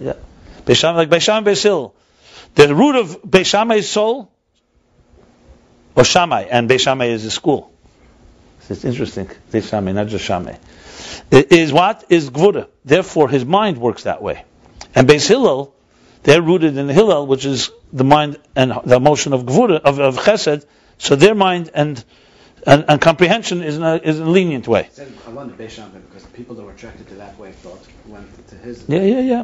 Yeah, 0.00 0.14
like 0.66 1.10
beishamay 1.10 1.44
beisil. 1.44 1.92
The 2.56 2.74
root 2.74 2.96
of 2.96 3.22
beishamay's 3.22 3.88
soul 3.88 4.32
or 5.94 6.02
Shammai, 6.04 6.42
and 6.50 6.68
Beis 6.68 7.10
is 7.10 7.24
a 7.24 7.30
school. 7.30 7.72
It's 8.68 8.84
interesting. 8.84 9.30
Beis 9.52 9.94
not 9.94 10.08
just 10.08 10.24
Shammai. 10.24 10.56
I- 11.32 11.46
Is 11.50 11.72
what? 11.72 12.04
Is 12.08 12.30
Gvura. 12.30 12.66
Therefore, 12.84 13.28
his 13.28 13.44
mind 13.44 13.78
works 13.78 14.02
that 14.02 14.20
way. 14.22 14.44
And 14.95 15.07
Beis 15.07 15.27
Hillel, 15.27 15.73
they're 16.23 16.41
rooted 16.41 16.77
in 16.77 16.89
Hillel, 16.89 17.27
which 17.27 17.45
is 17.45 17.71
the 17.91 18.03
mind 18.03 18.37
and 18.55 18.73
the 18.85 18.95
emotion 18.95 19.33
of 19.33 19.43
Gvura, 19.43 19.79
of, 19.79 19.99
of 19.99 20.17
Chesed, 20.17 20.65
so 20.97 21.15
their 21.15 21.35
mind 21.35 21.71
and 21.73 22.03
And, 22.65 22.85
and 22.89 23.01
comprehension 23.01 23.63
is 23.63 23.77
in, 23.77 23.83
a, 23.83 23.95
is 23.95 24.19
in 24.19 24.27
a 24.27 24.29
lenient 24.29 24.67
way. 24.67 24.83
He 24.83 24.93
said, 24.93 25.11
I 25.27 25.31
wanted 25.31 25.57
Beis 25.57 25.71
Shammai 25.71 25.97
because 26.07 26.23
the 26.23 26.29
people 26.29 26.53
that 26.55 26.63
were 26.63 26.71
attracted 26.71 27.07
to 27.07 27.15
that 27.15 27.33
way 27.39 27.49
of 27.49 27.55
thought 27.55 27.83
went 28.05 28.27
to 28.49 28.55
his. 28.55 28.85
Yeah, 28.87 29.01
yeah, 29.01 29.19
yeah. 29.19 29.43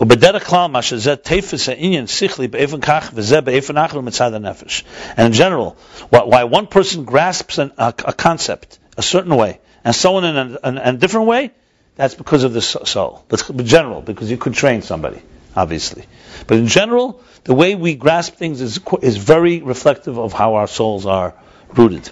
ובדרך 0.00 0.46
כלל 0.46 0.66
מה 0.66 0.82
שזה 0.82 1.16
תפס 1.16 1.68
העניין 1.68 2.06
שכלי 2.06 2.48
באופן 2.48 2.80
כך 2.80 3.10
וזה 3.14 3.40
באופן 3.40 3.76
אחר 3.76 4.00
מצד 4.00 4.34
הנפש. 4.34 4.84
And 5.16 5.26
in 5.26 5.32
general, 5.32 5.76
why, 6.10 6.22
why 6.24 6.44
one 6.44 6.66
person 6.66 7.04
grasps 7.04 7.58
an, 7.58 7.72
a, 7.76 7.92
a 8.04 8.12
concept 8.12 8.78
a 8.96 9.02
certain 9.02 9.34
way 9.34 9.58
and 9.84 9.94
someone 9.94 10.24
in 10.24 10.36
a, 10.36 10.68
in 10.68 10.78
a 10.78 10.92
different 10.92 11.26
way, 11.26 11.50
that's 11.97 12.13
because 12.13 12.43
of 12.43 12.53
the 12.53 12.61
soul. 12.61 13.25
That's 13.27 13.49
general, 13.49 14.01
because 14.01 14.29
you 14.29 14.37
could 14.37 14.53
train 14.53 14.83
somebody, 14.83 15.19
obviously. 15.55 16.05
But 16.45 16.57
in 16.59 16.67
general, 16.67 17.21
the 17.43 17.55
way 17.55 17.73
we 17.73 17.95
grasp 17.95 18.35
things 18.35 18.61
is, 18.61 18.79
is 19.01 19.17
very 19.17 19.61
reflective 19.61 20.19
of 20.19 20.31
how 20.31 20.55
our 20.55 20.67
souls 20.67 21.07
are 21.07 21.33
rooted. 21.73 22.09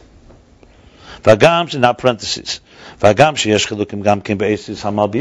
Vagam, 1.22 1.74
in 1.74 1.86
our 1.86 1.94
parentheses. 1.94 2.62
Vagam 3.00 3.36
sheyesh 3.36 4.04
gam 4.04 4.22
kim 4.22 4.38
be'esis 4.40 4.84
hamal. 4.84 5.12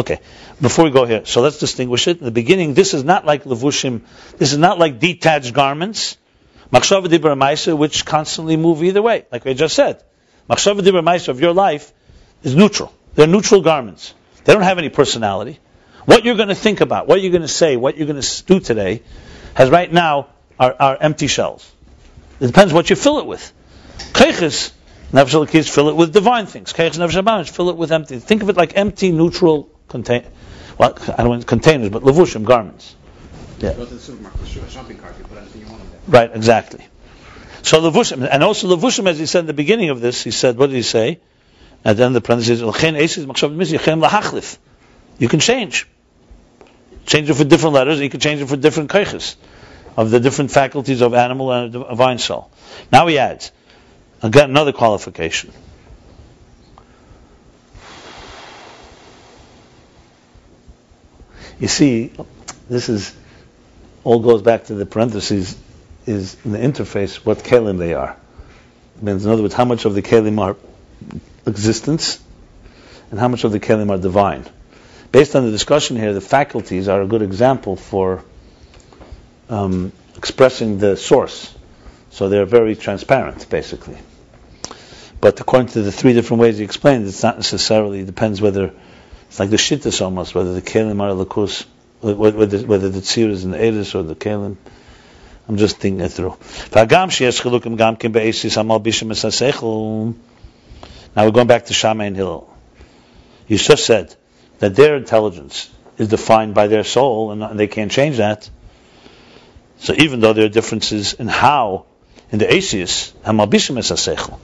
Okay, 0.00 0.20
before 0.60 0.84
we 0.84 0.90
go 0.90 1.06
here, 1.06 1.24
so 1.24 1.40
let's 1.40 1.58
distinguish 1.58 2.08
it. 2.08 2.18
In 2.18 2.24
the 2.24 2.32
beginning, 2.32 2.74
this 2.74 2.94
is 2.94 3.04
not 3.04 3.24
like 3.24 3.44
levushim, 3.44 4.02
this 4.38 4.52
is 4.52 4.58
not 4.58 4.80
like 4.80 4.98
detached 4.98 5.54
garments. 5.54 6.18
Makshava 6.72 7.78
which 7.78 8.04
constantly 8.04 8.56
move 8.56 8.82
either 8.82 9.00
way, 9.00 9.24
like 9.30 9.44
we 9.44 9.54
just 9.54 9.76
said. 9.76 10.02
Makshava 10.50 11.28
of 11.28 11.40
your 11.40 11.52
life 11.52 11.92
is 12.44 12.54
neutral. 12.54 12.92
They're 13.14 13.26
neutral 13.26 13.62
garments. 13.62 14.14
They 14.44 14.52
don't 14.52 14.62
have 14.62 14.78
any 14.78 14.90
personality. 14.90 15.58
What 16.04 16.24
you're 16.24 16.36
going 16.36 16.48
to 16.48 16.54
think 16.54 16.80
about, 16.80 17.08
what 17.08 17.20
you're 17.22 17.32
going 17.32 17.42
to 17.42 17.48
say, 17.48 17.76
what 17.76 17.96
you're 17.96 18.06
going 18.06 18.20
to 18.20 18.44
do 18.44 18.60
today, 18.60 19.02
has 19.54 19.70
right 19.70 19.90
now 19.92 20.28
are, 20.60 20.76
are 20.78 20.96
empty 21.00 21.26
shells. 21.26 21.70
It 22.40 22.46
depends 22.46 22.72
what 22.72 22.90
you 22.90 22.96
fill 22.96 23.18
it 23.18 23.26
with. 23.26 23.52
Keiches, 24.12 24.72
Nefesh 25.12 25.46
Elokis, 25.46 25.68
fill 25.68 25.88
it 25.88 25.96
with 25.96 26.12
divine 26.12 26.46
things. 26.46 26.72
Keiches 26.72 26.98
Nefesh 26.98 27.48
fill 27.48 27.70
it 27.70 27.76
with 27.76 27.90
empty. 27.90 28.18
Think 28.18 28.42
of 28.42 28.50
it 28.50 28.56
like 28.56 28.76
empty, 28.76 29.12
neutral 29.12 29.70
contain. 29.88 30.24
Well, 30.76 30.98
I 31.16 31.18
don't 31.18 31.28
want 31.28 31.46
containers, 31.46 31.88
but 31.88 32.02
levushim 32.02 32.44
garments. 32.44 32.94
Go 33.60 33.72
to 33.72 33.84
the 33.86 33.98
supermarket, 33.98 34.40
the 34.40 34.68
shopping 34.68 34.98
cart, 34.98 35.14
you 35.16 35.24
put 35.24 35.38
anything 35.38 35.62
you 35.62 35.68
want 35.68 35.82
in 35.82 35.90
there. 35.90 36.00
Right, 36.08 36.36
exactly. 36.36 36.84
So 37.62 37.80
levushim, 37.80 38.28
and 38.30 38.42
also 38.42 38.76
levushim, 38.76 39.08
as 39.08 39.18
he 39.18 39.24
said 39.24 39.40
in 39.40 39.46
the 39.46 39.54
beginning 39.54 39.88
of 39.88 40.00
this, 40.02 40.22
he 40.22 40.32
said, 40.32 40.58
what 40.58 40.66
did 40.66 40.76
he 40.76 40.82
say? 40.82 41.20
At 41.84 41.96
then 41.96 42.12
the 42.12 42.20
parentheses, 42.20 42.62
"L'chein 42.62 42.94
esis 42.94 43.26
machshav 43.26 43.54
mis 43.54 43.70
yechem 43.70 44.02
lahachlif." 44.02 44.56
You 45.18 45.28
can 45.28 45.40
change. 45.40 45.86
Change 47.06 47.28
it 47.28 47.34
for 47.34 47.44
different 47.44 47.74
letters. 47.74 48.00
You 48.00 48.08
can 48.08 48.20
change 48.20 48.40
it 48.40 48.46
for 48.46 48.56
different 48.56 48.90
keiches 48.90 49.36
of 49.96 50.10
the 50.10 50.18
different 50.18 50.50
faculties 50.50 51.02
of 51.02 51.14
animal 51.14 51.52
and 51.52 51.72
divine 51.72 52.18
soul. 52.18 52.50
Now 52.90 53.06
he 53.06 53.18
adds, 53.18 53.52
again, 54.22 54.50
another 54.50 54.72
qualification. 54.72 55.52
You 61.60 61.68
see, 61.68 62.12
this 62.68 62.88
is 62.88 63.14
all 64.02 64.20
goes 64.20 64.42
back 64.42 64.64
to 64.64 64.74
the 64.74 64.86
parentheses 64.86 65.56
is 66.06 66.36
in 66.44 66.52
the 66.52 66.58
interface 66.58 67.16
what 67.16 67.38
kelim 67.38 67.78
they 67.78 67.94
are. 67.94 68.16
It 68.96 69.02
means, 69.02 69.24
in 69.24 69.30
other 69.30 69.42
words, 69.42 69.54
how 69.54 69.64
much 69.64 69.84
of 69.84 69.94
the 69.94 70.02
kelim 70.02 70.40
are 70.40 70.56
existence 71.46 72.22
and 73.10 73.20
how 73.20 73.28
much 73.28 73.44
of 73.44 73.52
the 73.52 73.60
kelim 73.60 73.90
are 73.90 73.98
divine. 73.98 74.44
Based 75.12 75.36
on 75.36 75.44
the 75.44 75.50
discussion 75.50 75.96
here, 75.96 76.12
the 76.12 76.20
faculties 76.20 76.88
are 76.88 77.02
a 77.02 77.06
good 77.06 77.22
example 77.22 77.76
for 77.76 78.24
um, 79.48 79.92
expressing 80.16 80.78
the 80.78 80.96
source. 80.96 81.54
So 82.10 82.28
they're 82.28 82.46
very 82.46 82.76
transparent, 82.76 83.48
basically. 83.48 83.98
But 85.20 85.40
according 85.40 85.68
to 85.68 85.82
the 85.82 85.92
three 85.92 86.12
different 86.12 86.40
ways 86.40 86.58
he 86.58 86.64
explained, 86.64 87.06
it's 87.06 87.22
not 87.22 87.36
necessarily, 87.36 88.04
depends 88.04 88.40
whether, 88.40 88.72
it's 89.28 89.38
like 89.38 89.50
the 89.50 89.56
shittas 89.56 90.02
almost, 90.02 90.34
whether 90.34 90.52
the 90.52 90.62
kelim 90.62 91.00
are 91.00 91.24
lakus, 91.24 91.64
whether, 92.00 92.58
whether 92.66 92.88
the 92.88 93.00
tzir 93.00 93.30
is 93.30 93.44
in 93.44 93.52
the 93.52 93.58
edis 93.58 93.94
or 93.94 94.02
the 94.02 94.14
kelim. 94.14 94.56
I'm 95.48 95.56
just 95.56 95.78
thinking 95.78 96.04
it 96.04 96.10
through. 96.10 96.36
Now 101.16 101.24
we're 101.24 101.32
going 101.32 101.46
back 101.46 101.66
to 101.66 101.74
Shammai 101.74 102.06
and 102.06 102.16
Hillel. 102.16 102.52
Just 103.48 103.86
said 103.86 104.14
that 104.58 104.74
their 104.74 104.96
intelligence 104.96 105.70
is 105.96 106.08
defined 106.08 106.54
by 106.54 106.66
their 106.66 106.84
soul 106.84 107.30
and 107.30 107.58
they 107.58 107.68
can't 107.68 107.90
change 107.90 108.16
that. 108.16 108.50
So 109.78 109.94
even 109.96 110.20
though 110.20 110.32
there 110.32 110.46
are 110.46 110.48
differences 110.48 111.12
in 111.14 111.28
how, 111.28 111.86
in 112.32 112.38
the 112.38 112.52
Asius, 112.52 113.12
Hamalbishim 113.24 113.78
es 113.78 113.90
seichel. 113.92 114.38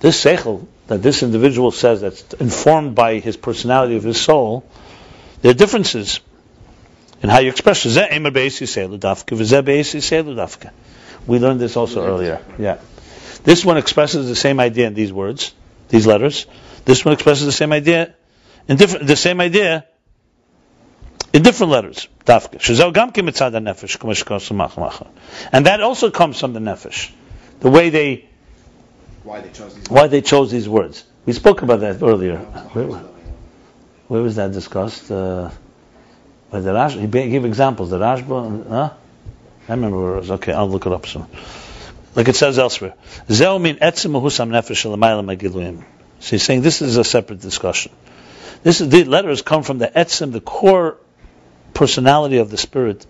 This 0.00 0.22
seichel 0.22 0.66
that 0.88 1.02
this 1.02 1.22
individual 1.22 1.70
says 1.70 2.00
that's 2.00 2.34
informed 2.34 2.94
by 2.94 3.18
his 3.20 3.36
personality 3.36 3.96
of 3.96 4.04
his 4.04 4.20
soul, 4.20 4.64
there 5.42 5.52
are 5.52 5.54
differences 5.54 6.20
in 7.22 7.28
how 7.28 7.38
you 7.40 7.50
express 7.50 7.86
it. 7.86 7.96
We 11.26 11.38
learned 11.38 11.60
this 11.60 11.76
also 11.76 12.06
earlier. 12.06 12.40
Yeah. 12.58 12.78
This 13.44 13.64
one 13.64 13.76
expresses 13.76 14.28
the 14.28 14.36
same 14.36 14.60
idea 14.60 14.86
in 14.86 14.94
these 14.94 15.12
words, 15.12 15.54
these 15.88 16.06
letters. 16.06 16.46
This 16.84 17.04
one 17.04 17.14
expresses 17.14 17.46
the 17.46 17.52
same 17.52 17.72
idea 17.72 18.14
in 18.68 18.76
different, 18.76 19.06
the 19.06 19.16
same 19.16 19.40
idea 19.40 19.86
in 21.32 21.42
different 21.42 21.72
letters. 21.72 22.08
Dafka. 22.24 22.58
Shezeh 22.58 22.92
gam 22.92 23.10
mitzad 23.12 23.52
nefesh 23.52 23.98
k'mo 23.98 24.12
shekos. 24.12 25.06
And 25.52 25.66
that 25.66 25.80
also 25.80 26.10
comes 26.10 26.38
from 26.38 26.52
the 26.52 26.60
nefesh. 26.60 27.10
The 27.60 27.70
way 27.70 27.90
they, 27.90 28.28
Why 29.24 29.40
they 29.40 29.50
chose 29.50 29.74
these 29.74 29.90
why 29.90 30.06
they 30.06 30.20
chose 30.20 30.50
these 30.50 30.68
words. 30.68 31.04
We 31.26 31.32
spoke 31.32 31.62
about 31.62 31.80
that 31.80 32.02
earlier. 32.02 32.38
Where, 32.38 32.86
where 34.06 34.22
was 34.22 34.36
that 34.36 34.52
discussed? 34.52 35.10
Uh, 35.10 35.50
by 36.50 36.60
the 36.60 36.72
Rash, 36.72 36.94
he 36.94 37.06
gave 37.06 37.44
examples. 37.44 37.90
The 37.90 37.98
Rashba, 37.98 38.68
huh? 38.68 38.90
I 39.68 39.72
remember 39.72 40.02
where 40.02 40.14
it 40.14 40.20
was. 40.20 40.30
Okay, 40.30 40.52
I'll 40.52 40.68
look 40.68 40.86
it 40.86 40.92
up 40.92 41.06
soon. 41.06 41.26
Like 42.18 42.26
it 42.26 42.34
says 42.34 42.58
elsewhere. 42.58 42.94
Zeo 43.28 43.60
min 43.62 43.76
nefesh 43.76 44.82
megiluyim. 45.24 45.84
So 46.18 46.30
he's 46.30 46.42
saying 46.42 46.62
this 46.62 46.82
is 46.82 46.96
a 46.96 47.04
separate 47.04 47.40
discussion. 47.40 47.92
This 48.64 48.80
is 48.80 48.88
the 48.88 49.04
letters 49.04 49.42
come 49.42 49.62
from 49.62 49.78
the 49.78 49.86
etzim, 49.86 50.32
the 50.32 50.40
core 50.40 50.96
personality 51.74 52.38
of 52.38 52.50
the 52.50 52.56
spirit 52.56 53.06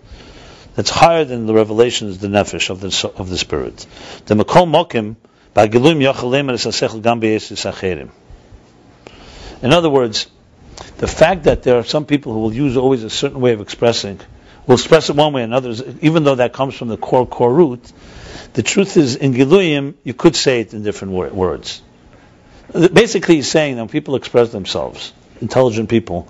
that's 0.75 0.91
higher 0.91 1.25
than 1.25 1.47
the 1.47 1.55
revelations, 1.55 2.19
the 2.19 2.27
nefesh 2.27 2.69
of 2.69 2.81
the 2.81 3.11
of 3.15 3.29
the 3.29 3.37
spirit. 3.39 3.83
The 4.27 4.35
makol 4.35 4.69
mokim 4.69 5.15
ba'giluyim 5.55 6.13
yachalem 6.13 6.51
esasechel 6.51 7.01
gam 7.01 7.19
acherim. 7.19 8.11
In 9.63 9.73
other 9.73 9.89
words, 9.89 10.27
the 10.99 11.07
fact 11.07 11.45
that 11.45 11.63
there 11.63 11.79
are 11.79 11.83
some 11.83 12.05
people 12.05 12.33
who 12.33 12.41
will 12.41 12.53
use 12.53 12.77
always 12.77 13.03
a 13.03 13.09
certain 13.09 13.41
way 13.41 13.53
of 13.53 13.61
expressing, 13.61 14.19
will 14.67 14.75
express 14.75 15.09
it 15.09 15.15
one 15.15 15.33
way 15.33 15.41
and 15.41 15.51
others, 15.51 15.81
even 16.01 16.25
though 16.25 16.35
that 16.35 16.53
comes 16.53 16.75
from 16.75 16.89
the 16.89 16.97
core 16.97 17.25
core 17.25 17.51
root, 17.51 17.91
the 18.53 18.63
truth 18.63 18.97
is 18.97 19.15
in 19.15 19.33
Giluyim 19.33 19.95
you 20.03 20.13
could 20.13 20.35
say 20.35 20.61
it 20.61 20.73
in 20.73 20.83
different 20.83 21.13
wor- 21.13 21.29
words. 21.29 21.81
Basically, 22.71 23.35
he's 23.35 23.49
saying 23.49 23.75
that 23.75 23.81
when 23.81 23.89
people 23.89 24.15
express 24.15 24.51
themselves, 24.51 25.11
intelligent 25.41 25.89
people, 25.89 26.27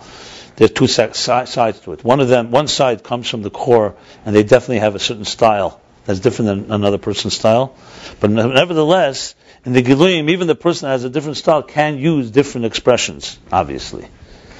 there's 0.55 0.71
two 0.71 0.87
si- 0.87 1.13
si- 1.13 1.45
sides 1.45 1.79
to 1.81 1.93
it. 1.93 2.03
One 2.03 2.19
of 2.19 2.27
them, 2.29 2.51
one 2.51 2.67
side 2.67 3.03
comes 3.03 3.29
from 3.29 3.41
the 3.41 3.49
core, 3.49 3.95
and 4.25 4.35
they 4.35 4.43
definitely 4.43 4.79
have 4.79 4.95
a 4.95 4.99
certain 4.99 5.25
style 5.25 5.81
that's 6.05 6.19
different 6.19 6.67
than 6.67 6.71
another 6.71 6.97
person's 6.97 7.33
style. 7.33 7.75
But 8.19 8.29
nevertheless, 8.29 9.35
in 9.65 9.73
the 9.73 9.83
Giluyim, 9.83 10.29
even 10.29 10.47
the 10.47 10.55
person 10.55 10.87
that 10.87 10.93
has 10.93 11.03
a 11.03 11.09
different 11.09 11.37
style 11.37 11.61
can 11.61 11.97
use 11.97 12.31
different 12.31 12.65
expressions, 12.65 13.37
obviously. 13.51 14.07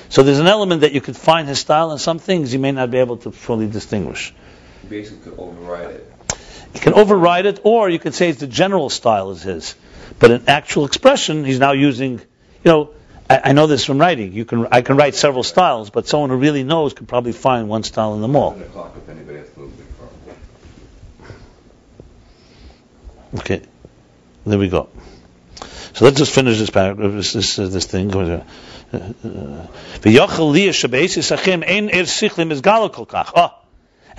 So 0.09 0.23
there's 0.23 0.39
an 0.39 0.47
element 0.47 0.81
that 0.81 0.91
you 0.91 1.01
could 1.01 1.15
find 1.15 1.47
his 1.47 1.59
style, 1.59 1.91
and 1.91 2.01
some 2.01 2.19
things 2.19 2.51
you 2.53 2.59
may 2.59 2.71
not 2.71 2.91
be 2.91 2.97
able 2.97 3.17
to 3.17 3.31
fully 3.31 3.67
distinguish. 3.67 4.33
You 4.83 4.89
basically 4.89 5.31
could 5.31 5.39
override 5.39 5.91
it. 5.91 6.13
You 6.73 6.79
can 6.79 6.93
override 6.93 7.45
it, 7.45 7.61
or 7.63 7.89
you 7.89 7.99
could 7.99 8.13
say 8.13 8.29
it's 8.29 8.39
the 8.39 8.47
general 8.47 8.89
style 8.89 9.31
is 9.31 9.41
his. 9.41 9.75
But 10.19 10.31
in 10.31 10.49
actual 10.49 10.85
expression, 10.85 11.45
he's 11.45 11.59
now 11.59 11.71
using, 11.71 12.19
you 12.19 12.71
know, 12.71 12.89
I, 13.29 13.41
I 13.45 13.51
know 13.53 13.67
this 13.67 13.85
from 13.85 13.99
writing. 13.99 14.33
You 14.33 14.45
can, 14.45 14.67
I 14.71 14.81
can 14.81 14.97
write 14.97 15.15
several 15.15 15.43
styles, 15.43 15.89
but 15.89 16.07
someone 16.07 16.29
who 16.29 16.37
really 16.37 16.63
knows 16.63 16.93
can 16.93 17.05
probably 17.05 17.31
find 17.31 17.69
one 17.69 17.83
style 17.83 18.15
in 18.15 18.21
them 18.21 18.35
all. 18.35 18.51
Seven 18.51 18.67
o'clock 18.67 18.95
if 18.97 19.09
anybody 19.09 19.37
has 19.39 19.49
to 19.51 19.59
move 19.59 19.77
the 19.77 19.83
car. 21.27 21.35
Okay, 23.39 23.61
there 24.45 24.59
we 24.59 24.69
go. 24.69 24.89
So 25.93 26.05
let's 26.05 26.17
just 26.17 26.33
finish 26.33 26.57
this 26.57 26.69
paragraph, 26.69 27.11
this 27.11 27.33
this, 27.33 27.59
uh, 27.59 27.67
this 27.67 27.85
thing. 27.85 28.15
Uh, 28.15 28.45
uh, 28.91 28.97
uh, 28.97 29.67
V'yochel 30.01 30.53
liyah 30.53 30.69
shebe'esis 30.69 31.31
achim 31.31 31.63
ein 31.63 31.89
er 31.89 32.05
sichlim 32.05 32.51
is 32.51 32.61
galo 32.61 32.91
kol 32.91 33.05
kach. 33.05 33.31
Oh, 33.35 33.51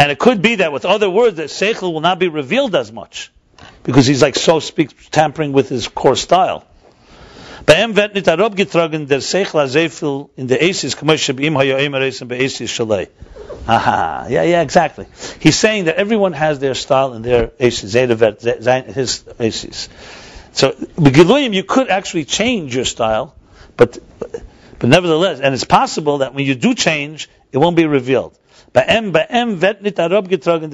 and 0.00 0.10
it 0.10 0.18
could 0.18 0.40
be 0.40 0.56
that 0.56 0.72
with 0.72 0.86
other 0.86 1.10
words 1.10 1.36
that 1.36 1.50
seichel 1.50 1.92
will 1.92 2.00
not 2.00 2.18
be 2.18 2.28
revealed 2.28 2.74
as 2.74 2.90
much 2.90 3.30
because 3.82 4.06
he's 4.06 4.22
like 4.22 4.34
so 4.34 4.58
speaks 4.58 4.94
tampering 5.10 5.52
with 5.52 5.68
his 5.68 5.88
core 5.88 6.16
style. 6.16 6.66
Aha, 13.68 14.26
yeah, 14.30 14.42
yeah, 14.42 14.62
exactly. 14.62 15.06
He's 15.38 15.56
saying 15.56 15.84
that 15.84 15.96
everyone 15.96 16.32
has 16.32 16.58
their 16.58 16.74
style 16.74 17.12
and 17.12 17.22
their 17.22 17.50
aces, 17.60 17.92
his 17.92 19.24
aces. 19.38 19.88
So, 20.52 20.72
Begiluyim, 20.72 21.52
you 21.52 21.62
could 21.62 21.90
actually 21.90 22.24
change 22.24 22.74
your 22.74 22.86
style, 22.86 23.36
but, 23.76 23.98
but 24.18 24.88
nevertheless, 24.88 25.40
and 25.40 25.52
it's 25.52 25.64
possible 25.64 26.18
that 26.18 26.32
when 26.32 26.46
you 26.46 26.54
do 26.54 26.74
change, 26.74 27.28
it 27.52 27.58
won't 27.58 27.76
be 27.76 27.84
revealed. 27.84 28.38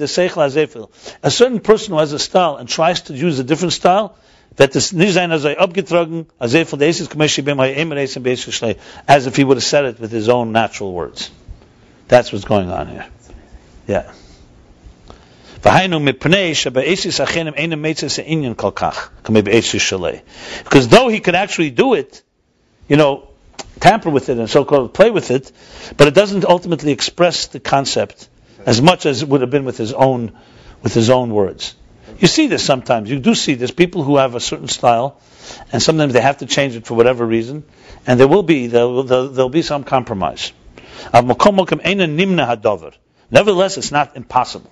Seichel. 0.07 0.89
A 1.23 1.31
certain 1.31 1.59
person 1.59 1.93
who 1.93 1.99
has 1.99 2.13
a 2.13 2.19
style 2.19 2.57
and 2.57 2.69
tries 2.69 3.01
to 3.01 3.13
use 3.13 3.39
a 3.39 3.43
different 3.43 3.73
style, 3.73 4.15
that 4.57 4.71
this 4.71 4.93
nicht 4.93 5.17
als 5.17 5.45
er 5.45 5.55
abgetragen, 5.55 6.25
as 6.39 6.53
if 6.53 6.71
he 9.35 9.43
would 9.43 9.57
have 9.57 9.63
said 9.63 9.85
it 9.85 9.99
with 9.99 10.11
his 10.11 10.29
own 10.29 10.51
natural 10.51 10.93
words. 10.93 11.31
That's 12.07 12.31
what's 12.31 12.45
going 12.45 12.71
on 12.71 12.87
here. 12.87 13.05
Yeah. 13.87 14.11
Because 20.63 20.87
though 20.87 21.09
he 21.09 21.19
could 21.19 21.35
actually 21.35 21.71
do 21.71 21.93
it, 21.93 22.23
you 22.87 22.95
know, 22.95 23.26
tamper 23.79 24.09
with 24.09 24.29
it 24.29 24.37
and 24.37 24.49
so-called 24.49 24.93
play 24.93 25.11
with 25.11 25.31
it, 25.31 25.51
but 25.95 26.07
it 26.07 26.13
doesn't 26.13 26.45
ultimately 26.45 26.91
express 26.91 27.47
the 27.47 27.59
concept 27.59 28.29
as 28.65 28.81
much 28.81 29.05
as 29.05 29.21
it 29.21 29.29
would 29.29 29.41
have 29.41 29.49
been 29.49 29.65
with 29.65 29.77
his 29.77 29.93
own, 29.93 30.37
with 30.81 30.93
his 30.93 31.09
own 31.09 31.29
words. 31.29 31.75
You 32.19 32.27
see 32.27 32.47
this 32.47 32.63
sometimes. 32.63 33.09
You 33.09 33.19
do 33.19 33.35
see 33.35 33.53
this. 33.53 33.71
People 33.71 34.03
who 34.03 34.17
have 34.17 34.35
a 34.35 34.39
certain 34.39 34.67
style, 34.67 35.19
and 35.71 35.81
sometimes 35.81 36.13
they 36.13 36.21
have 36.21 36.37
to 36.37 36.45
change 36.45 36.75
it 36.75 36.87
for 36.87 36.93
whatever 36.95 37.25
reason, 37.25 37.63
and 38.05 38.19
there 38.19 38.27
will 38.27 38.43
be 38.43 38.67
there 38.67 38.87
will, 38.87 39.03
there'll 39.03 39.49
be 39.49 39.61
some 39.61 39.83
compromise. 39.83 40.51
Nevertheless, 43.29 43.77
it's 43.77 43.91
not 43.91 44.15
impossible. 44.15 44.71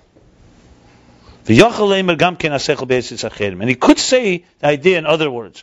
And 3.60 3.68
he 3.68 3.74
could 3.76 3.98
say 3.98 4.44
the 4.58 4.66
idea 4.66 4.98
in 4.98 5.06
other 5.06 5.30
words. 5.30 5.62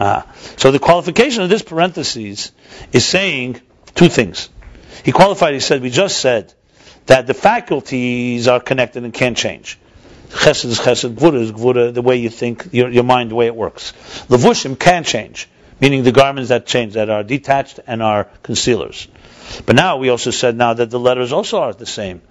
Ah. 0.00 0.26
So 0.56 0.70
the 0.70 0.78
qualification 0.78 1.42
of 1.42 1.48
this 1.50 1.62
parenthesis 1.62 2.52
is 2.92 3.04
saying 3.04 3.60
two 3.94 4.08
things. 4.08 4.48
He 5.04 5.12
qualified, 5.12 5.54
he 5.54 5.60
said, 5.60 5.82
we 5.82 5.90
just 5.90 6.18
said 6.18 6.54
that 7.06 7.26
the 7.26 7.34
faculties 7.34 8.48
are 8.48 8.60
connected 8.60 9.04
and 9.04 9.12
can't 9.12 9.36
change. 9.36 9.78
Chesed 10.30 10.66
is 10.66 10.78
chesed, 10.78 11.14
gvura 11.14 11.40
is 11.40 11.50
gvura, 11.52 11.92
the 11.92 12.02
way 12.02 12.16
you 12.16 12.30
think, 12.30 12.68
your, 12.72 12.88
your 12.88 13.02
mind, 13.02 13.32
the 13.32 13.34
way 13.34 13.46
it 13.46 13.56
works. 13.56 13.92
Levushim 14.28 14.78
can 14.78 15.02
change, 15.02 15.48
meaning 15.80 16.04
the 16.04 16.12
garments 16.12 16.50
that 16.50 16.66
change, 16.66 16.94
that 16.94 17.10
are 17.10 17.24
detached 17.24 17.80
and 17.86 18.00
are 18.02 18.28
concealers. 18.42 19.08
But 19.66 19.76
now 19.76 19.96
we 19.96 20.08
also 20.08 20.30
said 20.30 20.56
now 20.56 20.74
that 20.74 20.90
the 20.90 20.98
letters 20.98 21.32
also 21.32 21.60
are 21.60 21.72
the 21.72 21.86
same. 21.86 22.22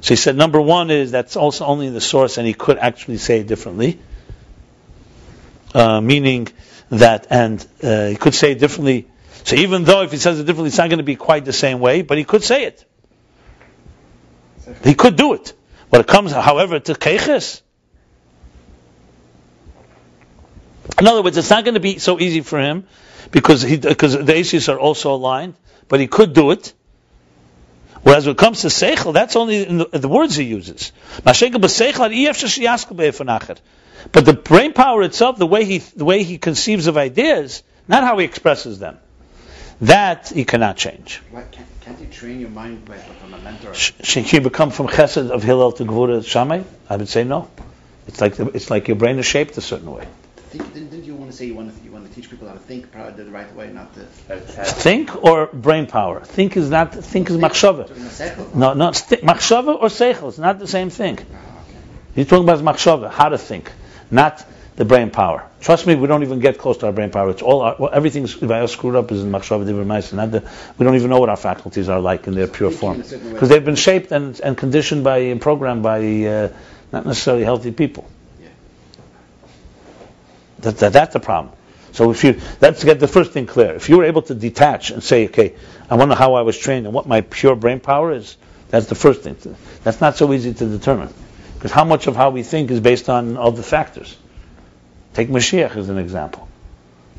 So 0.00 0.10
he 0.10 0.16
said 0.16 0.36
number 0.36 0.60
one 0.60 0.90
is 0.90 1.10
that's 1.10 1.36
also 1.36 1.64
only 1.64 1.86
in 1.86 1.94
the 1.94 2.00
source, 2.00 2.38
and 2.38 2.46
he 2.46 2.54
could 2.54 2.78
actually 2.78 3.18
say 3.18 3.40
it 3.40 3.46
differently, 3.46 3.98
uh, 5.74 6.00
meaning 6.00 6.48
that, 6.90 7.26
and 7.30 7.66
uh, 7.82 8.06
he 8.08 8.16
could 8.16 8.34
say 8.34 8.52
it 8.52 8.58
differently. 8.58 9.08
So 9.44 9.56
even 9.56 9.84
though 9.84 10.02
if 10.02 10.12
he 10.12 10.18
says 10.18 10.38
it 10.38 10.44
differently, 10.44 10.68
it's 10.68 10.78
not 10.78 10.88
going 10.88 10.98
to 10.98 11.04
be 11.04 11.16
quite 11.16 11.44
the 11.44 11.52
same 11.52 11.80
way, 11.80 12.02
but 12.02 12.18
he 12.18 12.24
could 12.24 12.42
say 12.42 12.64
it. 12.64 12.84
He 14.82 14.94
could 14.94 15.16
do 15.16 15.34
it. 15.34 15.52
But 15.90 16.00
it 16.00 16.06
comes, 16.06 16.32
however, 16.32 16.80
to 16.80 16.94
Keiches, 16.94 17.62
in 20.98 21.06
other 21.06 21.22
words, 21.22 21.36
it's 21.36 21.50
not 21.50 21.64
going 21.64 21.74
to 21.74 21.80
be 21.80 21.98
so 21.98 22.18
easy 22.18 22.40
for 22.40 22.58
him 22.58 22.86
because 23.30 23.62
he, 23.62 23.76
because 23.76 24.12
the 24.12 24.34
Asis 24.34 24.68
are 24.68 24.78
also 24.78 25.14
aligned, 25.14 25.54
but 25.88 26.00
he 26.00 26.06
could 26.06 26.32
do 26.32 26.50
it. 26.50 26.72
Whereas 28.02 28.26
when 28.26 28.34
it 28.34 28.38
comes 28.38 28.60
to 28.62 28.68
Seichel, 28.68 29.12
that's 29.12 29.34
only 29.36 29.66
in 29.66 29.78
the, 29.78 29.86
the 29.86 30.08
words 30.08 30.36
he 30.36 30.44
uses. 30.44 30.92
But 34.12 34.24
the 34.24 34.32
brain 34.32 34.72
power 34.72 35.02
itself, 35.02 35.38
the 35.38 35.46
way 35.46 35.64
he, 35.64 35.78
the 35.78 36.04
way 36.04 36.22
he 36.22 36.38
conceives 36.38 36.86
of 36.86 36.96
ideas, 36.96 37.62
not 37.88 38.04
how 38.04 38.18
he 38.18 38.24
expresses 38.24 38.78
them, 38.78 38.98
that 39.80 40.28
he 40.28 40.44
cannot 40.44 40.76
change. 40.76 41.20
Why 41.30 41.42
can't, 41.50 41.66
can't 41.80 42.00
you 42.00 42.06
train 42.06 42.40
your 42.40 42.50
mind 42.50 42.84
by, 42.84 42.96
from 42.96 43.34
a 43.34 43.38
mentor? 43.38 43.74
Should 43.74 44.32
you 44.32 44.40
become 44.40 44.70
from 44.70 44.86
Chesed 44.88 45.30
of 45.30 45.42
Hillel 45.42 45.72
to 45.72 45.84
Gvura 45.84 46.24
Shammai? 46.24 46.62
I 46.88 46.96
would 46.96 47.08
say 47.08 47.24
no. 47.24 47.50
It's 48.06 48.20
like 48.20 48.36
the, 48.36 48.48
it's 48.50 48.70
like 48.70 48.86
your 48.88 48.96
brain 48.96 49.18
is 49.18 49.26
shaped 49.26 49.56
a 49.58 49.60
certain 49.60 49.90
way. 49.90 50.06
Think, 50.56 50.74
didn't, 50.74 50.90
didn't 50.90 51.04
you 51.04 51.14
want 51.14 51.30
to 51.30 51.36
say 51.36 51.44
you 51.46 51.54
want 51.54 51.76
to, 51.76 51.84
you 51.84 51.92
want 51.92 52.08
to 52.08 52.14
teach 52.14 52.30
people 52.30 52.48
how 52.48 52.54
to 52.54 52.60
think 52.60 52.90
probably 52.90 53.24
the 53.24 53.30
right 53.30 53.54
way, 53.54 53.70
not 53.72 53.92
to 53.94 54.00
Think 54.04 55.24
or 55.24 55.46
brain 55.46 55.86
power? 55.86 56.20
Think 56.20 56.56
is 56.56 56.70
not 56.70 56.94
think 56.94 57.28
is 57.30 57.36
machshava. 57.36 57.90
in 57.94 58.02
a 58.02 58.10
circle? 58.10 58.50
No, 58.54 58.72
no, 58.72 58.92
st- 58.92 59.22
machshava 59.22 59.74
or 59.74 59.88
seichel. 59.88 60.28
It's 60.28 60.38
not 60.38 60.58
the 60.58 60.66
same 60.66 60.88
thing. 60.90 61.18
Ah, 61.18 61.22
okay. 61.24 61.78
You're 62.14 62.24
talking 62.26 62.48
about 62.48 62.60
machshava, 62.60 63.10
how 63.10 63.28
to 63.28 63.38
think, 63.38 63.70
not 64.10 64.44
the 64.76 64.84
brain 64.84 65.10
power. 65.10 65.46
Trust 65.60 65.86
me, 65.86 65.94
we 65.94 66.06
don't 66.06 66.22
even 66.22 66.38
get 66.38 66.58
close 66.58 66.78
to 66.78 66.86
our 66.86 66.92
brain 66.92 67.10
power. 67.10 67.30
It's 67.30 67.42
all 67.42 67.60
our, 67.62 67.76
well, 67.78 67.90
everything's 67.92 68.42
if 68.42 68.50
I 68.50 68.64
screwed 68.66 68.96
up 68.96 69.12
is 69.12 69.22
in 69.22 69.30
machshava 69.30 69.66
divrei 69.66 70.12
Not 70.14 70.30
the 70.30 70.48
we 70.78 70.84
don't 70.84 70.94
even 70.94 71.10
know 71.10 71.20
what 71.20 71.28
our 71.28 71.36
faculties 71.36 71.88
are 71.88 72.00
like 72.00 72.26
in 72.26 72.34
their 72.34 72.46
pure 72.46 72.70
form 72.70 73.00
a 73.00 73.04
certain 73.04 73.26
way. 73.26 73.32
because 73.34 73.48
they've 73.50 73.64
been 73.64 73.74
shaped 73.74 74.12
and, 74.12 74.40
and 74.40 74.56
conditioned 74.56 75.04
by 75.04 75.18
and 75.18 75.40
programmed 75.40 75.82
by 75.82 75.98
uh, 76.24 76.48
not 76.92 77.04
necessarily 77.04 77.44
healthy 77.44 77.72
people. 77.72 78.08
That, 80.60 80.78
that, 80.78 80.92
that's 80.92 81.12
the 81.12 81.20
problem. 81.20 81.54
So 81.92 82.10
if 82.10 82.24
you, 82.24 82.40
let's 82.60 82.84
get 82.84 83.00
the 83.00 83.08
first 83.08 83.32
thing 83.32 83.46
clear. 83.46 83.74
If 83.74 83.88
you 83.88 83.96
were 83.96 84.04
able 84.04 84.22
to 84.22 84.34
detach 84.34 84.90
and 84.90 85.02
say, 85.02 85.26
okay, 85.28 85.54
I 85.88 85.94
wonder 85.94 86.14
how 86.14 86.34
I 86.34 86.42
was 86.42 86.58
trained 86.58 86.86
and 86.86 86.94
what 86.94 87.06
my 87.06 87.22
pure 87.22 87.56
brain 87.56 87.80
power 87.80 88.12
is, 88.12 88.36
that's 88.68 88.86
the 88.86 88.94
first 88.94 89.22
thing. 89.22 89.36
That's 89.82 90.00
not 90.00 90.16
so 90.16 90.32
easy 90.32 90.52
to 90.52 90.66
determine. 90.66 91.12
Because 91.54 91.72
how 91.72 91.84
much 91.84 92.06
of 92.06 92.16
how 92.16 92.30
we 92.30 92.42
think 92.42 92.70
is 92.70 92.80
based 92.80 93.08
on 93.08 93.36
other 93.36 93.62
factors? 93.62 94.16
Take 95.14 95.28
Mashiach 95.28 95.76
as 95.76 95.88
an 95.88 95.98
example. 95.98 96.46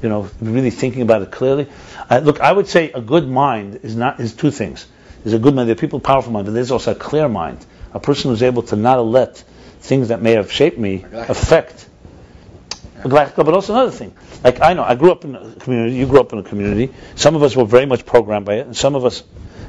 You 0.03 0.09
know, 0.09 0.29
really 0.39 0.69
thinking 0.69 1.01
about 1.01 1.23
it 1.23 1.31
clearly. 1.31 1.67
Uh, 2.07 2.19
look, 2.19 2.39
I 2.39 2.51
would 2.51 2.67
say 2.67 2.91
a 2.91 3.01
good 3.01 3.27
mind 3.27 3.79
is 3.81 3.95
not 3.95 4.19
is 4.19 4.35
two 4.35 4.51
things. 4.51 4.85
There's 5.23 5.33
a 5.33 5.39
good 5.39 5.55
mind. 5.55 5.67
There 5.67 5.73
are 5.73 5.79
people 5.79 5.99
powerful 5.99 6.31
mind, 6.31 6.45
but 6.45 6.53
there's 6.53 6.69
also 6.69 6.91
a 6.91 6.95
clear 6.95 7.27
mind. 7.27 7.65
A 7.93 7.99
person 7.99 8.29
who's 8.29 8.43
able 8.43 8.61
to 8.63 8.75
not 8.75 9.03
let 9.03 9.43
things 9.79 10.09
that 10.09 10.21
may 10.21 10.33
have 10.33 10.51
shaped 10.51 10.77
me 10.77 11.03
affect. 11.11 11.87
But 13.03 13.37
also 13.53 13.73
another 13.73 13.91
thing. 13.91 14.15
Like 14.43 14.61
I 14.61 14.73
know, 14.73 14.83
I 14.83 14.95
grew 14.95 15.11
up 15.11 15.23
in 15.23 15.35
a 15.35 15.51
community. 15.55 15.95
You 15.95 16.07
grew 16.07 16.19
up 16.19 16.33
in 16.33 16.39
a 16.39 16.43
community. 16.43 16.93
Some 17.15 17.35
of 17.35 17.43
us 17.43 17.55
were 17.55 17.65
very 17.65 17.85
much 17.85 18.05
programmed 18.05 18.45
by 18.45 18.55
it, 18.55 18.65
and 18.65 18.75
some 18.75 18.95
of 18.95 19.05
us 19.05 19.23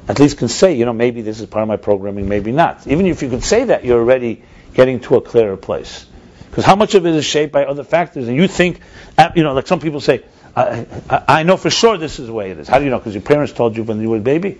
at 0.08 0.18
least 0.18 0.38
can 0.38 0.48
say, 0.48 0.74
you 0.74 0.86
know, 0.86 0.94
maybe 0.94 1.20
this 1.20 1.40
is 1.40 1.46
part 1.46 1.62
of 1.62 1.68
my 1.68 1.76
programming, 1.76 2.28
maybe 2.28 2.52
not. 2.52 2.86
Even 2.86 3.06
if 3.06 3.22
you 3.22 3.28
can 3.28 3.42
say 3.42 3.64
that, 3.64 3.84
you're 3.84 4.00
already 4.00 4.42
getting 4.72 5.00
to 5.00 5.16
a 5.16 5.20
clearer 5.20 5.56
place. 5.56 6.06
Because 6.48 6.64
how 6.64 6.76
much 6.76 6.94
of 6.94 7.04
it 7.04 7.14
is 7.14 7.26
shaped 7.26 7.52
by 7.52 7.66
other 7.66 7.84
factors, 7.84 8.26
and 8.26 8.36
you 8.36 8.48
think, 8.48 8.80
uh, 9.18 9.30
you 9.36 9.42
know, 9.42 9.52
like 9.52 9.66
some 9.66 9.80
people 9.80 10.00
say, 10.00 10.24
I, 10.56 10.86
I, 11.10 11.24
I 11.28 11.42
know 11.42 11.56
for 11.56 11.70
sure 11.70 11.98
this 11.98 12.18
is 12.18 12.26
the 12.26 12.32
way 12.32 12.50
it 12.50 12.58
is. 12.58 12.68
How 12.68 12.78
do 12.78 12.84
you 12.84 12.90
know? 12.90 12.98
Because 12.98 13.14
your 13.14 13.22
parents 13.22 13.52
told 13.52 13.76
you 13.76 13.84
when 13.84 14.00
you 14.00 14.08
were 14.08 14.16
a 14.16 14.20
baby. 14.20 14.58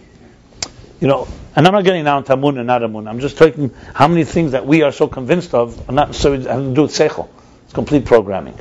You 1.01 1.09
know, 1.09 1.29
and 1.57 1.67
I'm 1.67 1.73
not 1.73 1.85
getting 1.85 2.05
now 2.05 2.21
to 2.21 2.33
amun 2.35 2.59
and 2.59 2.67
not 2.67 2.83
amun. 2.83 3.09
I'm 3.09 3.21
just 3.21 3.39
taking 3.39 3.73
how 3.95 4.09
many 4.09 4.25
things 4.25 4.53
that 4.53 4.67
we 4.67 4.83
are 4.83 4.93
so 4.93 5.09
convinced 5.09 5.55
of 5.55 5.89
are 5.89 5.93
not 5.93 6.09
necessarily 6.09 6.45
having 6.45 6.71
to 6.71 6.75
do 6.75 6.83
with 6.83 6.93
seichel. 6.93 7.29
It's 7.69 7.75
complete 7.75 8.07
programming. 8.07 8.59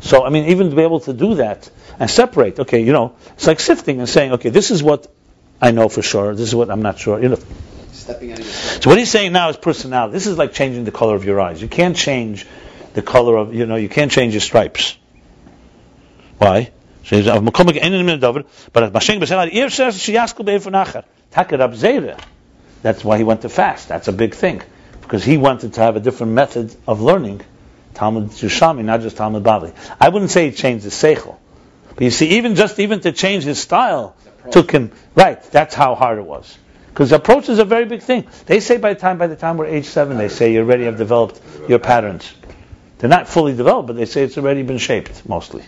So, 0.00 0.24
I 0.24 0.28
mean, 0.28 0.44
even 0.50 0.70
to 0.70 0.76
be 0.76 0.82
able 0.82 1.00
to 1.00 1.12
do 1.12 1.34
that 1.34 1.68
and 1.98 2.08
separate, 2.08 2.60
okay, 2.60 2.84
you 2.84 2.92
know, 2.92 3.16
it's 3.32 3.48
like 3.48 3.58
sifting 3.58 3.98
and 3.98 4.08
saying, 4.08 4.34
okay, 4.34 4.50
this 4.50 4.70
is 4.70 4.80
what 4.80 5.12
I 5.60 5.72
know 5.72 5.88
for 5.88 6.02
sure, 6.02 6.36
this 6.36 6.46
is 6.46 6.54
what 6.54 6.70
I'm 6.70 6.80
not 6.82 7.00
sure. 7.00 7.20
You 7.20 7.30
know, 7.30 7.38
Stepping 7.90 8.30
out 8.30 8.38
of 8.38 8.46
so 8.46 8.90
what 8.90 8.96
he's 8.96 9.10
saying 9.10 9.32
now 9.32 9.48
is 9.48 9.56
personality. 9.56 10.12
This 10.12 10.28
is 10.28 10.38
like 10.38 10.52
changing 10.52 10.84
the 10.84 10.92
color 10.92 11.16
of 11.16 11.24
your 11.24 11.40
eyes. 11.40 11.60
You 11.60 11.66
can't 11.66 11.96
change 11.96 12.46
the 12.94 13.02
color 13.02 13.36
of, 13.36 13.52
you 13.52 13.66
know, 13.66 13.74
you 13.74 13.88
can't 13.88 14.12
change 14.12 14.34
your 14.34 14.40
stripes. 14.40 14.96
Why? 16.38 16.70
So 17.06 17.16
he's- 17.16 17.26
"Av 17.26 17.42
makom 17.42 17.72
ge- 17.72 17.82
einen 17.82 18.06
min 18.06 18.20
dover, 18.20 18.44
but 18.72 18.84
at 18.84 18.92
Mashiach 18.92 19.18
b'shem, 19.18 19.52
"Ihr 19.52 19.68
says 19.70 19.96
sheyaskel 19.96 20.44
be'efer 20.44 20.70
nachar." 20.70 21.02
Takar 21.34 21.60
ab 21.60 21.74
zera. 21.74 22.16
That's 22.82 23.02
why 23.04 23.18
he 23.18 23.24
went 23.24 23.40
to 23.40 23.48
fast. 23.48 23.88
That's 23.88 24.06
a 24.06 24.12
big 24.12 24.36
thing. 24.36 24.62
Because 25.00 25.24
he 25.24 25.38
wanted 25.38 25.74
to 25.74 25.80
have 25.80 25.96
a 25.96 26.00
different 26.00 26.34
method 26.34 26.72
of 26.86 27.00
learning 27.00 27.40
Talmud 27.98 28.30
Yerushalmi, 28.30 28.84
not 28.84 29.00
just 29.00 29.16
Talmud 29.16 29.42
Bavli. 29.42 29.74
I 30.00 30.08
wouldn't 30.08 30.30
say 30.30 30.48
he 30.50 30.56
changed 30.56 30.84
his 30.84 30.94
seichel. 30.94 31.36
But 31.88 32.04
you 32.04 32.10
see, 32.12 32.38
even 32.38 32.54
just 32.54 32.78
even 32.78 33.00
to 33.00 33.10
change 33.10 33.42
his 33.42 33.60
style 33.60 34.14
took 34.52 34.70
him, 34.70 34.92
right, 35.16 35.42
that's 35.50 35.74
how 35.74 35.96
hard 35.96 36.18
it 36.18 36.24
was. 36.24 36.56
Because 36.90 37.10
approach 37.10 37.48
is 37.48 37.58
a 37.58 37.64
very 37.64 37.86
big 37.86 38.02
thing. 38.02 38.28
They 38.46 38.60
say 38.60 38.76
by 38.76 38.94
the 38.94 39.00
time 39.00 39.18
by 39.18 39.26
the 39.26 39.34
time 39.34 39.56
we're 39.56 39.66
age 39.66 39.86
seven, 39.86 40.16
they 40.16 40.28
say 40.28 40.52
you 40.52 40.60
already 40.60 40.84
have 40.84 40.96
developed 40.96 41.40
your 41.68 41.80
patterns. 41.80 42.32
They're 42.98 43.10
not 43.10 43.28
fully 43.28 43.56
developed, 43.56 43.88
but 43.88 43.96
they 43.96 44.06
say 44.06 44.22
it's 44.22 44.38
already 44.38 44.62
been 44.62 44.78
shaped 44.78 45.28
mostly. 45.28 45.64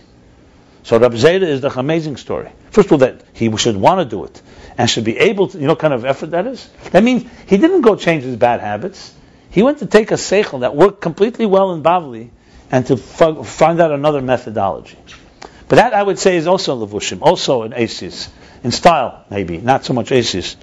So 0.83 0.97
Rav 0.99 1.11
Zeira 1.11 1.43
is 1.43 1.59
the 1.59 1.77
amazing 1.77 2.15
story. 2.15 2.49
First 2.69 2.87
of 2.87 2.93
all, 2.93 2.97
that 2.99 3.23
he 3.33 3.55
should 3.57 3.75
want 3.75 3.99
to 3.99 4.05
do 4.05 4.23
it 4.23 4.41
and 4.77 4.89
should 4.89 5.03
be 5.03 5.17
able 5.17 5.49
to. 5.49 5.57
You 5.57 5.65
know, 5.65 5.73
what 5.73 5.79
kind 5.79 5.93
of 5.93 6.05
effort 6.05 6.31
that 6.31 6.47
is. 6.47 6.65
That 6.91 7.03
means 7.03 7.29
he 7.47 7.57
didn't 7.57 7.81
go 7.81 7.97
change 7.97 8.23
his 8.23 8.37
bad 8.37 8.61
habits. 8.61 9.13
He 9.51 9.63
went 9.63 9.79
to 9.79 9.85
take 9.85 10.11
a 10.11 10.15
seichel 10.15 10.61
that 10.61 10.75
worked 10.75 11.01
completely 11.01 11.45
well 11.45 11.73
in 11.73 11.83
Bavli 11.83 12.29
and 12.71 12.85
to 12.87 12.93
f- 12.93 13.45
find 13.47 13.81
out 13.81 13.91
another 13.91 14.21
methodology. 14.21 14.97
But 15.67 15.75
that 15.75 15.93
I 15.93 16.01
would 16.01 16.19
say 16.19 16.37
is 16.37 16.47
also 16.47 16.85
levushim, 16.85 17.19
also 17.21 17.63
an 17.63 17.73
asis, 17.73 18.29
in 18.63 18.71
style 18.71 19.25
maybe, 19.29 19.57
not 19.57 19.83
so 19.83 19.93
much 19.93 20.11
asis. 20.11 20.55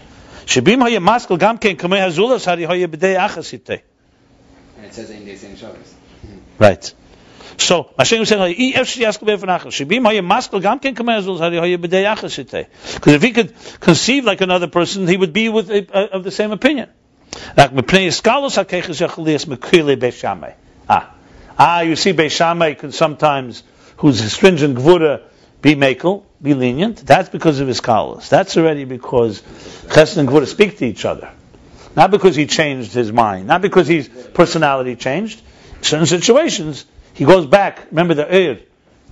Shebim 0.47 0.81
haya 0.81 1.01
maskal 1.01 1.39
gam 1.39 1.59
ken 1.59 1.77
kamei 1.77 2.01
hazulas 2.01 2.47
hari 2.47 2.65
haya 2.65 2.89
b'dei 2.89 3.19
achasite. 3.19 3.83
And 4.77 4.87
it 4.87 4.95
says 4.95 5.11
in 5.11 5.27
the 5.27 5.37
same 5.37 5.57
Shabbos. 5.57 5.95
Right. 6.59 6.95
So, 7.59 7.91
Hashem 7.99 8.23
is 8.23 8.29
saying, 8.29 8.41
"I 8.41 8.79
ef 8.79 8.87
sheyaskal 8.87 9.27
be'efnachas." 9.27 9.73
Shebim 9.77 10.07
haya 10.07 10.23
maskal 10.23 10.63
gam 10.63 10.79
ken 10.79 10.95
kamei 10.95 11.21
hazulas 11.21 11.41
hari 11.41 11.59
haya 11.59 11.77
b'dei 11.77 12.05
achasite. 12.15 12.69
Because 12.95 13.13
if 13.13 13.23
he 13.23 13.33
could 13.33 13.55
conceive 13.81 14.25
like 14.25 14.41
another 14.41 14.69
person, 14.69 15.07
he 15.07 15.19
would 15.19 15.35
be 15.35 15.51
with 15.51 15.71
uh, 15.71 16.09
of 16.13 16.25
the 16.25 16.31
same 16.31 16.53
opinion. 16.53 16.89
Ah, 20.91 21.15
ah, 21.59 21.81
you 21.81 21.97
see, 21.97 22.13
Beis 22.13 22.31
Shammai 22.31 22.75
can 22.75 22.93
sometimes, 22.93 23.63
who's 23.99 24.33
stringent 24.33 24.77
gvura, 24.77 25.23
be 25.61 25.75
makel, 25.75 26.25
be 26.41 26.55
lenient. 26.55 27.05
That's 27.05 27.29
because 27.29 27.61
of 27.61 27.69
his 27.69 27.81
kalas. 27.81 28.29
That's 28.29 28.57
already 28.57 28.85
because 28.85 29.43
chesed 29.43 30.17
and 30.17 30.29
gvura 30.29 30.47
speak 30.47 30.79
to 30.79 30.87
each 30.87 31.05
other. 31.05 31.31
Not 31.97 32.11
because 32.11 32.37
he 32.37 32.47
changed 32.47 32.93
his 32.93 33.13
mind. 33.13 33.49
Not 33.49 33.61
because 33.61 33.89
his 33.89 34.09
personality 34.09 34.95
changed. 34.97 35.43
In 35.79 35.85
certain 35.85 36.07
situations, 36.07 36.85
he 37.15 37.25
goes 37.25 37.47
back. 37.47 37.87
Remember 37.91 38.15
the 38.15 38.25
eir 38.25 38.63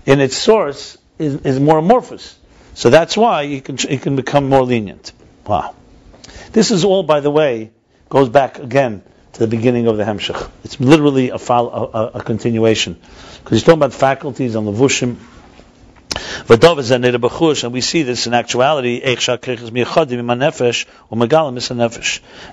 in 0.06 0.20
its 0.20 0.36
source 0.36 0.97
is, 1.18 1.34
is 1.43 1.59
more 1.59 1.78
amorphous. 1.78 2.38
So 2.74 2.90
that's 2.90 3.16
why 3.16 3.47
he 3.47 3.60
can, 3.60 3.76
he 3.76 3.98
can 3.98 4.16
become 4.16 4.48
more 4.48 4.62
lenient. 4.62 5.12
Wow. 5.47 5.74
This 6.52 6.70
is 6.70 6.84
all, 6.84 7.02
by 7.02 7.20
the 7.20 7.30
way, 7.30 7.72
goes 8.08 8.28
back 8.28 8.58
again 8.58 9.02
to 9.36 9.40
the 9.40 9.46
beginning 9.46 9.86
of 9.86 9.96
the 9.96 10.04
Hemshech. 10.04 10.50
It's 10.64 10.80
literally 10.80 11.30
a, 11.30 11.36
a, 11.36 12.10
a, 12.14 12.22
continuation. 12.22 12.94
Because 12.94 13.58
he's 13.58 13.62
talking 13.64 13.78
about 13.78 13.92
faculties 13.92 14.56
on 14.56 14.64
Levushim. 14.64 15.16
And 17.64 17.72
we 17.72 17.80
see 17.80 18.02
this 18.02 18.26
in 18.26 18.34
actuality. 18.34 19.02
And 19.02 19.18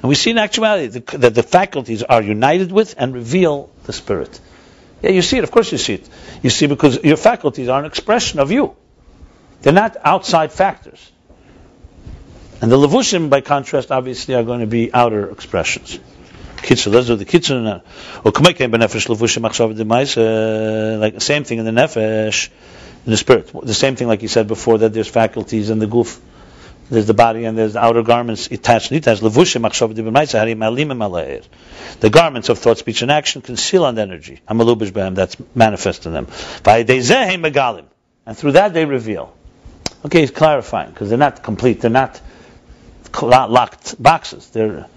we 0.04 0.16
see 0.16 0.32
in 0.32 0.38
actuality 0.38 1.00
that 1.00 1.36
the 1.36 1.44
faculties 1.44 2.04
are 2.04 2.22
united 2.22 2.72
with 2.72 2.96
and 2.98 3.14
reveal 3.14 3.70
the 3.86 3.94
spirit. 3.94 4.40
Yeah, 5.02 5.12
you 5.12 5.22
see 5.22 5.38
it. 5.38 5.44
Of 5.44 5.52
course 5.52 5.72
you 5.72 5.78
see 5.78 5.94
it. 5.96 6.10
You 6.42 6.50
see 6.50 6.68
because 6.68 7.02
your 7.04 7.18
faculties 7.18 7.70
are 7.70 7.80
an 7.80 7.86
expression 7.86 8.40
of 8.40 8.52
you. 8.52 8.76
They're 9.62 9.72
not 9.72 9.96
outside 10.04 10.52
factors. 10.52 11.13
And 12.62 12.72
the 12.72 12.78
levushim, 12.78 13.30
by 13.30 13.42
contrast, 13.42 13.92
obviously 13.92 14.36
are 14.36 14.44
going 14.44 14.62
to 14.62 14.68
be 14.68 14.94
outer 14.94 15.30
expressions. 15.30 16.00
Kitzur, 16.58 16.94
let's 16.94 17.08
do 17.08 17.18
the 17.18 17.26
kitzur 17.26 17.62
now. 17.62 17.82
Like 18.24 18.34
the 21.14 21.20
same 21.20 21.44
thing 21.44 21.60
in 21.60 21.66
the 21.66 21.72
nefesh, 21.72 22.50
in 23.06 23.12
the 23.12 23.18
spirit. 23.18 23.52
The 23.64 23.74
same 23.74 23.98
thing, 23.98 24.08
like 24.08 24.22
you 24.22 24.30
said 24.30 24.48
before, 24.48 24.78
that 24.78 24.94
there's 24.94 25.10
faculties 25.10 25.70
in 25.70 25.80
the 25.80 25.88
guf. 25.88 26.18
There's 26.90 27.06
the 27.06 27.14
body 27.14 27.44
and 27.46 27.58
there's 27.58 27.74
the 27.74 27.84
outer 27.84 28.04
garments 28.04 28.48
attached. 28.48 28.92
Alimim 28.92 29.70
alair. 31.02 31.44
The 32.00 32.10
garments 32.10 32.50
of 32.50 32.60
thought, 32.60 32.78
speech, 32.78 33.02
and 33.02 33.12
action 33.12 33.42
conceal 33.42 33.84
on 33.84 33.96
the 33.96 34.02
energy. 34.02 34.40
That's 34.48 35.38
manifest 35.56 36.06
in 36.06 36.14
them. 36.14 36.28
And 38.26 38.38
through 38.38 38.54
that 38.54 38.74
they 38.74 38.86
reveal. 38.86 39.34
Okay, 40.06 40.22
he's 40.22 40.32
clarifying, 40.32 40.92
because 40.92 41.10
they're 41.10 41.18
not 41.18 41.44
complete. 41.44 41.82
They're 41.82 41.90
not 41.90 42.22
locked 43.22 44.02
boxes. 44.02 44.50
They're. 44.50 44.88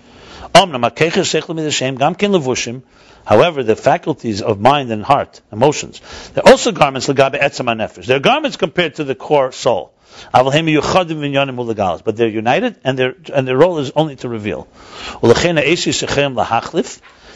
However, 3.24 3.62
the 3.62 3.76
faculties 3.76 4.42
of 4.42 4.60
mind 4.60 4.92
and 4.92 5.02
heart, 5.04 5.40
emotions, 5.50 6.00
they're 6.32 6.46
also 6.46 6.70
garments. 6.72 7.06
They're 7.08 8.20
garments 8.20 8.56
compared 8.56 8.94
to 8.96 9.04
the 9.04 9.14
core 9.16 9.52
soul. 9.52 9.92
But 12.04 12.16
they're 12.16 12.28
united, 12.28 12.76
and 12.84 12.98
their 12.98 13.14
and 13.34 13.48
their 13.48 13.56
role 13.56 13.78
is 13.78 13.90
only 13.96 14.16
to 14.16 14.28
reveal. 14.28 14.68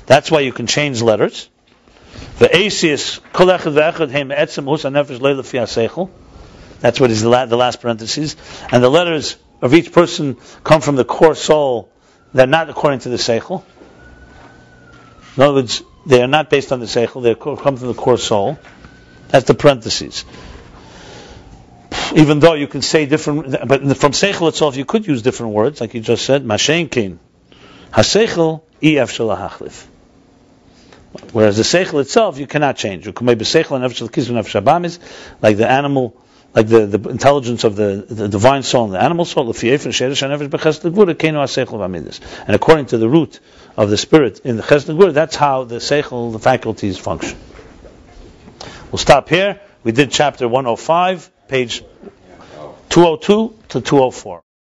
That's 0.06 0.30
why 0.30 0.40
you 0.40 0.52
can 0.52 0.66
change 0.66 1.02
letters. 1.02 1.48
That's 6.80 6.98
what 6.98 7.10
is 7.10 7.22
the, 7.22 7.46
the 7.46 7.56
last 7.56 7.80
parentheses. 7.80 8.36
And 8.72 8.82
the 8.82 8.88
letters 8.88 9.36
of 9.62 9.74
each 9.74 9.92
person 9.92 10.36
come 10.64 10.80
from 10.80 10.96
the 10.96 11.04
core 11.04 11.34
soul. 11.34 11.90
They're 12.32 12.46
not 12.46 12.70
according 12.70 13.00
to 13.00 13.08
the 13.08 13.16
seichel. 13.16 13.62
In 15.36 15.42
other 15.42 15.54
words, 15.54 15.82
they 16.06 16.22
are 16.22 16.28
not 16.28 16.50
based 16.50 16.72
on 16.72 16.80
the 16.80 16.86
seichel. 16.86 17.22
They 17.22 17.34
come 17.34 17.76
from 17.76 17.88
the 17.88 17.94
core 17.94 18.18
soul. 18.18 18.58
That's 19.28 19.46
the 19.46 19.54
parentheses. 19.54 20.24
Even 22.14 22.40
though 22.40 22.54
you 22.54 22.66
can 22.66 22.82
say 22.82 23.06
different, 23.06 23.68
but 23.68 23.80
from 23.96 24.12
seichel 24.12 24.48
itself, 24.48 24.76
you 24.76 24.84
could 24.84 25.06
use 25.06 25.22
different 25.22 25.52
words, 25.52 25.80
like 25.80 25.94
you 25.94 26.00
just 26.00 26.24
said. 26.24 26.44
Mashenkin, 26.44 27.18
haseichel 27.92 28.62
ef 28.82 29.12
shalahachlif. 29.12 29.86
Whereas 31.32 31.56
the 31.56 31.62
seichel 31.62 32.00
itself, 32.00 32.38
you 32.38 32.46
cannot 32.46 32.76
change. 32.76 33.06
You 33.06 33.12
can 33.12 33.26
maybe 33.26 33.44
seichel 33.44 33.76
and 33.76 33.84
nefesh 33.84 34.02
l'kiz 34.02 34.28
nefesh 34.28 34.60
HaBehamis, 34.60 34.98
like 35.42 35.56
the 35.56 35.68
animal, 35.68 36.16
like 36.54 36.66
the, 36.66 36.86
the 36.86 37.08
intelligence 37.08 37.64
of 37.64 37.76
the, 37.76 38.04
the 38.08 38.28
divine 38.28 38.62
soul 38.62 38.84
and 38.84 38.94
the 38.94 39.02
animal 39.02 39.24
soul. 39.24 39.46
And 39.46 39.56
according 42.56 42.86
to 42.86 42.98
the 42.98 43.08
root 43.08 43.40
of 43.76 43.90
the 43.90 43.96
spirit 43.96 44.40
in 44.40 44.56
the 44.56 44.62
ches 44.62 44.88
l'gvura, 44.88 45.12
that's 45.12 45.36
how 45.36 45.64
the 45.64 45.76
seichel, 45.76 46.32
the 46.32 46.40
faculties 46.40 46.98
function. 46.98 47.38
We'll 48.90 48.98
stop 48.98 49.28
here. 49.28 49.60
We 49.84 49.92
did 49.92 50.10
chapter 50.10 50.48
105, 50.48 51.30
page 51.48 51.84
202 52.88 53.54
to 53.68 53.80
204. 53.80 54.42